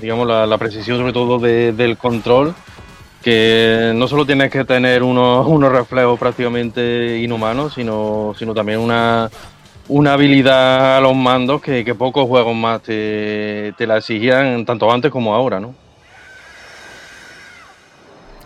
digamos, 0.00 0.28
la, 0.28 0.58
precisión 0.58 0.98
sobre 0.98 1.12
todo 1.12 1.38
del 1.38 1.96
control 1.96 2.54
que 3.24 3.92
no 3.96 4.06
solo 4.06 4.26
tienes 4.26 4.50
que 4.50 4.66
tener 4.66 5.02
unos, 5.02 5.46
unos 5.48 5.72
reflejos 5.72 6.18
prácticamente 6.18 7.18
inhumanos, 7.18 7.72
sino, 7.72 8.34
sino 8.38 8.52
también 8.52 8.78
una, 8.78 9.30
una 9.88 10.14
habilidad 10.14 10.98
a 10.98 11.00
los 11.00 11.14
mandos 11.14 11.60
que, 11.60 11.94
pocos 11.94 12.26
juegos 12.26 12.54
más 12.54 12.82
te, 12.82 13.74
la 13.78 13.98
exigían 13.98 14.64
tanto 14.64 14.90
antes 14.90 15.10
como 15.10 15.34
ahora, 15.34 15.60
¿no? 15.60 15.74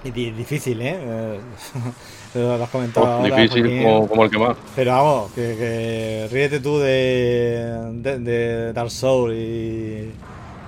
Y 0.05 0.10
difícil, 0.31 0.81
¿eh? 0.81 1.40
lo 2.35 2.62
has 2.62 2.70
comentado. 2.70 3.20
Oh, 3.20 3.24
difícil 3.24 3.82
como, 4.09 4.24
el 4.24 4.31
que 4.31 4.39
más. 4.39 4.56
Pero 4.74 4.93
vamos, 4.93 5.32
que, 5.32 6.28
ríete 6.31 6.60
tú 6.60 6.78
de, 6.78 7.93
de, 8.20 8.73
Dark 8.73 8.90
Souls 8.90 9.35
y, 9.35 10.12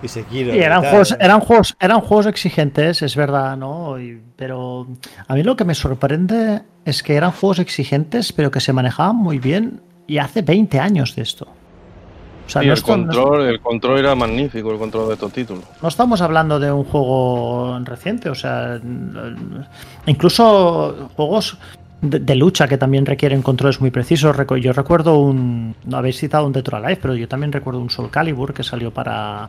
y 0.02 0.09
Sekiro. 0.09 0.52
eran, 0.52 0.82
juegos, 0.82 1.16
eran, 1.18 1.40
juegos, 1.40 1.76
eran 1.80 2.01
juegos 2.01 2.26
exigentes, 2.26 3.02
es 3.02 3.16
verdad, 3.16 3.56
¿no? 3.56 3.97
pero 4.36 4.86
a 5.28 5.34
mí 5.34 5.42
lo 5.42 5.55
que 5.55 5.64
me 5.64 5.74
sorprende 5.74 6.62
es 6.84 7.02
que 7.02 7.14
eran 7.14 7.30
juegos 7.30 7.60
exigentes, 7.60 8.32
pero 8.32 8.51
que 8.51 8.60
se 8.60 8.72
manejaban 8.72 9.16
muy 9.16 9.38
bien 9.38 9.80
y 10.11 10.19
hace 10.19 10.43
20 10.43 10.81
años 10.81 11.15
de 11.15 11.23
esto. 11.23 11.47
O 12.45 12.51
sea, 12.51 12.62
el, 12.62 12.82
control, 12.82 13.43
el 13.43 13.61
control 13.61 14.01
era 14.01 14.16
magnífico, 14.16 14.73
el 14.73 14.78
control 14.78 15.07
de 15.07 15.15
estos 15.15 15.32
títulos. 15.32 15.62
No 15.81 15.89
estamos 15.89 16.20
hablando 16.20 16.59
de 16.59 16.73
un 16.73 16.82
juego 16.82 17.78
reciente, 17.85 18.28
o 18.28 18.35
sea, 18.35 18.81
incluso 20.07 21.11
juegos 21.15 21.59
de, 22.01 22.35
lucha 22.35 22.66
que 22.66 22.77
también 22.77 23.07
requieren 23.07 23.41
controles 23.41 23.81
muy 23.81 23.93
precisos. 23.93 24.37
Yo 24.61 24.73
recuerdo 24.73 25.16
un. 25.20 25.77
No 25.85 25.99
habéis 25.99 26.19
citado 26.19 26.45
un 26.45 26.53
Dead 26.53 26.66
or 26.66 26.74
Alive, 26.74 26.99
pero 27.01 27.15
yo 27.15 27.28
también 27.28 27.53
recuerdo 27.53 27.78
un 27.78 27.91
Soul 27.91 28.11
Calibur 28.11 28.53
que 28.53 28.65
salió 28.65 28.91
para, 28.91 29.49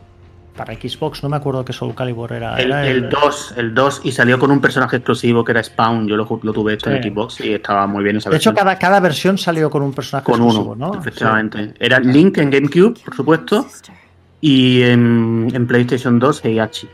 para 0.56 0.74
Xbox, 0.74 1.22
no 1.22 1.28
me 1.28 1.36
acuerdo 1.36 1.64
qué 1.64 1.72
Soul 1.72 1.94
Calibur 1.94 2.32
era. 2.32 2.56
El, 2.56 3.08
2, 3.08 3.54
el 3.56 3.74
2, 3.74 4.02
y 4.04 4.12
salió 4.12 4.38
con 4.38 4.50
un 4.50 4.60
personaje 4.60 4.96
exclusivo 4.96 5.44
que 5.44 5.52
era 5.52 5.62
Spawn, 5.62 6.06
yo 6.06 6.16
lo, 6.16 6.26
tuve 6.26 6.74
esto 6.74 6.90
en 6.90 7.02
Xbox 7.02 7.40
y 7.40 7.54
estaba 7.54 7.86
muy 7.86 8.04
bien 8.04 8.16
esa 8.16 8.30
De 8.30 8.36
hecho, 8.36 8.54
cada, 8.54 8.78
cada 8.78 9.00
versión 9.00 9.38
salió 9.38 9.70
con 9.70 9.82
un 9.82 9.92
personaje 9.92 10.24
con 10.24 10.34
exclusivo, 10.34 10.72
uno, 10.72 10.92
¿no? 10.92 10.98
Efectivamente. 10.98 11.74
Era 11.78 11.98
Link 12.00 12.38
en 12.38 12.50
GameCube, 12.50 13.00
por 13.04 13.14
supuesto, 13.14 13.66
y 14.40 14.82
en, 14.82 15.66
PlayStation 15.66 16.18
2 16.18 16.44
Heihachi. 16.44 16.88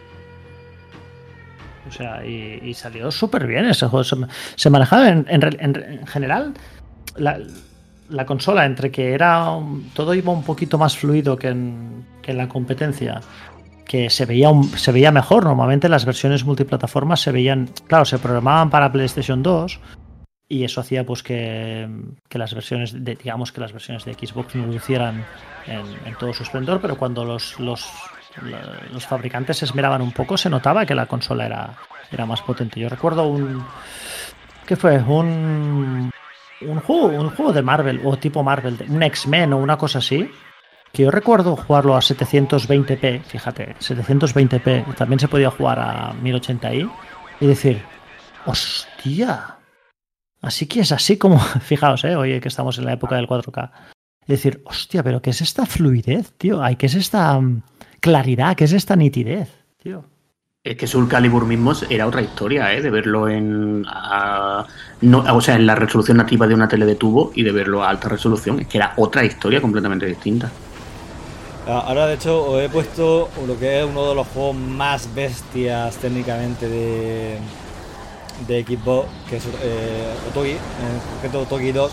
O 1.88 1.92
sea, 1.92 2.24
y, 2.24 2.72
salió 2.74 3.10
súper 3.10 3.46
bien 3.46 3.64
ese 3.64 3.86
juego. 3.86 4.04
Se, 4.04 4.70
manejaba 4.70 5.08
en, 5.08 5.26
en, 5.28 6.06
general. 6.06 6.52
La, 7.16 8.24
consola, 8.24 8.66
entre 8.66 8.90
que 8.90 9.12
era 9.12 9.46
todo 9.94 10.14
iba 10.14 10.32
un 10.32 10.42
poquito 10.42 10.78
más 10.78 10.96
fluido 10.96 11.36
que 11.36 11.48
en, 11.48 12.04
que 12.28 12.34
la 12.34 12.46
competencia, 12.46 13.22
que 13.86 14.10
se 14.10 14.26
veía, 14.26 14.50
se 14.76 14.92
veía 14.92 15.10
mejor. 15.10 15.44
Normalmente 15.44 15.88
las 15.88 16.04
versiones 16.04 16.44
multiplataformas 16.44 17.22
se 17.22 17.32
veían, 17.32 17.70
claro, 17.86 18.04
se 18.04 18.18
programaban 18.18 18.68
para 18.68 18.92
PlayStation 18.92 19.42
2 19.42 19.80
y 20.46 20.64
eso 20.64 20.82
hacía 20.82 21.06
pues 21.06 21.22
que, 21.22 21.88
las 22.30 22.52
versiones 22.52 22.92
de, 23.02 23.14
digamos 23.14 23.50
que 23.50 23.62
las 23.62 23.72
versiones 23.72 24.04
de 24.04 24.12
Xbox 24.12 24.56
no 24.56 24.66
lucieran 24.66 25.24
en, 25.66 25.86
en 26.04 26.14
todo 26.18 26.34
su 26.34 26.42
esplendor, 26.42 26.82
pero 26.82 26.98
cuando 26.98 27.24
los, 27.24 27.58
los, 27.60 27.90
los 28.92 29.06
fabricantes 29.06 29.56
se 29.56 29.64
esmeraban 29.64 30.02
un 30.02 30.12
poco, 30.12 30.36
se 30.36 30.50
notaba 30.50 30.84
que 30.84 30.94
la 30.94 31.06
consola 31.06 31.46
era, 31.46 31.78
era 32.12 32.26
más 32.26 32.42
potente. 32.42 32.78
Yo 32.78 32.90
recuerdo 32.90 33.26
un. 33.26 33.64
¿Qué 34.66 34.76
fue? 34.76 34.98
Un. 34.98 36.10
Un 36.60 36.80
juego, 36.80 37.06
un 37.06 37.30
juego 37.30 37.52
de 37.54 37.62
Marvel 37.62 38.02
o 38.04 38.18
tipo 38.18 38.42
Marvel, 38.42 38.76
un 38.86 39.02
X-Men 39.02 39.54
o 39.54 39.58
una 39.58 39.78
cosa 39.78 40.00
así, 40.00 40.28
que 40.92 41.02
yo 41.02 41.10
recuerdo 41.10 41.56
jugarlo 41.56 41.96
a 41.96 42.00
720p, 42.00 43.22
fíjate, 43.22 43.76
720p, 43.76 44.94
también 44.94 45.18
se 45.18 45.28
podía 45.28 45.50
jugar 45.50 45.78
a 45.78 46.12
1080i, 46.14 46.90
y 47.40 47.46
decir, 47.46 47.82
hostia, 48.46 49.58
así 50.40 50.66
que 50.66 50.80
es 50.80 50.92
así 50.92 51.16
como, 51.16 51.38
fijaos, 51.60 52.04
eh, 52.04 52.16
oye, 52.16 52.40
que 52.40 52.48
estamos 52.48 52.78
en 52.78 52.86
la 52.86 52.94
época 52.94 53.16
del 53.16 53.28
4K, 53.28 53.70
y 54.26 54.32
decir, 54.32 54.62
hostia, 54.64 55.02
pero 55.02 55.22
¿qué 55.22 55.30
es 55.30 55.40
esta 55.40 55.66
fluidez, 55.66 56.32
tío? 56.36 56.60
¿Qué 56.78 56.86
es 56.86 56.94
esta 56.94 57.40
mm, 57.40 57.62
claridad? 58.00 58.56
¿Qué 58.56 58.64
es 58.64 58.72
esta 58.72 58.94
nitidez, 58.94 59.64
tío? 59.82 60.04
Es 60.64 60.76
que 60.76 60.86
Soul 60.86 61.08
Calibur 61.08 61.46
mismo 61.46 61.72
era 61.88 62.06
otra 62.06 62.20
historia, 62.20 62.74
¿eh? 62.74 62.82
De 62.82 62.90
verlo 62.90 63.26
en. 63.26 63.86
o 63.86 65.40
sea, 65.40 65.54
en 65.54 65.66
la 65.66 65.74
resolución 65.74 66.18
nativa 66.18 66.46
de 66.46 66.54
una 66.54 66.68
tele 66.68 66.84
de 66.84 66.96
tubo 66.96 67.32
y 67.34 67.42
de 67.42 67.52
verlo 67.52 67.82
a 67.82 67.88
alta 67.88 68.10
resolución. 68.10 68.60
Es 68.60 68.66
que 68.66 68.76
era 68.76 68.92
otra 68.96 69.24
historia 69.24 69.62
completamente 69.62 70.04
distinta. 70.04 70.50
Ah, 71.70 71.84
ahora, 71.86 72.06
de 72.06 72.14
hecho, 72.14 72.50
os 72.50 72.62
he 72.62 72.68
puesto 72.70 73.28
lo 73.46 73.58
que 73.58 73.80
es 73.80 73.84
uno 73.84 74.08
de 74.08 74.14
los 74.14 74.26
juegos 74.28 74.56
más 74.56 75.14
bestias 75.14 75.96
técnicamente 75.98 76.66
de, 76.66 77.36
de 78.46 78.64
Xbox, 78.64 79.06
que 79.28 79.36
es 79.36 79.44
eh, 79.44 80.14
Otogi, 80.30 80.52
en 80.52 81.00
concreto 81.12 81.40
Otogi 81.40 81.72
2, 81.72 81.92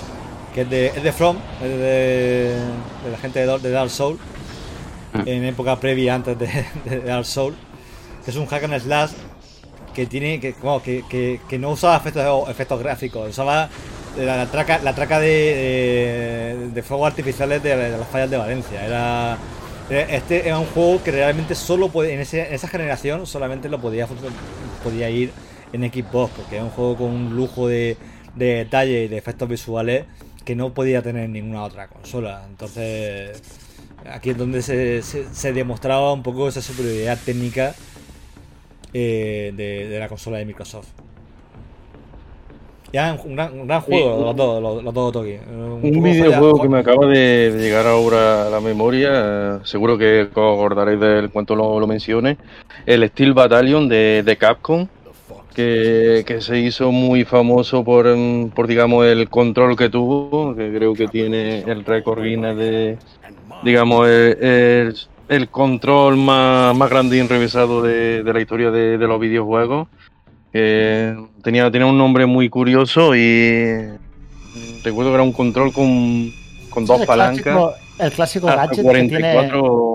que 0.53 0.61
es 0.61 0.69
de, 0.69 0.88
es 0.88 1.03
de 1.03 1.11
From, 1.11 1.35
es 1.61 1.77
de, 1.77 2.57
la 3.11 3.18
gente 3.18 3.45
de, 3.45 3.72
Dark 3.72 3.89
Souls. 3.89 4.18
mm. 5.14 5.27
en 5.27 5.43
época 5.43 5.77
previa 5.77 6.15
antes 6.15 6.39
de, 6.39 6.47
de 6.85 7.02
Dark 7.02 7.26
Soul, 7.26 7.53
que 8.23 8.31
es 8.31 8.38
un 8.38 8.45
hack 8.45 8.64
and 8.64 8.80
slash 8.80 9.11
que 9.93 10.06
tiene 10.06 10.39
que, 10.39 10.56
que, 11.49 11.60
no 11.60 11.72
usaba 11.72 11.97
efectos, 11.97 12.49
efectos 12.49 12.80
gráficos, 12.80 13.30
usaba 13.30 13.69
la, 14.18 14.45
traca, 14.45 14.80
la 14.80 14.93
traca 14.93 15.19
de, 15.19 16.69
de, 16.73 16.84
fuegos 16.84 17.07
artificiales 17.07 17.64
de, 17.64 17.97
las 17.97 18.07
fallas 18.07 18.30
de 18.30 18.38
Valencia. 18.38 18.85
Era 18.85 19.38
este 19.89 20.47
era 20.47 20.57
un 20.57 20.65
juego 20.65 21.03
que 21.03 21.11
realmente 21.11 21.53
solo 21.53 21.89
puede 21.89 22.13
en, 22.13 22.19
esa 22.19 22.67
generación 22.67 23.27
solamente 23.27 23.69
lo 23.69 23.79
podía 23.79 24.07
ir 25.09 25.31
en 25.73 25.83
Xbox 25.83 26.33
porque 26.35 26.55
era 26.55 26.63
un 26.63 26.71
juego 26.71 26.97
con 26.97 27.07
un 27.07 27.35
lujo 27.35 27.67
de, 27.67 27.97
de 28.35 28.45
detalle 28.45 29.03
y 29.03 29.07
de 29.07 29.17
efectos 29.17 29.47
visuales 29.47 30.05
que 30.43 30.55
no 30.55 30.73
podía 30.73 31.01
tener 31.01 31.29
ninguna 31.29 31.63
otra 31.63 31.87
consola. 31.87 32.45
Entonces 32.47 33.41
aquí 34.09 34.31
es 34.31 34.37
donde 34.37 34.61
se, 34.61 35.01
se, 35.01 35.53
demostraba 35.53 36.13
un 36.13 36.23
poco 36.23 36.47
esa 36.47 36.61
superioridad 36.61 37.17
técnica 37.25 37.73
eh, 38.93 39.53
de 39.55 39.99
la 39.99 40.07
consola 40.07 40.37
de 40.37 40.45
Microsoft. 40.45 41.05
Ya, 42.91 43.17
un 43.25 43.35
gran, 43.35 43.81
juego, 43.81 44.23
los 44.23 44.35
dos, 44.35 44.83
los, 44.83 44.93
dos 44.93 45.11
Toki. 45.11 45.37
Un, 45.49 46.03
videojuego 46.03 46.61
que 46.61 46.69
me 46.69 46.79
acaba 46.79 47.07
de, 47.07 47.53
llegar 47.57 47.87
ahora 47.87 48.47
a 48.47 48.49
la 48.49 48.59
memoria, 48.61 49.59
seguro 49.63 49.97
que 49.97 50.21
os 50.21 50.29
acordaréis 50.29 50.99
del 50.99 51.29
cuento 51.29 51.55
lo, 51.55 51.79
lo 51.79 51.87
mencione, 51.87 52.37
el 52.85 53.07
Steel 53.09 53.33
Battalion 53.33 53.89
de, 53.89 54.37
Capcom, 54.39 54.87
que, 55.53 56.37
se 56.39 56.59
hizo 56.59 56.91
muy 56.91 57.25
famoso 57.25 57.83
por, 57.83 58.05
por, 58.53 58.67
digamos, 58.67 59.05
el 59.05 59.29
control 59.29 59.75
que 59.75 59.89
tuvo, 59.89 60.55
que 60.55 60.71
creo 60.73 60.93
que 60.93 61.07
tiene 61.07 61.59
el 61.61 61.83
récord 61.83 62.23
Guinness 62.23 62.55
de, 62.55 62.97
digamos, 63.63 64.07
el, 64.07 64.95
el, 65.27 65.49
control 65.49 66.17
más, 66.17 66.75
más 66.77 66.89
grande 66.89 67.17
y 67.17 67.21
revisado 67.23 67.81
de, 67.81 68.23
de 68.23 68.33
la 68.33 68.39
historia 68.39 68.71
de, 68.71 68.97
de 68.97 69.07
los 69.07 69.19
videojuegos 69.19 69.87
tenía, 71.41 71.69
tenía 71.69 71.86
un 71.86 71.98
nombre 71.98 72.26
muy 72.26 72.49
curioso 72.49 73.15
y 73.15 73.90
recuerdo 74.84 75.11
que 75.11 75.15
era 75.15 75.23
un 75.23 75.34
control 75.34 75.73
con, 75.73 76.32
con 76.69 76.86
dos 76.86 77.06
palancas. 77.06 77.76
el 77.99 78.11
clásico 78.11 78.48
gadget 78.48 78.86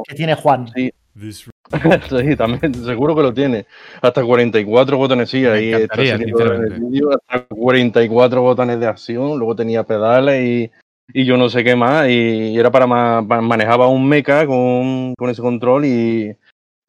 que, 0.07 0.15
tiene, 0.15 0.35
Juan. 0.35 0.69
Sí. 0.74 0.93
sí, 1.20 2.37
también, 2.37 2.74
seguro 2.74 3.15
que 3.15 3.23
lo 3.23 3.32
tiene. 3.32 3.66
Hasta 4.03 4.23
44 4.23 4.97
botones, 4.97 5.31
sí, 5.31 5.45
ahí 5.47 5.73
está 5.73 6.03
el 6.03 6.81
vídeo, 6.81 7.11
hasta 7.12 7.47
44 7.47 8.43
botones 8.43 8.81
de 8.81 8.87
acción, 8.87 9.39
luego 9.39 9.55
tenía 9.55 9.85
pedales 9.85 10.43
y, 10.43 10.70
y 11.12 11.24
yo 11.24 11.37
no 11.37 11.49
sé 11.49 11.62
qué 11.62 11.77
más, 11.77 12.09
y 12.09 12.59
era 12.59 12.70
para, 12.70 12.87
manejaba 12.87 13.89
un 13.89 14.09
mecha 14.09 14.47
con, 14.47 15.15
con 15.16 15.31
ese 15.31 15.43
control 15.43 15.85
y, 15.85 16.37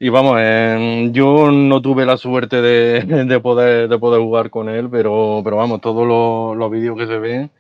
y 0.04 0.10
vamos, 0.10 0.38
eh, 0.40 1.10
yo 1.12 1.52
no 1.52 1.80
tuve 1.80 2.08
la 2.08 2.18
suerte 2.18 2.60
de, 2.64 3.40
poder, 3.40 3.88
de 3.88 4.00
poder 4.00 4.20
jugar 4.20 4.50
con 4.50 4.68
él, 4.68 4.90
pero, 4.90 5.42
pero 5.44 5.58
vamos, 5.58 5.80
todos 5.80 6.08
los, 6.58 6.72
vídeos 6.72 6.98
que 6.98 7.06
se 7.06 7.20
ven 7.20 7.52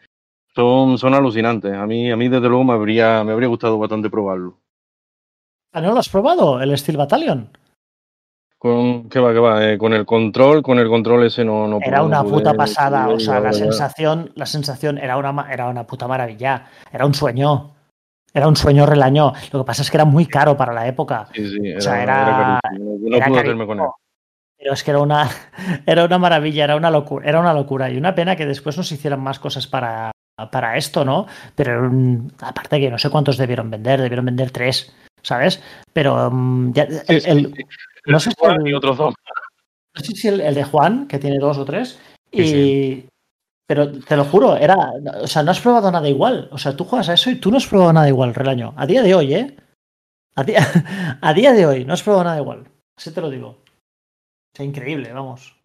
son, 0.55 0.97
son 0.97 1.13
alucinantes. 1.13 1.71
A 1.71 1.85
mí, 1.85 2.09
a 2.09 2.17
mí 2.17 2.29
desde 2.29 2.49
luego 2.49 2.63
me 2.63 2.73
habría, 2.73 3.23
me 3.23 3.33
habría 3.33 3.47
gustado 3.47 3.77
bastante 3.77 4.09
probarlo. 4.09 4.57
¿Ah, 5.71 5.81
no 5.81 5.93
lo 5.93 5.99
has 5.99 6.09
probado, 6.09 6.59
el 6.59 6.75
Steel 6.75 6.97
Battalion? 6.97 7.47
Con, 8.57 9.07
¿Qué 9.07 9.19
va, 9.19 9.33
qué 9.33 9.39
va? 9.39 9.71
Eh, 9.71 9.77
con 9.77 9.93
el 9.93 10.07
control, 10.07 10.63
con 10.63 10.79
el 10.79 10.89
control 10.89 11.27
ese 11.27 11.45
no, 11.45 11.67
no 11.67 11.77
Era 11.79 12.01
una 12.01 12.23
puta 12.23 12.55
pasada, 12.55 13.07
o 13.09 13.19
sea, 13.19 13.39
la 13.39 13.53
sensación, 13.53 14.31
la 14.33 14.47
sensación 14.47 14.97
era 14.97 15.15
una, 15.15 15.47
era 15.53 15.69
una 15.69 15.85
puta 15.85 16.07
maravilla, 16.07 16.69
era 16.91 17.05
un 17.05 17.13
sueño. 17.13 17.75
Era 18.33 18.47
un 18.47 18.55
sueño 18.55 18.85
relañó. 18.85 19.33
Lo 19.51 19.59
que 19.59 19.65
pasa 19.65 19.81
es 19.81 19.91
que 19.91 19.97
era 19.97 20.05
muy 20.05 20.25
caro 20.25 20.55
para 20.55 20.73
la 20.73 20.87
época. 20.87 21.27
Sí, 21.33 21.49
sí, 21.49 21.59
era, 21.63 21.77
o 21.77 21.81
sea, 21.81 22.03
era, 22.03 22.59
no 22.79 22.97
pude 22.97 23.39
hacerme 23.39 23.65
con 23.65 23.79
él. 23.79 23.85
Pero 24.57 24.73
es 24.73 24.83
que 24.83 24.91
era 24.91 24.99
una, 24.99 25.29
era 25.85 26.05
una 26.05 26.17
maravilla, 26.17 26.63
era 26.63 26.75
una 26.75 26.91
locura, 26.91 27.27
era 27.27 27.39
una 27.39 27.53
locura. 27.53 27.89
Y 27.89 27.97
una 27.97 28.15
pena 28.15 28.35
que 28.35 28.45
después 28.45 28.77
no 28.77 28.83
se 28.83 28.95
hicieran 28.95 29.21
más 29.21 29.39
cosas 29.39 29.67
para, 29.67 30.11
para 30.51 30.77
esto, 30.77 31.03
¿no? 31.03 31.27
Pero 31.55 31.91
aparte 32.39 32.79
que 32.79 32.89
no 32.89 32.97
sé 32.97 33.09
cuántos 33.09 33.37
debieron 33.37 33.69
vender, 33.69 34.01
debieron 34.01 34.25
vender 34.25 34.51
tres, 34.51 34.93
¿sabes? 35.21 35.61
Pero 35.93 36.29
mm, 36.31 36.73
ya, 36.73 36.87
el, 37.07 37.53
no 38.05 38.19
sé 38.19 38.31
si 38.31 38.45
el, 38.45 38.75
otros 38.75 38.97
dos. 38.97 39.13
No 39.93 40.03
sé 40.03 40.15
si 40.15 40.27
el, 40.27 40.55
de 40.55 40.63
Juan, 40.63 41.07
que 41.07 41.19
tiene 41.19 41.37
dos 41.37 41.57
o 41.57 41.65
tres, 41.65 41.99
y, 42.31 43.05
pero 43.71 43.89
te 43.89 44.17
lo 44.17 44.25
juro, 44.25 44.57
era. 44.57 44.91
O 45.21 45.27
sea, 45.27 45.43
no 45.43 45.51
has 45.51 45.61
probado 45.61 45.89
nada 45.89 46.09
igual. 46.09 46.49
O 46.51 46.57
sea, 46.57 46.75
tú 46.75 46.83
juegas 46.83 47.07
a 47.07 47.13
eso 47.13 47.31
y 47.31 47.35
tú 47.35 47.49
no 47.49 47.55
has 47.55 47.65
probado 47.65 47.93
nada 47.93 48.09
igual, 48.09 48.35
Relaño. 48.35 48.73
A 48.75 48.85
día 48.85 49.01
de 49.01 49.15
hoy, 49.15 49.33
¿eh? 49.33 49.55
A 50.35 50.43
día, 50.43 50.59
a 51.21 51.33
día 51.33 51.53
de 51.53 51.65
hoy, 51.65 51.85
no 51.85 51.93
has 51.93 52.03
probado 52.03 52.25
nada 52.25 52.37
igual. 52.37 52.69
Así 52.97 53.13
te 53.13 53.21
lo 53.21 53.29
digo. 53.29 53.47
O 53.47 54.57
sea, 54.57 54.65
increíble, 54.65 55.13
vamos. 55.13 55.55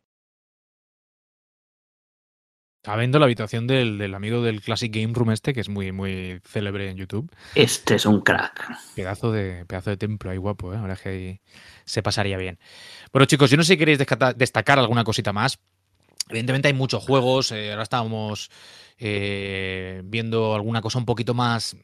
Estaba 2.80 2.98
viendo 2.98 3.18
la 3.18 3.24
habitación 3.24 3.66
del, 3.66 4.14
amigo 4.14 4.40
del 4.40 4.60
Classic 4.60 4.94
Game 4.94 5.12
Room 5.12 5.32
este, 5.32 5.52
que 5.52 5.62
es 5.62 5.68
muy, 5.68 5.90
muy 5.90 6.40
célebre 6.44 6.88
en 6.88 6.96
YouTube. 6.96 7.28
Este 7.56 7.96
es 7.96 8.06
un 8.06 8.20
crack. 8.20 8.70
Pedazo 8.94 9.32
de, 9.32 9.66
pedazo 9.66 9.90
de 9.90 9.96
templo 9.96 10.30
ahí 10.30 10.36
guapo, 10.36 10.72
¿eh? 10.72 10.76
Ahora 10.76 10.94
que 10.94 11.08
ahí 11.08 11.40
se 11.84 12.04
pasaría 12.04 12.36
bien. 12.36 12.60
Bueno, 13.12 13.26
chicos, 13.26 13.50
yo 13.50 13.56
no 13.56 13.64
sé 13.64 13.72
si 13.72 13.78
queréis 13.78 13.98
destacar 13.98 14.78
alguna 14.78 15.02
cosita 15.02 15.32
más, 15.32 15.58
Evidentemente 16.28 16.68
hay 16.68 16.74
muchos 16.74 17.04
juegos, 17.04 17.52
eh, 17.52 17.70
ahora 17.70 17.82
estábamos 17.82 18.50
eh, 18.98 20.02
viendo 20.04 20.54
alguna 20.54 20.80
cosa 20.80 20.98
un 20.98 21.04
poquito 21.04 21.34
más, 21.34 21.76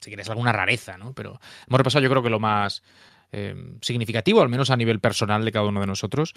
si 0.00 0.10
quieres, 0.10 0.28
alguna 0.30 0.52
rareza, 0.52 0.98
¿no? 0.98 1.12
Pero 1.12 1.40
hemos 1.66 1.78
repasado 1.78 2.02
yo 2.02 2.10
creo 2.10 2.22
que 2.22 2.30
lo 2.30 2.40
más 2.40 2.82
eh, 3.32 3.54
significativo, 3.80 4.42
al 4.42 4.48
menos 4.48 4.70
a 4.70 4.76
nivel 4.76 5.00
personal 5.00 5.44
de 5.44 5.52
cada 5.52 5.66
uno 5.66 5.80
de 5.80 5.86
nosotros. 5.86 6.34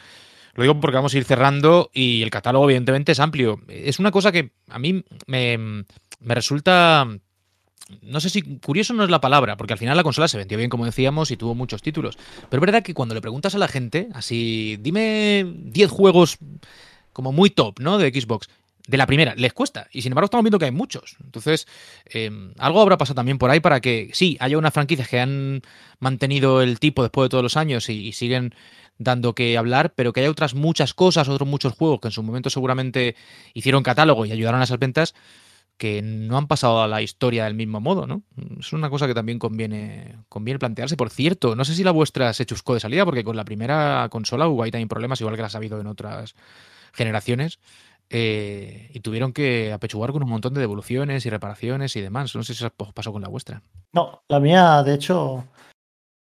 Lo 0.53 0.63
digo 0.63 0.79
porque 0.79 0.95
vamos 0.95 1.13
a 1.13 1.17
ir 1.17 1.25
cerrando 1.25 1.89
y 1.93 2.23
el 2.23 2.29
catálogo 2.29 2.65
evidentemente 2.65 3.11
es 3.11 3.19
amplio. 3.19 3.61
Es 3.67 3.99
una 3.99 4.11
cosa 4.11 4.31
que 4.31 4.51
a 4.69 4.79
mí 4.79 5.03
me, 5.27 5.57
me 6.19 6.35
resulta 6.35 7.07
no 8.01 8.19
sé 8.19 8.29
si 8.29 8.41
curioso 8.59 8.93
no 8.93 9.03
es 9.03 9.09
la 9.09 9.21
palabra, 9.21 9.57
porque 9.57 9.73
al 9.73 9.79
final 9.79 9.95
la 9.95 10.03
consola 10.03 10.27
se 10.27 10.37
vendió 10.37 10.57
bien, 10.57 10.69
como 10.69 10.85
decíamos, 10.85 11.31
y 11.31 11.37
tuvo 11.37 11.55
muchos 11.55 11.81
títulos. 11.81 12.17
Pero 12.49 12.61
es 12.61 12.65
verdad 12.65 12.83
que 12.83 12.93
cuando 12.93 13.15
le 13.15 13.21
preguntas 13.21 13.55
a 13.55 13.57
la 13.57 13.67
gente, 13.67 14.09
así, 14.13 14.77
dime 14.81 15.45
10 15.45 15.89
juegos 15.89 16.37
como 17.17 17.31
muy 17.31 17.49
top, 17.49 17.79
¿no? 17.79 17.97
De 17.97 18.11
Xbox. 18.11 18.47
De 18.87 18.95
la 18.95 19.07
primera, 19.07 19.33
les 19.33 19.51
cuesta. 19.51 19.87
Y 19.91 20.03
sin 20.03 20.11
embargo, 20.11 20.25
estamos 20.25 20.43
viendo 20.43 20.59
que 20.59 20.65
hay 20.65 20.71
muchos. 20.71 21.15
Entonces, 21.23 21.67
em, 22.05 22.53
algo 22.59 22.79
habrá 22.79 22.95
pasado 22.99 23.15
también 23.15 23.39
por 23.39 23.49
ahí 23.49 23.59
para 23.59 23.81
que, 23.81 24.11
sí, 24.13 24.37
haya 24.39 24.55
unas 24.55 24.71
franquicias 24.71 25.07
que 25.07 25.19
han 25.19 25.63
mantenido 25.99 26.61
el 26.61 26.79
tipo 26.79 27.01
después 27.01 27.25
de 27.25 27.29
todos 27.29 27.41
los 27.41 27.57
años 27.57 27.89
y, 27.89 28.11
siguen 28.11 28.53
dando 28.99 29.33
que 29.33 29.57
hablar, 29.57 29.93
pero 29.95 30.13
que 30.13 30.19
haya 30.19 30.29
otras 30.29 30.53
muchas 30.53 30.93
cosas, 30.93 31.27
otros 31.27 31.49
muchos 31.49 31.73
juegos 31.73 32.01
que 32.01 32.09
en 32.09 32.11
su 32.11 32.21
momento 32.21 32.51
seguramente 32.51 33.15
hicieron 33.55 33.81
catálogo 33.81 34.27
y 34.27 34.31
ayudaron 34.31 34.61
a 34.61 34.67
las 34.67 34.77
ventas 34.77 35.15
que 35.77 36.03
no 36.03 36.37
han 36.37 36.47
pasado 36.47 36.83
a 36.83 36.87
la 36.87 37.01
historia 37.01 37.45
del 37.45 37.55
mismo 37.55 37.81
modo, 37.81 38.05
¿no? 38.05 38.21
Es 38.59 38.73
una 38.73 38.91
cosa 38.91 39.07
que 39.07 39.15
también 39.15 39.39
conviene, 39.39 40.17
conviene 40.29 40.59
plantearse. 40.59 40.95
Por 40.97 41.09
cierto, 41.09 41.55
no 41.55 41.65
sé 41.65 41.73
si 41.73 41.83
la 41.83 41.91
vuestra 41.91 42.31
se 42.33 42.45
chuscó 42.45 42.75
de 42.75 42.79
salida, 42.79 43.05
porque 43.05 43.23
con 43.23 43.35
la 43.35 43.43
primera 43.43 44.07
consola 44.11 44.47
hubo 44.47 44.61
ahí 44.61 44.71
también 44.71 44.87
problemas, 44.87 45.19
igual 45.19 45.35
que 45.35 45.41
las 45.41 45.55
ha 45.55 45.57
habido 45.57 45.81
en 45.81 45.87
otras 45.87 46.35
generaciones. 46.93 47.59
Eh, 48.09 48.89
y 48.93 49.01
tuvieron 49.01 49.33
que 49.33 49.73
apechugar 49.73 50.13
con 50.13 50.23
un 50.23 50.29
montón 50.29 50.53
de 50.53 50.61
devoluciones 50.61 51.25
y 51.25 51.29
reparaciones 51.29 51.95
y 51.95 52.01
demás. 52.01 52.33
No 52.35 52.43
sé 52.43 52.53
si 52.53 52.63
eso 52.63 52.73
pasó 52.93 53.11
con 53.11 53.21
la 53.21 53.27
vuestra. 53.27 53.61
No, 53.93 54.23
la 54.29 54.39
mía, 54.39 54.81
de 54.83 54.93
hecho, 54.93 55.43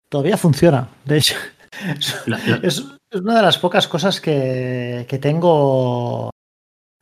todavía 0.10 0.38
funciona. 0.38 0.90
De 1.03 1.18
hecho, 1.18 1.35
es, 2.64 2.85
una 3.14 3.35
de 3.35 3.41
las 3.41 3.57
pocas 3.57 3.88
cosas 3.88 4.22
que, 4.22 5.06
que 5.10 5.18
tengo 5.18 6.30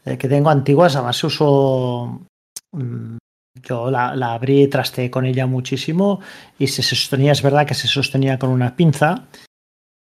eh, 0.05 0.17
que 0.17 0.27
tengo 0.27 0.49
antiguas. 0.49 0.95
Además, 0.95 1.23
uso. 1.23 2.21
Mm, 2.71 3.17
yo 3.63 3.91
la, 3.91 4.15
la 4.15 4.33
abrí 4.33 4.63
y 4.63 4.67
trasteé 4.67 5.11
con 5.11 5.25
ella 5.25 5.45
muchísimo 5.45 6.21
y 6.57 6.67
se 6.67 6.81
sostenía, 6.81 7.33
es 7.33 7.41
verdad 7.41 7.67
que 7.67 7.73
se 7.73 7.87
sostenía 7.87 8.39
con 8.39 8.49
una 8.49 8.77
pinza, 8.77 9.27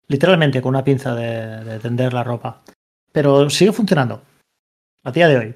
literalmente 0.07 0.63
con 0.63 0.71
una 0.71 0.85
pinza 0.85 1.17
de, 1.17 1.65
de 1.65 1.79
tender 1.81 2.13
la 2.13 2.23
ropa. 2.23 2.63
Pero 3.13 3.51
sigue 3.51 3.73
funcionando. 3.73 4.23
A 5.05 5.11
día 5.11 5.29
de 5.29 5.37
hoy. 5.37 5.55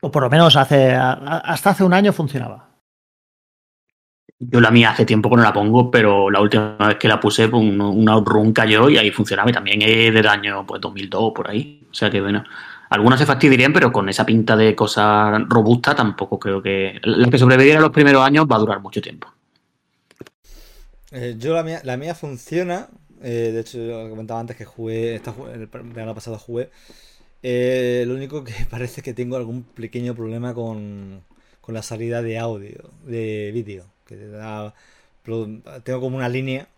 O 0.00 0.10
por 0.10 0.22
lo 0.22 0.30
menos 0.30 0.56
hace, 0.56 0.94
hasta 0.94 1.70
hace 1.70 1.84
un 1.84 1.94
año 1.94 2.12
funcionaba. 2.12 2.68
Yo 4.38 4.60
la 4.60 4.70
mía 4.70 4.90
hace 4.90 5.06
tiempo 5.06 5.30
que 5.30 5.36
no 5.36 5.42
la 5.42 5.52
pongo, 5.52 5.90
pero 5.90 6.30
la 6.30 6.40
última 6.40 6.76
vez 6.76 6.96
que 6.96 7.08
la 7.08 7.18
puse, 7.18 7.48
pues, 7.48 7.62
un, 7.62 8.08
outrun 8.08 8.52
cayó 8.52 8.90
y 8.90 8.98
ahí 8.98 9.10
funcionaba. 9.10 9.50
Y 9.50 9.54
también 9.54 9.80
es 9.82 10.12
del 10.12 10.28
año 10.28 10.66
pues, 10.66 10.80
2002 10.80 11.32
por 11.34 11.50
ahí. 11.50 11.86
O 11.90 11.94
sea 11.94 12.10
que 12.10 12.20
bueno. 12.20 12.44
Algunas 12.88 13.18
se 13.18 13.26
fastidiarían, 13.26 13.72
pero 13.72 13.90
con 13.90 14.08
esa 14.08 14.24
pinta 14.24 14.56
de 14.56 14.76
cosa 14.76 15.38
robusta 15.48 15.94
tampoco 15.94 16.38
creo 16.38 16.62
que... 16.62 17.00
La 17.02 17.28
que 17.28 17.38
sobreviviera 17.38 17.80
los 17.80 17.90
primeros 17.90 18.24
años 18.24 18.46
va 18.50 18.56
a 18.56 18.60
durar 18.60 18.80
mucho 18.80 19.00
tiempo. 19.00 19.32
Eh, 21.10 21.34
yo 21.36 21.54
la 21.54 21.64
mía, 21.64 21.80
la 21.82 21.96
mía 21.96 22.14
funciona, 22.14 22.88
eh, 23.22 23.50
de 23.52 23.60
hecho, 23.60 23.78
yo 23.78 24.08
comentaba 24.10 24.40
antes 24.40 24.56
que 24.56 24.64
jugué, 24.64 25.14
esta, 25.16 25.34
el 25.52 25.66
verano 25.66 26.14
pasado 26.14 26.38
jugué. 26.38 26.70
Eh, 27.42 28.04
lo 28.06 28.14
único 28.14 28.44
que 28.44 28.52
parece 28.70 29.02
que 29.02 29.14
tengo 29.14 29.36
algún 29.36 29.62
pequeño 29.62 30.14
problema 30.14 30.54
con, 30.54 31.22
con 31.60 31.74
la 31.74 31.82
salida 31.82 32.22
de 32.22 32.38
audio, 32.38 32.90
de 33.04 33.50
vídeo, 33.52 33.84
que 34.06 34.16
te 34.16 34.28
da 34.28 34.74
tengo 35.82 36.00
como 36.00 36.16
una 36.16 36.28
línea. 36.28 36.68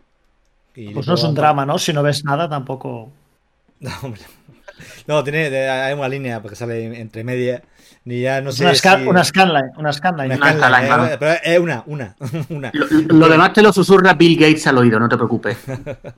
pues 0.75 1.07
no 1.07 1.15
es 1.15 1.23
un 1.23 1.35
drama, 1.35 1.67
¿no? 1.67 1.79
Si 1.79 1.93
no 1.93 2.03
ves 2.03 2.25
nada, 2.25 2.49
tampoco. 2.49 3.13
No, 3.81 3.93
hombre. 4.03 4.23
No, 5.07 5.23
tiene, 5.23 5.57
hay 5.57 5.95
una 5.95 6.09
línea 6.09 6.43
porque 6.43 6.57
sale 6.57 7.01
entre 7.01 7.23
medias. 7.23 7.63
Ni 8.09 8.23
ya 8.23 8.41
no 8.41 8.53
sé. 8.53 8.65
Una, 8.65 8.73
una 9.07 9.23
scanline. 9.23 9.71
Una 9.77 9.93
scanline. 9.93 10.35
Una 10.37 11.19
pero 11.19 11.33
es 11.45 11.59
una, 11.59 11.83
una. 11.85 12.17
una. 12.49 12.73
Lo, 12.73 13.29
demás 13.29 13.53
te 13.53 13.61
lo 13.61 13.71
susurra 13.71 14.15
Bill 14.15 14.39
Gates 14.39 14.67
al 14.67 14.79
oído, 14.79 14.99
no 14.99 15.11
te 15.11 15.17
preocupes. 15.17 15.59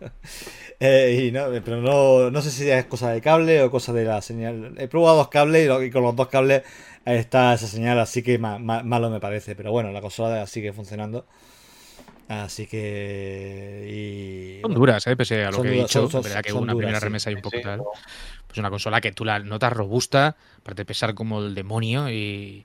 eh, 0.79 1.27
y 1.27 1.33
no, 1.33 1.47
pero 1.65 1.81
no, 1.81 2.31
no 2.31 2.43
sé 2.43 2.53
si 2.53 2.71
es 2.71 2.85
cosa 2.85 3.11
de 3.11 3.21
cable 3.21 3.61
o 3.65 3.73
cosa 3.73 3.93
de 3.93 4.05
la 4.05 4.23
señal. 4.23 4.75
He 4.79 4.87
probado 4.87 5.17
dos 5.17 5.31
cables 5.31 5.69
y 5.85 5.91
con 5.91 6.05
los 6.05 6.15
dos 6.15 6.29
cables 6.29 6.62
está 7.05 7.55
esa 7.55 7.67
señal, 7.67 7.99
así 7.99 8.23
que 8.23 8.39
malo 8.39 9.11
me 9.11 9.19
parece. 9.19 9.57
Pero 9.57 9.73
bueno, 9.73 9.91
la 9.91 10.01
consola 10.01 10.47
sigue 10.47 10.73
funcionando. 10.73 11.27
Así 12.31 12.66
que. 12.69 14.61
son 14.62 14.73
duras, 14.73 15.05
¿eh? 15.09 15.16
pese 15.16 15.44
a 15.44 15.51
lo 15.51 15.62
que 15.62 15.69
he 15.69 15.82
dicho. 15.82 16.09
verdad 16.09 16.43
que 16.43 16.52
hubo 16.52 16.61
una 16.61 16.77
primera 16.77 17.01
remesa 17.01 17.28
y 17.28 17.35
un 17.35 17.43
poco 17.43 17.61
tal. 17.61 17.82
Pues 18.47 18.57
una 18.59 18.70
consola 18.70 19.01
que 19.01 19.11
tú 19.11 19.24
la 19.24 19.40
notas 19.40 19.73
robusta, 19.73 20.36
de 20.73 20.85
pesar 20.85 21.15
como 21.15 21.40
el 21.40 21.57
demonio 21.57 22.09
y. 22.09 22.65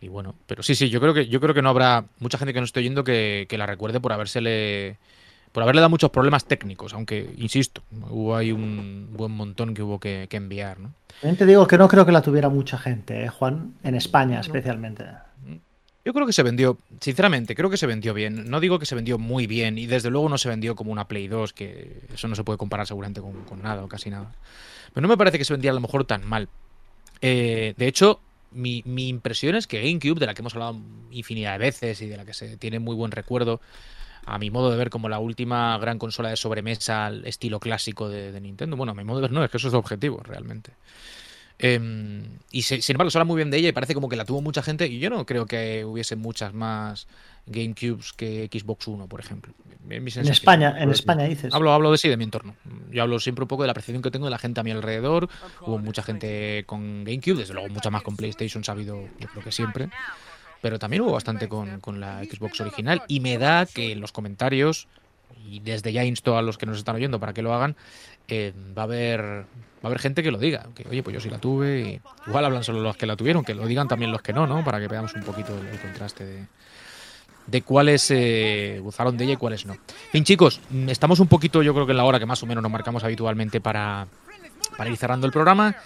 Y 0.00 0.08
bueno, 0.08 0.34
pero 0.46 0.62
sí, 0.62 0.74
sí, 0.74 0.90
yo 0.90 1.00
creo 1.00 1.14
que 1.14 1.28
yo 1.28 1.40
creo 1.40 1.54
que 1.54 1.62
no 1.62 1.70
habrá 1.70 2.04
mucha 2.18 2.36
gente 2.36 2.52
que 2.52 2.60
no 2.60 2.64
esté 2.64 2.80
oyendo 2.80 3.04
que, 3.04 3.46
que 3.48 3.56
la 3.56 3.64
recuerde 3.64 4.00
por 4.00 4.12
habérsele 4.12 4.98
por 5.52 5.62
haberle 5.62 5.80
dado 5.80 5.90
muchos 5.90 6.10
problemas 6.10 6.44
técnicos, 6.44 6.92
aunque, 6.92 7.32
insisto, 7.38 7.80
hubo 8.10 8.36
ahí 8.36 8.52
un 8.52 9.08
buen 9.12 9.32
montón 9.32 9.72
que 9.72 9.82
hubo 9.82 9.98
que, 9.98 10.28
enviar. 10.32 10.78
¿no? 10.78 10.92
También 11.20 11.38
te 11.38 11.46
digo 11.46 11.66
que 11.66 11.78
no 11.78 11.88
creo 11.88 12.04
que 12.04 12.12
la 12.12 12.20
tuviera 12.20 12.50
mucha 12.50 12.76
gente, 12.76 13.24
¿eh, 13.24 13.28
Juan, 13.28 13.72
en 13.82 13.94
España 13.94 14.40
especialmente. 14.40 15.06
Yo 16.06 16.14
creo 16.14 16.24
que 16.24 16.32
se 16.32 16.44
vendió, 16.44 16.78
sinceramente, 17.00 17.56
creo 17.56 17.68
que 17.68 17.76
se 17.76 17.88
vendió 17.88 18.14
bien. 18.14 18.48
No 18.48 18.60
digo 18.60 18.78
que 18.78 18.86
se 18.86 18.94
vendió 18.94 19.18
muy 19.18 19.48
bien 19.48 19.76
y 19.76 19.86
desde 19.86 20.08
luego 20.08 20.28
no 20.28 20.38
se 20.38 20.48
vendió 20.48 20.76
como 20.76 20.92
una 20.92 21.08
Play 21.08 21.26
2, 21.26 21.52
que 21.52 22.00
eso 22.14 22.28
no 22.28 22.36
se 22.36 22.44
puede 22.44 22.58
comparar 22.58 22.86
seguramente 22.86 23.20
con, 23.20 23.60
nada 23.60 23.82
o 23.82 23.88
casi 23.88 24.08
nada. 24.08 24.32
Pero 24.94 25.02
no 25.02 25.08
me 25.08 25.16
parece 25.16 25.36
que 25.36 25.44
se 25.44 25.52
vendiera 25.52 25.72
a 25.72 25.74
lo 25.74 25.80
mejor 25.80 26.04
tan 26.04 26.24
mal. 26.24 26.48
Eh, 27.22 27.74
de 27.76 27.88
hecho, 27.88 28.20
mi, 28.52 28.84
mi, 28.86 29.08
impresión 29.08 29.56
es 29.56 29.66
que 29.66 29.80
GameCube, 29.80 30.20
de 30.20 30.26
la 30.26 30.34
que 30.34 30.42
hemos 30.42 30.54
hablado 30.54 30.78
infinidad 31.10 31.54
de 31.54 31.58
veces 31.58 32.00
y 32.00 32.06
de 32.06 32.16
la 32.16 32.24
que 32.24 32.34
se 32.34 32.56
tiene 32.56 32.78
muy 32.78 32.94
buen 32.94 33.10
recuerdo, 33.10 33.60
a 34.26 34.38
mi 34.38 34.48
modo 34.48 34.70
de 34.70 34.76
ver, 34.76 34.90
como 34.90 35.08
la 35.08 35.18
última 35.18 35.76
gran 35.78 35.98
consola 35.98 36.28
de 36.28 36.36
sobremesa 36.36 37.06
al 37.06 37.26
estilo 37.26 37.58
clásico 37.58 38.08
de, 38.08 38.40
Nintendo. 38.40 38.76
Bueno, 38.76 38.92
a 38.92 38.94
mi 38.94 39.02
modo 39.02 39.16
de 39.16 39.22
ver 39.22 39.32
no, 39.32 39.42
es 39.42 39.50
que 39.50 39.56
eso 39.56 39.66
es 39.66 39.74
objetivo, 39.74 40.22
realmente. 40.22 40.70
Em, 41.58 42.38
y 42.50 42.62
sin 42.62 42.80
embargo, 42.88 43.10
se 43.10 43.18
habla 43.18 43.24
muy 43.24 43.36
bien 43.36 43.50
de 43.50 43.56
ella 43.56 43.68
y 43.68 43.72
parece 43.72 43.94
como 43.94 44.08
que 44.08 44.16
la 44.16 44.24
tuvo 44.24 44.42
mucha 44.42 44.62
gente. 44.62 44.86
Y 44.86 44.98
yo 44.98 45.10
no 45.10 45.24
creo 45.26 45.46
que 45.46 45.84
hubiese 45.84 46.16
muchas 46.16 46.52
más 46.52 47.06
GameCubes 47.46 48.12
que 48.12 48.48
Xbox 48.52 48.88
One, 48.88 49.06
por 49.06 49.20
ejemplo. 49.20 49.52
En, 49.88 50.08
España, 50.08 50.74
en 50.78 50.90
España 50.90 51.24
dices. 51.24 51.54
Hablo, 51.54 51.72
hablo 51.72 51.92
de 51.92 51.98
sí, 51.98 52.08
de 52.08 52.16
mi 52.16 52.24
entorno. 52.24 52.56
Yo 52.90 53.02
hablo 53.02 53.20
siempre 53.20 53.44
un 53.44 53.48
poco 53.48 53.62
de 53.62 53.68
la 53.68 53.74
percepción 53.74 54.02
que 54.02 54.10
tengo 54.10 54.26
de 54.26 54.32
la 54.32 54.38
gente 54.38 54.60
a 54.60 54.64
mi 54.64 54.72
alrededor. 54.72 55.28
Hubo 55.60 55.78
mucha 55.78 56.02
gente 56.02 56.64
con 56.66 57.04
GameCube, 57.04 57.36
desde 57.38 57.54
luego 57.54 57.68
mucha 57.68 57.90
más 57.90 58.02
con 58.02 58.16
PlayStation, 58.16 58.64
sabido, 58.64 59.00
yo 59.20 59.28
creo 59.28 59.44
que 59.44 59.52
siempre 59.52 59.88
pero 60.60 60.80
también 60.80 61.02
hubo 61.02 61.12
bastante 61.12 61.48
con, 61.48 62.00
la 62.00 62.24
Xbox 62.24 62.60
original 62.60 63.02
y 63.06 63.20
me 63.20 63.38
da 63.38 63.66
que 63.66 63.92
en 63.92 64.00
los 64.00 64.10
comentarios, 64.10 64.88
y 65.48 65.60
desde 65.60 65.92
ya 65.92 66.04
insto 66.04 66.36
a 66.36 66.42
los 66.42 66.58
que 66.58 66.66
nos 66.66 66.78
están 66.78 66.96
oyendo 66.96 67.20
para 67.20 67.32
que 67.32 67.42
lo 67.42 67.54
hagan, 67.54 67.76
eh, 68.26 68.52
va 68.76 68.82
a 68.82 68.84
haber 68.84 69.44
va 69.86 69.90
a 69.90 69.92
haber 69.92 70.00
gente 70.00 70.22
que 70.22 70.32
lo 70.32 70.38
diga, 70.38 70.66
que 70.74 70.84
oye, 70.88 71.02
pues 71.02 71.14
yo 71.14 71.20
sí 71.20 71.30
la 71.30 71.38
tuve, 71.38 71.80
y 71.80 72.00
igual 72.26 72.44
hablan 72.44 72.64
solo 72.64 72.80
los 72.80 72.96
que 72.96 73.06
la 73.06 73.14
tuvieron, 73.14 73.44
que 73.44 73.54
lo 73.54 73.66
digan 73.66 73.86
también 73.86 74.10
los 74.10 74.20
que 74.20 74.32
no, 74.32 74.46
¿no? 74.46 74.64
Para 74.64 74.80
que 74.80 74.88
veamos 74.88 75.14
un 75.14 75.22
poquito 75.22 75.56
el, 75.56 75.78
contraste 75.78 76.24
de, 76.24 76.44
de 77.46 77.62
cuáles 77.62 78.10
eh, 78.10 78.80
gozaron 78.82 79.16
de 79.16 79.24
ella 79.24 79.32
y 79.34 79.36
cuáles 79.36 79.64
no. 79.64 79.76
Bien, 80.12 80.24
chicos, 80.24 80.60
estamos 80.88 81.20
un 81.20 81.28
poquito, 81.28 81.62
yo 81.62 81.72
creo 81.72 81.86
que 81.86 81.92
en 81.92 81.98
la 81.98 82.04
hora 82.04 82.18
que 82.18 82.26
más 82.26 82.42
o 82.42 82.46
menos 82.46 82.62
nos 82.62 82.72
marcamos 82.72 83.04
habitualmente 83.04 83.60
para, 83.60 84.08
para 84.76 84.90
ir 84.90 84.96
cerrando 84.96 85.26
el 85.26 85.32
programa. 85.32 85.76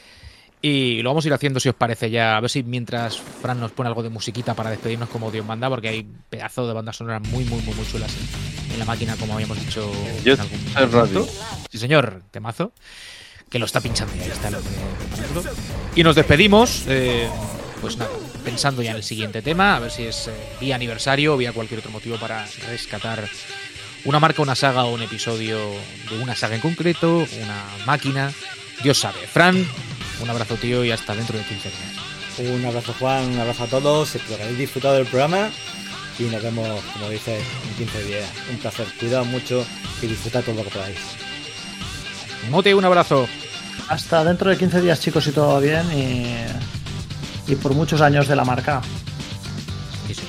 Y 0.63 1.01
lo 1.01 1.11
vamos 1.11 1.25
a 1.25 1.29
ir 1.29 1.35
haciendo 1.35 1.59
si 1.59 1.71
os 1.71 1.75
parece 1.75 2.11
ya. 2.11 2.37
A 2.37 2.41
ver 2.41 2.51
si 2.51 2.63
mientras 2.63 3.19
Fran 3.19 3.59
nos 3.59 3.71
pone 3.71 3.89
algo 3.89 4.03
de 4.03 4.11
musiquita 4.11 4.55
para 4.55 4.69
despedirnos 4.69 5.09
como 5.09 5.31
Dios 5.31 5.45
manda, 5.47 5.71
porque 5.71 5.89
hay 5.89 6.07
pedazos 6.29 6.69
de 6.69 6.75
bandas 6.75 6.97
sonoras 6.97 7.23
muy, 7.29 7.45
muy, 7.45 7.63
muy, 7.63 7.75
muy 7.75 7.87
chulas 7.87 8.15
en, 8.71 8.79
la 8.79 8.85
máquina, 8.85 9.17
como 9.17 9.35
habíamos 9.35 9.59
dicho 9.59 9.91
en 10.23 10.39
algún 10.39 10.73
momento. 10.95 11.27
Sí, 11.71 11.79
señor, 11.79 12.23
temazo. 12.31 12.73
Que 13.51 13.59
lo 13.59 13.67
está 13.67 13.81
pinchando 13.81 14.15
ya, 14.15 14.33
está 14.33 14.51
Y 15.97 16.05
nos 16.05 16.15
despedimos, 16.15 16.85
eh, 16.87 17.29
pues 17.81 17.97
nada, 17.97 18.13
pensando 18.45 18.81
ya 18.81 18.93
en 18.93 18.97
el 18.99 19.03
siguiente 19.03 19.43
tema, 19.43 19.77
a 19.77 19.81
ver 19.81 19.91
si 19.91 20.05
es 20.05 20.29
eh, 20.29 20.33
vía 20.61 20.77
aniversario 20.77 21.35
o 21.35 21.37
vía 21.37 21.53
cualquier 21.53 21.81
otro 21.81 21.91
motivo 21.91 22.17
para 22.17 22.47
rescatar 22.69 23.29
una 24.05 24.21
marca, 24.21 24.41
una 24.41 24.55
saga 24.55 24.85
o 24.85 24.95
un 24.95 25.03
episodio 25.03 25.59
de 26.09 26.23
una 26.23 26.37
saga 26.37 26.55
en 26.55 26.61
concreto, 26.61 27.27
una 27.43 27.65
máquina. 27.87 28.33
Dios 28.85 28.99
sabe. 28.99 29.27
Fran, 29.27 29.67
un 30.23 30.31
abrazo, 30.31 30.55
tío, 30.55 30.85
y 30.85 30.93
hasta 30.93 31.15
dentro 31.17 31.37
de 31.37 31.45
15 31.45 31.69
días. 31.69 32.53
Un 32.53 32.65
abrazo, 32.65 32.95
Juan, 32.99 33.33
un 33.33 33.41
abrazo 33.41 33.65
a 33.65 33.67
todos. 33.67 34.15
Espero 34.15 34.37
que 34.37 34.43
hayáis 34.45 34.59
disfrutado 34.59 34.95
del 34.95 35.07
programa 35.07 35.51
y 36.19 36.23
nos 36.25 36.43
vemos, 36.43 36.81
como 36.93 37.11
dices, 37.11 37.43
en 37.69 37.75
15 37.77 38.05
días. 38.05 38.31
Un 38.51 38.59
placer. 38.59 38.87
Cuidado 38.99 39.25
mucho 39.25 39.67
y 40.01 40.07
disfrutad 40.07 40.43
todo 40.45 40.55
lo 40.55 40.65
que 40.65 40.71
podáis. 40.71 41.30
Mote, 42.49 42.75
un 42.75 42.85
abrazo. 42.85 43.29
Hasta 43.89 44.25
dentro 44.25 44.51
de 44.51 44.57
15 44.57 44.81
días, 44.81 45.01
chicos, 45.01 45.27
y 45.27 45.33
todo 45.33 45.61
bien. 45.61 45.85
Y, 45.93 47.55
por 47.57 47.75
muchos 47.75 48.01
años 48.01 48.29
de 48.29 48.37
la 48.37 48.45
marca. 48.45 48.81
Sí, 50.07 50.15
sí. 50.15 50.23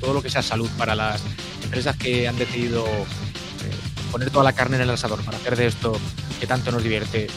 Todo 0.00 0.12
lo 0.12 0.22
que 0.22 0.28
sea 0.28 0.42
salud 0.42 0.68
para 0.76 0.94
las 0.96 1.22
empresas 1.62 1.96
que 1.96 2.26
han 2.26 2.36
decidido 2.36 2.84
eh, 2.84 4.10
poner 4.10 4.30
toda 4.30 4.44
la 4.44 4.52
carne 4.52 4.76
en 4.76 4.82
el 4.82 4.90
asador 4.90 5.22
para 5.22 5.38
hacer 5.38 5.56
de 5.56 5.66
esto 5.68 5.96
que 6.40 6.48
tanto 6.48 6.72
nos 6.72 6.82
divierte 6.82 7.28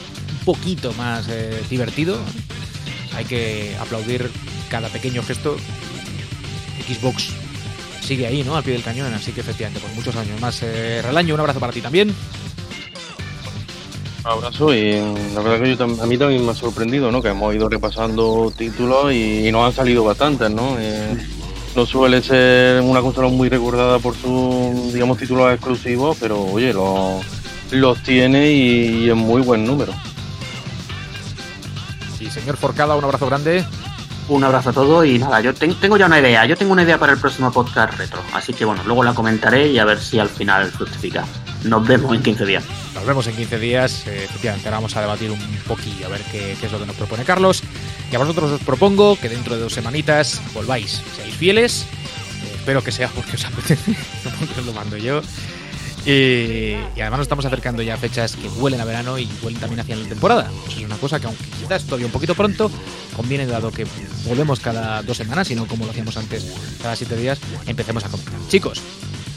poquito 0.43 0.91
más 0.93 1.27
eh, 1.29 1.61
divertido. 1.69 2.17
Hay 3.15 3.25
que 3.25 3.77
aplaudir 3.79 4.31
cada 4.69 4.89
pequeño 4.89 5.21
gesto. 5.21 5.57
Xbox 6.87 7.29
sigue 8.01 8.25
ahí, 8.25 8.43
¿no? 8.43 8.55
Al 8.55 8.63
pie 8.63 8.73
del 8.73 8.83
cañón, 8.83 9.13
así 9.13 9.33
que 9.33 9.41
efectivamente, 9.41 9.81
por 9.81 9.91
muchos 9.91 10.15
años 10.15 10.39
más. 10.39 10.61
Eh, 10.63 11.01
Relaño, 11.03 11.33
un 11.33 11.41
abrazo 11.41 11.59
para 11.59 11.73
ti 11.73 11.81
también. 11.81 12.15
Un 14.27 14.33
abrazo 14.33 14.73
y 14.73 14.91
la 15.33 15.41
verdad 15.41 15.77
que 15.77 16.01
a 16.01 16.05
mí 16.05 16.17
también 16.17 16.45
me 16.45 16.51
ha 16.51 16.53
sorprendido, 16.53 17.09
¿no? 17.13 17.21
Que 17.21 17.29
hemos 17.29 17.55
ido 17.55 17.69
repasando 17.69 18.51
títulos 18.53 19.13
y, 19.13 19.49
nos 19.53 19.65
han 19.65 19.71
salido 19.71 20.03
bastantes, 20.03 20.51
¿no? 20.51 20.75
Eh, 20.77 21.15
no 21.77 21.85
suele 21.85 22.21
ser 22.21 22.81
una 22.81 22.99
consola 22.99 23.29
muy 23.29 23.47
recordada 23.47 23.99
por 23.99 24.15
sus, 24.15 24.91
digamos, 24.91 25.17
títulos 25.17 25.53
exclusivos, 25.53 26.17
pero 26.19 26.43
oye, 26.43 26.73
los, 26.73 27.23
los 27.71 28.03
tiene 28.03 28.51
y, 28.51 29.05
y 29.05 29.09
en 29.09 29.17
muy 29.17 29.41
buen 29.41 29.63
número. 29.63 29.93
Y 32.19 32.29
señor 32.29 32.57
Forcada, 32.57 32.97
un 32.97 33.05
abrazo 33.05 33.27
grande. 33.27 33.65
Un 34.27 34.43
abrazo 34.43 34.71
a 34.71 34.73
todos 34.73 35.05
y 35.05 35.19
nada, 35.19 35.39
yo 35.39 35.53
tengo 35.53 35.95
ya 35.95 36.07
una 36.07 36.19
idea, 36.19 36.45
yo 36.45 36.57
tengo 36.57 36.73
una 36.73 36.83
idea 36.83 36.97
para 36.97 37.13
el 37.13 37.17
próximo 37.17 37.49
podcast 37.49 37.97
retro, 37.97 38.19
así 38.33 38.53
que 38.53 38.65
bueno, 38.65 38.81
luego 38.85 39.01
la 39.01 39.13
comentaré 39.13 39.69
y 39.69 39.79
a 39.79 39.85
ver 39.85 40.01
si 40.01 40.19
al 40.19 40.27
final 40.27 40.69
fructifica. 40.69 41.23
Nos 41.63 41.87
vemos 41.87 42.15
en 42.15 42.23
15 42.23 42.45
días. 42.45 42.63
Nos 42.93 43.05
vemos 43.05 43.27
en 43.27 43.35
15 43.35 43.59
días, 43.59 44.07
eh, 44.07 44.25
efectivamente, 44.25 44.69
vamos 44.69 44.95
a 44.95 45.01
debatir 45.01 45.31
un 45.31 45.39
poquillo, 45.67 46.05
a 46.05 46.09
ver 46.09 46.21
qué, 46.31 46.53
es 46.53 46.71
lo 46.71 46.79
que 46.79 46.85
nos 46.85 46.95
propone 46.95 47.23
Carlos. 47.23 47.63
Y 48.11 48.15
a 48.15 48.19
vosotros 48.19 48.51
os 48.51 48.61
propongo 48.61 49.19
que 49.19 49.29
dentro 49.29 49.55
de 49.55 49.61
dos 49.61 49.73
semanitas 49.73 50.41
volváis, 50.53 51.01
seáis 51.15 51.35
fieles, 51.35 51.83
eh, 51.83 52.55
espero 52.55 52.83
que 52.83 52.91
sea 52.91 53.09
porque 53.09 53.35
os 53.35 53.45
apetece, 53.45 53.91
no 54.23 54.31
porque 54.31 54.59
os 54.59 54.65
lo 54.65 54.73
mando 54.73 54.97
yo. 54.97 55.21
Y, 56.05 56.75
además 56.95 57.17
nos 57.17 57.25
estamos 57.25 57.43
acercando 57.43 57.83
ya 57.83 57.95
a 57.95 57.97
fechas 57.97 58.37
que 58.37 58.47
huelen 58.47 58.79
a 58.79 58.85
verano 58.85 59.19
y 59.19 59.27
huelen 59.41 59.59
también 59.59 59.81
hacia 59.81 59.97
la 59.97 60.07
temporada. 60.07 60.49
Eso 60.69 60.79
es 60.79 60.85
una 60.85 60.95
cosa 60.95 61.19
que 61.19 61.27
aunque 61.27 61.43
quizás 61.59 61.83
todavía 61.83 62.05
un 62.05 62.13
poquito 62.13 62.33
pronto, 62.33 62.71
conviene 63.13 63.45
dado 63.45 63.71
que 63.71 63.85
volvemos 64.25 64.61
cada 64.61 65.03
dos 65.03 65.17
semanas 65.17 65.51
y 65.51 65.55
no 65.55 65.67
como 65.67 65.83
lo 65.83 65.91
hacíamos 65.91 66.15
antes 66.15 66.45
cada 66.81 66.95
siete 66.95 67.17
días, 67.17 67.39
empecemos 67.65 68.05
a 68.05 68.09
comprar. 68.09 68.39
Chicos, 68.47 68.81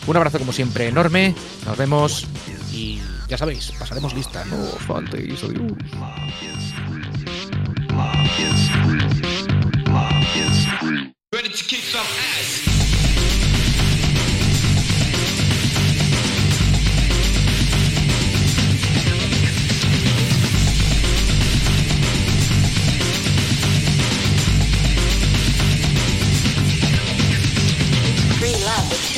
un 0.06 0.16
abrazo 0.16 0.39
como 0.39 0.52
siempre 0.52 0.89
enorme, 0.89 1.35
nos 1.66 1.77
vemos 1.77 2.27
y 2.72 3.01
ya 3.28 3.39
sabéis, 3.39 3.72
pasaremos 3.78 4.14
lista, 4.14 4.44
no 4.47 4.56
faltéis, 4.86 5.43
adiós. 5.44 5.72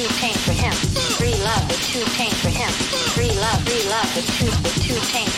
too 0.03 0.09
tame 0.19 0.35
for 0.35 0.53
him. 0.53 0.73
Free 1.17 1.37
love 1.45 1.71
is 1.71 1.87
too 1.87 2.03
tame 2.17 2.33
for 2.43 2.49
him. 2.49 2.71
Free 3.15 3.31
love, 3.39 3.63
free 3.63 3.89
love 3.89 4.17
is 4.17 4.27
too, 4.37 4.51
too 4.83 5.01
tame. 5.13 5.32